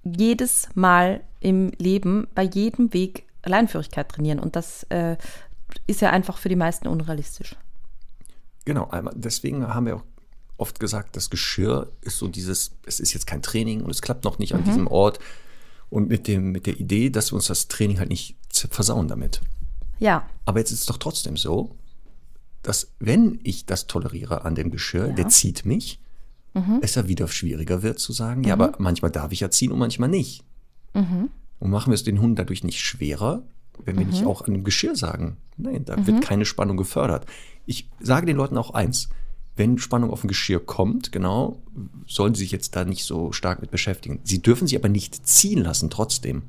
jedes 0.04 0.68
Mal 0.74 1.20
im 1.40 1.70
Leben 1.78 2.28
bei 2.34 2.42
jedem 2.42 2.92
Weg 2.94 3.24
Leinführigkeit 3.44 4.08
trainieren. 4.08 4.38
Und 4.38 4.56
das 4.56 4.84
äh, 4.84 5.16
ist 5.86 6.00
ja 6.00 6.10
einfach 6.10 6.38
für 6.38 6.48
die 6.48 6.56
meisten 6.56 6.88
unrealistisch. 6.88 7.56
Genau, 8.64 8.90
deswegen 9.14 9.66
haben 9.68 9.86
wir 9.86 9.96
auch 9.96 10.04
oft 10.56 10.80
gesagt, 10.80 11.16
das 11.16 11.30
Geschirr 11.30 11.88
ist 12.00 12.18
so 12.18 12.28
dieses, 12.28 12.72
es 12.84 12.98
ist 12.98 13.12
jetzt 13.12 13.26
kein 13.26 13.42
Training 13.42 13.82
und 13.82 13.90
es 13.90 14.02
klappt 14.02 14.24
noch 14.24 14.38
nicht 14.38 14.54
an 14.54 14.62
mhm. 14.62 14.64
diesem 14.64 14.86
Ort. 14.86 15.20
Und 15.88 16.08
mit, 16.08 16.26
dem, 16.26 16.52
mit 16.52 16.66
der 16.66 16.78
Idee, 16.78 17.10
dass 17.10 17.32
wir 17.32 17.36
uns 17.36 17.46
das 17.46 17.68
Training 17.68 17.98
halt 17.98 18.08
nicht 18.08 18.36
versauen 18.50 19.08
damit. 19.08 19.40
Ja. 19.98 20.28
Aber 20.44 20.58
jetzt 20.58 20.72
ist 20.72 20.80
es 20.80 20.86
doch 20.86 20.98
trotzdem 20.98 21.36
so, 21.36 21.76
dass 22.62 22.92
wenn 22.98 23.38
ich 23.44 23.66
das 23.66 23.86
toleriere 23.86 24.44
an 24.44 24.54
dem 24.54 24.70
Geschirr, 24.70 25.08
ja. 25.08 25.12
der 25.14 25.28
zieht 25.28 25.64
mich, 25.64 26.00
mhm. 26.54 26.80
es 26.82 26.96
ja 26.96 27.06
wieder 27.06 27.28
schwieriger 27.28 27.82
wird 27.82 27.98
zu 27.98 28.12
sagen, 28.12 28.40
mhm. 28.40 28.48
ja, 28.48 28.54
aber 28.54 28.72
manchmal 28.78 29.10
darf 29.10 29.32
ich 29.32 29.40
ja 29.40 29.50
ziehen 29.50 29.72
und 29.72 29.78
manchmal 29.78 30.08
nicht. 30.08 30.44
Mhm. 30.94 31.30
Und 31.58 31.70
machen 31.70 31.90
wir 31.90 31.94
es 31.94 32.04
den 32.04 32.20
Hunden 32.20 32.36
dadurch 32.36 32.64
nicht 32.64 32.80
schwerer, 32.80 33.42
wenn 33.84 33.98
wir 33.98 34.06
nicht 34.06 34.22
mhm. 34.22 34.28
auch 34.28 34.42
an 34.42 34.54
dem 34.54 34.64
Geschirr 34.64 34.96
sagen, 34.96 35.36
nein, 35.56 35.84
da 35.84 35.96
wird 36.06 36.16
mhm. 36.16 36.20
keine 36.20 36.44
Spannung 36.44 36.76
gefördert. 36.76 37.26
Ich 37.66 37.88
sage 38.00 38.26
den 38.26 38.36
Leuten 38.36 38.58
auch 38.58 38.70
eins, 38.70 39.08
wenn 39.56 39.78
Spannung 39.78 40.10
auf 40.10 40.20
dem 40.20 40.28
Geschirr 40.28 40.60
kommt, 40.64 41.12
genau, 41.12 41.62
sollen 42.06 42.34
sie 42.34 42.42
sich 42.42 42.52
jetzt 42.52 42.76
da 42.76 42.84
nicht 42.84 43.04
so 43.04 43.32
stark 43.32 43.60
mit 43.60 43.70
beschäftigen. 43.70 44.20
Sie 44.22 44.42
dürfen 44.42 44.66
sich 44.68 44.76
aber 44.78 44.88
nicht 44.90 45.26
ziehen 45.26 45.62
lassen 45.62 45.88
trotzdem. 45.90 46.42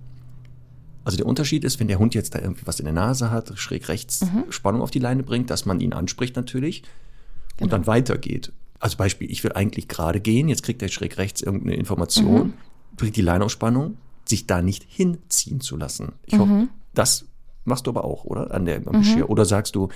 Also 1.05 1.15
der 1.17 1.25
Unterschied 1.25 1.63
ist, 1.63 1.79
wenn 1.79 1.87
der 1.87 1.99
Hund 1.99 2.15
jetzt 2.15 2.35
da 2.35 2.39
irgendwie 2.39 2.67
was 2.67 2.79
in 2.79 2.85
der 2.85 2.93
Nase 2.93 3.31
hat, 3.31 3.57
schräg 3.57 3.87
rechts 3.87 4.21
Mhm. 4.25 4.51
Spannung 4.51 4.81
auf 4.81 4.91
die 4.91 4.99
Leine 4.99 5.23
bringt, 5.23 5.49
dass 5.49 5.65
man 5.65 5.79
ihn 5.79 5.93
anspricht 5.93 6.35
natürlich 6.35 6.81
und 7.53 7.57
Genau. 7.59 7.71
dann 7.71 7.87
weitergeht. 7.87 8.51
Also 8.79 8.97
Beispiel, 8.97 9.31
ich 9.31 9.43
will 9.43 9.53
eigentlich 9.53 9.87
gerade 9.87 10.19
gehen, 10.19 10.49
jetzt 10.49 10.63
kriegt 10.63 10.81
er 10.81 10.89
schräg 10.89 11.17
rechts 11.17 11.41
irgendeine 11.41 11.75
Information, 11.75 12.47
Mhm. 12.47 12.53
bringt 12.97 13.15
die 13.15 13.21
Leine 13.21 13.45
auf 13.45 13.51
Spannung, 13.51 13.97
sich 14.25 14.47
da 14.47 14.61
nicht 14.61 14.83
hinziehen 14.87 15.61
zu 15.61 15.77
lassen. 15.77 16.11
Ich 16.25 16.33
Mhm. 16.35 16.39
hoffe, 16.39 16.67
das 16.93 17.25
machst 17.63 17.87
du 17.87 17.91
aber 17.91 18.03
auch, 18.03 18.25
oder? 18.25 18.53
An 18.53 18.65
der, 18.65 18.85
am 18.85 18.99
Geschirr. 18.99 19.29
Oder 19.29 19.45
sagst 19.45 19.75
du, 19.75 19.87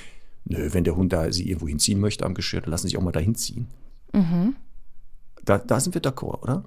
nö, 0.46 0.70
wenn 0.74 0.84
der 0.84 0.96
Hund 0.96 1.14
da 1.14 1.32
sie 1.32 1.48
irgendwo 1.48 1.68
hinziehen 1.68 2.00
möchte 2.00 2.26
am 2.26 2.34
Geschirr, 2.34 2.62
dann 2.62 2.72
lassen 2.72 2.84
sie 2.84 2.89
sich 2.89 2.98
auch 2.98 3.04
mal 3.04 3.12
da 3.12 3.20
hinziehen. 3.20 3.68
Mhm. 4.14 4.56
Da, 5.44 5.58
da 5.58 5.80
sind 5.80 5.96
wir 5.96 6.02
d'accord, 6.02 6.42
oder? 6.44 6.64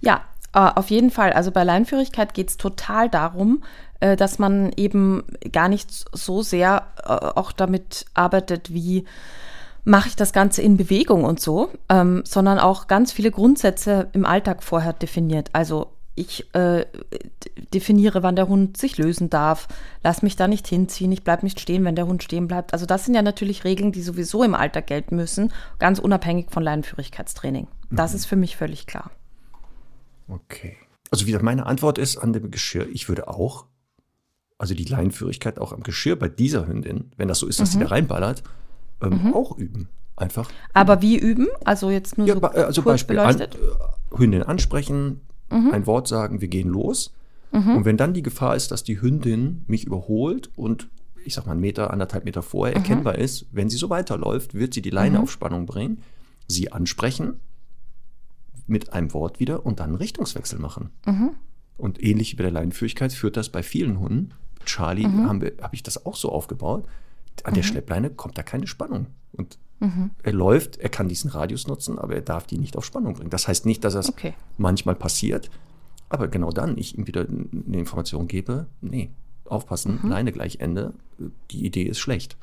Ja, 0.00 0.22
äh, 0.54 0.58
auf 0.58 0.90
jeden 0.90 1.10
Fall. 1.10 1.32
Also 1.32 1.50
bei 1.50 1.64
Leinführigkeit 1.64 2.34
geht 2.34 2.50
es 2.50 2.56
total 2.56 3.08
darum, 3.08 3.62
äh, 4.00 4.16
dass 4.16 4.38
man 4.38 4.72
eben 4.76 5.24
gar 5.52 5.68
nicht 5.68 5.90
so 6.12 6.42
sehr 6.42 6.88
äh, 7.04 7.08
auch 7.08 7.52
damit 7.52 8.06
arbeitet, 8.14 8.72
wie 8.72 9.04
mache 9.84 10.08
ich 10.08 10.16
das 10.16 10.32
Ganze 10.32 10.62
in 10.62 10.76
Bewegung 10.76 11.24
und 11.24 11.40
so, 11.40 11.70
ähm, 11.88 12.22
sondern 12.24 12.58
auch 12.58 12.86
ganz 12.86 13.12
viele 13.12 13.30
Grundsätze 13.30 14.08
im 14.12 14.24
Alltag 14.24 14.62
vorher 14.62 14.92
definiert. 14.92 15.50
Also 15.52 15.88
ich 16.14 16.52
äh, 16.54 16.84
definiere, 17.72 18.22
wann 18.22 18.36
der 18.36 18.48
Hund 18.48 18.76
sich 18.76 18.98
lösen 18.98 19.30
darf, 19.30 19.66
lass 20.02 20.22
mich 20.22 20.36
da 20.36 20.46
nicht 20.46 20.66
hinziehen, 20.68 21.10
ich 21.12 21.24
bleib 21.24 21.42
nicht 21.42 21.58
stehen, 21.58 21.84
wenn 21.84 21.96
der 21.96 22.06
Hund 22.06 22.22
stehen 22.22 22.48
bleibt. 22.48 22.72
Also 22.74 22.84
das 22.84 23.04
sind 23.06 23.14
ja 23.14 23.22
natürlich 23.22 23.64
Regeln, 23.64 23.92
die 23.92 24.02
sowieso 24.02 24.42
im 24.42 24.54
Alltag 24.54 24.86
gelten 24.88 25.16
müssen, 25.16 25.52
ganz 25.78 25.98
unabhängig 25.98 26.50
von 26.50 26.62
Leinenführigkeitstraining. 26.62 27.66
Das 27.90 28.12
ist 28.14 28.26
für 28.26 28.36
mich 28.36 28.56
völlig 28.56 28.86
klar. 28.86 29.10
Okay. 30.28 30.76
Also 31.10 31.26
wieder 31.26 31.42
meine 31.42 31.66
Antwort 31.66 31.98
ist 31.98 32.16
an 32.16 32.32
dem 32.32 32.50
Geschirr, 32.50 32.86
ich 32.90 33.08
würde 33.08 33.28
auch, 33.28 33.66
also 34.58 34.74
die 34.74 34.84
Leinenführigkeit 34.84 35.58
auch 35.58 35.72
am 35.72 35.82
Geschirr 35.82 36.16
bei 36.16 36.28
dieser 36.28 36.66
Hündin, 36.66 37.10
wenn 37.16 37.28
das 37.28 37.38
so 37.38 37.46
ist, 37.46 37.60
dass 37.60 37.70
Mhm. 37.74 37.78
sie 37.80 37.84
da 37.84 37.90
reinballert, 37.90 38.42
ähm, 39.02 39.34
auch 39.34 39.56
üben. 39.58 39.88
Einfach. 40.16 40.50
Aber 40.74 41.00
wie 41.00 41.18
üben? 41.18 41.48
Also 41.64 41.90
jetzt 41.90 42.18
nur 42.18 42.26
Ja, 42.26 42.34
so 42.34 42.40
äh, 42.42 42.62
also 42.64 42.82
kurz 42.82 42.92
Beispiel, 42.94 43.18
an, 43.18 43.34
beleuchtet? 43.36 43.58
äh, 43.60 44.18
Hündin 44.18 44.42
ansprechen, 44.42 45.22
Mhm. 45.52 45.70
ein 45.72 45.86
Wort 45.86 46.08
sagen, 46.08 46.40
wir 46.40 46.48
gehen 46.48 46.68
los. 46.68 47.12
Und 47.52 47.84
wenn 47.84 47.98
dann 47.98 48.14
die 48.14 48.22
Gefahr 48.22 48.56
ist, 48.56 48.70
dass 48.70 48.82
die 48.82 49.02
Hündin 49.02 49.62
mich 49.66 49.84
überholt 49.84 50.50
und 50.56 50.88
ich 51.26 51.34
sag 51.34 51.44
mal 51.44 51.52
einen 51.52 51.60
Meter, 51.60 51.90
anderthalb 51.92 52.24
Meter 52.24 52.40
vorher 52.42 52.74
Mhm. 52.76 52.82
erkennbar 52.82 53.18
ist, 53.18 53.44
wenn 53.52 53.68
sie 53.68 53.76
so 53.76 53.90
weiterläuft, 53.90 54.54
wird 54.54 54.72
sie 54.72 54.80
die 54.80 54.88
Leine 54.90 55.20
auf 55.20 55.30
Spannung 55.30 55.66
bringen, 55.66 56.02
sie 56.48 56.72
ansprechen 56.72 57.40
mit 58.66 58.92
einem 58.94 59.12
Wort 59.12 59.38
wieder 59.40 59.66
und 59.66 59.80
dann 59.80 59.88
einen 59.90 59.96
Richtungswechsel 59.96 60.58
machen. 60.58 60.90
Mhm. 61.06 61.30
Und 61.76 62.02
ähnlich 62.02 62.32
wie 62.32 62.36
bei 62.36 62.44
der 62.44 62.52
Leinenführigkeit 62.52 63.12
führt 63.12 63.36
das 63.36 63.50
bei 63.50 63.62
vielen 63.62 63.98
Hunden. 64.00 64.30
Charlie 64.64 65.06
Mhm. 65.06 65.28
habe 65.28 65.52
ich 65.72 65.82
das 65.82 66.06
auch 66.06 66.16
so 66.16 66.30
aufgebaut. 66.30 66.86
An 67.44 67.54
der 67.54 67.62
Schleppleine 67.64 68.10
kommt 68.10 68.38
da 68.38 68.42
keine 68.42 68.66
Spannung. 68.66 69.08
Und 69.32 69.58
Mhm. 69.82 70.10
er 70.22 70.32
läuft, 70.32 70.78
er 70.78 70.88
kann 70.88 71.08
diesen 71.08 71.30
Radius 71.30 71.66
nutzen, 71.66 71.98
aber 71.98 72.14
er 72.14 72.20
darf 72.22 72.46
die 72.46 72.58
nicht 72.58 72.76
auf 72.76 72.84
Spannung 72.84 73.14
bringen. 73.14 73.30
Das 73.30 73.48
heißt 73.48 73.66
nicht, 73.66 73.82
dass 73.84 73.94
das 73.94 74.08
Okay. 74.08 74.34
manchmal 74.58 74.94
passiert, 74.94 75.50
aber 76.08 76.28
genau 76.28 76.50
dann 76.50 76.78
ich 76.78 76.96
ihm 76.96 77.06
wieder 77.06 77.26
eine 77.28 77.78
Information 77.78 78.28
gebe, 78.28 78.66
nee, 78.80 79.10
aufpassen, 79.44 79.98
Leine 80.04 80.32
gleich 80.32 80.60
Ende, 80.60 80.94
die 81.50 81.66
Idee 81.66 81.82
ist 81.82 81.98
schlecht. 81.98 82.36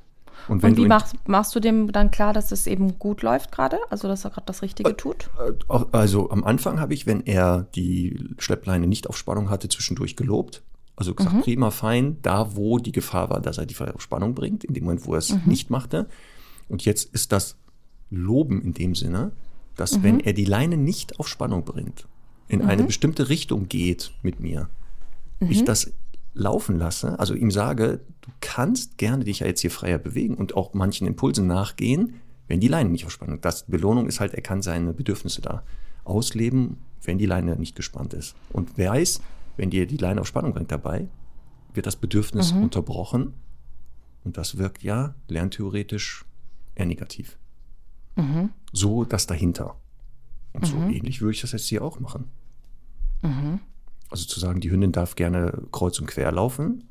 Und 0.47 0.63
Mhm. 0.63 0.69
Und 0.69 0.77
wie 0.77 0.87
machst, 0.87 1.15
machst 1.27 1.53
du 1.55 1.59
dem 1.59 1.91
dann 1.91 2.11
klar, 2.11 2.31
dass 2.33 2.51
es 2.51 2.65
eben 2.67 2.97
gut 2.99 3.21
läuft 3.23 3.51
gerade? 3.51 3.77
Also 3.89 4.07
dass 4.07 4.23
er 4.25 4.31
gerade 4.31 4.45
das 4.45 4.61
Richtige 4.61 4.95
tut? 4.95 5.29
Äh, 5.39 5.53
Also 5.91 6.29
am 6.29 6.43
Anfang 6.43 6.79
habe 6.79 6.93
ich, 6.93 7.05
wenn 7.07 7.25
er 7.25 7.67
die 7.75 8.17
Schleppleine 8.37 8.87
nicht 8.87 9.07
auf 9.07 9.17
Spannung 9.17 9.49
hatte, 9.49 9.67
zwischendurch 9.69 10.15
gelobt. 10.15 10.61
Also 10.95 11.13
gesagt, 11.15 11.35
Mhm. 11.37 11.41
prima, 11.41 11.71
fein, 11.71 12.17
da 12.21 12.55
wo 12.55 12.77
die 12.77 12.91
Gefahr 12.91 13.29
war, 13.29 13.39
dass 13.41 13.57
er 13.57 13.65
die 13.65 13.75
auf 13.79 14.01
Spannung 14.01 14.33
bringt, 14.35 14.63
in 14.65 14.73
dem 14.73 14.83
Moment, 14.83 15.05
wo 15.05 15.13
er 15.13 15.19
es 15.19 15.31
Mhm. 15.33 15.41
nicht 15.45 15.69
machte. 15.69 16.07
Und 16.69 16.85
jetzt 16.85 17.13
ist 17.13 17.31
das 17.31 17.57
Loben 18.09 18.61
in 18.61 18.73
dem 18.73 18.95
Sinne, 18.95 19.31
dass 19.75 19.97
Mhm. 19.97 20.03
wenn 20.03 20.19
er 20.21 20.33
die 20.33 20.45
Leine 20.45 20.77
nicht 20.77 21.19
auf 21.19 21.27
Spannung 21.27 21.63
bringt, 21.63 22.07
in 22.47 22.61
eine 22.63 22.83
bestimmte 22.83 23.29
Richtung 23.29 23.67
geht 23.67 24.11
mit 24.23 24.39
mir, 24.39 24.69
Mhm. 25.39 25.51
ich 25.51 25.63
das 25.63 25.91
laufen 26.33 26.77
lasse, 26.77 27.19
also 27.19 27.33
ihm 27.33 27.51
sage, 27.51 27.99
du 28.21 28.29
kannst 28.39 28.97
gerne 28.97 29.23
dich 29.23 29.39
ja 29.39 29.47
jetzt 29.47 29.61
hier 29.61 29.71
freier 29.71 29.97
bewegen 29.97 30.35
und 30.35 30.55
auch 30.55 30.73
manchen 30.73 31.05
Impulsen 31.07 31.47
nachgehen, 31.47 32.13
wenn 32.47 32.59
die 32.59 32.67
Leine 32.67 32.89
nicht 32.89 33.05
auf 33.05 33.11
Spannung. 33.11 33.41
Das 33.41 33.65
die 33.65 33.71
Belohnung 33.71 34.07
ist 34.07 34.19
halt, 34.19 34.33
er 34.33 34.41
kann 34.41 34.61
seine 34.61 34.93
Bedürfnisse 34.93 35.41
da 35.41 35.63
ausleben, 36.03 36.77
wenn 37.03 37.17
die 37.17 37.25
Leine 37.25 37.55
nicht 37.55 37.75
gespannt 37.75 38.13
ist. 38.13 38.35
Und 38.51 38.71
wer 38.77 38.91
weiß, 38.91 39.21
wenn 39.57 39.69
dir 39.69 39.85
die 39.85 39.97
Leine 39.97 40.21
auf 40.21 40.27
Spannung 40.27 40.53
bringt 40.53 40.71
dabei, 40.71 41.07
wird 41.73 41.85
das 41.85 41.95
Bedürfnis 41.95 42.51
unterbrochen 42.51 43.33
und 44.23 44.37
das 44.37 44.57
wirkt 44.57 44.83
ja 44.83 45.13
lerntheoretisch 45.27 46.25
eher 46.79 46.85
negativ. 46.85 47.37
So 48.73 49.05
das 49.05 49.27
dahinter. 49.27 49.75
Und 50.53 50.65
so 50.65 50.75
ähnlich 50.77 51.21
würde 51.21 51.33
ich 51.33 51.41
das 51.41 51.51
jetzt 51.53 51.67
hier 51.67 51.83
auch 51.83 51.99
machen. 51.99 52.25
Also 54.09 54.25
zu 54.25 54.39
sagen, 54.39 54.59
die 54.59 54.71
Hündin 54.71 54.91
darf 54.91 55.15
gerne 55.15 55.61
kreuz 55.71 55.99
und 55.99 56.07
quer 56.07 56.31
laufen. 56.31 56.83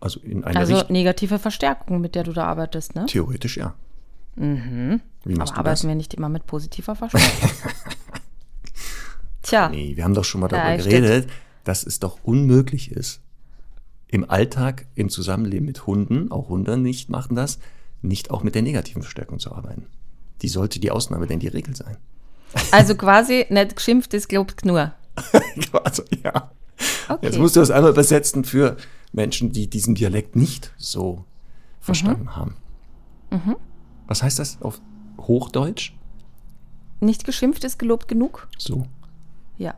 Also 0.00 0.20
in 0.20 0.44
eine 0.44 0.58
Also 0.58 0.74
Richtung. 0.76 0.92
negative 0.92 1.38
Verstärkung, 1.38 2.00
mit 2.00 2.14
der 2.14 2.24
du 2.24 2.32
da 2.32 2.44
arbeitest, 2.46 2.94
ne? 2.94 3.06
Theoretisch 3.06 3.56
ja. 3.56 3.74
Wie 4.36 4.44
Aber 4.44 4.98
machst 5.36 5.52
du 5.54 5.58
arbeiten 5.58 5.64
das? 5.64 5.86
wir 5.88 5.94
nicht 5.94 6.14
immer 6.14 6.28
mit 6.28 6.46
positiver 6.46 6.94
Verstärkung? 6.96 7.50
Tja, 9.42 9.68
Nee, 9.70 9.96
wir 9.96 10.04
haben 10.04 10.14
doch 10.14 10.24
schon 10.24 10.40
mal 10.40 10.50
Ja, 10.50 10.58
darüber 10.64 10.82
stimmt. 10.82 11.04
geredet, 11.06 11.30
dass 11.64 11.84
es 11.86 11.98
doch 12.00 12.18
unmöglich 12.22 12.90
ist, 12.92 13.20
im 14.08 14.28
Alltag, 14.28 14.86
im 14.94 15.08
Zusammenleben 15.08 15.66
mit 15.66 15.86
Hunden, 15.86 16.30
auch 16.30 16.48
Hunde 16.48 16.76
nicht 16.76 17.08
machen 17.10 17.36
das, 17.36 17.58
nicht 18.02 18.30
auch 18.30 18.42
mit 18.42 18.54
der 18.54 18.62
negativen 18.62 19.02
Verstärkung 19.02 19.38
zu 19.38 19.52
arbeiten. 19.52 19.86
Die 20.42 20.48
sollte 20.48 20.80
die 20.80 20.90
Ausnahme, 20.90 21.26
denn 21.26 21.38
die 21.40 21.48
Regel 21.48 21.74
sein. 21.76 21.96
also 22.72 22.94
quasi 22.94 23.46
nicht 23.50 23.76
geschimpft 23.76 24.14
ist, 24.14 24.28
glaubt 24.28 24.64
nur. 24.64 24.92
also, 25.84 26.02
ja. 26.24 26.50
Okay. 27.08 27.26
Jetzt 27.26 27.38
musst 27.38 27.56
du 27.56 27.60
das 27.60 27.70
einmal 27.70 27.90
übersetzen 27.90 28.44
für 28.44 28.76
Menschen, 29.12 29.52
die 29.52 29.68
diesen 29.68 29.94
Dialekt 29.94 30.34
nicht 30.36 30.72
so 30.78 31.24
verstanden 31.80 32.24
Mhm. 32.24 32.36
haben. 32.36 32.54
Was 34.06 34.22
heißt 34.22 34.38
das 34.38 34.60
auf 34.62 34.80
Hochdeutsch? 35.18 35.92
Nicht 37.00 37.24
geschimpft 37.24 37.64
ist 37.64 37.78
gelobt 37.78 38.08
genug? 38.08 38.48
So. 38.58 38.86
Ja. 39.58 39.74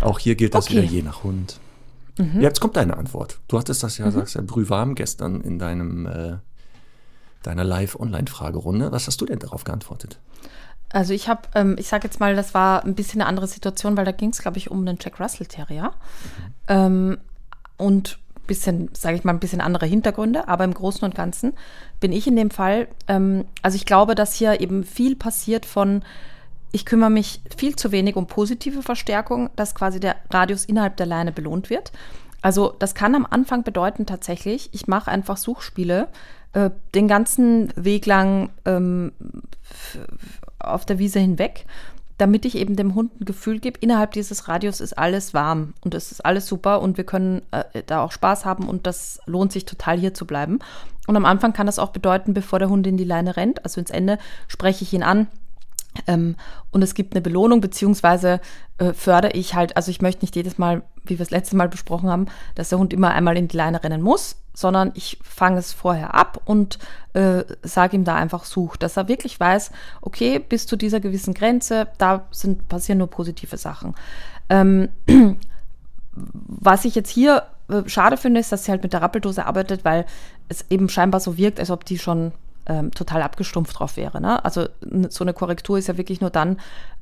Auch 0.00 0.18
hier 0.18 0.34
gilt 0.36 0.54
das 0.54 0.66
Okay. 0.66 0.74
Mhm. 0.76 0.82
wieder 0.82 0.92
je 0.92 1.02
nach 1.02 1.24
Hund. 1.24 1.60
Ja, 2.18 2.24
jetzt 2.40 2.58
kommt 2.60 2.76
deine 2.76 2.96
Antwort. 2.96 3.38
Du 3.46 3.58
hattest 3.58 3.84
das 3.84 3.96
ja, 3.98 4.10
sagst 4.10 4.34
ja, 4.34 4.40
brühwarm 4.44 4.96
gestern 4.96 5.40
in 5.40 5.60
deinem, 5.60 6.06
äh, 6.06 6.38
deiner 7.42 7.64
Live-Online-Fragerunde. 7.64 8.92
Was 8.92 9.06
hast 9.06 9.20
du 9.20 9.26
denn 9.26 9.38
darauf 9.38 9.64
geantwortet? 9.64 10.18
Also 10.90 11.12
ich 11.12 11.28
habe, 11.28 11.42
ähm, 11.54 11.76
ich 11.78 11.88
sage 11.88 12.06
jetzt 12.06 12.18
mal, 12.18 12.34
das 12.34 12.54
war 12.54 12.84
ein 12.84 12.94
bisschen 12.94 13.20
eine 13.20 13.28
andere 13.28 13.46
Situation, 13.46 13.96
weil 13.96 14.04
da 14.04 14.12
ging 14.12 14.30
es, 14.30 14.38
glaube 14.38 14.58
ich, 14.58 14.70
um 14.70 14.80
einen 14.80 14.98
Jack 15.00 15.20
Russell 15.20 15.46
Terrier. 15.46 15.92
Ähm, 16.66 17.18
und 17.76 18.18
bisschen, 18.48 18.90
sage 18.94 19.16
ich 19.16 19.22
mal, 19.22 19.32
ein 19.32 19.38
bisschen 19.38 19.60
andere 19.60 19.86
Hintergründe, 19.86 20.48
aber 20.48 20.64
im 20.64 20.74
Großen 20.74 21.04
und 21.04 21.14
Ganzen 21.14 21.52
bin 22.00 22.10
ich 22.10 22.26
in 22.26 22.34
dem 22.34 22.50
Fall, 22.50 22.88
ähm, 23.06 23.44
also 23.62 23.76
ich 23.76 23.86
glaube, 23.86 24.16
dass 24.16 24.32
hier 24.32 24.60
eben 24.60 24.82
viel 24.82 25.14
passiert 25.14 25.66
von, 25.66 26.02
ich 26.72 26.84
kümmere 26.84 27.10
mich 27.10 27.40
viel 27.56 27.76
zu 27.76 27.92
wenig 27.92 28.16
um 28.16 28.26
positive 28.26 28.82
Verstärkung, 28.82 29.50
dass 29.54 29.76
quasi 29.76 30.00
der 30.00 30.16
Radius 30.30 30.64
innerhalb 30.64 30.96
der 30.96 31.06
Leine 31.06 31.30
belohnt 31.30 31.70
wird. 31.70 31.92
Also 32.40 32.74
das 32.78 32.94
kann 32.94 33.14
am 33.14 33.26
Anfang 33.28 33.62
bedeuten 33.62 34.06
tatsächlich, 34.06 34.70
ich 34.72 34.88
mache 34.88 35.10
einfach 35.10 35.36
Suchspiele 35.36 36.08
äh, 36.52 36.70
den 36.94 37.08
ganzen 37.08 37.72
Weg 37.76 38.06
lang 38.06 38.50
ähm, 38.64 39.12
auf 40.58 40.84
der 40.84 40.98
Wiese 40.98 41.18
hinweg, 41.18 41.66
damit 42.16 42.44
ich 42.44 42.56
eben 42.56 42.74
dem 42.74 42.94
Hund 42.94 43.20
ein 43.20 43.24
Gefühl 43.24 43.60
gebe, 43.60 43.78
innerhalb 43.80 44.12
dieses 44.12 44.48
Radius 44.48 44.80
ist 44.80 44.98
alles 44.98 45.34
warm 45.34 45.74
und 45.82 45.94
es 45.94 46.10
ist 46.10 46.24
alles 46.24 46.46
super 46.46 46.80
und 46.82 46.96
wir 46.96 47.04
können 47.04 47.42
äh, 47.52 47.82
da 47.86 48.02
auch 48.02 48.12
Spaß 48.12 48.44
haben 48.44 48.68
und 48.68 48.86
das 48.86 49.20
lohnt 49.26 49.52
sich 49.52 49.64
total 49.64 49.98
hier 49.98 50.14
zu 50.14 50.26
bleiben. 50.26 50.58
Und 51.06 51.16
am 51.16 51.24
Anfang 51.24 51.52
kann 51.52 51.66
das 51.66 51.78
auch 51.78 51.90
bedeuten, 51.90 52.34
bevor 52.34 52.58
der 52.58 52.68
Hund 52.68 52.86
in 52.86 52.98
die 52.98 53.04
Leine 53.04 53.36
rennt, 53.36 53.64
also 53.64 53.80
ins 53.80 53.90
Ende, 53.90 54.18
spreche 54.46 54.84
ich 54.84 54.92
ihn 54.92 55.02
an, 55.02 55.28
ähm, 56.06 56.36
und 56.70 56.82
es 56.82 56.94
gibt 56.94 57.14
eine 57.14 57.22
Belohnung, 57.22 57.60
beziehungsweise 57.60 58.40
äh, 58.78 58.92
fördere 58.92 59.32
ich 59.32 59.54
halt, 59.54 59.76
also 59.76 59.90
ich 59.90 60.00
möchte 60.00 60.22
nicht 60.22 60.36
jedes 60.36 60.58
Mal, 60.58 60.82
wie 61.04 61.18
wir 61.18 61.22
es 61.22 61.30
letztes 61.30 61.54
Mal 61.54 61.68
besprochen 61.68 62.10
haben, 62.10 62.26
dass 62.54 62.68
der 62.68 62.78
Hund 62.78 62.92
immer 62.92 63.10
einmal 63.10 63.36
in 63.36 63.48
die 63.48 63.56
Leine 63.56 63.82
rennen 63.82 64.02
muss, 64.02 64.36
sondern 64.58 64.90
ich 64.96 65.20
fange 65.22 65.58
es 65.58 65.72
vorher 65.72 66.14
ab 66.14 66.40
und 66.44 66.80
äh, 67.12 67.44
sage 67.62 67.94
ihm 67.94 68.02
da 68.02 68.16
einfach 68.16 68.42
such, 68.42 68.76
dass 68.76 68.96
er 68.96 69.06
wirklich 69.06 69.38
weiß, 69.38 69.70
okay, 70.00 70.40
bis 70.40 70.66
zu 70.66 70.74
dieser 70.74 70.98
gewissen 70.98 71.32
Grenze, 71.32 71.86
da 71.96 72.26
sind, 72.32 72.66
passieren 72.66 72.98
nur 72.98 73.06
positive 73.06 73.56
Sachen. 73.56 73.94
Ähm, 74.48 74.88
was 76.12 76.84
ich 76.84 76.96
jetzt 76.96 77.10
hier 77.10 77.44
äh, 77.68 77.88
schade 77.88 78.16
finde, 78.16 78.40
ist, 78.40 78.50
dass 78.50 78.64
sie 78.64 78.72
halt 78.72 78.82
mit 78.82 78.92
der 78.92 79.00
Rappeldose 79.00 79.46
arbeitet, 79.46 79.84
weil 79.84 80.06
es 80.48 80.64
eben 80.70 80.88
scheinbar 80.88 81.20
so 81.20 81.36
wirkt, 81.36 81.60
als 81.60 81.70
ob 81.70 81.84
die 81.84 81.96
schon 81.96 82.32
ähm, 82.66 82.90
total 82.90 83.22
abgestumpft 83.22 83.78
drauf 83.78 83.96
wäre. 83.96 84.20
Ne? 84.20 84.44
Also 84.44 84.66
so 85.08 85.22
eine 85.22 85.34
Korrektur 85.34 85.78
ist 85.78 85.86
ja 85.86 85.96
wirklich 85.96 86.20
nur 86.20 86.30
dann 86.30 86.58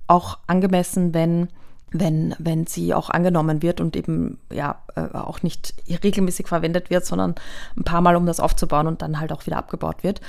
auch 0.08 0.40
angemessen, 0.46 1.14
wenn 1.14 1.48
wenn, 1.92 2.34
wenn 2.38 2.66
sie 2.66 2.94
auch 2.94 3.10
angenommen 3.10 3.62
wird 3.62 3.80
und 3.80 3.96
eben 3.96 4.38
ja 4.52 4.82
äh, 4.96 5.16
auch 5.16 5.42
nicht 5.42 5.74
regelmäßig 6.02 6.48
verwendet 6.48 6.90
wird, 6.90 7.06
sondern 7.06 7.36
ein 7.76 7.84
paar 7.84 8.00
Mal, 8.00 8.16
um 8.16 8.26
das 8.26 8.40
aufzubauen 8.40 8.86
und 8.86 9.02
dann 9.02 9.20
halt 9.20 9.32
auch 9.32 9.46
wieder 9.46 9.56
abgebaut 9.56 10.02
wird. 10.02 10.20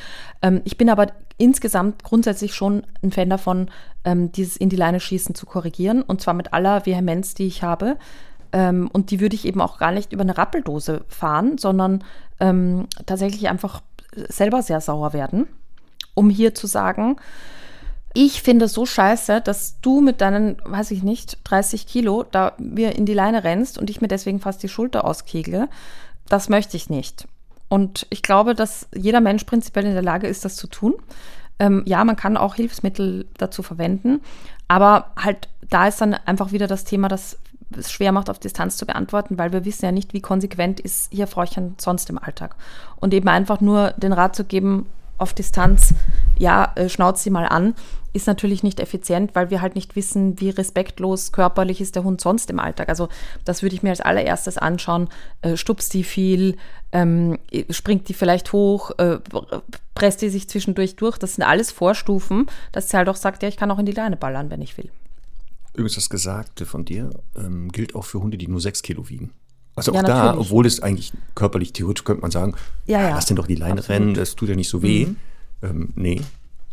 Ähm, 0.42 0.62
ich 0.66 0.78
bin 0.78 0.90
aber 0.90 1.08
insgesamt 1.38 2.04
grundsätzlich 2.04 2.54
schon 2.54 2.86
ein 3.02 3.12
Fan 3.12 3.30
davon, 3.30 3.70
ähm, 4.06 4.32
dieses 4.32 4.58
in 4.58 4.70
die 4.70 4.76
Leine 4.76 5.00
schießen 5.00 5.34
zu 5.34 5.46
korrigieren 5.46 6.04
und 6.04 6.22
zwar 6.22 6.36
mit 6.36 6.54
aller 6.54 6.86
Vehemenz, 6.86 7.34
die 7.34 7.48
ich 7.48 7.64
habe. 7.64 7.98
Ähm, 8.54 8.90
und 8.94 9.12
die 9.12 9.20
würde 9.20 9.36
ich 9.36 9.46
eben 9.46 9.62
auch 9.62 9.80
gar 9.80 9.92
nicht 9.92 10.14
über 10.14 10.22
eine 10.22 10.38
Rappeldose 10.38 11.06
fahren, 11.08 11.58
sondern 11.58 12.04
ähm, 12.40 12.88
tatsächlich 13.06 13.50
einfach 13.50 13.82
selber 14.30 14.62
sehr 14.62 14.80
sauer 14.80 15.14
werden, 15.14 15.48
um 16.14 16.30
hier 16.30 16.54
zu 16.54 16.68
sagen, 16.68 17.18
ich 18.14 18.42
finde 18.42 18.68
so 18.68 18.86
scheiße, 18.86 19.42
dass 19.42 19.80
du 19.82 20.02
mit 20.02 20.22
deinen, 20.22 20.58
weiß 20.66 20.92
ich 20.92 21.04
nicht, 21.04 21.38
30 21.44 21.88
Kilo 21.88 22.26
da 22.32 22.54
mir 22.58 22.96
in 22.96 23.06
die 23.06 23.14
Leine 23.14 23.44
rennst 23.44 23.78
und 23.78 23.90
ich 23.90 24.02
mir 24.02 24.08
deswegen 24.08 24.40
fast 24.40 24.64
die 24.64 24.70
Schulter 24.70 25.06
auskegle. 25.06 25.70
Das 26.28 26.50
möchte 26.50 26.78
ich 26.78 26.90
nicht. 26.90 27.28
Und 27.70 28.08
ich 28.10 28.24
glaube, 28.24 28.56
dass 28.56 28.88
jeder 28.96 29.22
Mensch 29.22 29.44
prinzipiell 29.44 29.86
in 29.86 29.94
der 29.94 30.02
Lage 30.02 30.28
ist, 30.28 30.46
das 30.46 30.56
zu 30.56 30.68
tun. 30.68 30.96
Ähm, 31.60 31.84
ja, 31.86 32.04
man 32.04 32.16
kann 32.16 32.38
auch 32.38 32.56
Hilfsmittel 32.56 33.26
dazu 33.38 33.64
verwenden, 33.64 34.22
aber 34.68 35.12
halt 35.18 35.50
da 35.70 35.88
ist 35.88 36.00
dann 36.00 36.14
einfach 36.14 36.52
wieder 36.52 36.68
das 36.68 36.84
Thema, 36.84 37.08
dass 37.08 37.38
es 37.76 37.92
schwer 37.92 38.12
macht, 38.12 38.30
auf 38.30 38.40
Distanz 38.40 38.78
zu 38.78 38.86
beantworten, 38.86 39.38
weil 39.38 39.52
wir 39.52 39.66
wissen 39.66 39.86
ja 39.86 39.92
nicht, 39.92 40.14
wie 40.14 40.22
konsequent 40.22 40.80
ist 40.80 41.12
Ihr 41.14 41.28
Fräuchen 41.28 41.76
sonst 41.78 42.10
im 42.10 42.18
Alltag. 42.18 42.56
Und 42.98 43.14
eben 43.14 43.28
einfach 43.28 43.60
nur 43.60 43.92
den 43.98 44.14
Rat 44.14 44.36
zu 44.36 44.46
geben, 44.46 44.86
auf 45.18 45.34
Distanz, 45.34 45.94
ja, 46.38 46.72
äh, 46.76 46.90
schnaut 46.90 47.18
sie 47.18 47.30
mal 47.30 47.46
an, 47.46 47.76
ist 48.14 48.28
natürlich 48.28 48.64
nicht 48.64 48.80
effizient, 48.80 49.36
weil 49.36 49.50
wir 49.50 49.62
halt 49.62 49.76
nicht 49.76 49.96
wissen, 49.96 50.40
wie 50.40 50.50
respektlos 50.50 51.32
körperlich 51.32 51.82
ist 51.82 51.96
der 51.96 52.04
Hund 52.04 52.20
sonst 52.20 52.50
im 52.50 52.60
Alltag. 52.60 52.90
Also 52.90 53.10
das 53.46 53.62
würde 53.62 53.76
ich 53.76 53.84
mir 53.84 53.90
als 53.90 54.02
allererstes 54.02 54.58
anschauen. 54.58 55.10
Äh, 55.42 55.56
stupst 55.56 55.94
die 55.94 56.04
viel, 56.04 56.58
ähm, 56.92 57.38
springt 57.70 58.10
die 58.10 58.14
vielleicht 58.14 58.54
hoch, 58.54 58.92
äh, 58.98 59.20
presst 59.94 60.22
die 60.22 60.30
sich 60.30 60.50
zwischendurch 60.50 60.96
durch. 60.96 61.18
Das 61.18 61.36
sind 61.36 61.44
alles 61.44 61.72
Vorstufen, 61.72 62.48
dass 62.72 62.90
sie 62.90 62.98
halt 62.98 63.10
auch 63.10 63.16
sagt, 63.16 63.44
ja, 63.44 63.50
ich 63.50 63.58
kann 63.58 63.72
auch 63.72 63.80
in 63.80 63.86
die 63.86 63.92
Leine 63.92 64.18
ballern, 64.18 64.50
wenn 64.50 64.62
ich 64.62 64.78
will. 64.78 64.90
Übrigens, 65.74 65.96
das 65.96 66.10
Gesagte 66.10 66.66
von 66.66 66.86
dir 66.86 67.12
ähm, 67.36 67.72
gilt 67.72 67.94
auch 67.94 68.06
für 68.06 68.20
Hunde, 68.20 68.38
die 68.38 68.48
nur 68.48 68.62
sechs 68.62 68.82
Kilo 68.82 69.10
wiegen. 69.10 69.32
Also 69.76 69.92
auch 69.92 69.98
ja, 69.98 70.02
da, 70.02 70.38
obwohl 70.38 70.66
es 70.66 70.82
eigentlich 70.82 71.14
körperlich 71.36 71.72
theoretisch 71.72 72.04
könnte 72.04 72.24
man 72.24 72.32
sagen, 72.32 72.56
ja, 72.88 73.00
ja. 73.00 73.10
lass 73.10 73.28
den 73.28 73.36
doch 73.36 73.46
die 73.46 73.54
Leine 73.54 73.80
Absolut. 73.80 74.02
rennen, 74.02 74.14
das 74.16 74.36
tut 74.36 74.50
ja 74.50 74.56
nicht 74.56 74.70
so 74.70 74.82
weh. 74.82 75.06
Mhm. 75.06 75.18
Ähm, 75.62 75.90
nee, 75.96 76.22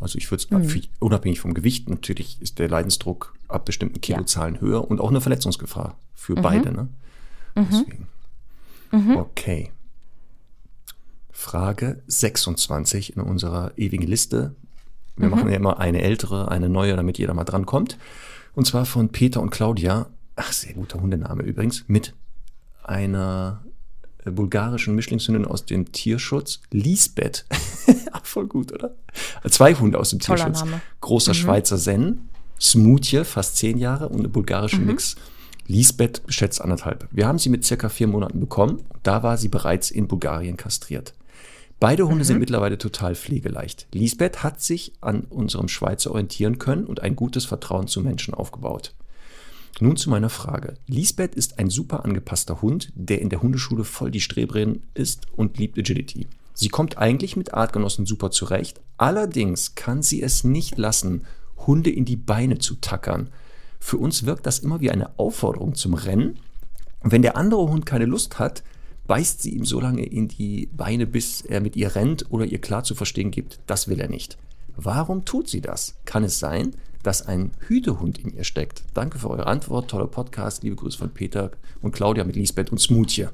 also 0.00 0.18
ich 0.18 0.30
würde 0.30 0.44
es 0.44 0.50
mhm. 0.50 0.82
unabhängig 0.98 1.40
vom 1.40 1.54
Gewicht, 1.54 1.88
natürlich 1.88 2.40
ist 2.42 2.58
der 2.58 2.68
Leidensdruck 2.68 3.34
ab 3.48 3.64
bestimmten 3.64 4.00
Kilozahlen 4.00 4.60
höher 4.60 4.90
und 4.90 5.00
auch 5.00 5.10
eine 5.10 5.20
Verletzungsgefahr 5.20 5.96
für 6.14 6.36
mhm. 6.36 6.42
beide. 6.42 6.72
Ne? 6.72 6.88
Mhm. 7.54 7.66
Deswegen. 7.70 8.08
Mhm. 8.92 9.16
Okay. 9.16 9.70
Frage 11.30 12.02
26 12.06 13.16
in 13.16 13.22
unserer 13.22 13.72
ewigen 13.76 14.06
Liste. 14.06 14.54
Wir 15.16 15.26
mhm. 15.26 15.34
machen 15.34 15.50
ja 15.50 15.56
immer 15.56 15.78
eine 15.78 16.02
ältere, 16.02 16.50
eine 16.50 16.68
neue, 16.68 16.96
damit 16.96 17.18
jeder 17.18 17.34
mal 17.34 17.44
dran 17.44 17.66
kommt. 17.66 17.98
Und 18.54 18.66
zwar 18.66 18.86
von 18.86 19.10
Peter 19.10 19.40
und 19.40 19.50
Claudia. 19.50 20.06
Ach, 20.36 20.52
sehr 20.52 20.74
guter 20.74 21.00
Hundename 21.00 21.42
übrigens. 21.42 21.84
Mit 21.88 22.14
einer 22.82 23.63
bulgarischen 24.32 24.94
Mischlingshündin 24.94 25.44
aus 25.44 25.66
dem 25.66 25.92
Tierschutz, 25.92 26.60
Lisbeth. 26.70 27.44
Voll 28.22 28.46
gut, 28.46 28.72
oder? 28.72 28.94
Zwei 29.48 29.74
Hunde 29.74 29.98
aus 29.98 30.10
dem 30.10 30.18
Toller 30.18 30.46
Tierschutz. 30.46 30.60
Name. 30.60 30.80
Großer 31.00 31.32
mhm. 31.32 31.36
Schweizer 31.36 31.76
Zen, 31.76 32.28
Smoothie, 32.60 33.24
fast 33.24 33.56
zehn 33.56 33.78
Jahre 33.78 34.08
und 34.08 34.20
eine 34.20 34.28
bulgarische 34.28 34.78
mhm. 34.78 34.86
Mix. 34.86 35.16
Lisbeth 35.66 36.22
schätzt 36.28 36.60
anderthalb. 36.60 37.08
Wir 37.10 37.26
haben 37.26 37.38
sie 37.38 37.48
mit 37.48 37.64
circa 37.64 37.88
vier 37.88 38.06
Monaten 38.06 38.40
bekommen. 38.40 38.82
Da 39.02 39.22
war 39.22 39.38
sie 39.38 39.48
bereits 39.48 39.90
in 39.90 40.08
Bulgarien 40.08 40.56
kastriert. 40.56 41.14
Beide 41.80 42.04
Hunde 42.04 42.20
mhm. 42.20 42.24
sind 42.24 42.38
mittlerweile 42.38 42.78
total 42.78 43.14
pflegeleicht. 43.14 43.86
Lisbeth 43.92 44.42
hat 44.42 44.60
sich 44.60 44.92
an 45.00 45.22
unserem 45.24 45.68
Schweizer 45.68 46.10
orientieren 46.10 46.58
können 46.58 46.84
und 46.86 47.00
ein 47.00 47.16
gutes 47.16 47.44
Vertrauen 47.44 47.88
zu 47.88 48.00
Menschen 48.00 48.34
aufgebaut. 48.34 48.94
Nun 49.80 49.96
zu 49.96 50.08
meiner 50.08 50.30
Frage. 50.30 50.74
Lisbeth 50.86 51.34
ist 51.34 51.58
ein 51.58 51.68
super 51.68 52.04
angepasster 52.04 52.62
Hund, 52.62 52.92
der 52.94 53.20
in 53.20 53.28
der 53.28 53.42
Hundeschule 53.42 53.84
voll 53.84 54.10
die 54.10 54.20
Strebrerin 54.20 54.82
ist 54.94 55.26
und 55.36 55.58
liebt 55.58 55.78
Agility. 55.78 56.28
Sie 56.54 56.68
kommt 56.68 56.98
eigentlich 56.98 57.36
mit 57.36 57.54
Artgenossen 57.54 58.06
super 58.06 58.30
zurecht, 58.30 58.80
allerdings 58.96 59.74
kann 59.74 60.02
sie 60.02 60.22
es 60.22 60.44
nicht 60.44 60.78
lassen, 60.78 61.24
Hunde 61.66 61.90
in 61.90 62.04
die 62.04 62.16
Beine 62.16 62.58
zu 62.58 62.76
tackern. 62.76 63.30
Für 63.80 63.96
uns 63.96 64.24
wirkt 64.24 64.46
das 64.46 64.60
immer 64.60 64.80
wie 64.80 64.92
eine 64.92 65.18
Aufforderung 65.18 65.74
zum 65.74 65.94
Rennen. 65.94 66.38
Wenn 67.02 67.22
der 67.22 67.36
andere 67.36 67.68
Hund 67.68 67.84
keine 67.84 68.06
Lust 68.06 68.38
hat, 68.38 68.62
beißt 69.08 69.42
sie 69.42 69.50
ihm 69.50 69.64
so 69.64 69.80
lange 69.80 70.04
in 70.06 70.28
die 70.28 70.68
Beine, 70.72 71.06
bis 71.06 71.40
er 71.40 71.60
mit 71.60 71.74
ihr 71.74 71.96
rennt 71.96 72.30
oder 72.30 72.44
ihr 72.44 72.60
klar 72.60 72.84
zu 72.84 72.94
verstehen 72.94 73.32
gibt, 73.32 73.58
das 73.66 73.88
will 73.88 74.00
er 74.00 74.08
nicht. 74.08 74.38
Warum 74.76 75.24
tut 75.24 75.48
sie 75.48 75.60
das? 75.60 75.96
Kann 76.04 76.24
es 76.24 76.38
sein, 76.38 76.74
dass 77.04 77.22
ein 77.22 77.52
Hütehund 77.68 78.18
in 78.18 78.34
ihr 78.34 78.44
steckt? 78.44 78.82
Danke 78.94 79.18
für 79.18 79.30
eure 79.30 79.46
Antwort. 79.46 79.90
Toller 79.90 80.08
Podcast. 80.08 80.64
Liebe 80.64 80.74
Grüße 80.74 80.98
von 80.98 81.10
Peter 81.10 81.52
und 81.80 81.92
Claudia 81.92 82.24
mit 82.24 82.34
Lisbeth 82.34 82.72
und 82.72 82.80
Smoothie. 82.80 83.28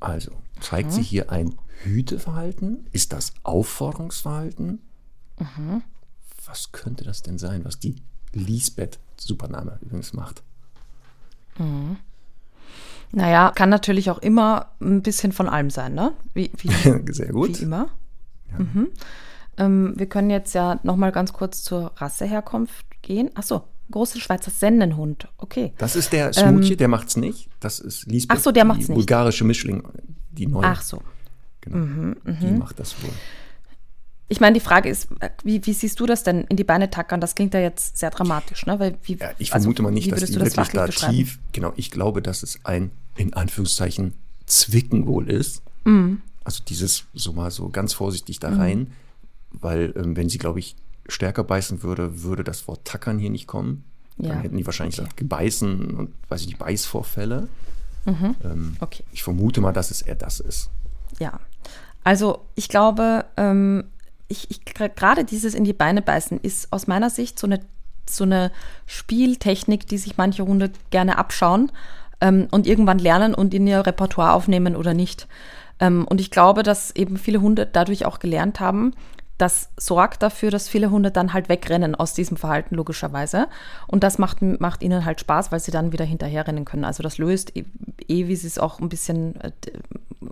Also, 0.00 0.32
zeigt 0.60 0.90
mhm. 0.90 0.94
sich 0.94 1.08
hier 1.08 1.30
ein 1.30 1.54
Hüteverhalten? 1.82 2.86
Ist 2.92 3.12
das 3.12 3.32
Aufforderungsverhalten? 3.42 4.80
Mhm. 5.38 5.82
Was 6.44 6.72
könnte 6.72 7.04
das 7.04 7.22
denn 7.22 7.38
sein, 7.38 7.64
was 7.64 7.78
die 7.78 7.96
Lisbeth, 8.32 8.98
Supername 9.16 9.78
übrigens, 9.80 10.12
macht? 10.12 10.42
Mhm. 11.58 11.98
Naja, 13.12 13.52
kann 13.54 13.70
natürlich 13.70 14.10
auch 14.10 14.18
immer 14.18 14.72
ein 14.80 15.02
bisschen 15.02 15.32
von 15.32 15.48
allem 15.48 15.70
sein, 15.70 15.94
ne? 15.94 16.12
Wie, 16.34 16.50
wie, 16.56 17.12
Sehr 17.12 17.32
gut. 17.32 17.58
Wie 17.58 17.62
immer. 17.62 17.88
Ja. 18.50 18.58
Mhm. 18.58 18.88
Ähm, 19.60 19.92
wir 19.96 20.06
können 20.06 20.30
jetzt 20.30 20.54
ja 20.54 20.80
noch 20.82 20.96
mal 20.96 21.12
ganz 21.12 21.32
kurz 21.32 21.62
zur 21.62 21.92
Rasseherkunft 21.96 22.86
gehen. 23.02 23.30
Ach 23.34 23.42
so, 23.42 23.62
große 23.90 24.18
Schweizer 24.20 24.50
Sennenhund. 24.50 25.28
Okay. 25.36 25.72
Das 25.78 25.96
ist 25.96 26.12
der 26.12 26.32
Smoothie, 26.32 26.72
ähm, 26.72 26.78
der 26.78 26.88
macht's 26.88 27.16
nicht. 27.16 27.48
Das 27.60 27.78
ist 27.78 28.06
Lisbeth, 28.06 28.36
ach 28.36 28.42
so, 28.42 28.52
der 28.52 28.64
macht's 28.64 28.86
die 28.86 28.92
nicht. 28.92 28.96
bulgarische 28.96 29.44
Mischling, 29.44 29.82
die 30.30 30.46
neue. 30.46 30.64
Ach 30.64 30.82
so. 30.82 31.02
Genau. 31.60 31.76
Mhm, 31.76 32.16
die 32.24 32.46
mhm. 32.46 32.58
macht 32.58 32.80
das 32.80 33.00
wohl. 33.02 33.12
Ich 34.28 34.40
meine, 34.40 34.54
die 34.54 34.60
Frage 34.60 34.88
ist, 34.88 35.08
wie, 35.42 35.66
wie, 35.66 35.72
siehst 35.72 35.98
du 35.98 36.06
das 36.06 36.22
denn 36.22 36.44
in 36.44 36.56
die 36.56 36.64
Beine 36.64 36.88
tackern? 36.88 37.20
Das 37.20 37.34
klingt 37.34 37.52
ja 37.52 37.60
jetzt 37.60 37.98
sehr 37.98 38.10
dramatisch, 38.10 38.64
ne? 38.64 38.78
Weil 38.78 38.96
wie, 39.02 39.16
ja, 39.16 39.32
ich 39.38 39.52
also, 39.52 39.64
vermute 39.64 39.82
mal 39.82 39.90
nicht, 39.90 40.10
dass 40.10 40.20
die 40.20 40.36
das 40.36 40.56
wirklich 40.56 40.68
da 40.68 40.86
tief, 40.86 41.40
genau, 41.52 41.72
ich 41.76 41.90
glaube, 41.90 42.22
dass 42.22 42.44
es 42.44 42.60
ein, 42.64 42.92
in 43.16 43.34
Anführungszeichen, 43.34 44.14
Zwicken 44.46 45.06
wohl 45.06 45.28
ist. 45.28 45.62
Mhm. 45.84 46.22
Also 46.44 46.62
dieses 46.66 47.04
so 47.12 47.32
mal 47.32 47.50
so 47.50 47.68
ganz 47.68 47.92
vorsichtig 47.92 48.38
da 48.38 48.54
rein. 48.54 48.92
Weil 49.52 49.92
ähm, 49.96 50.16
wenn 50.16 50.28
sie, 50.28 50.38
glaube 50.38 50.58
ich, 50.58 50.76
stärker 51.08 51.44
beißen 51.44 51.82
würde, 51.82 52.22
würde 52.22 52.44
das 52.44 52.68
Wort 52.68 52.84
Tackern 52.84 53.18
hier 53.18 53.30
nicht 53.30 53.46
kommen. 53.46 53.84
Ja. 54.18 54.30
Dann 54.30 54.42
hätten 54.42 54.56
die 54.56 54.66
wahrscheinlich 54.66 54.96
okay. 54.96 55.04
gesagt, 55.04 55.16
gebeißen 55.16 55.94
und, 55.96 56.12
weiß 56.28 56.42
ich 56.42 56.46
nicht, 56.48 56.58
Beißvorfälle. 56.58 57.48
Mhm. 58.04 58.34
Ähm, 58.44 58.76
okay. 58.80 59.04
Ich 59.12 59.22
vermute 59.22 59.60
mal, 59.60 59.72
dass 59.72 59.90
es 59.90 60.02
eher 60.02 60.14
das 60.14 60.40
ist. 60.40 60.70
Ja, 61.18 61.40
also 62.04 62.46
ich 62.54 62.68
glaube, 62.68 63.24
ähm, 63.36 63.84
ich, 64.28 64.50
ich 64.50 64.64
gerade 64.64 65.24
dieses 65.24 65.54
in 65.54 65.64
die 65.64 65.72
Beine 65.72 66.02
beißen 66.02 66.40
ist 66.40 66.72
aus 66.72 66.86
meiner 66.86 67.10
Sicht 67.10 67.38
so 67.38 67.46
eine, 67.46 67.60
so 68.08 68.24
eine 68.24 68.52
Spieltechnik, 68.86 69.86
die 69.86 69.98
sich 69.98 70.16
manche 70.16 70.46
Hunde 70.46 70.70
gerne 70.90 71.18
abschauen 71.18 71.72
ähm, 72.20 72.48
und 72.50 72.66
irgendwann 72.66 72.98
lernen 72.98 73.34
und 73.34 73.52
in 73.52 73.66
ihr 73.66 73.84
Repertoire 73.84 74.32
aufnehmen 74.32 74.76
oder 74.76 74.94
nicht. 74.94 75.26
Ähm, 75.80 76.06
und 76.06 76.20
ich 76.20 76.30
glaube, 76.30 76.62
dass 76.62 76.94
eben 76.94 77.16
viele 77.16 77.40
Hunde 77.40 77.66
dadurch 77.66 78.06
auch 78.06 78.18
gelernt 78.18 78.60
haben, 78.60 78.92
das 79.40 79.70
sorgt 79.76 80.22
dafür, 80.22 80.50
dass 80.50 80.68
viele 80.68 80.90
Hunde 80.90 81.10
dann 81.10 81.32
halt 81.32 81.48
wegrennen 81.48 81.94
aus 81.94 82.12
diesem 82.12 82.36
Verhalten 82.36 82.74
logischerweise. 82.74 83.48
Und 83.86 84.04
das 84.04 84.18
macht, 84.18 84.42
macht 84.42 84.82
ihnen 84.82 85.04
halt 85.04 85.20
Spaß, 85.20 85.50
weil 85.50 85.60
sie 85.60 85.70
dann 85.70 85.92
wieder 85.92 86.04
hinterherrennen 86.04 86.66
können. 86.66 86.84
Also 86.84 87.02
das 87.02 87.16
löst 87.16 87.56
eh, 87.56 87.64
wie 88.06 88.36
sie 88.36 88.46
es 88.46 88.58
auch 88.58 88.80
ein 88.80 88.90
bisschen 88.90 89.40
äh, 89.40 89.50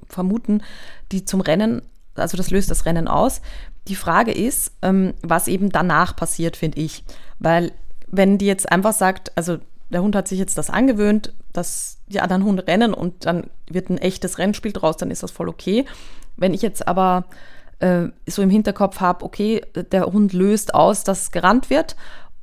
vermuten, 0.07 0.63
die 1.11 1.25
zum 1.25 1.41
Rennen, 1.41 1.83
also 2.17 2.37
das 2.37 2.51
löst 2.51 2.71
das 2.71 2.85
Rennen 2.85 3.09
aus. 3.09 3.41
Die 3.87 3.95
Frage 3.95 4.33
ist, 4.33 4.73
ähm, 4.83 5.15
was 5.23 5.49
eben 5.49 5.71
danach 5.71 6.15
passiert, 6.15 6.57
finde 6.57 6.81
ich. 6.81 7.03
Weil 7.39 7.73
wenn 8.09 8.37
die 8.37 8.47
jetzt 8.47 8.71
einfach 8.71 8.93
sagt, 8.93 9.33
also 9.37 9.59
der 9.89 10.03
Hund 10.03 10.15
hat 10.15 10.29
sich 10.29 10.39
jetzt 10.39 10.59
das 10.59 10.69
angewöhnt, 10.69 11.33
dass 11.55 11.99
die 12.09 12.21
anderen 12.21 12.45
Hunde 12.45 12.67
rennen 12.67 12.93
und 12.93 13.25
dann 13.25 13.49
wird 13.71 13.89
ein 13.89 13.97
echtes 13.97 14.37
Rennspiel 14.37 14.73
draus, 14.73 14.99
dann 14.99 15.11
ist 15.11 15.23
das 15.23 15.31
voll 15.31 15.49
okay. 15.49 15.87
Wenn 16.37 16.53
ich 16.53 16.61
jetzt 16.61 16.87
aber 16.87 17.25
äh, 17.81 18.09
so 18.27 18.43
im 18.43 18.51
Hinterkopf 18.51 19.01
habe, 19.01 19.25
okay, 19.25 19.63
der 19.93 20.07
Hund 20.07 20.33
löst 20.33 20.75
aus, 20.75 21.05
dass 21.05 21.31
gerannt 21.31 21.71
wird, 21.71 21.97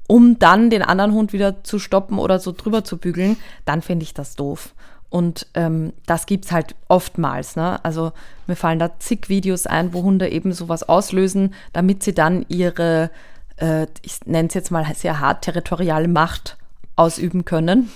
um 0.08 0.38
dann 0.40 0.70
den 0.70 0.82
anderen 0.82 1.14
Hund 1.14 1.34
wieder 1.34 1.64
zu 1.64 1.80
stoppen 1.80 2.20
oder 2.20 2.40
so 2.40 2.52
drüber 2.52 2.84
zu 2.84 2.98
bügeln, 2.98 3.38
dann 3.66 3.82
finde 3.82 4.04
ich 4.04 4.14
das 4.14 4.36
doof. 4.36 4.74
Und 5.10 5.48
ähm, 5.54 5.94
das 6.06 6.26
gibt 6.26 6.46
es 6.46 6.52
halt 6.52 6.76
oftmals. 6.88 7.56
Ne? 7.56 7.84
Also 7.84 8.12
mir 8.48 8.56
fallen 8.56 8.80
da 8.80 9.00
zig 9.00 9.30
Videos 9.30 9.66
ein, 9.66 9.94
wo 9.94 10.04
Hunde 10.04 10.30
eben 10.30 10.52
sowas 10.52 10.84
auslösen, 10.84 11.54
damit 11.74 12.04
sie 12.04 12.14
dann 12.14 12.46
ihre, 12.50 13.12
äh, 13.58 13.88
ich 14.02 14.20
nenne 14.26 14.48
es 14.48 14.54
jetzt 14.54 14.72
mal 14.72 14.86
sehr 14.94 15.20
hart, 15.20 15.44
territoriale 15.44 16.08
Macht 16.08 16.58
ausüben 16.96 17.46
können. 17.46 17.90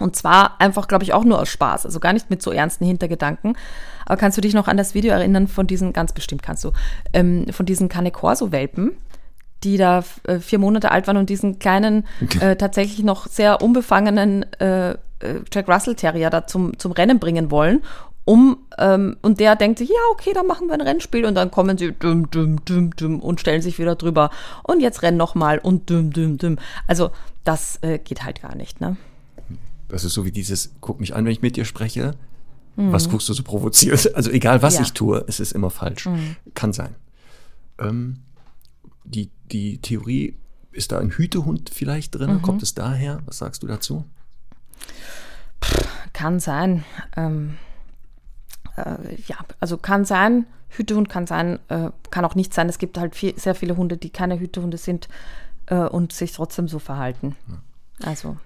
Und 0.00 0.16
zwar 0.16 0.60
einfach, 0.60 0.88
glaube 0.88 1.04
ich, 1.04 1.12
auch 1.12 1.24
nur 1.24 1.38
aus 1.38 1.48
Spaß, 1.48 1.84
also 1.84 2.00
gar 2.00 2.12
nicht 2.12 2.30
mit 2.30 2.42
so 2.42 2.50
ernsten 2.50 2.84
Hintergedanken. 2.84 3.56
Aber 4.06 4.16
kannst 4.16 4.36
du 4.38 4.42
dich 4.42 4.54
noch 4.54 4.68
an 4.68 4.76
das 4.76 4.94
Video 4.94 5.12
erinnern 5.12 5.48
von 5.48 5.66
diesen, 5.66 5.92
ganz 5.92 6.12
bestimmt 6.12 6.42
kannst 6.42 6.64
du, 6.64 6.72
ähm, 7.12 7.46
von 7.50 7.66
diesen 7.66 7.88
Cane 7.88 8.10
Corso-Welpen, 8.10 8.92
die 9.64 9.76
da 9.76 10.02
äh, 10.26 10.38
vier 10.38 10.58
Monate 10.58 10.90
alt 10.90 11.06
waren 11.06 11.16
und 11.16 11.30
diesen 11.30 11.58
kleinen, 11.58 12.06
äh, 12.40 12.56
tatsächlich 12.56 13.04
noch 13.04 13.26
sehr 13.26 13.62
unbefangenen 13.62 14.44
äh, 14.60 14.92
äh, 14.92 14.96
Jack 15.52 15.68
Russell 15.68 15.94
Terrier 15.94 16.30
da 16.30 16.46
zum, 16.46 16.78
zum 16.78 16.92
Rennen 16.92 17.18
bringen 17.18 17.50
wollen. 17.50 17.82
Um, 18.24 18.58
ähm, 18.78 19.16
und 19.22 19.40
der 19.40 19.56
denkt 19.56 19.80
sich, 19.80 19.88
ja, 19.88 19.96
okay, 20.12 20.32
dann 20.32 20.46
machen 20.46 20.68
wir 20.68 20.74
ein 20.74 20.80
Rennspiel 20.80 21.24
und 21.24 21.34
dann 21.34 21.50
kommen 21.50 21.76
sie 21.76 21.90
düm, 21.90 22.30
düm, 22.30 22.64
düm, 22.64 22.94
düm 22.94 23.18
und 23.18 23.40
stellen 23.40 23.62
sich 23.62 23.80
wieder 23.80 23.96
drüber. 23.96 24.30
Und 24.62 24.80
jetzt 24.80 25.02
rennen 25.02 25.16
nochmal 25.16 25.58
und 25.58 25.90
düm, 25.90 26.12
düm, 26.12 26.38
düm. 26.38 26.58
Also, 26.86 27.10
das 27.42 27.80
äh, 27.82 27.98
geht 27.98 28.24
halt 28.24 28.40
gar 28.40 28.54
nicht, 28.54 28.80
ne? 28.80 28.96
Das 29.92 30.04
ist 30.04 30.14
so 30.14 30.24
wie 30.24 30.32
dieses, 30.32 30.74
guck 30.80 31.00
mich 31.00 31.14
an, 31.14 31.26
wenn 31.26 31.32
ich 31.32 31.42
mit 31.42 31.56
dir 31.56 31.66
spreche. 31.66 32.14
Mhm. 32.76 32.92
Was 32.92 33.10
guckst 33.10 33.28
du 33.28 33.34
so 33.34 33.42
provoziert? 33.42 34.10
Also 34.16 34.30
egal, 34.30 34.62
was 34.62 34.76
ja. 34.76 34.82
ich 34.82 34.92
tue, 34.92 35.22
es 35.28 35.38
ist 35.38 35.52
immer 35.52 35.70
falsch. 35.70 36.06
Mhm. 36.06 36.36
Kann 36.54 36.72
sein. 36.72 36.94
Ähm, 37.78 38.20
die, 39.04 39.30
die 39.50 39.78
Theorie, 39.78 40.38
ist 40.72 40.92
da 40.92 40.98
ein 40.98 41.10
Hütehund 41.10 41.68
vielleicht 41.68 42.14
drin? 42.14 42.32
Mhm. 42.32 42.42
Kommt 42.42 42.62
es 42.62 42.74
daher? 42.74 43.20
Was 43.26 43.38
sagst 43.38 43.62
du 43.62 43.66
dazu? 43.66 44.06
Kann 46.14 46.40
sein. 46.40 46.84
Ähm, 47.14 47.58
äh, 48.78 49.20
ja, 49.26 49.36
also 49.60 49.76
kann 49.76 50.06
sein. 50.06 50.46
Hütehund 50.70 51.10
kann 51.10 51.26
sein, 51.26 51.58
äh, 51.68 51.90
kann 52.10 52.24
auch 52.24 52.34
nicht 52.34 52.54
sein. 52.54 52.70
Es 52.70 52.78
gibt 52.78 52.96
halt 52.96 53.14
viel, 53.14 53.38
sehr 53.38 53.54
viele 53.54 53.76
Hunde, 53.76 53.98
die 53.98 54.08
keine 54.08 54.40
Hütehunde 54.40 54.78
sind 54.78 55.10
äh, 55.66 55.76
und 55.76 56.14
sich 56.14 56.32
trotzdem 56.32 56.66
so 56.66 56.78
verhalten. 56.78 57.36
Also. 58.02 58.38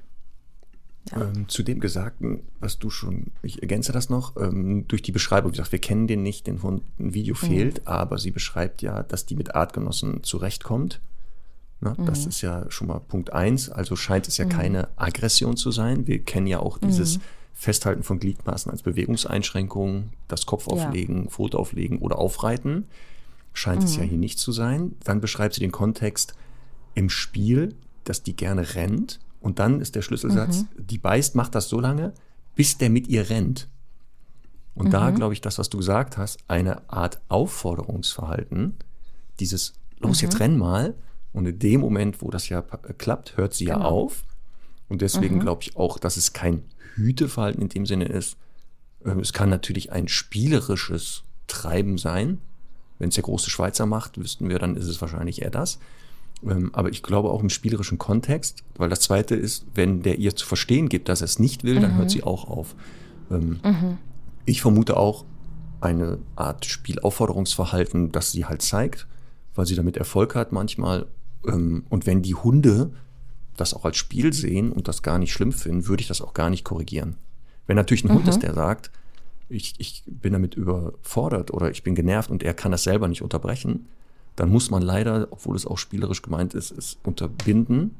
Ja. 1.12 1.22
Ähm, 1.22 1.48
zu 1.48 1.62
dem 1.62 1.78
Gesagten, 1.78 2.40
was 2.58 2.78
du 2.78 2.90
schon, 2.90 3.26
ich 3.42 3.62
ergänze 3.62 3.92
das 3.92 4.10
noch, 4.10 4.36
ähm, 4.36 4.88
durch 4.88 5.02
die 5.02 5.12
Beschreibung, 5.12 5.52
wie 5.52 5.56
gesagt, 5.56 5.72
wir 5.72 5.78
kennen 5.78 6.08
den 6.08 6.22
nicht, 6.22 6.46
den 6.46 6.62
Hund, 6.62 6.82
ein 6.98 7.14
Video 7.14 7.34
mhm. 7.40 7.46
fehlt, 7.46 7.86
aber 7.86 8.18
sie 8.18 8.32
beschreibt 8.32 8.82
ja, 8.82 9.02
dass 9.02 9.24
die 9.24 9.36
mit 9.36 9.54
Artgenossen 9.54 10.24
zurechtkommt. 10.24 11.00
Na, 11.80 11.94
mhm. 11.96 12.06
Das 12.06 12.26
ist 12.26 12.40
ja 12.40 12.68
schon 12.70 12.88
mal 12.88 13.00
Punkt 13.00 13.32
eins. 13.32 13.68
Also 13.68 13.96
scheint 13.96 14.26
es 14.28 14.36
ja 14.36 14.46
mhm. 14.46 14.50
keine 14.50 14.88
Aggression 14.96 15.56
zu 15.56 15.70
sein. 15.70 16.06
Wir 16.06 16.20
kennen 16.20 16.46
ja 16.46 16.60
auch 16.60 16.78
dieses 16.78 17.18
mhm. 17.18 17.22
Festhalten 17.54 18.02
von 18.02 18.18
Gliedmaßen 18.18 18.70
als 18.70 18.82
Bewegungseinschränkung, 18.82 20.10
das 20.28 20.46
Kopfauflegen, 20.46 21.24
ja. 21.24 21.30
Foto 21.30 21.58
auflegen 21.58 21.98
oder 21.98 22.18
Aufreiten. 22.18 22.86
Scheint 23.52 23.84
es 23.84 23.96
ja 23.96 24.02
mhm. 24.02 24.08
hier 24.08 24.18
nicht 24.18 24.38
zu 24.38 24.52
sein. 24.52 24.96
Dann 25.04 25.20
beschreibt 25.20 25.54
sie 25.54 25.60
den 25.60 25.72
Kontext 25.72 26.34
im 26.94 27.08
Spiel, 27.10 27.74
dass 28.04 28.22
die 28.22 28.36
gerne 28.36 28.74
rennt 28.74 29.20
und 29.40 29.58
dann 29.58 29.80
ist 29.80 29.94
der 29.94 30.02
Schlüsselsatz, 30.02 30.62
mhm. 30.62 30.86
die 30.86 30.98
beißt, 30.98 31.34
macht 31.34 31.54
das 31.54 31.68
so 31.68 31.80
lange, 31.80 32.12
bis 32.54 32.78
der 32.78 32.90
mit 32.90 33.08
ihr 33.08 33.28
rennt. 33.30 33.68
Und 34.74 34.88
mhm. 34.88 34.90
da 34.90 35.10
glaube 35.10 35.32
ich, 35.32 35.40
das, 35.40 35.58
was 35.58 35.70
du 35.70 35.78
gesagt 35.78 36.18
hast, 36.18 36.38
eine 36.48 36.88
Art 36.90 37.20
Aufforderungsverhalten, 37.28 38.74
dieses, 39.40 39.74
los, 39.98 40.20
mhm. 40.20 40.28
jetzt 40.28 40.40
renn 40.40 40.58
mal. 40.58 40.94
Und 41.32 41.46
in 41.46 41.58
dem 41.58 41.80
Moment, 41.80 42.22
wo 42.22 42.30
das 42.30 42.48
ja 42.48 42.62
klappt, 42.62 43.36
hört 43.36 43.54
sie 43.54 43.66
genau. 43.66 43.78
ja 43.78 43.84
auf. 43.84 44.24
Und 44.88 45.02
deswegen 45.02 45.36
mhm. 45.36 45.40
glaube 45.40 45.62
ich 45.62 45.76
auch, 45.76 45.98
dass 45.98 46.16
es 46.16 46.32
kein 46.32 46.64
Hüteverhalten 46.94 47.62
in 47.62 47.68
dem 47.68 47.86
Sinne 47.86 48.06
ist. 48.06 48.36
Ähm, 49.04 49.20
es 49.20 49.32
kann 49.32 49.50
natürlich 49.50 49.92
ein 49.92 50.08
spielerisches 50.08 51.22
Treiben 51.46 51.98
sein. 51.98 52.40
Wenn 52.98 53.10
es 53.10 53.16
der 53.16 53.24
große 53.24 53.50
Schweizer 53.50 53.86
macht, 53.86 54.18
wüssten 54.18 54.48
wir, 54.48 54.58
dann 54.58 54.76
ist 54.76 54.86
es 54.86 55.00
wahrscheinlich 55.00 55.42
eher 55.42 55.50
das. 55.50 55.78
Ähm, 56.44 56.70
aber 56.72 56.90
ich 56.90 57.02
glaube 57.02 57.30
auch 57.30 57.42
im 57.42 57.50
spielerischen 57.50 57.98
Kontext, 57.98 58.62
weil 58.76 58.88
das 58.88 59.00
Zweite 59.00 59.34
ist, 59.34 59.66
wenn 59.74 60.02
der 60.02 60.18
ihr 60.18 60.36
zu 60.36 60.46
verstehen 60.46 60.88
gibt, 60.88 61.08
dass 61.08 61.22
er 61.22 61.26
es 61.26 61.38
nicht 61.38 61.64
will, 61.64 61.80
dann 61.80 61.94
mhm. 61.94 61.98
hört 61.98 62.10
sie 62.10 62.22
auch 62.22 62.48
auf. 62.48 62.74
Ähm, 63.30 63.60
mhm. 63.64 63.98
Ich 64.44 64.60
vermute 64.60 64.96
auch 64.96 65.24
eine 65.80 66.18
Art 66.36 66.64
Spielaufforderungsverhalten, 66.64 68.12
das 68.12 68.32
sie 68.32 68.44
halt 68.44 68.62
zeigt, 68.62 69.06
weil 69.54 69.66
sie 69.66 69.74
damit 69.74 69.96
Erfolg 69.96 70.34
hat 70.34 70.52
manchmal. 70.52 71.06
Ähm, 71.46 71.84
und 71.88 72.06
wenn 72.06 72.22
die 72.22 72.34
Hunde 72.34 72.92
das 73.56 73.72
auch 73.72 73.84
als 73.84 73.96
Spiel 73.96 74.32
sehen 74.32 74.72
und 74.72 74.88
das 74.88 75.02
gar 75.02 75.18
nicht 75.18 75.32
schlimm 75.32 75.52
finden, 75.52 75.86
würde 75.86 76.02
ich 76.02 76.08
das 76.08 76.20
auch 76.20 76.34
gar 76.34 76.50
nicht 76.50 76.64
korrigieren. 76.64 77.16
Wenn 77.66 77.76
natürlich 77.76 78.04
ein 78.04 78.10
mhm. 78.10 78.18
Hund 78.18 78.28
ist, 78.28 78.42
der 78.42 78.54
sagt, 78.54 78.90
ich, 79.48 79.74
ich 79.78 80.02
bin 80.06 80.32
damit 80.32 80.54
überfordert 80.54 81.52
oder 81.52 81.70
ich 81.70 81.82
bin 81.82 81.94
genervt 81.94 82.30
und 82.30 82.42
er 82.42 82.54
kann 82.54 82.72
das 82.72 82.82
selber 82.82 83.08
nicht 83.08 83.22
unterbrechen, 83.22 83.86
dann 84.36 84.50
muss 84.50 84.70
man 84.70 84.82
leider, 84.82 85.28
obwohl 85.30 85.56
es 85.56 85.66
auch 85.66 85.78
spielerisch 85.78 86.22
gemeint 86.22 86.54
ist, 86.54 86.70
es 86.70 86.98
unterbinden, 87.02 87.96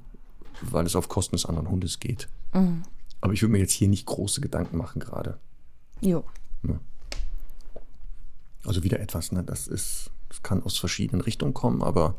weil 0.61 0.87
es 0.87 0.95
auf 0.95 1.09
Kosten 1.09 1.35
des 1.35 1.47
anderen 1.47 1.71
Hundes 1.71 1.99
geht. 1.99 2.29
Mhm. 2.53 2.83
Aber 3.21 3.33
ich 3.33 3.43
würde 3.43 3.53
mir 3.53 3.59
jetzt 3.59 3.73
hier 3.73 3.89
nicht 3.89 4.07
große 4.07 4.41
Gedanken 4.41 4.77
machen 4.77 5.01
gerade. 5.01 5.39
Jo. 6.01 6.25
Ja. 6.63 6.79
Also 8.65 8.85
wieder 8.85 9.01
etwas, 9.01 9.33
ne? 9.33 9.43
Das 9.43 9.67
ist, 9.67 10.11
das 10.29 10.43
kann 10.43 10.63
aus 10.63 10.77
verschiedenen 10.77 11.23
Richtungen 11.23 11.55
kommen, 11.55 11.83
aber 11.83 12.15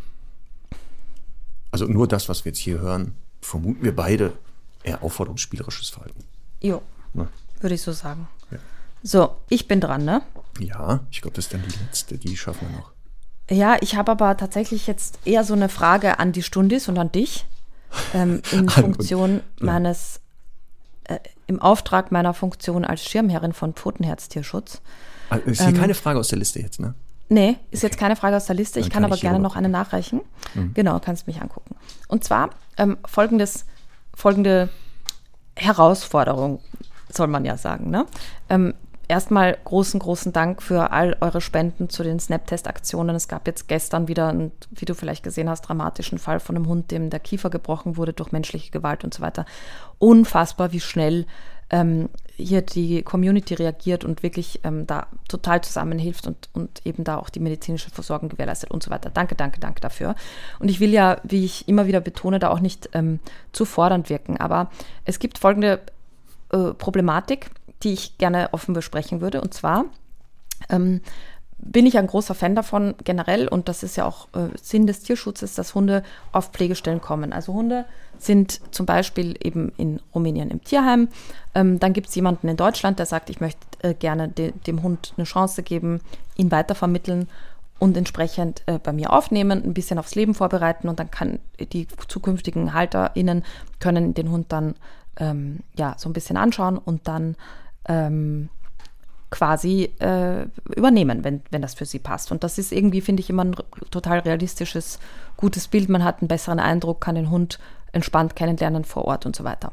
also 1.72 1.86
nur 1.86 2.08
das, 2.08 2.30
was 2.30 2.46
wir 2.46 2.52
jetzt 2.52 2.60
hier 2.60 2.80
hören, 2.80 3.14
vermuten 3.42 3.84
wir 3.84 3.96
beide 3.96 4.34
eher 4.84 5.04
aufforderungsspielerisches 5.04 5.90
Verhalten. 5.90 6.24
Jo. 6.62 6.82
Ja. 7.14 7.28
Würde 7.60 7.76
ich 7.76 7.82
so 7.82 7.92
sagen. 7.92 8.28
Ja. 8.50 8.58
So, 9.04 9.36
ich 9.50 9.68
bin 9.68 9.80
dran, 9.80 10.06
ne? 10.06 10.24
Ja, 10.60 11.06
ich 11.12 11.22
glaube, 11.22 11.36
das 11.36 11.46
ist 11.46 11.54
dann 11.54 11.62
die 11.62 11.84
letzte, 11.84 12.18
die 12.18 12.36
schaffen 12.36 12.68
wir 12.70 12.78
noch. 12.78 12.97
Ja, 13.50 13.78
ich 13.82 13.96
habe 13.96 14.12
aber 14.12 14.36
tatsächlich 14.36 14.88
jetzt 14.88 15.20
eher 15.26 15.44
so 15.44 15.54
eine 15.54 15.70
Frage 15.70 16.20
an 16.20 16.32
die 16.32 16.44
Stundis 16.44 16.90
und 16.90 16.98
an 16.98 17.12
dich. 17.12 17.46
Ähm, 18.14 18.42
in 18.52 18.68
Funktion 18.70 19.42
meines, 19.60 20.20
äh, 21.06 21.20
im 21.48 21.62
Auftrag 21.62 22.12
meiner 22.12 22.34
Funktion 22.34 22.84
als 22.84 23.04
Schirmherrin 23.04 23.54
von 23.54 23.74
Pfotenherztierschutz. 23.74 24.82
Ah, 25.30 25.38
ist 25.38 25.62
hier 25.62 25.70
ähm, 25.70 25.78
keine 25.78 25.94
Frage 25.94 26.20
aus 26.20 26.28
der 26.28 26.40
Liste 26.40 26.60
jetzt, 26.60 26.80
ne? 26.80 26.94
Nee, 27.30 27.58
ist 27.72 27.80
okay. 27.80 27.88
jetzt 27.88 28.00
keine 28.00 28.16
Frage 28.16 28.38
aus 28.38 28.46
der 28.46 28.56
Liste. 28.56 28.80
Ich 28.80 28.90
kann, 28.90 29.04
kann, 29.04 29.12
aber 29.12 29.20
gerne 29.20 29.40
noch 29.40 29.56
eine 29.56 29.70
nachreichen. 29.70 30.22
Mhm. 30.54 30.74
Genau, 30.74 31.00
kannst 31.00 31.28
mich 31.28 31.42
angucken. 31.42 31.76
Und 32.08 32.24
zwar 32.24 32.52
ähm, 32.78 32.98
folgendes, 33.06 33.66
folgende 34.14 34.70
Herausforderung, 35.56 36.62
soll 37.10 37.28
man 37.28 37.44
ja 37.44 37.58
sagen. 37.58 37.90
Ne? 37.90 38.06
Ähm, 38.50 38.74
erstmal 39.08 39.58
großen, 39.64 40.00
großen 40.00 40.34
Dank 40.34 40.62
für 40.62 40.92
all 40.92 41.16
eure 41.22 41.42
Spenden 41.42 41.90
zu 41.90 42.04
den 42.04 42.20
Snap-Test-Aktionen. 42.20 43.16
Es 43.16 43.28
gab 43.28 43.48
jetzt 43.48 43.68
gestern 43.68 44.08
wieder, 44.08 44.30
einen, 44.30 44.52
wie 44.72 44.86
du 44.86 44.96
vielleicht 44.96 45.24
gesehen 45.24 45.50
hast, 45.50 45.62
dramatischen 45.62 46.18
Fall 46.20 46.40
von 46.40 46.56
einem 46.56 46.68
Hund, 46.68 46.92
dem 46.92 47.10
der 47.10 47.20
Kiefer 47.20 47.50
gebrochen 47.50 47.98
wurde 47.98 48.14
durch 48.14 48.32
menschliche 48.32 48.72
Gewalt 48.72 49.04
und 49.04 49.14
so 49.14 49.22
weiter. 49.22 49.46
Unfassbar, 50.00 50.72
wie 50.72 50.80
schnell 50.80 51.26
ähm, 51.70 52.10
hier 52.36 52.62
die 52.62 53.02
Community 53.02 53.54
reagiert 53.56 54.06
und 54.06 54.24
wirklich 54.24 54.62
ähm, 54.64 54.86
da 54.88 55.08
total 55.28 55.62
zusammenhilft 55.62 56.28
und, 56.28 56.50
und 56.54 56.86
eben 56.86 57.04
da 57.04 57.18
auch 57.18 57.30
die 57.30 57.40
medizinische 57.40 57.90
Versorgung 57.90 58.30
gewährleistet 58.30 58.72
und 58.72 58.84
so 58.84 58.92
weiter. 58.92 59.10
Danke, 59.10 59.36
danke, 59.36 59.60
danke 59.60 59.82
dafür. 59.82 60.16
Und 60.60 60.70
ich 60.70 60.80
will 60.80 60.92
ja, 60.92 61.20
wie 61.24 61.44
ich 61.44 61.68
immer 61.68 61.88
wieder 61.88 62.00
betone, 62.00 62.40
da 62.40 62.50
auch 62.50 62.60
nicht 62.60 62.90
ähm, 62.94 63.20
zu 63.52 63.66
fordernd 63.66 64.10
wirken. 64.10 64.38
Aber 64.38 64.70
es 65.04 65.20
gibt 65.20 65.40
folgende 65.40 65.82
äh, 66.52 66.74
Problematik 66.74 67.50
die 67.84 67.94
ich 67.94 68.18
gerne 68.18 68.50
offen 68.54 68.74
besprechen 68.74 69.22
würde. 69.22 69.42
Und 69.42 69.54
zwar 69.54 69.86
ähm, 70.70 71.02
bin 71.60 71.86
ich 71.86 71.98
ein 71.98 72.08
großer 72.08 72.36
Fan 72.36 72.56
davon 72.56 72.96
generell, 73.04 73.48
und 73.48 73.68
das 73.68 73.84
ist 73.84 73.96
ja 73.96 74.06
auch 74.06 74.28
äh, 74.34 74.50
Sinn 74.62 74.86
des 74.86 75.02
Tierschutzes, 75.02 75.56
dass 75.56 75.74
Hunde 75.74 76.04
auf 76.32 76.52
Pflegestellen 76.52 77.02
kommen. 77.02 77.34
Also 77.34 77.54
Hunde 77.54 77.86
sind 78.20 78.62
zum 78.72 78.86
Beispiel 78.86 79.36
eben 79.44 79.72
in 79.78 80.00
Rumänien 80.14 80.52
im 80.52 80.64
Tierheim. 80.64 81.10
Ähm, 81.56 81.80
dann 81.80 81.94
gibt 81.94 82.10
es 82.10 82.16
jemanden 82.16 82.48
in 82.48 82.58
Deutschland, 82.58 83.00
der 83.00 83.06
sagt, 83.06 83.30
ich 83.30 83.40
möchte 83.40 83.60
äh, 83.82 83.94
gerne 83.94 84.28
de 84.28 84.54
dem 84.66 84.84
Hund 84.84 85.14
eine 85.18 85.26
Chance 85.26 85.64
geben, 85.64 86.02
ihn 86.36 86.52
weitervermitteln 86.52 87.28
und 87.80 87.98
entsprechend 87.98 88.64
äh, 88.66 88.80
bei 88.80 88.94
mir 88.94 89.14
aufnehmen, 89.14 89.64
ein 89.64 89.74
bisschen 89.74 90.00
aufs 90.00 90.16
Leben 90.16 90.34
vorbereiten 90.34 90.90
und 90.90 91.00
dann 91.00 91.12
kann 91.12 91.40
die 91.60 91.88
zukünftigen 92.08 92.74
HalterInnen 92.74 93.44
können 93.80 94.14
den 94.14 94.32
Hund 94.32 94.52
dann 94.52 94.76
ähm, 95.18 95.60
ja 95.76 95.96
so 95.98 96.10
ein 96.10 96.14
bisschen 96.14 96.38
anschauen 96.38 96.78
und 96.78 97.08
dann 97.08 97.36
ähm, 97.88 98.50
quasi 99.30 99.92
äh, 100.00 100.46
übernehmen, 100.76 101.24
wenn, 101.24 101.42
wenn 101.52 101.62
das 101.62 101.74
für 101.74 101.86
sie 101.86 102.00
passt. 102.00 102.32
Und 102.32 102.44
das 102.44 102.58
ist 102.58 102.72
irgendwie, 102.72 103.02
finde 103.02 103.22
ich, 103.22 103.30
immer 103.30 103.44
ein 103.44 103.56
total 103.92 104.20
realistisches, 104.20 105.00
gutes 105.36 105.68
Bild. 105.68 105.90
Man 105.90 106.04
hat 106.04 106.22
einen 106.22 106.30
besseren 106.30 106.60
Eindruck, 106.60 107.02
kann 107.02 107.16
den 107.16 107.30
Hund 107.30 107.60
entspannt 107.92 108.36
kennenlernen 108.36 108.86
vor 108.86 109.06
Ort 109.06 109.26
und 109.26 109.36
so 109.36 109.44
weiter. 109.44 109.72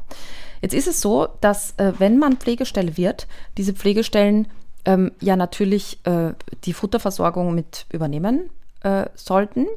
Jetzt 0.61 0.73
ist 0.73 0.87
es 0.87 1.01
so, 1.01 1.27
dass 1.41 1.73
äh, 1.77 1.93
wenn 1.99 2.17
man 2.17 2.37
Pflegestelle 2.37 2.97
wird, 2.97 3.27
diese 3.57 3.73
Pflegestellen 3.73 4.47
ähm, 4.85 5.11
ja 5.19 5.35
natürlich 5.35 5.99
äh, 6.05 6.33
die 6.63 6.73
Futterversorgung 6.73 7.53
mit 7.55 7.85
übernehmen 7.91 8.49
äh, 8.81 9.05
sollten. 9.15 9.67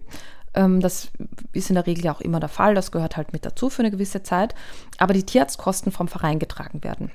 Ähm, 0.55 0.81
das 0.81 1.11
ist 1.53 1.71
in 1.71 1.75
der 1.75 1.87
Regel 1.87 2.05
ja 2.05 2.13
auch 2.13 2.21
immer 2.21 2.41
der 2.41 2.49
Fall, 2.49 2.75
das 2.75 2.91
gehört 2.91 3.17
halt 3.17 3.33
mit 3.33 3.45
dazu 3.45 3.71
für 3.71 3.83
eine 3.83 3.91
gewisse 3.91 4.23
Zeit. 4.23 4.55
Aber 4.99 5.15
die 5.15 5.25
Tierarztkosten 5.25 5.93
vom 5.93 6.09
Verein 6.09 6.39
getragen 6.39 6.83
werden. 6.83 7.11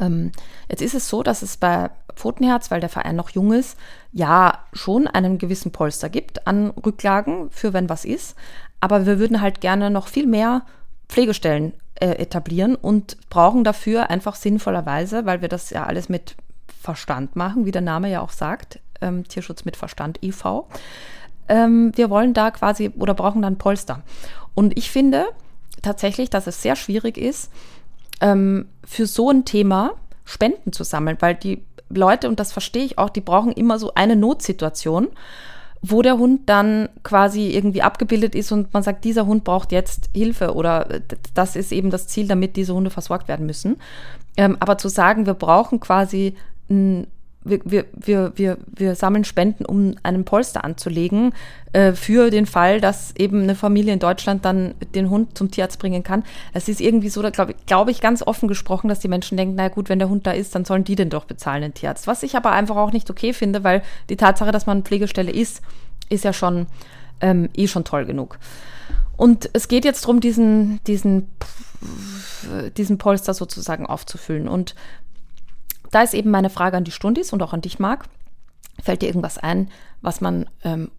Ähm, 0.00 0.32
jetzt 0.68 0.82
ist 0.82 0.94
es 0.94 1.08
so, 1.08 1.22
dass 1.22 1.42
es 1.42 1.56
bei 1.56 1.90
Pfotenherz, 2.14 2.70
weil 2.70 2.80
der 2.80 2.88
Verein 2.88 3.16
noch 3.16 3.30
jung 3.30 3.52
ist, 3.52 3.78
ja 4.12 4.58
schon 4.72 5.06
einen 5.06 5.38
gewissen 5.38 5.72
Polster 5.72 6.08
gibt 6.08 6.46
an 6.46 6.70
Rücklagen 6.70 7.50
für 7.50 7.72
wenn 7.72 7.88
was 7.88 8.04
ist. 8.04 8.36
Aber 8.80 9.06
wir 9.06 9.18
würden 9.18 9.40
halt 9.40 9.60
gerne 9.60 9.90
noch 9.90 10.08
viel 10.08 10.26
mehr 10.26 10.62
Pflegestellen 11.08 11.74
äh, 11.96 12.10
etablieren 12.12 12.74
und 12.74 13.16
brauchen 13.30 13.64
dafür 13.64 14.10
einfach 14.10 14.34
sinnvollerweise, 14.34 15.26
weil 15.26 15.40
wir 15.40 15.48
das 15.48 15.70
ja 15.70 15.84
alles 15.84 16.08
mit 16.08 16.36
Verstand 16.80 17.36
machen, 17.36 17.66
wie 17.66 17.70
der 17.70 17.82
Name 17.82 18.10
ja 18.10 18.20
auch 18.20 18.30
sagt, 18.30 18.80
ähm, 19.00 19.26
Tierschutz 19.26 19.64
mit 19.64 19.76
Verstand 19.76 20.18
e.V. 20.22 20.68
Ähm, 21.48 21.92
wir 21.94 22.10
wollen 22.10 22.34
da 22.34 22.50
quasi 22.50 22.90
oder 22.98 23.14
brauchen 23.14 23.42
dann 23.42 23.58
Polster. 23.58 24.02
Und 24.54 24.76
ich 24.76 24.90
finde 24.90 25.26
tatsächlich, 25.82 26.30
dass 26.30 26.46
es 26.46 26.62
sehr 26.62 26.76
schwierig 26.76 27.16
ist, 27.16 27.50
ähm, 28.20 28.66
für 28.84 29.06
so 29.06 29.30
ein 29.30 29.44
Thema 29.44 29.92
Spenden 30.24 30.72
zu 30.72 30.84
sammeln, 30.84 31.16
weil 31.20 31.34
die 31.34 31.62
Leute, 31.88 32.28
und 32.28 32.40
das 32.40 32.52
verstehe 32.52 32.84
ich 32.84 32.98
auch, 32.98 33.10
die 33.10 33.20
brauchen 33.20 33.52
immer 33.52 33.78
so 33.78 33.92
eine 33.94 34.16
Notsituation, 34.16 35.08
wo 35.82 36.00
der 36.00 36.16
Hund 36.16 36.48
dann 36.48 36.88
quasi 37.02 37.50
irgendwie 37.50 37.82
abgebildet 37.82 38.34
ist 38.34 38.52
und 38.52 38.72
man 38.72 38.82
sagt, 38.82 39.04
dieser 39.04 39.26
Hund 39.26 39.44
braucht 39.44 39.70
jetzt 39.70 40.08
Hilfe 40.14 40.54
oder 40.54 40.88
das 41.34 41.56
ist 41.56 41.72
eben 41.72 41.90
das 41.90 42.06
Ziel, 42.08 42.26
damit 42.26 42.56
diese 42.56 42.74
Hunde 42.74 42.90
versorgt 42.90 43.28
werden 43.28 43.44
müssen. 43.44 43.76
Ähm, 44.36 44.56
aber 44.60 44.78
zu 44.78 44.88
sagen, 44.88 45.26
wir 45.26 45.34
brauchen 45.34 45.80
quasi 45.80 46.36
ein 46.70 47.06
wir, 47.44 47.60
wir, 47.64 47.84
wir, 47.94 48.32
wir, 48.36 48.58
wir 48.66 48.94
sammeln 48.94 49.24
Spenden, 49.24 49.64
um 49.64 49.94
einen 50.02 50.24
Polster 50.24 50.64
anzulegen, 50.64 51.32
äh, 51.72 51.92
für 51.92 52.30
den 52.30 52.46
Fall, 52.46 52.80
dass 52.80 53.14
eben 53.16 53.42
eine 53.42 53.54
Familie 53.54 53.92
in 53.92 53.98
Deutschland 53.98 54.44
dann 54.44 54.74
den 54.94 55.10
Hund 55.10 55.36
zum 55.36 55.50
Tierarzt 55.50 55.78
bringen 55.78 56.02
kann. 56.02 56.24
Es 56.52 56.68
ist 56.68 56.80
irgendwie 56.80 57.10
so, 57.10 57.20
da 57.22 57.30
glaube 57.30 57.54
glaub 57.66 57.88
ich, 57.88 58.00
ganz 58.00 58.22
offen 58.22 58.48
gesprochen, 58.48 58.88
dass 58.88 59.00
die 59.00 59.08
Menschen 59.08 59.36
denken, 59.36 59.54
na 59.56 59.68
gut, 59.68 59.88
wenn 59.88 59.98
der 59.98 60.08
Hund 60.08 60.26
da 60.26 60.32
ist, 60.32 60.54
dann 60.54 60.64
sollen 60.64 60.84
die 60.84 60.96
den 60.96 61.10
doch 61.10 61.24
bezahlen, 61.24 61.62
den 61.62 61.74
Tierarzt. 61.74 62.06
Was 62.06 62.22
ich 62.22 62.36
aber 62.36 62.52
einfach 62.52 62.76
auch 62.76 62.92
nicht 62.92 63.10
okay 63.10 63.32
finde, 63.32 63.64
weil 63.64 63.82
die 64.08 64.16
Tatsache, 64.16 64.52
dass 64.52 64.66
man 64.66 64.82
Pflegestelle 64.82 65.30
ist, 65.30 65.60
ist 66.08 66.24
ja 66.24 66.32
schon 66.32 66.66
ähm, 67.20 67.48
eh 67.54 67.68
schon 67.68 67.84
toll 67.84 68.06
genug. 68.06 68.38
Und 69.16 69.48
es 69.52 69.68
geht 69.68 69.84
jetzt 69.84 70.04
darum, 70.04 70.20
diesen, 70.20 70.80
diesen, 70.86 71.28
diesen 72.76 72.98
Polster 72.98 73.32
sozusagen 73.32 73.86
aufzufüllen. 73.86 74.48
Und 74.48 74.74
da 75.94 76.02
ist 76.02 76.14
eben 76.14 76.30
meine 76.30 76.50
Frage 76.50 76.76
an 76.76 76.84
die 76.84 76.90
Stundis 76.90 77.32
und 77.32 77.42
auch 77.42 77.52
an 77.52 77.60
dich, 77.60 77.78
Marc. 77.78 78.06
Fällt 78.82 79.02
dir 79.02 79.06
irgendwas 79.06 79.38
ein, 79.38 79.70
was 80.02 80.20
man 80.20 80.46
ähm, 80.64 80.90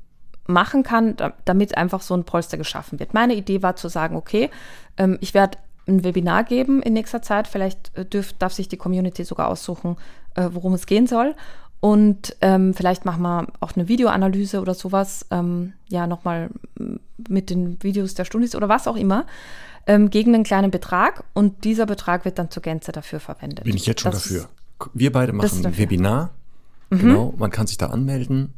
machen 0.48 0.84
kann, 0.84 1.18
damit 1.44 1.78
einfach 1.78 2.02
so 2.02 2.14
ein 2.16 2.24
Polster 2.24 2.58
geschaffen 2.58 3.00
wird? 3.00 3.14
Meine 3.14 3.36
Idee 3.36 3.62
war 3.62 3.76
zu 3.76 3.90
sagen, 3.90 4.16
okay, 4.16 4.50
ähm, 4.98 5.18
ich 5.20 5.34
werde 5.34 5.58
ein 5.88 6.04
Webinar 6.04 6.44
geben 6.46 6.82
in 6.82 6.94
nächster 6.94 7.22
Zeit. 7.22 7.48
Vielleicht 7.48 7.96
äh, 7.98 8.06
dürf, 8.06 8.34
darf 8.34 8.54
sich 8.54 8.70
die 8.70 8.78
Community 8.78 9.26
sogar 9.26 9.50
aussuchen, 9.50 9.98
äh, 10.36 10.50
worum 10.52 10.74
es 10.74 10.86
gehen 10.86 11.08
soll. 11.08 11.36
Und 11.82 12.36
ähm, 12.42 12.74
vielleicht 12.74 13.06
machen 13.06 13.22
wir 13.22 13.48
auch 13.60 13.74
eine 13.76 13.88
Videoanalyse 13.88 14.62
oder 14.62 14.74
sowas, 14.74 15.26
ähm, 15.30 15.74
ja, 15.90 16.08
nochmal 16.08 16.50
mit 17.28 17.50
den 17.50 17.84
Videos 17.84 18.16
der 18.16 18.26
Stundis 18.26 18.56
oder 18.56 18.70
was 18.70 18.88
auch 18.88 18.96
immer, 18.96 19.26
ähm, 19.86 20.10
gegen 20.10 20.34
einen 20.34 20.46
kleinen 20.46 20.72
Betrag. 20.72 21.26
Und 21.34 21.64
dieser 21.66 21.86
Betrag 21.86 22.26
wird 22.26 22.40
dann 22.40 22.50
zur 22.50 22.64
Gänze 22.64 22.92
dafür 22.92 23.20
verwendet. 23.20 23.66
Bin 23.66 23.76
ich 23.76 23.86
jetzt 23.86 24.02
schon 24.02 24.14
das 24.14 24.24
dafür. 24.24 24.48
Wir 24.94 25.12
beide 25.12 25.34
machen 25.34 25.66
ein 25.66 25.78
Webinar. 25.78 26.32
Mhm. 26.90 27.00
Genau, 27.00 27.34
man 27.38 27.52
kann 27.52 27.68
sich 27.68 27.78
da 27.78 27.88
anmelden. 27.88 28.54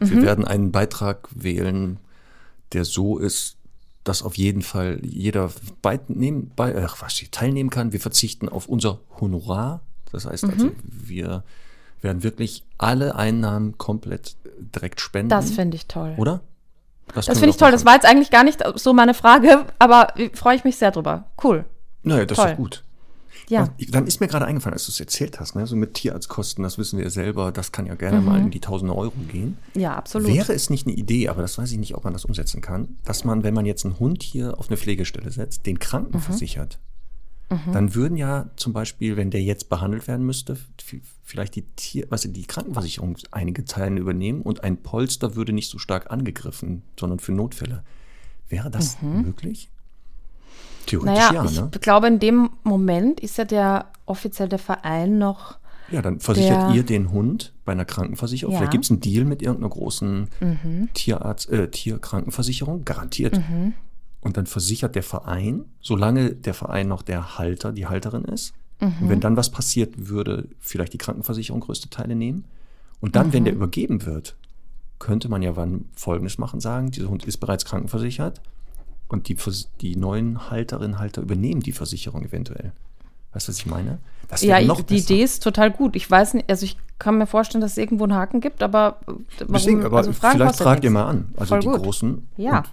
Wir 0.00 0.18
mhm. 0.18 0.22
werden 0.22 0.44
einen 0.44 0.72
Beitrag 0.72 1.28
wählen, 1.34 1.98
der 2.72 2.84
so 2.84 3.18
ist, 3.18 3.56
dass 4.04 4.22
auf 4.22 4.36
jeden 4.36 4.62
Fall 4.62 5.00
jeder 5.02 5.50
bei, 5.82 6.00
nehmen, 6.08 6.52
bei, 6.54 6.76
ach, 6.84 6.96
was, 7.00 7.20
teilnehmen 7.30 7.70
kann. 7.70 7.92
Wir 7.92 8.00
verzichten 8.00 8.48
auf 8.48 8.68
unser 8.68 9.00
Honorar. 9.20 9.80
Das 10.12 10.26
heißt 10.26 10.44
also, 10.44 10.66
mhm. 10.66 10.76
wir 10.84 11.44
werden 12.00 12.22
wirklich 12.22 12.64
alle 12.78 13.16
Einnahmen 13.16 13.78
komplett 13.78 14.36
direkt 14.74 15.00
spenden. 15.00 15.28
Das 15.28 15.50
finde 15.50 15.76
ich 15.76 15.86
toll. 15.86 16.14
Oder? 16.16 16.40
Das, 17.14 17.26
das 17.26 17.38
finde 17.38 17.50
ich 17.50 17.56
toll. 17.56 17.70
Das 17.70 17.84
war 17.84 17.94
jetzt 17.94 18.06
eigentlich 18.06 18.30
gar 18.30 18.44
nicht 18.44 18.62
so 18.76 18.92
meine 18.92 19.14
Frage, 19.14 19.66
aber 19.78 20.14
freue 20.34 20.56
ich 20.56 20.64
mich 20.64 20.76
sehr 20.76 20.90
drüber. 20.90 21.24
Cool. 21.42 21.64
Naja, 22.02 22.24
das 22.26 22.36
toll. 22.36 22.50
ist 22.50 22.56
gut. 22.56 22.84
Ja. 23.48 23.68
dann 23.90 24.06
ist 24.06 24.20
mir 24.20 24.26
gerade 24.26 24.44
eingefallen, 24.44 24.74
als 24.74 24.86
du 24.86 24.92
es 24.92 24.98
erzählt 24.98 25.38
hast, 25.38 25.54
ne, 25.54 25.66
so 25.66 25.76
mit 25.76 25.94
Tierarztkosten, 25.94 26.64
das 26.64 26.78
wissen 26.78 26.98
wir 26.98 27.04
ja 27.04 27.10
selber, 27.10 27.52
das 27.52 27.70
kann 27.70 27.86
ja 27.86 27.94
gerne 27.94 28.20
mhm. 28.20 28.26
mal 28.26 28.40
in 28.40 28.50
die 28.50 28.60
tausende 28.60 28.94
Euro 28.94 29.14
gehen. 29.30 29.56
Ja, 29.74 29.94
absolut. 29.94 30.28
Wäre 30.28 30.52
es 30.52 30.68
nicht 30.68 30.86
eine 30.86 30.96
Idee, 30.96 31.28
aber 31.28 31.42
das 31.42 31.56
weiß 31.56 31.70
ich 31.70 31.78
nicht, 31.78 31.94
ob 31.94 32.04
man 32.04 32.12
das 32.12 32.24
umsetzen 32.24 32.60
kann, 32.60 32.98
dass 33.04 33.24
man, 33.24 33.44
wenn 33.44 33.54
man 33.54 33.66
jetzt 33.66 33.84
einen 33.84 33.98
Hund 33.98 34.22
hier 34.22 34.58
auf 34.58 34.68
eine 34.68 34.76
Pflegestelle 34.76 35.30
setzt, 35.30 35.66
den 35.66 35.78
Kranken 35.78 36.16
mhm. 36.16 36.22
versichert, 36.22 36.80
mhm. 37.50 37.72
dann 37.72 37.94
würden 37.94 38.16
ja 38.16 38.50
zum 38.56 38.72
Beispiel, 38.72 39.16
wenn 39.16 39.30
der 39.30 39.42
jetzt 39.42 39.68
behandelt 39.68 40.08
werden 40.08 40.26
müsste, 40.26 40.56
vielleicht 41.22 41.54
die 41.54 41.62
Tier, 41.62 42.06
was 42.08 42.22
die 42.22 42.46
Krankenversicherung 42.46 43.16
einige 43.30 43.64
Teilen 43.64 43.96
übernehmen 43.96 44.42
und 44.42 44.64
ein 44.64 44.82
Polster 44.82 45.36
würde 45.36 45.52
nicht 45.52 45.70
so 45.70 45.78
stark 45.78 46.10
angegriffen, 46.10 46.82
sondern 46.98 47.20
für 47.20 47.32
Notfälle. 47.32 47.84
Wäre 48.48 48.70
das 48.70 49.00
mhm. 49.02 49.22
möglich? 49.22 49.70
Theoretisch 50.86 51.30
naja, 51.30 51.44
ja, 51.44 51.62
ne? 51.62 51.70
Ich 51.74 51.80
glaube, 51.80 52.06
in 52.06 52.18
dem 52.18 52.50
Moment 52.62 53.20
ist 53.20 53.38
ja 53.38 53.44
der 53.44 53.86
offiziell 54.06 54.48
der 54.48 54.58
Verein 54.58 55.18
noch. 55.18 55.58
Ja, 55.90 56.02
dann 56.02 56.18
versichert 56.18 56.74
ihr 56.74 56.82
den 56.82 57.12
Hund 57.12 57.52
bei 57.64 57.72
einer 57.72 57.84
Krankenversicherung. 57.84 58.52
Ja. 58.52 58.58
Vielleicht 58.58 58.72
gibt 58.72 58.84
es 58.84 58.90
einen 58.90 59.00
Deal 59.00 59.24
mit 59.24 59.42
irgendeiner 59.42 59.68
großen 59.68 60.28
mhm. 60.40 60.88
Tierarzt, 60.94 61.48
äh, 61.50 61.70
Tierkrankenversicherung, 61.70 62.84
garantiert. 62.84 63.36
Mhm. 63.36 63.74
Und 64.20 64.36
dann 64.36 64.46
versichert 64.46 64.96
der 64.96 65.04
Verein, 65.04 65.64
solange 65.80 66.34
der 66.34 66.54
Verein 66.54 66.88
noch 66.88 67.02
der 67.02 67.38
Halter, 67.38 67.72
die 67.72 67.86
Halterin 67.86 68.24
ist. 68.24 68.54
Mhm. 68.80 68.94
Und 69.00 69.08
wenn 69.08 69.20
dann 69.20 69.36
was 69.36 69.50
passiert, 69.50 70.08
würde 70.08 70.48
vielleicht 70.58 70.92
die 70.92 70.98
Krankenversicherung 70.98 71.60
größte 71.60 71.88
Teile 71.88 72.16
nehmen. 72.16 72.44
Und 73.00 73.14
dann, 73.14 73.32
wenn 73.32 73.44
der 73.44 73.52
mhm. 73.52 73.58
übergeben 73.58 74.06
wird, 74.06 74.34
könnte 74.98 75.28
man 75.28 75.42
ja 75.42 75.54
wann 75.54 75.84
Folgendes 75.94 76.38
machen, 76.38 76.58
sagen, 76.58 76.90
dieser 76.90 77.08
Hund 77.08 77.24
ist 77.24 77.36
bereits 77.36 77.64
krankenversichert 77.64 78.40
und 79.08 79.28
die, 79.28 79.36
die 79.80 79.96
neuen 79.96 80.50
Halterinnen 80.50 80.98
Halter 80.98 81.22
übernehmen 81.22 81.60
die 81.60 81.72
Versicherung 81.72 82.24
eventuell. 82.24 82.72
Weißt 83.32 83.48
du, 83.48 83.52
was 83.52 83.58
ich 83.58 83.66
meine? 83.66 83.98
Das 84.28 84.42
ja, 84.42 84.60
noch 84.60 84.80
die 84.80 84.94
besser. 84.94 85.10
Idee 85.10 85.22
ist 85.22 85.42
total 85.42 85.70
gut. 85.70 85.94
Ich 85.94 86.10
weiß 86.10 86.34
nicht, 86.34 86.50
also 86.50 86.64
ich 86.64 86.76
kann 86.98 87.18
mir 87.18 87.26
vorstellen, 87.26 87.60
dass 87.60 87.72
es 87.72 87.78
irgendwo 87.78 88.04
einen 88.04 88.14
Haken 88.14 88.40
gibt, 88.40 88.62
aber 88.62 88.98
warum, 89.06 89.26
Deswegen, 89.52 89.84
aber 89.84 89.98
also 89.98 90.12
vielleicht 90.12 90.56
fragt 90.56 90.84
ihr 90.84 90.90
mal 90.90 91.04
an. 91.04 91.34
Also 91.36 91.48
Voll 91.48 91.60
die 91.60 91.66
gut. 91.66 91.82
Großen. 91.82 92.28
Ja. 92.36 92.64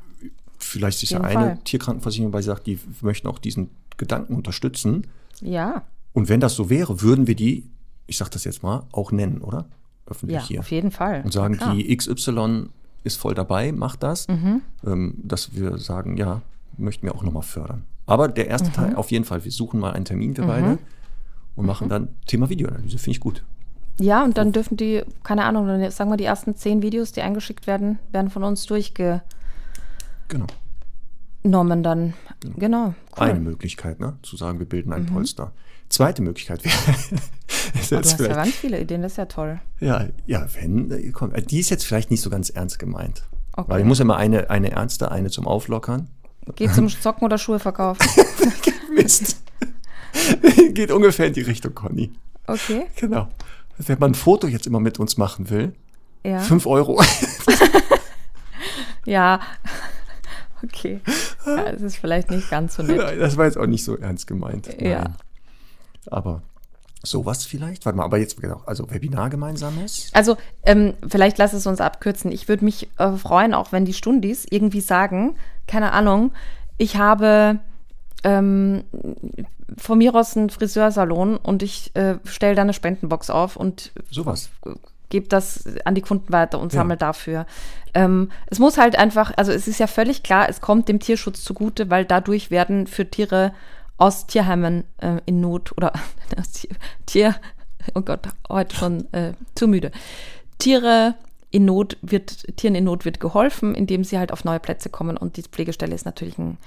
vielleicht 0.58 1.04
ist 1.04 1.12
ja 1.12 1.22
eine 1.22 1.34
Fall. 1.34 1.58
Tierkrankenversicherung, 1.66 2.34
weil 2.34 2.42
sie 2.42 2.48
sagt, 2.48 2.66
die 2.66 2.80
möchten 3.02 3.28
auch 3.28 3.40
diesen 3.40 3.70
Gedanken 3.98 4.36
unterstützen. 4.36 5.08
Ja. 5.42 5.84
Und 6.14 6.30
wenn 6.30 6.40
das 6.40 6.56
so 6.56 6.70
wäre, 6.70 7.02
würden 7.02 7.28
wir 7.28 7.36
die, 7.36 7.70
ich 8.08 8.18
sag 8.18 8.30
das 8.30 8.46
jetzt 8.46 8.64
mal, 8.64 8.84
auch 8.92 9.12
nennen, 9.12 9.42
oder? 9.42 9.68
Öffentlich 10.06 10.42
ja, 10.42 10.48
hier. 10.48 10.60
auf 10.62 10.72
jeden 10.72 10.92
Fall. 10.92 11.22
Und 11.24 11.34
sagen, 11.34 11.60
die 11.76 11.96
XY 11.96 12.70
ist 13.04 13.18
voll 13.18 13.34
dabei, 13.34 13.72
macht 13.72 14.04
das, 14.04 14.28
mhm. 14.28 14.62
ähm, 14.86 15.16
dass 15.18 15.56
wir 15.56 15.78
sagen, 15.78 16.18
ja, 16.18 16.41
möchten 16.78 17.06
wir 17.06 17.16
auch 17.16 17.24
nochmal 17.24 17.43
fördern. 17.43 17.86
Aber 18.06 18.28
der 18.28 18.47
erste 18.47 18.70
mhm. 18.70 18.74
Teil, 18.74 18.95
auf 18.95 19.12
jeden 19.12 19.26
Fall, 19.26 19.43
wir 19.43 19.51
suchen 19.51 19.80
mal 19.80 19.93
einen 19.93 20.06
Termin 20.06 20.36
für 20.36 20.43
mhm. 20.43 20.47
beide 20.47 20.78
und 21.56 21.66
machen 21.66 21.89
dann 21.89 22.10
Thema 22.26 22.49
Videoanalyse, 22.49 22.97
finde 22.97 23.12
ich 23.12 23.20
gut. 23.20 23.43
Ja, 23.99 24.24
und 24.24 24.38
dann 24.38 24.51
dürfen 24.51 24.76
die, 24.76 25.04
keine 25.24 25.43
Ahnung, 25.45 25.68
dann 25.68 25.91
sagen 25.91 26.10
wir, 26.10 26.18
die 26.18 26.24
ersten 26.24 26.56
zehn 26.56 26.82
Videos, 26.82 27.12
die 27.12 27.22
eingeschickt 27.22 27.68
werden, 27.68 27.99
werden 28.12 28.32
von 28.32 28.43
uns 28.43 28.66
durchgenommen 28.66 29.22
genau. 31.43 31.76
dann. 31.76 32.14
Genau. 32.39 32.56
genau 32.58 32.86
cool. 32.86 33.24
Eine 33.24 33.39
Möglichkeit, 33.39 33.99
ne? 33.99 34.18
zu 34.24 34.36
sagen, 34.36 34.60
wir 34.60 34.68
bilden 34.68 34.93
ein 34.93 35.04
mhm. 35.04 35.08
Polster. 35.08 35.51
Zweite 35.94 36.24
Möglichkeit 36.24 36.66
wäre. 36.66 36.74
du 37.89 37.98
hast 37.98 38.20
ja 38.20 38.28
ganz 38.28 38.56
viele 38.56 38.82
Ideen, 38.82 39.04
das 39.04 39.12
ist 39.12 39.18
ja 39.20 39.26
toll. 39.26 39.62
Ja, 39.80 40.08
ja, 40.26 40.48
wenn, 40.56 40.89
äh, 40.89 41.12
komm, 41.12 41.32
die 41.34 41.60
ist 41.60 41.70
jetzt 41.70 41.86
vielleicht 41.86 42.10
nicht 42.10 42.22
so 42.22 42.32
ganz 42.32 42.50
ernst 42.50 42.80
gemeint. 42.80 43.22
Okay. 43.56 43.70
Weil 43.70 43.82
ich 43.82 43.86
muss 43.86 44.00
immer 44.00 44.18
eine, 44.18 44.50
eine 44.50 44.72
ernste, 44.72 45.12
eine 45.12 45.30
zum 45.30 45.46
Auflockern. 45.46 46.10
Geht 46.56 46.74
zum 46.74 46.89
Zocken 46.89 47.26
oder 47.26 47.38
Schuhe 47.38 47.60
verkaufen. 47.60 48.04
Mist. 48.96 49.44
Geht 50.74 50.89
ungefähr 50.89 51.28
in 51.28 51.34
die 51.34 51.41
Richtung, 51.41 51.76
Conny. 51.76 52.12
Okay. 52.48 52.88
Genau. 52.96 53.28
Wenn 53.78 54.00
man 54.00 54.12
ein 54.12 54.16
Foto 54.16 54.48
jetzt 54.48 54.66
immer 54.66 54.80
mit 54.80 55.00
uns 55.00 55.18
machen 55.18 55.52
will, 55.52 55.74
ja. 56.24 56.39
5 56.39 56.66
Euro. 56.66 57.04
ja. 59.06 59.41
Okay. 60.64 61.02
Ja, 61.46 61.72
das 61.72 61.82
ist 61.84 61.98
vielleicht 61.98 62.32
nicht 62.32 62.50
ganz 62.50 62.78
so 62.78 62.82
nett. 62.82 63.00
Das 63.20 63.38
war 63.38 63.46
jetzt 63.46 63.60
auch 63.60 63.68
nicht 63.68 63.84
so 63.84 63.96
ernst 63.96 64.26
gemeint. 64.26 64.70
Nein. 64.80 64.89
Ja. 64.89 65.16
Aber 66.12 66.41
sowas 67.04 67.45
vielleicht? 67.45 67.86
Warte 67.86 67.97
mal, 67.97 68.06
aber 68.06 68.18
jetzt, 68.18 68.39
genau, 68.39 68.62
also 68.66 68.89
Webinar 68.89 69.30
gemeinsames? 69.30 70.10
Also, 70.14 70.38
ähm, 70.64 70.93
vielleicht 71.08 71.38
lass 71.38 71.54
es 71.54 71.68
uns 71.68 71.82
abkürzen. 71.82 72.32
Ich 72.32 72.47
würde 72.47 72.64
mich 72.64 72.89
äh, 72.97 73.12
freuen, 73.14 73.54
auch 73.54 73.72
wenn 73.72 73.86
die 73.86 73.93
Stundis 73.93 74.45
irgendwie 74.49 74.82
sagen, 74.82 75.36
keine 75.68 75.91
Ahnung, 75.91 76.32
ich 76.78 76.97
habe 76.97 77.60
ähm, 78.24 78.84
von 79.78 79.97
mir 79.97 80.16
aus 80.16 80.38
einen 80.38 80.49
Friseursalon 80.49 81.38
und 81.38 81.64
ich 81.64 81.95
äh, 81.95 82.16
stelle 82.26 82.56
da 82.56 82.62
eine 82.62 82.74
Spendenbox 82.74 83.30
auf 83.30 83.56
und 83.56 83.91
sowas 84.10 84.49
gebe 85.14 85.28
das 85.28 85.66
an 85.86 85.93
die 85.93 86.01
Kunden 86.01 86.34
weiter 86.34 86.60
und 86.60 86.72
sammle 86.72 86.95
ja. 86.95 86.97
dafür. 86.97 87.45
Ähm, 87.93 88.32
es 88.47 88.58
muss 88.58 88.80
halt 88.80 88.97
einfach, 88.97 89.32
also 89.38 89.51
es 89.51 89.68
ist 89.68 89.80
ja 89.80 89.86
völlig 89.86 90.24
klar, 90.24 90.49
es 90.49 90.60
kommt 90.60 90.89
dem 90.89 90.99
Tierschutz 90.99 91.43
zugute, 91.43 91.91
weil 91.91 92.04
dadurch 92.04 92.49
werden 92.49 92.88
für 92.88 93.08
Tiere 93.08 93.54
aus 94.04 94.28
Tierheimen 94.28 94.84
äh, 94.97 95.22
in 95.26 95.39
Not 95.39 95.72
oder 95.78 95.93
aus 96.38 96.68
Tier, 97.06 97.36
oh 97.95 98.01
Gott, 98.01 98.28
heute 98.49 98.76
schon 98.76 99.14
äh, 99.14 99.32
zu 99.56 99.66
müde. 99.66 99.91
Tiere 100.58 101.16
in 101.51 101.64
Not 101.64 101.97
wird, 102.01 102.58
Tieren 102.58 102.76
in 102.76 102.84
Not 102.84 103.06
wird 103.06 103.22
geholfen, 103.22 103.74
indem 103.74 104.04
sie 104.04 104.20
halt 104.20 104.34
auf 104.34 104.43
neue 104.43 104.60
Plätze 104.60 104.89
kommen 104.89 105.16
und 105.16 105.38
die 105.38 105.43
Pflegestelle 105.43 105.95
ist 105.95 106.06
natürlich 106.06 106.38
ein, 106.38 106.58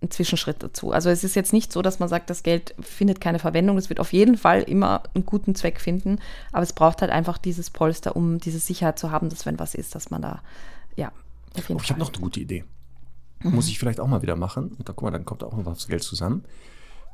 ein 0.00 0.10
Zwischenschritt 0.10 0.62
dazu. 0.62 0.90
Also 0.90 1.10
es 1.10 1.22
ist 1.22 1.36
jetzt 1.36 1.52
nicht 1.52 1.70
so, 1.70 1.82
dass 1.82 1.98
man 1.98 2.08
sagt, 2.08 2.30
das 2.30 2.42
Geld 2.42 2.74
findet 2.80 3.20
keine 3.20 3.40
Verwendung. 3.40 3.76
Es 3.76 3.90
wird 3.90 4.00
auf 4.00 4.14
jeden 4.14 4.38
Fall 4.38 4.62
immer 4.62 5.02
einen 5.14 5.26
guten 5.26 5.54
Zweck 5.54 5.82
finden, 5.82 6.18
aber 6.50 6.62
es 6.62 6.72
braucht 6.72 7.02
halt 7.02 7.10
einfach 7.10 7.36
dieses 7.36 7.68
Polster, 7.68 8.16
um 8.16 8.38
diese 8.38 8.58
Sicherheit 8.58 8.98
zu 8.98 9.10
haben, 9.10 9.28
dass 9.28 9.44
wenn 9.44 9.58
was 9.58 9.74
ist, 9.74 9.94
dass 9.94 10.08
man 10.08 10.22
da, 10.22 10.40
ja, 10.96 11.12
auf 11.58 11.68
jeden 11.68 11.78
oh, 11.78 11.84
ich 11.84 11.90
habe 11.90 12.00
noch 12.00 12.10
eine 12.10 12.22
gute 12.22 12.40
Idee. 12.40 12.64
Mhm. 13.42 13.54
Muss 13.54 13.68
ich 13.68 13.78
vielleicht 13.78 14.00
auch 14.00 14.06
mal 14.06 14.22
wieder 14.22 14.36
machen. 14.36 14.68
Und 14.78 14.88
da 14.88 14.94
guck 14.94 15.02
mal, 15.02 15.10
dann 15.10 15.26
kommt 15.26 15.44
auch 15.44 15.54
noch 15.54 15.66
was 15.66 15.88
Geld 15.88 16.02
zusammen. 16.02 16.42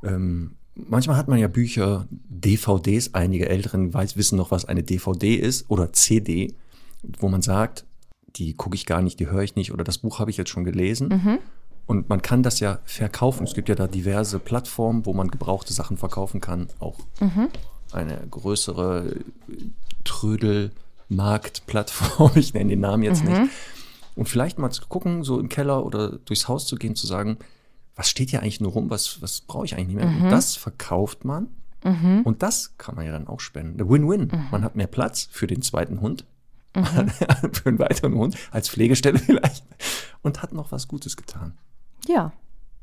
Ähm, 0.02 0.52
manchmal 0.74 1.16
hat 1.16 1.28
man 1.28 1.38
ja 1.38 1.48
Bücher, 1.48 2.06
DVDs, 2.10 3.14
einige 3.14 3.48
Älteren 3.48 3.92
weiß, 3.92 4.16
wissen 4.16 4.36
noch, 4.36 4.50
was 4.50 4.64
eine 4.64 4.82
DVD 4.82 5.34
ist 5.34 5.70
oder 5.70 5.92
CD, 5.92 6.54
wo 7.18 7.28
man 7.28 7.42
sagt, 7.42 7.84
die 8.36 8.54
gucke 8.54 8.74
ich 8.74 8.86
gar 8.86 9.02
nicht, 9.02 9.20
die 9.20 9.28
höre 9.28 9.42
ich 9.42 9.56
nicht 9.56 9.72
oder 9.72 9.84
das 9.84 9.98
Buch 9.98 10.18
habe 10.18 10.30
ich 10.30 10.36
jetzt 10.36 10.50
schon 10.50 10.64
gelesen. 10.64 11.08
Mhm. 11.08 11.38
Und 11.86 12.08
man 12.08 12.22
kann 12.22 12.42
das 12.42 12.60
ja 12.60 12.78
verkaufen. 12.84 13.44
Es 13.44 13.54
gibt 13.54 13.68
ja 13.68 13.74
da 13.74 13.86
diverse 13.86 14.38
Plattformen, 14.38 15.04
wo 15.04 15.12
man 15.12 15.28
gebrauchte 15.28 15.72
Sachen 15.72 15.96
verkaufen 15.96 16.40
kann. 16.40 16.68
Auch 16.78 16.98
mhm. 17.20 17.48
eine 17.92 18.18
größere 18.30 19.16
Trödelmarktplattform, 20.04 22.32
ich 22.36 22.54
nenne 22.54 22.70
den 22.70 22.80
Namen 22.80 23.02
jetzt 23.02 23.24
mhm. 23.24 23.30
nicht. 23.30 23.50
Und 24.14 24.28
vielleicht 24.28 24.58
mal 24.58 24.70
zu 24.70 24.82
gucken, 24.88 25.24
so 25.24 25.40
im 25.40 25.48
Keller 25.48 25.84
oder 25.84 26.18
durchs 26.18 26.48
Haus 26.48 26.66
zu 26.66 26.76
gehen, 26.76 26.94
zu 26.94 27.06
sagen, 27.06 27.38
was 27.94 28.08
steht 28.08 28.30
hier 28.30 28.40
eigentlich 28.40 28.60
nur 28.60 28.72
rum, 28.72 28.90
was, 28.90 29.20
was 29.20 29.42
brauche 29.42 29.64
ich 29.64 29.74
eigentlich 29.74 29.88
nicht 29.88 29.96
mehr? 29.96 30.06
Mhm. 30.06 30.24
Und 30.24 30.30
das 30.30 30.56
verkauft 30.56 31.24
man. 31.24 31.48
Mhm. 31.84 32.22
Und 32.24 32.42
das 32.42 32.76
kann 32.78 32.94
man 32.94 33.04
ja 33.04 33.12
dann 33.12 33.26
auch 33.26 33.40
spenden. 33.40 33.78
Win-win. 33.88 34.28
Mhm. 34.32 34.46
Man 34.50 34.64
hat 34.64 34.76
mehr 34.76 34.86
Platz 34.86 35.28
für 35.30 35.46
den 35.46 35.62
zweiten 35.62 36.00
Hund, 36.00 36.24
mhm. 36.74 37.08
für 37.52 37.68
einen 37.68 37.78
weiteren 37.78 38.14
Hund, 38.14 38.36
als 38.50 38.68
Pflegestelle 38.68 39.18
vielleicht. 39.18 39.64
Und 40.22 40.42
hat 40.42 40.52
noch 40.52 40.72
was 40.72 40.88
Gutes 40.88 41.16
getan. 41.16 41.58
Ja. 42.06 42.32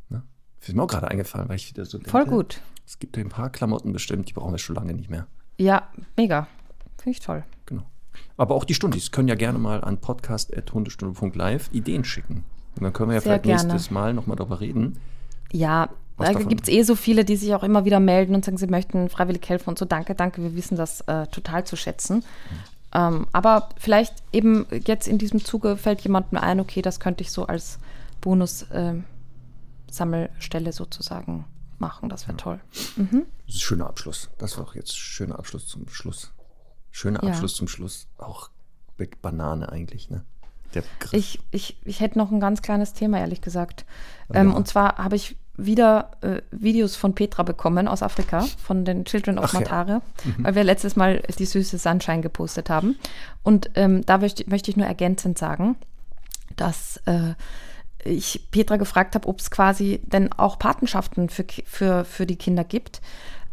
Ne? 0.10 0.24
Ist 0.60 0.74
mir 0.74 0.84
auch 0.84 0.88
gerade 0.88 1.08
eingefallen, 1.08 1.48
weil 1.50 1.56
ich 1.56 1.70
wieder 1.70 1.86
so 1.86 1.98
denke. 1.98 2.10
Voll 2.10 2.26
gut. 2.26 2.62
Es 2.86 3.00
gibt 3.00 3.18
ein 3.18 3.30
paar 3.30 3.50
Klamotten 3.50 3.94
bestimmt, 3.94 4.30
die 4.30 4.34
brauchen 4.34 4.52
wir 4.52 4.58
schon 4.58 4.76
lange 4.76 4.94
nicht 4.94 5.10
mehr. 5.10 5.28
Ja, 5.58 5.90
mega. 6.18 6.48
Finde 6.98 7.12
ich 7.12 7.20
toll. 7.20 7.44
Genau. 7.66 7.86
Aber 8.36 8.56
auch 8.56 8.64
die 8.64 8.74
Stundis 8.74 9.12
können 9.12 9.28
ja 9.28 9.36
gerne 9.36 9.60
mal 9.60 9.84
an 9.84 10.00
podcast.hundestunde.live 10.00 11.70
Ideen 11.72 12.04
schicken. 12.04 12.44
Und 12.76 12.84
dann 12.84 12.94
können 12.94 13.10
wir 13.10 13.16
ja 13.16 13.22
Sehr 13.22 13.40
vielleicht 13.40 13.44
gerne. 13.44 13.74
nächstes 13.74 13.92
Mal 13.92 14.14
nochmal 14.14 14.38
darüber 14.38 14.62
reden. 14.62 14.98
Ja, 15.52 15.90
da 16.18 16.34
gibt 16.34 16.64
es 16.64 16.70
eh 16.70 16.84
so 16.84 16.96
viele, 16.96 17.26
die 17.26 17.38
sich 17.38 17.56
auch 17.56 17.64
immer 17.64 17.86
wieder 17.86 18.00
melden 18.00 18.36
und 18.36 18.46
sagen, 18.46 18.58
sie 18.58 18.68
möchten 18.68 19.10
freiwillig 19.10 19.48
helfen 19.48 19.70
und 19.70 19.80
so. 19.80 19.86
Danke, 19.86 20.16
danke, 20.16 20.42
wir 20.42 20.56
wissen 20.56 20.76
das 20.76 21.02
äh, 21.02 21.28
total 21.28 21.66
zu 21.66 21.76
schätzen. 21.76 22.18
Mhm. 22.18 22.24
Ähm, 22.92 23.28
aber 23.32 23.70
vielleicht 23.78 24.16
eben 24.34 24.66
jetzt 24.86 25.08
in 25.08 25.18
diesem 25.18 25.44
Zuge 25.44 25.78
fällt 25.78 26.02
jemandem 26.02 26.38
ein, 26.40 26.60
okay, 26.60 26.82
das 26.82 27.00
könnte 27.00 27.24
ich 27.24 27.32
so 27.32 27.46
als 27.46 27.80
Bonus-Sammelstelle 28.22 30.70
äh, 30.70 30.74
sozusagen 30.74 31.46
machen. 31.78 32.10
Das 32.10 32.24
wäre 32.24 32.38
ja. 32.38 32.44
toll. 32.44 32.60
Mhm. 32.96 33.26
Das 33.46 33.56
ist 33.56 33.62
ein 33.62 33.64
schöner 33.66 33.88
Abschluss. 33.88 34.30
Das 34.38 34.58
war 34.58 34.66
auch 34.66 34.76
jetzt 34.76 34.92
ein 34.92 34.98
schöner 34.98 35.40
Abschluss 35.40 35.68
zum 35.68 35.88
Schluss. 35.88 36.34
Schöner 36.92 37.24
Abschluss 37.24 37.54
ja. 37.54 37.58
zum 37.58 37.68
Schluss. 37.68 38.08
Auch 38.18 38.50
Banane 39.22 39.72
eigentlich, 39.72 40.10
ne? 40.10 40.26
Ich, 41.14 41.40
ich, 41.52 41.78
ich 41.86 42.00
hätte 42.00 42.18
noch 42.18 42.32
ein 42.32 42.40
ganz 42.40 42.62
kleines 42.62 42.94
Thema, 42.94 43.20
ehrlich 43.20 43.42
gesagt. 43.42 43.86
Ja. 44.34 44.42
Ähm, 44.42 44.54
und 44.54 44.68
zwar 44.68 44.98
habe 44.98 45.16
ich 45.16 45.36
wieder 45.58 46.12
äh, 46.22 46.42
Videos 46.52 46.96
von 46.96 47.14
Petra 47.16 47.44
bekommen 47.44 47.88
aus 47.88 48.02
Afrika, 48.02 48.46
von 48.64 48.86
den 48.86 49.06
Children 49.06 49.38
of 49.38 49.46
Ach, 49.46 49.54
Matare, 49.54 49.92
ja. 49.92 50.02
mhm. 50.24 50.44
weil 50.44 50.56
wir 50.56 50.64
letztes 50.64 50.96
Mal 50.96 51.22
die 51.38 51.46
süße 51.46 51.78
Sunshine 51.78 52.22
gepostet 52.22 52.70
haben. 52.70 52.98
Und 53.44 53.72
ähm, 53.76 54.06
da 54.06 54.18
möchte, 54.18 54.50
möchte 54.50 54.72
ich 54.72 54.78
nur 54.78 54.88
ergänzend 54.88 55.38
sagen, 55.38 55.76
dass 56.56 56.98
äh, 57.06 57.34
ich 58.04 58.48
Petra 58.52 58.78
gefragt 58.78 59.16
habe, 59.16 59.28
ob 59.28 59.40
es 59.40 59.52
quasi 59.52 60.02
denn 60.04 60.32
auch 60.32 60.58
Patenschaften 60.58 61.30
für, 61.30 61.46
für, 61.66 62.06
für 62.06 62.26
die 62.26 62.38
Kinder 62.38 62.64
gibt, 62.64 63.02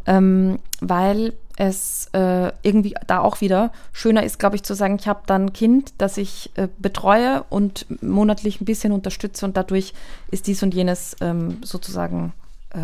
ähm, 0.06 0.60
weil 0.80 1.32
es 1.56 2.08
äh, 2.12 2.52
irgendwie 2.62 2.94
da 3.06 3.20
auch 3.20 3.40
wieder 3.40 3.72
schöner 3.92 4.22
ist, 4.22 4.38
glaube 4.38 4.56
ich, 4.56 4.62
zu 4.62 4.74
sagen, 4.74 4.96
ich 5.00 5.08
habe 5.08 5.22
dann 5.26 5.46
ein 5.46 5.52
Kind, 5.52 5.94
das 5.98 6.18
ich 6.18 6.50
äh, 6.56 6.68
betreue 6.78 7.44
und 7.48 7.86
monatlich 8.02 8.60
ein 8.60 8.66
bisschen 8.66 8.92
unterstütze 8.92 9.44
und 9.46 9.56
dadurch 9.56 9.94
ist 10.30 10.46
dies 10.46 10.62
und 10.62 10.74
jenes 10.74 11.16
ähm, 11.20 11.58
sozusagen, 11.62 12.34
äh, 12.74 12.78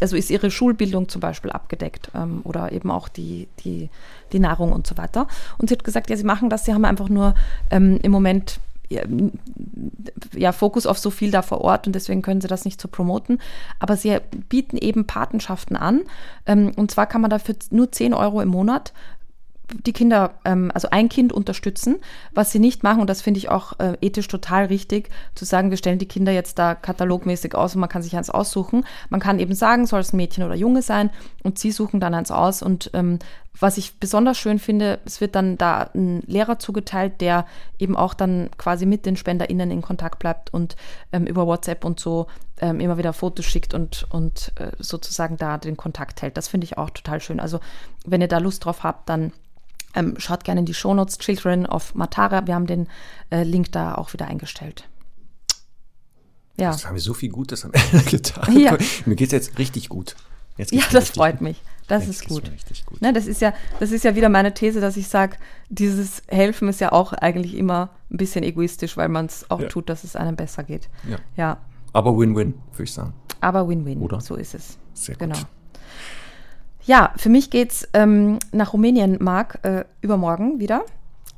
also 0.00 0.16
ist 0.16 0.30
ihre 0.30 0.50
Schulbildung 0.50 1.08
zum 1.10 1.20
Beispiel 1.20 1.52
abgedeckt 1.52 2.10
ähm, 2.14 2.40
oder 2.44 2.72
eben 2.72 2.90
auch 2.90 3.08
die, 3.08 3.48
die, 3.64 3.90
die 4.32 4.40
Nahrung 4.40 4.72
und 4.72 4.86
so 4.86 4.96
weiter. 4.96 5.28
Und 5.58 5.68
sie 5.68 5.74
hat 5.74 5.84
gesagt, 5.84 6.08
ja, 6.08 6.16
sie 6.16 6.24
machen 6.24 6.48
das, 6.48 6.64
sie 6.64 6.72
haben 6.72 6.86
einfach 6.86 7.10
nur 7.10 7.34
ähm, 7.70 7.98
im 8.02 8.12
Moment 8.12 8.60
ja, 10.36 10.52
Fokus 10.52 10.86
auf 10.86 10.98
so 10.98 11.10
viel 11.10 11.30
da 11.30 11.42
vor 11.42 11.60
Ort 11.60 11.86
und 11.86 11.94
deswegen 11.94 12.22
können 12.22 12.40
sie 12.40 12.48
das 12.48 12.64
nicht 12.64 12.80
so 12.80 12.88
promoten. 12.88 13.38
Aber 13.78 13.96
sie 13.96 14.18
bieten 14.48 14.76
eben 14.76 15.06
Patenschaften 15.06 15.76
an. 15.76 16.02
Ähm, 16.46 16.72
und 16.76 16.90
zwar 16.90 17.06
kann 17.06 17.20
man 17.20 17.30
dafür 17.30 17.54
nur 17.70 17.92
10 17.92 18.14
Euro 18.14 18.40
im 18.40 18.48
Monat 18.48 18.92
die 19.72 19.92
Kinder, 19.92 20.34
ähm, 20.44 20.70
also 20.74 20.88
ein 20.90 21.08
Kind 21.08 21.32
unterstützen, 21.32 21.96
was 22.34 22.52
sie 22.52 22.58
nicht 22.58 22.82
machen, 22.82 23.00
und 23.00 23.10
das 23.10 23.22
finde 23.22 23.38
ich 23.38 23.48
auch 23.48 23.78
äh, 23.78 23.96
ethisch 24.00 24.28
total 24.28 24.66
richtig, 24.66 25.10
zu 25.34 25.44
sagen, 25.44 25.70
wir 25.70 25.76
stellen 25.76 25.98
die 25.98 26.08
Kinder 26.08 26.32
jetzt 26.32 26.58
da 26.58 26.74
katalogmäßig 26.74 27.54
aus 27.54 27.74
und 27.74 27.80
man 27.80 27.88
kann 27.88 28.02
sich 28.02 28.16
eins 28.16 28.30
aussuchen. 28.30 28.84
Man 29.08 29.20
kann 29.20 29.38
eben 29.38 29.54
sagen, 29.54 29.86
soll 29.86 30.00
es 30.00 30.12
ein 30.12 30.16
Mädchen 30.16 30.44
oder 30.44 30.54
Junge 30.54 30.82
sein, 30.82 31.10
und 31.42 31.58
sie 31.58 31.70
suchen 31.70 32.00
dann 32.00 32.14
eins 32.14 32.30
aus. 32.30 32.62
Und 32.62 32.90
ähm, 32.94 33.18
was 33.58 33.78
ich 33.78 33.98
besonders 33.98 34.38
schön 34.38 34.58
finde, 34.58 35.00
es 35.04 35.20
wird 35.20 35.34
dann 35.34 35.58
da 35.58 35.90
ein 35.94 36.22
Lehrer 36.26 36.58
zugeteilt, 36.58 37.20
der 37.20 37.46
eben 37.78 37.96
auch 37.96 38.14
dann 38.14 38.50
quasi 38.56 38.86
mit 38.86 39.06
den 39.06 39.16
SpenderInnen 39.16 39.70
in 39.70 39.82
Kontakt 39.82 40.18
bleibt 40.18 40.52
und 40.54 40.76
ähm, 41.12 41.26
über 41.26 41.46
WhatsApp 41.46 41.84
und 41.84 42.00
so 42.00 42.26
ähm, 42.60 42.80
immer 42.80 42.96
wieder 42.96 43.12
Fotos 43.12 43.44
schickt 43.44 43.74
und, 43.74 44.06
und 44.10 44.52
äh, 44.56 44.70
sozusagen 44.78 45.36
da 45.36 45.58
den 45.58 45.76
Kontakt 45.76 46.22
hält. 46.22 46.36
Das 46.36 46.48
finde 46.48 46.64
ich 46.64 46.78
auch 46.78 46.90
total 46.90 47.20
schön. 47.20 47.40
Also 47.40 47.60
wenn 48.06 48.20
ihr 48.20 48.28
da 48.28 48.38
Lust 48.38 48.64
drauf 48.64 48.82
habt, 48.82 49.08
dann 49.08 49.32
ähm, 49.94 50.14
schaut 50.18 50.44
gerne 50.44 50.60
in 50.60 50.66
die 50.66 50.74
Shownotes 50.74 51.18
Children 51.18 51.66
of 51.66 51.94
Matara. 51.94 52.46
Wir 52.46 52.54
haben 52.54 52.66
den 52.66 52.88
äh, 53.30 53.42
Link 53.42 53.72
da 53.72 53.94
auch 53.94 54.12
wieder 54.12 54.26
eingestellt. 54.26 54.88
Ja. 56.56 56.72
Das 56.72 56.86
haben 56.86 56.94
wir 56.94 57.02
so 57.02 57.14
viel 57.14 57.30
Gutes 57.30 57.64
am 57.64 57.72
Ende 57.92 58.04
getan. 58.04 58.58
Ja. 58.58 58.76
Mir 59.06 59.16
geht 59.16 59.28
es 59.28 59.32
jetzt 59.32 59.58
richtig 59.58 59.88
gut. 59.88 60.14
Jetzt 60.56 60.72
ja, 60.72 60.82
das 60.92 61.10
freut 61.10 61.38
gut. 61.38 61.42
mich. 61.42 61.62
Das 61.88 62.06
jetzt 62.06 62.22
ist 62.22 62.28
gut. 62.28 62.50
gut. 62.86 63.02
Ne, 63.02 63.12
das, 63.12 63.26
ist 63.26 63.40
ja, 63.40 63.52
das 63.80 63.90
ist 63.90 64.04
ja 64.04 64.14
wieder 64.14 64.28
meine 64.28 64.54
These, 64.54 64.80
dass 64.80 64.96
ich 64.96 65.08
sage, 65.08 65.36
dieses 65.70 66.22
Helfen 66.28 66.68
ist 66.68 66.80
ja 66.80 66.92
auch 66.92 67.12
eigentlich 67.12 67.56
immer 67.56 67.90
ein 68.10 68.16
bisschen 68.16 68.44
egoistisch, 68.44 68.96
weil 68.96 69.08
man 69.08 69.26
es 69.26 69.50
auch 69.50 69.60
ja. 69.60 69.68
tut, 69.68 69.88
dass 69.88 70.04
es 70.04 70.14
einem 70.14 70.36
besser 70.36 70.62
geht. 70.62 70.88
Ja. 71.08 71.16
ja. 71.36 71.56
Aber 71.92 72.16
Win-Win, 72.16 72.54
würde 72.72 72.84
ich 72.84 72.92
sagen. 72.92 73.12
Aber 73.40 73.68
Win-Win, 73.68 74.06
so 74.20 74.36
ist 74.36 74.54
es. 74.54 74.78
Sehr 74.94 75.16
gut. 75.16 75.20
Genau. 75.20 75.38
Ja, 76.84 77.12
für 77.16 77.28
mich 77.28 77.50
geht's 77.50 77.88
ähm, 77.92 78.38
nach 78.52 78.72
Rumänien, 78.72 79.18
Marc, 79.20 79.58
äh, 79.62 79.84
übermorgen 80.00 80.60
wieder. 80.60 80.84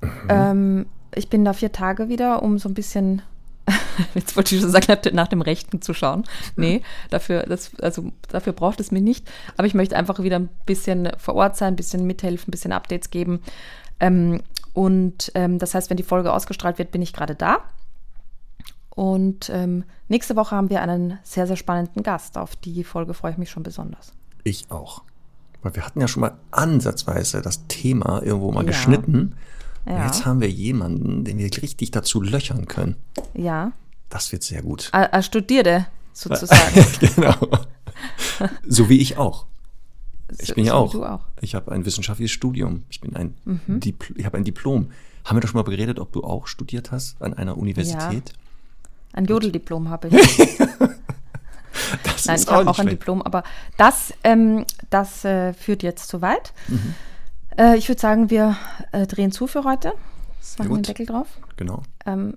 Mhm. 0.01 0.09
Ähm, 0.29 0.87
ich 1.15 1.29
bin 1.29 1.45
da 1.45 1.53
vier 1.53 1.73
Tage 1.73 2.09
wieder, 2.09 2.43
um 2.43 2.59
so 2.59 2.69
ein 2.69 2.75
bisschen, 2.75 3.23
jetzt 4.15 4.37
wollte 4.37 4.55
ich 4.55 4.61
schon 4.61 4.71
sagen, 4.71 4.87
nach 5.13 5.29
dem 5.29 5.43
Rechten 5.43 5.83
zu 5.83 5.95
schauen. 5.95 6.25
Nee, 6.57 6.83
dafür, 7.11 7.45
das, 7.45 7.73
also, 7.81 8.13
dafür 8.29 8.53
braucht 8.53 8.81
es 8.81 8.91
mich 8.91 9.03
nicht. 9.03 9.29
Aber 9.57 9.67
ich 9.67 9.75
möchte 9.75 9.97
einfach 9.97 10.23
wieder 10.23 10.39
ein 10.39 10.49
bisschen 10.67 11.11
vor 11.19 11.35
Ort 11.35 11.57
sein, 11.57 11.75
ein 11.75 11.77
bisschen 11.77 12.07
mithelfen, 12.07 12.49
ein 12.49 12.53
bisschen 12.53 12.73
Updates 12.73 13.11
geben. 13.11 13.41
Ähm, 14.01 14.41
und 14.73 15.33
ähm, 15.35 15.59
das 15.59 15.75
heißt, 15.75 15.91
wenn 15.91 15.97
die 15.97 16.03
Folge 16.03 16.33
ausgestrahlt 16.33 16.79
wird, 16.79 16.93
bin 16.93 17.03
ich 17.03 17.13
gerade 17.13 17.35
da. 17.35 17.59
Und 18.95 19.51
ähm, 19.51 19.85
nächste 20.09 20.37
Woche 20.37 20.55
haben 20.55 20.71
wir 20.71 20.83
einen 20.83 21.19
sehr, 21.23 21.47
sehr 21.47 21.57
spannenden 21.57 22.03
Gast. 22.03 22.37
Auf 22.37 22.57
die 22.57 22.85
Folge 22.85 23.15
freue 23.15 23.33
ich 23.33 23.39
mich 23.39 23.51
schon 23.51 23.63
besonders. 23.63 24.13
Ich 24.45 24.71
auch. 24.71 25.03
Weil 25.63 25.77
wir 25.77 25.87
hatten 25.87 26.01
ja 26.01 26.09
schon 26.09 26.23
mal 26.23 26.37
ansatzweise 26.51 27.41
das 27.41 27.67
Thema 27.69 28.23
irgendwo 28.23 28.51
mal 28.51 28.65
ja. 28.65 28.69
geschnitten. 28.69 29.35
Ja. 29.87 29.97
Und 29.97 30.05
jetzt 30.05 30.27
haben 30.27 30.41
wir 30.41 30.51
jemanden, 30.51 31.25
den 31.25 31.39
wir 31.39 31.51
richtig 31.63 31.91
dazu 31.91 32.21
löchern 32.21 32.67
können. 32.67 32.97
Ja. 33.35 33.73
Das 34.09 34.31
wird 34.33 34.43
sehr 34.43 34.63
gut. 34.63 34.91
Er, 34.93 35.13
er 35.13 35.23
studierte 35.23 35.87
sozusagen. 36.13 36.85
genau. 37.01 37.49
so 38.67 38.89
wie 38.89 38.99
ich 38.99 39.17
auch. 39.17 39.47
Ich 40.39 40.49
so, 40.49 40.55
bin 40.55 40.65
ja 40.65 40.75
auch. 40.75 40.95
auch. 40.95 41.21
Ich 41.41 41.55
habe 41.55 41.73
ein 41.73 41.85
wissenschaftliches 41.85 42.33
Studium. 42.33 42.85
Ich 42.91 43.01
bin 43.01 43.17
ein 43.17 43.35
mhm. 43.45 43.81
ich 44.17 44.25
habe 44.25 44.39
ein 44.39 44.45
Diplom. 44.45 44.91
Haben 45.25 45.37
wir 45.37 45.41
doch 45.41 45.49
schon 45.49 45.61
mal 45.61 45.71
geredet, 45.71 45.99
ob 45.99 46.13
du 46.13 46.25
auch 46.25 46.47
studiert 46.47 46.91
hast 46.91 47.21
an 47.23 47.35
einer 47.35 47.57
Universität? 47.57 48.31
Ja. 48.31 48.37
Ein 49.13 49.27
Jodeldiplom 49.27 49.89
habe 49.89 50.09
ich. 50.09 50.39
Das 52.05 52.27
Nein, 52.27 52.41
ich 52.41 52.47
habe 52.49 52.71
auch 52.71 52.79
ein 52.79 52.89
Diplom, 52.89 53.23
aber 53.23 53.43
das, 53.77 54.13
ähm, 54.25 54.65
das 54.91 55.25
äh, 55.25 55.53
führt 55.53 55.83
jetzt 55.83 56.09
zu 56.09 56.23
weit. 56.23 56.53
Mhm. 56.69 56.95
Äh, 57.59 57.77
ich 57.77 57.89
würde 57.89 58.01
sagen, 58.01 58.31
wir 58.31 58.57
äh, 58.93 59.07
drehen 59.07 59.33
zu 59.33 59.47
für 59.47 59.65
heute. 59.65 59.93
Das 60.39 60.59
machen 60.59 60.75
den 60.75 60.83
Deckel 60.83 61.07
drauf. 61.07 61.27
Genau. 61.57 61.83
Ähm, 62.07 62.37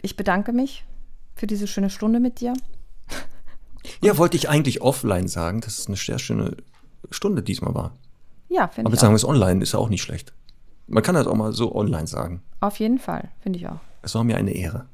ich 0.00 0.16
bedanke 0.16 0.52
mich 0.52 0.84
für 1.34 1.46
diese 1.46 1.66
schöne 1.66 1.90
Stunde 1.90 2.20
mit 2.20 2.40
dir. 2.40 2.54
Ja, 4.00 4.16
wollte 4.16 4.36
ich 4.36 4.48
eigentlich 4.48 4.80
offline 4.80 5.28
sagen, 5.28 5.60
dass 5.60 5.78
es 5.78 5.86
eine 5.86 5.96
sehr 5.96 6.18
schöne 6.18 6.56
Stunde 7.10 7.42
diesmal 7.42 7.74
war. 7.74 7.92
Ja, 8.48 8.68
finde 8.68 8.86
Aber 8.86 8.94
ich 8.94 9.00
sagen 9.00 9.12
wir 9.12 9.16
es 9.16 9.24
online, 9.24 9.62
ist 9.62 9.72
ja 9.72 9.78
auch 9.78 9.88
nicht 9.88 10.02
schlecht. 10.02 10.32
Man 10.86 11.02
kann 11.02 11.14
das 11.14 11.26
auch 11.26 11.34
mal 11.34 11.52
so 11.52 11.74
online 11.74 12.06
sagen. 12.06 12.42
Auf 12.60 12.78
jeden 12.78 12.98
Fall, 12.98 13.30
finde 13.40 13.58
ich 13.58 13.66
auch. 13.66 13.80
Es 14.02 14.14
war 14.14 14.24
mir 14.24 14.36
eine 14.36 14.52
Ehre. 14.52 14.86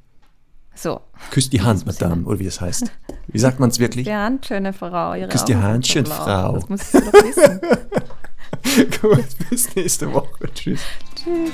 So, 0.78 1.00
Küsst 1.32 1.52
die 1.52 1.60
Hand, 1.60 1.86
Madame, 1.86 2.24
oder 2.24 2.38
wie 2.38 2.44
das 2.44 2.60
heißt. 2.60 2.92
Wie 3.26 3.38
sagt 3.40 3.58
man 3.58 3.70
es 3.70 3.80
wirklich? 3.80 4.06
die 4.06 4.14
Hand, 4.14 4.46
schöne 4.46 4.72
Frau. 4.72 5.12
Ihre 5.14 5.28
Küss 5.28 5.44
die 5.44 5.56
Hand, 5.56 5.84
sind 5.84 5.92
schön 5.92 6.04
so 6.04 6.12
blau. 6.12 6.24
Frau. 6.24 6.52
Das 6.54 6.68
musst 6.68 6.94
du 6.94 7.00
doch 7.00 7.12
wissen. 7.14 7.60
Gut, 9.02 9.50
bis 9.50 9.74
nächste 9.74 10.12
Woche. 10.12 10.52
Tschüss. 10.54 10.80
Tschüss. 11.16 11.52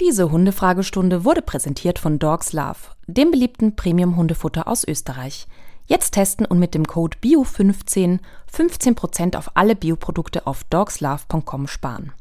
Diese 0.00 0.30
Hundefragestunde 0.30 1.24
wurde 1.26 1.42
präsentiert 1.42 1.98
von 1.98 2.18
Dogs 2.18 2.54
Love, 2.54 2.78
dem 3.06 3.30
beliebten 3.30 3.76
Premium-Hundefutter 3.76 4.66
aus 4.66 4.84
Österreich. 4.84 5.46
Jetzt 5.86 6.12
testen 6.12 6.46
und 6.46 6.58
mit 6.58 6.74
dem 6.74 6.86
Code 6.86 7.18
BIO15 7.22 8.20
15% 8.50 9.36
auf 9.36 9.50
alle 9.54 9.76
Bioprodukte 9.76 10.46
auf 10.46 10.64
dogslove.com 10.64 11.66
sparen. 11.66 12.12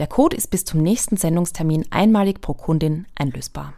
Der 0.00 0.08
Code 0.08 0.36
ist 0.36 0.50
bis 0.50 0.64
zum 0.64 0.82
nächsten 0.82 1.16
Sendungstermin 1.16 1.86
einmalig 1.90 2.40
pro 2.40 2.52
Kundin 2.52 3.06
einlösbar. 3.14 3.74